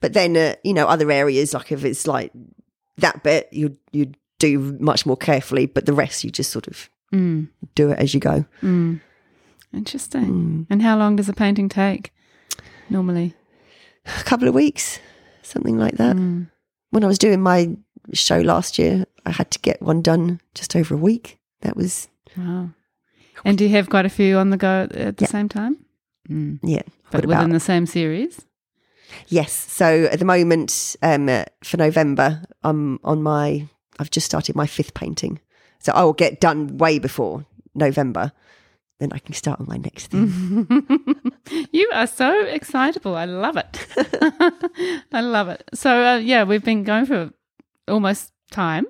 But 0.00 0.12
then 0.12 0.36
uh, 0.36 0.54
you 0.64 0.72
know 0.74 0.86
other 0.88 1.10
areas 1.12 1.52
like 1.54 1.70
if 1.72 1.84
it's 1.84 2.06
like 2.06 2.32
that 2.98 3.22
bit 3.22 3.48
you 3.52 3.76
you 3.92 4.12
do 4.38 4.76
much 4.80 5.06
more 5.06 5.16
carefully, 5.16 5.66
but 5.66 5.86
the 5.86 5.92
rest 5.92 6.24
you 6.24 6.30
just 6.30 6.50
sort 6.50 6.66
of 6.68 6.88
Mm. 7.12 7.48
do 7.76 7.90
it 7.92 7.98
as 8.00 8.12
you 8.14 8.20
go. 8.20 8.44
Mm. 8.62 9.00
Interesting. 9.72 10.24
Mm. 10.26 10.66
And 10.70 10.82
how 10.82 10.98
long 10.98 11.16
does 11.16 11.28
a 11.28 11.32
painting 11.32 11.68
take 11.68 12.12
normally? 12.90 13.34
A 14.06 14.24
couple 14.24 14.48
of 14.48 14.54
weeks, 14.54 14.98
something 15.42 15.78
like 15.78 15.96
that. 15.98 16.16
Mm. 16.16 16.50
When 16.90 17.04
I 17.04 17.06
was 17.06 17.18
doing 17.18 17.40
my 17.40 17.70
show 18.12 18.40
last 18.40 18.78
year, 18.78 19.04
I 19.24 19.30
had 19.30 19.50
to 19.52 19.58
get 19.60 19.80
one 19.82 20.02
done 20.02 20.40
just 20.54 20.74
over 20.74 20.94
a 20.94 20.98
week. 20.98 21.38
That 21.62 21.76
was 21.76 22.08
Wow. 22.36 22.70
And 23.44 23.56
do 23.56 23.64
you 23.64 23.70
have 23.70 23.88
quite 23.88 24.04
a 24.06 24.10
few 24.10 24.36
on 24.38 24.50
the 24.50 24.56
go 24.56 24.88
at 24.90 25.16
the 25.16 25.24
Yeah. 25.24 25.28
same 25.28 25.48
time? 25.48 25.76
Mm. 26.28 26.58
yeah. 26.62 26.82
But 27.10 27.26
within 27.26 27.38
about- 27.38 27.52
the 27.52 27.60
same 27.60 27.86
series? 27.86 28.42
Yes. 29.28 29.52
So 29.52 30.04
at 30.10 30.18
the 30.18 30.24
moment, 30.24 30.96
um, 31.02 31.28
uh, 31.28 31.44
for 31.62 31.76
November, 31.76 32.42
I'm 32.64 32.98
on 33.04 33.22
my. 33.22 33.66
I've 33.98 34.10
just 34.10 34.26
started 34.26 34.56
my 34.56 34.66
fifth 34.66 34.94
painting, 34.94 35.38
so 35.78 35.92
I 35.92 36.02
will 36.02 36.12
get 36.12 36.40
done 36.40 36.76
way 36.78 36.98
before 36.98 37.46
November. 37.74 38.32
Then 38.98 39.12
I 39.12 39.18
can 39.18 39.34
start 39.34 39.60
on 39.60 39.66
my 39.68 39.76
next 39.76 40.08
thing. 40.08 40.66
You 41.72 41.88
are 41.94 42.06
so 42.08 42.44
excitable. 42.46 43.14
I 43.14 43.24
love 43.26 43.56
it. 43.56 43.86
I 45.12 45.20
love 45.20 45.48
it. 45.48 45.62
So, 45.74 45.90
uh, 46.04 46.16
yeah, 46.16 46.42
we've 46.44 46.64
been 46.64 46.82
going 46.82 47.06
for 47.06 47.30
almost 47.86 48.32
time. 48.50 48.86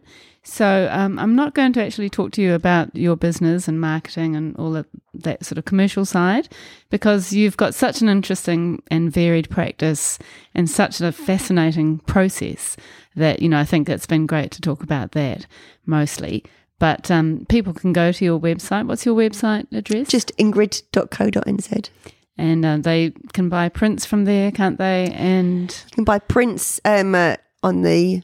So, 0.48 0.88
um, 0.92 1.18
I'm 1.18 1.34
not 1.34 1.54
going 1.54 1.72
to 1.72 1.84
actually 1.84 2.08
talk 2.08 2.30
to 2.32 2.42
you 2.42 2.54
about 2.54 2.94
your 2.94 3.16
business 3.16 3.66
and 3.66 3.80
marketing 3.80 4.36
and 4.36 4.56
all 4.56 4.76
of 4.76 4.86
that 5.12 5.44
sort 5.44 5.58
of 5.58 5.64
commercial 5.64 6.04
side 6.04 6.48
because 6.88 7.32
you've 7.32 7.56
got 7.56 7.74
such 7.74 8.00
an 8.00 8.08
interesting 8.08 8.80
and 8.88 9.12
varied 9.12 9.50
practice 9.50 10.20
and 10.54 10.70
such 10.70 11.00
a 11.00 11.10
fascinating 11.10 11.98
process 11.98 12.76
that, 13.16 13.42
you 13.42 13.48
know, 13.48 13.58
I 13.58 13.64
think 13.64 13.88
it's 13.88 14.06
been 14.06 14.24
great 14.26 14.52
to 14.52 14.60
talk 14.60 14.84
about 14.84 15.12
that 15.12 15.46
mostly. 15.84 16.44
But 16.78 17.10
um, 17.10 17.44
people 17.48 17.74
can 17.74 17.92
go 17.92 18.12
to 18.12 18.24
your 18.24 18.38
website. 18.38 18.86
What's 18.86 19.04
your 19.04 19.16
website 19.16 19.66
address? 19.72 20.08
Just 20.08 20.30
ingrid.co.nz. 20.36 21.90
and 22.38 22.64
uh, 22.64 22.76
they 22.76 23.12
can 23.32 23.48
buy 23.48 23.68
prints 23.68 24.06
from 24.06 24.26
there, 24.26 24.52
can't 24.52 24.78
they? 24.78 25.10
And 25.10 25.72
You 25.86 25.90
can 25.90 26.04
buy 26.04 26.20
prints 26.20 26.80
um, 26.84 27.16
uh, 27.16 27.36
on 27.64 27.82
the 27.82 28.22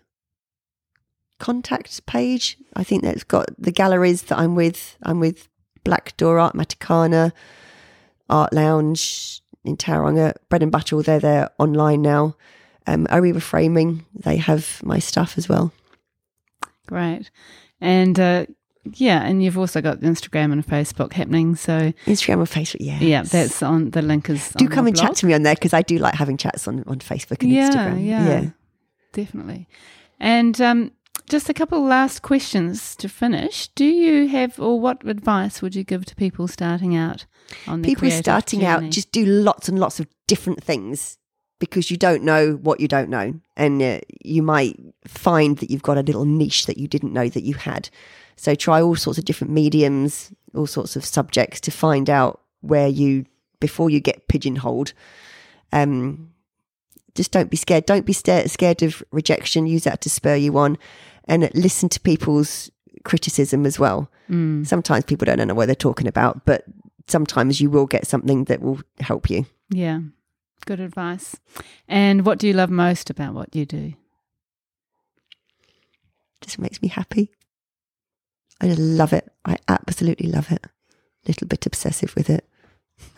contact 1.46 2.04
page. 2.06 2.56
I 2.76 2.84
think 2.84 3.02
that's 3.02 3.24
got 3.24 3.46
the 3.58 3.72
galleries 3.72 4.22
that 4.28 4.38
I'm 4.38 4.54
with. 4.54 4.96
I'm 5.02 5.20
with 5.20 5.48
Black 5.84 6.16
Door 6.16 6.38
Art, 6.38 6.54
Matakana, 6.54 7.32
Art 8.30 8.52
Lounge 8.52 9.40
in 9.64 9.76
Tauranga, 9.76 10.34
Bread 10.48 10.62
and 10.62 10.70
Butter. 10.72 11.02
They're 11.02 11.18
there 11.20 11.50
online 11.58 12.02
now. 12.02 12.36
Um, 12.86 13.06
Ariba 13.08 13.40
Framing, 13.42 14.04
they 14.14 14.36
have 14.36 14.80
my 14.82 14.98
stuff 15.00 15.36
as 15.38 15.48
well. 15.48 15.72
great. 16.86 17.30
And 17.80 18.18
uh, 18.18 18.46
yeah, 18.94 19.22
and 19.22 19.42
you've 19.42 19.58
also 19.58 19.80
got 19.80 20.00
Instagram 20.00 20.52
and 20.52 20.66
Facebook 20.66 21.12
happening. 21.12 21.54
So 21.56 21.92
Instagram 22.06 22.34
and 22.40 22.48
Facebook, 22.48 22.76
yeah. 22.80 22.98
yeah, 23.00 23.22
that's 23.22 23.62
on 23.62 23.90
the 23.90 24.02
link 24.02 24.28
is 24.30 24.50
Do 24.56 24.68
come 24.68 24.86
and 24.86 24.96
chat 24.96 25.14
to 25.16 25.26
me 25.26 25.34
on 25.34 25.42
there 25.42 25.54
because 25.54 25.72
I 25.74 25.82
do 25.82 25.98
like 25.98 26.14
having 26.14 26.36
chats 26.36 26.66
on, 26.68 26.82
on 26.86 26.98
Facebook 26.98 27.42
and 27.42 27.50
Yeah, 27.52 27.70
Instagram. 27.70 28.06
yeah. 28.06 28.50
Definitely. 29.12 29.68
And 30.18 30.60
um, 30.60 30.92
just 31.28 31.48
a 31.48 31.54
couple 31.54 31.82
last 31.82 32.22
questions 32.22 32.96
to 32.96 33.08
finish. 33.08 33.68
Do 33.68 33.84
you 33.84 34.28
have, 34.28 34.58
or 34.60 34.80
what 34.80 35.06
advice 35.06 35.62
would 35.62 35.74
you 35.74 35.84
give 35.84 36.04
to 36.06 36.16
people 36.16 36.48
starting 36.48 36.96
out 36.96 37.26
on 37.66 37.82
people 37.82 38.10
starting 38.10 38.60
journey? 38.60 38.86
out 38.86 38.92
just 38.92 39.12
do 39.12 39.24
lots 39.24 39.68
and 39.68 39.78
lots 39.78 40.00
of 40.00 40.06
different 40.26 40.62
things 40.62 41.18
because 41.58 41.90
you 41.90 41.96
don't 41.96 42.22
know 42.22 42.54
what 42.54 42.80
you 42.80 42.88
don't 42.88 43.08
know. 43.08 43.34
And 43.56 43.82
uh, 43.82 44.00
you 44.24 44.42
might 44.42 44.78
find 45.06 45.58
that 45.58 45.70
you've 45.70 45.82
got 45.82 45.98
a 45.98 46.02
little 46.02 46.24
niche 46.24 46.66
that 46.66 46.78
you 46.78 46.88
didn't 46.88 47.12
know 47.12 47.28
that 47.28 47.44
you 47.44 47.54
had. 47.54 47.88
So 48.36 48.54
try 48.54 48.80
all 48.80 48.96
sorts 48.96 49.18
of 49.18 49.24
different 49.24 49.52
mediums 49.52 50.32
all 50.54 50.66
sorts 50.66 50.96
of 50.96 51.04
subjects 51.04 51.60
to 51.60 51.70
find 51.70 52.10
out 52.10 52.40
where 52.60 52.88
you 52.88 53.26
before 53.60 53.90
you 53.90 54.00
get 54.00 54.28
pigeonholed. 54.28 54.92
Um 55.72 56.30
just 57.14 57.30
don't 57.30 57.50
be 57.50 57.58
scared. 57.58 57.84
Don't 57.84 58.06
be 58.06 58.14
scared 58.14 58.82
of 58.82 59.02
rejection. 59.10 59.66
Use 59.66 59.84
that 59.84 60.00
to 60.00 60.10
spur 60.10 60.34
you 60.34 60.56
on 60.56 60.78
and 61.26 61.48
listen 61.54 61.88
to 61.88 62.00
people's 62.00 62.70
criticism 63.04 63.66
as 63.66 63.78
well 63.78 64.10
Mm, 64.30 64.66
sometimes 64.66 65.04
people 65.04 65.26
don't 65.26 65.46
know 65.46 65.54
what 65.54 65.66
they're 65.66 65.74
talking 65.74 66.06
about, 66.06 66.46
but 66.46 66.64
sometimes 67.06 67.60
you 67.60 67.68
will 67.68 67.86
get 67.86 68.06
something 68.06 68.44
that 68.44 68.62
will 68.62 68.80
help 69.00 69.28
you. 69.28 69.44
yeah, 69.68 70.00
good 70.64 70.80
advice. 70.80 71.36
And 71.88 72.24
what 72.24 72.38
do 72.38 72.46
you 72.46 72.54
love 72.54 72.70
most 72.70 73.10
about 73.10 73.34
what 73.34 73.54
you 73.54 73.66
do? 73.66 73.92
Just 76.40 76.58
makes 76.58 76.80
me 76.80 76.88
happy. 76.88 77.30
I 78.60 78.68
love 78.68 79.12
it. 79.12 79.28
I 79.44 79.58
absolutely 79.68 80.28
love 80.28 80.50
it. 80.50 80.64
A 80.64 80.70
Little 81.28 81.46
bit 81.48 81.66
obsessive 81.66 82.14
with 82.16 82.30
it. 82.30 82.48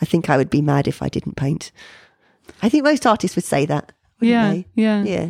I 0.01 0.05
think 0.05 0.29
I 0.29 0.37
would 0.37 0.49
be 0.49 0.61
mad 0.61 0.87
if 0.87 1.01
I 1.01 1.07
didn't 1.09 1.35
paint. 1.35 1.71
I 2.61 2.69
think 2.69 2.83
most 2.83 3.05
artists 3.05 3.35
would 3.35 3.45
say 3.45 3.65
that. 3.67 3.91
Yeah, 4.19 4.49
they? 4.51 4.67
yeah, 4.75 5.03
yeah, 5.03 5.29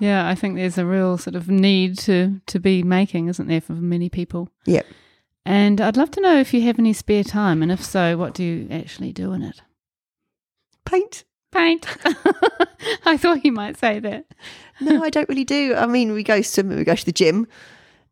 Yeah. 0.00 0.28
I 0.28 0.34
think 0.34 0.56
there's 0.56 0.78
a 0.78 0.86
real 0.86 1.18
sort 1.18 1.36
of 1.36 1.48
need 1.48 1.98
to 2.00 2.40
to 2.46 2.58
be 2.58 2.82
making, 2.82 3.28
isn't 3.28 3.46
there, 3.48 3.60
for 3.60 3.72
many 3.74 4.08
people? 4.08 4.48
Yep. 4.66 4.86
And 5.46 5.80
I'd 5.80 5.96
love 5.96 6.10
to 6.12 6.20
know 6.20 6.38
if 6.38 6.52
you 6.52 6.60
have 6.62 6.78
any 6.78 6.92
spare 6.92 7.24
time, 7.24 7.62
and 7.62 7.72
if 7.72 7.82
so, 7.84 8.16
what 8.16 8.34
do 8.34 8.42
you 8.44 8.68
actually 8.70 9.12
do 9.12 9.32
in 9.32 9.42
it? 9.42 9.62
Paint. 10.84 11.24
Paint. 11.52 11.86
I 13.06 13.16
thought 13.16 13.44
you 13.44 13.52
might 13.52 13.78
say 13.78 13.98
that. 14.00 14.26
No, 14.80 15.02
I 15.02 15.10
don't 15.10 15.28
really 15.28 15.44
do. 15.44 15.74
I 15.74 15.86
mean, 15.86 16.12
we 16.12 16.22
go 16.22 16.42
swimming, 16.42 16.78
we 16.78 16.84
go 16.84 16.94
to 16.94 17.04
the 17.04 17.12
gym, 17.12 17.46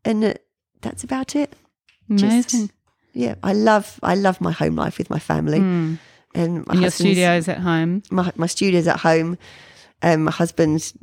and 0.03 0.23
uh, 0.23 0.33
that's 0.81 1.03
about 1.03 1.35
it. 1.35 1.53
Amazing. 2.09 2.41
Just- 2.67 2.71
Yeah, 3.13 3.35
I 3.43 3.53
love 3.53 3.99
I 4.03 4.15
love 4.15 4.39
my 4.41 4.51
home 4.51 4.75
life 4.75 4.97
with 4.97 5.09
my 5.09 5.19
family 5.19 5.59
Mm. 5.59 5.97
and 6.35 6.67
my 6.67 6.73
And 6.73 6.81
your 6.81 6.91
studio's 6.91 7.47
at 7.47 7.59
home. 7.59 8.01
my 8.11 8.31
my 8.35 8.47
studio's 8.47 8.87
at 8.87 8.99
home. 8.99 9.37
Um, 10.01 10.23
my 10.25 10.31
husband's 10.31 10.93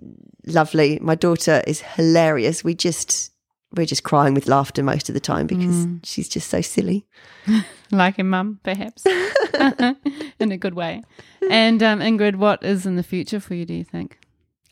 lovely. 0.47 0.98
My 1.02 1.14
daughter 1.14 1.62
is 1.66 1.81
hilarious. 1.81 2.64
We 2.64 2.74
just 2.74 3.32
we're 3.73 3.86
just 3.86 4.05
crying 4.05 4.32
with 4.32 4.47
laughter 4.48 4.82
most 4.82 5.09
of 5.09 5.14
the 5.14 5.20
time 5.20 5.47
because 5.47 5.86
Mm. 5.86 6.01
she's 6.05 6.28
just 6.28 6.48
so 6.48 6.60
silly. 6.60 7.05
like 7.90 8.18
a 8.18 8.24
mum, 8.24 8.60
perhaps, 8.62 9.05
in 10.39 10.52
a 10.52 10.56
good 10.56 10.74
way. 10.74 11.02
And 11.51 11.82
um, 11.82 12.01
Ingrid, 12.01 12.36
what 12.36 12.62
is 12.62 12.86
in 12.86 12.97
the 12.97 13.02
future 13.02 13.40
for 13.40 13.55
you? 13.55 13.64
Do 13.66 13.74
you 13.74 13.85
think? 13.85 14.18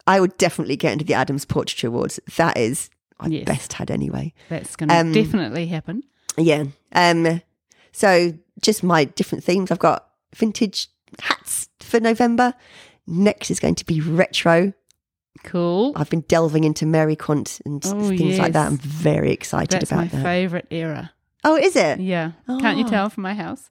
I 0.07 0.21
would 0.21 0.37
definitely 0.39 0.77
get 0.77 0.93
into 0.93 1.05
the 1.05 1.15
Adams 1.15 1.45
Portraiture 1.45 1.89
Awards. 1.89 2.21
That 2.37 2.57
is 2.57 2.91
my 3.21 3.29
Yes. 3.29 3.45
best 3.45 3.73
had 3.75 3.91
anyway. 3.91 4.33
That's 4.49 4.77
going 4.77 4.89
to 4.89 4.95
Um, 4.97 5.13
definitely 5.13 5.67
happen. 5.67 6.03
Yeah. 6.37 6.65
Um. 6.93 7.41
So 7.93 8.33
just 8.61 8.83
my 8.83 9.05
different 9.05 9.45
themes. 9.45 9.71
I've 9.71 9.79
got 9.79 10.07
vintage 10.35 10.89
hats 11.21 11.69
for 11.81 12.01
November. 12.01 12.55
Next 13.07 13.51
is 13.51 13.61
going 13.61 13.75
to 13.77 13.85
be 13.85 14.01
retro. 14.01 14.73
Cool. 15.43 15.93
I've 15.97 16.11
been 16.11 16.23
delving 16.23 16.65
into 16.65 16.87
Mary 16.87 17.17
Quant 17.17 17.61
and 17.65 17.83
Oh, 17.87 18.09
things 18.09 18.39
like 18.39 18.53
that. 18.53 18.67
I'm 18.67 18.79
very 18.79 19.33
excited 19.33 19.71
about 19.75 19.77
it. 19.77 19.81
That's 19.81 19.93
my 19.93 20.03
about 20.05 20.13
that. 20.13 20.23
favourite 20.23 20.67
era. 20.71 21.11
Oh, 21.47 21.57
is 21.57 21.77
it? 21.77 22.01
Yeah. 22.01 22.33
Can't 22.47 22.79
you 22.79 22.87
Oh. 22.87 22.89
tell 22.89 23.11
from 23.11 23.23
my 23.25 23.35
house? 23.35 23.69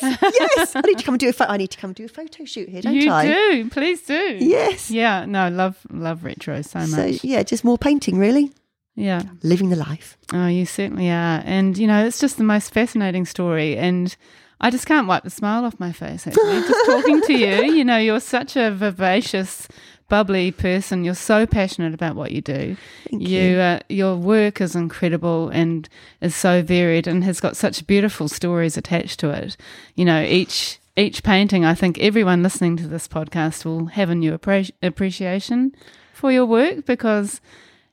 Yes, 0.00 0.16
yes. 0.40 0.76
I 0.76 0.80
need 0.80 0.96
to 0.98 1.04
come 1.04 1.14
and 1.14 1.20
do 1.20 1.28
a. 1.28 1.32
Pho- 1.34 1.44
I 1.46 1.58
need 1.58 1.70
to 1.70 1.76
come 1.76 1.90
and 1.90 1.94
do 1.94 2.06
a 2.06 2.08
photo 2.08 2.46
shoot 2.46 2.70
here, 2.70 2.80
don't 2.80 2.94
you 2.94 3.10
I? 3.10 3.26
do. 3.26 3.68
Please 3.68 4.00
do. 4.02 4.38
Yes. 4.40 4.90
Yeah. 4.90 5.26
No, 5.26 5.50
love 5.50 5.76
love 5.90 6.24
retro 6.24 6.62
so 6.62 6.80
So 6.86 6.96
much. 7.08 7.22
yeah, 7.22 7.42
just 7.42 7.64
more 7.64 7.76
painting, 7.76 8.18
really. 8.18 8.50
yeah. 8.94 9.22
Living 9.42 9.68
the 9.68 9.76
life. 9.76 10.16
Oh, 10.32 10.46
you 10.46 10.64
certainly 10.64 11.10
are. 11.10 11.42
And, 11.44 11.76
you 11.76 11.86
know, 11.86 12.06
it's 12.06 12.18
just 12.18 12.38
the 12.38 12.44
most 12.44 12.72
fascinating 12.72 13.26
story. 13.26 13.76
And 13.76 14.16
I 14.62 14.70
just 14.70 14.86
can't 14.86 15.06
wipe 15.06 15.24
the 15.24 15.30
smile 15.30 15.66
off 15.66 15.78
my 15.78 15.92
face, 15.92 16.26
actually. 16.26 16.60
just 16.62 16.86
talking 16.86 17.20
to 17.22 17.32
you, 17.34 17.72
you 17.74 17.84
know, 17.84 17.98
you're 17.98 18.20
such 18.20 18.56
a 18.56 18.70
vivacious, 18.70 19.68
bubbly 20.08 20.50
person. 20.50 21.04
You're 21.04 21.14
so 21.14 21.46
passionate 21.46 21.94
about 21.94 22.16
what 22.16 22.32
you 22.32 22.40
do. 22.40 22.76
Thank 23.10 23.22
you, 23.22 23.40
you. 23.40 23.58
Uh, 23.58 23.80
your 23.88 24.16
work 24.16 24.60
is 24.60 24.74
incredible 24.74 25.48
and 25.48 25.88
is 26.20 26.34
so 26.34 26.62
varied 26.62 27.06
and 27.06 27.24
has 27.24 27.40
got 27.40 27.56
such 27.56 27.86
beautiful 27.86 28.28
stories 28.28 28.76
attached 28.76 29.20
to 29.20 29.30
it. 29.30 29.56
You 29.94 30.04
know, 30.04 30.22
each 30.22 30.78
each 30.96 31.22
painting, 31.22 31.64
I 31.64 31.74
think 31.74 31.98
everyone 31.98 32.42
listening 32.42 32.76
to 32.78 32.86
this 32.86 33.08
podcast 33.08 33.64
will 33.64 33.86
have 33.86 34.10
a 34.10 34.14
new 34.14 34.36
appre- 34.36 34.72
appreciation 34.82 35.74
for 36.12 36.30
your 36.30 36.44
work 36.44 36.84
because 36.84 37.40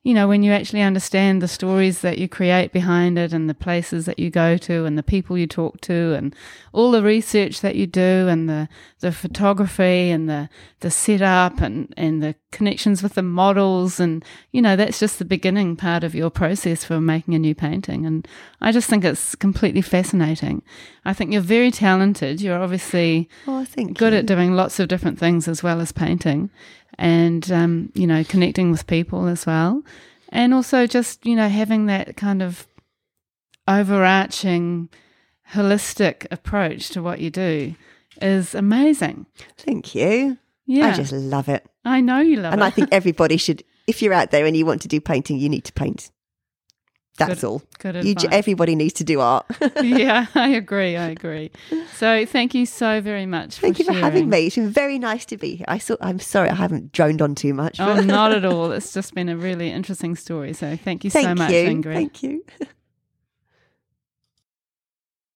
you 0.02 0.14
know, 0.14 0.30
when 0.30 0.44
you 0.44 0.52
actually 0.54 0.82
understand 0.82 1.42
the 1.42 1.48
stories 1.48 2.00
that 2.02 2.18
you 2.18 2.30
create 2.30 2.72
behind 2.72 3.20
it 3.20 3.34
and 3.34 3.50
the 3.50 3.54
places 3.54 4.06
that 4.06 4.18
you 4.18 4.30
go 4.30 4.56
to 4.56 4.86
and 4.86 4.98
the 4.98 5.04
people 5.04 5.38
you 5.38 5.46
talk 5.46 5.82
to 5.82 6.14
and 6.14 6.34
all 6.72 6.92
the 6.92 7.04
research 7.04 7.60
that 7.60 7.76
you 7.76 7.86
do 7.86 8.28
and 8.30 8.48
the, 8.50 8.70
the 9.02 9.12
photography 9.12 10.10
and 10.10 10.30
the, 10.30 10.48
the 10.80 10.90
setup 10.90 11.60
and, 11.60 11.94
and 11.98 12.24
the 12.24 12.34
connections 12.52 13.04
with 13.04 13.16
the 13.16 13.22
models 13.22 14.00
and, 14.00 14.24
you 14.54 14.62
know, 14.62 14.78
that's 14.78 15.00
just 15.00 15.20
the 15.20 15.26
beginning 15.26 15.76
part 15.76 16.06
of 16.06 16.16
your 16.16 16.30
process 16.30 16.86
for 16.86 17.02
making 17.02 17.34
a 17.36 17.40
new 17.40 17.54
painting. 17.54 18.06
And 18.06 18.26
I 18.62 18.72
just 18.72 18.90
think 18.90 19.04
it's 19.04 19.36
completely 19.36 19.82
fascinating. 19.82 20.62
I 21.04 21.14
think 21.14 21.34
you're 21.34 21.42
very 21.42 21.72
talented. 21.72 22.40
You're 22.40 22.62
obviously 22.62 23.28
Oh, 23.48 23.66
good 23.76 24.14
you. 24.14 24.20
at 24.20 24.26
doing 24.26 24.54
lots 24.54 24.80
of 24.80 24.88
different 24.88 25.20
things 25.20 25.48
as 25.50 25.62
well 25.62 25.82
as 25.82 25.92
painting 25.92 26.50
and 27.00 27.50
um, 27.52 27.92
you 27.96 28.06
know 28.06 28.24
connecting 28.26 28.70
with 28.70 28.86
people 28.86 29.28
as 29.28 29.46
well 29.46 29.82
and 30.30 30.54
also 30.54 30.86
just 30.86 31.26
you 31.26 31.36
know 31.36 31.48
having 31.48 31.88
that 31.88 32.16
kind 32.18 32.42
of 32.44 32.68
overarching 33.68 34.90
holistic 35.54 36.28
approach 36.30 36.90
to 36.90 37.02
what 37.02 37.20
you 37.20 37.30
do 37.30 37.74
is 38.22 38.54
amazing 38.54 39.26
Thank 39.58 39.96
you. 39.96 40.38
yeah 40.66 40.88
I 40.88 40.92
just 40.94 41.14
love 41.14 41.48
it, 41.50 41.66
I 41.86 42.02
know 42.02 42.20
you 42.20 42.36
love 42.36 42.54
and 42.54 42.62
it 42.62 42.64
And 42.64 42.64
I 42.64 42.70
think 42.70 42.90
everybody 42.92 43.38
should. 43.38 43.64
If 43.88 44.02
you're 44.04 44.14
out 44.14 44.30
there 44.30 44.46
and 44.46 44.56
you 44.56 44.66
want 44.68 44.82
to 44.84 44.88
do 44.88 45.02
painting, 45.02 45.40
you 45.40 45.50
need 45.50 45.64
to 45.64 45.74
paint. 45.74 46.12
That's 47.20 47.42
Good 47.42 47.48
all. 47.48 47.62
good 47.80 47.96
advice. 47.98 48.16
j- 48.16 48.28
everybody 48.32 48.76
needs 48.76 48.94
to 48.94 49.04
do 49.04 49.20
art. 49.20 49.46
yeah 49.84 50.26
i 50.36 50.50
agree 50.50 50.96
i 50.98 51.08
agree 51.10 51.52
so 51.96 52.26
thank 52.26 52.54
you 52.56 52.66
so 52.66 53.02
very 53.02 53.26
much 53.26 53.60
Thank 53.60 53.76
for 53.78 53.84
you 53.84 53.88
for 53.88 53.94
having 53.94 54.30
me. 54.30 54.48
It's 54.48 54.56
been 54.56 54.70
very 54.72 54.98
nice 55.00 55.26
to 55.28 55.38
be 55.38 55.56
here. 55.58 55.66
I 55.68 55.78
saw. 55.78 55.96
I'm 56.02 56.20
sorry 56.20 56.50
I 56.50 56.56
haven't 56.56 56.92
droned 56.92 57.22
on 57.22 57.36
too 57.36 57.54
much. 57.54 57.80
oh 57.80 58.00
not 58.02 58.32
at 58.32 58.46
all 58.52 58.72
it's 58.72 58.94
just 58.94 59.14
been 59.14 59.30
a 59.30 59.38
really 59.38 59.70
interesting 59.70 60.16
story 60.16 60.54
so 60.54 60.76
thank 60.78 61.04
you 61.04 61.10
so 61.10 61.36
much 61.36 61.52
you. 61.52 61.68
ingrid 61.70 61.94
Thank 61.94 62.24
you. 62.24 62.44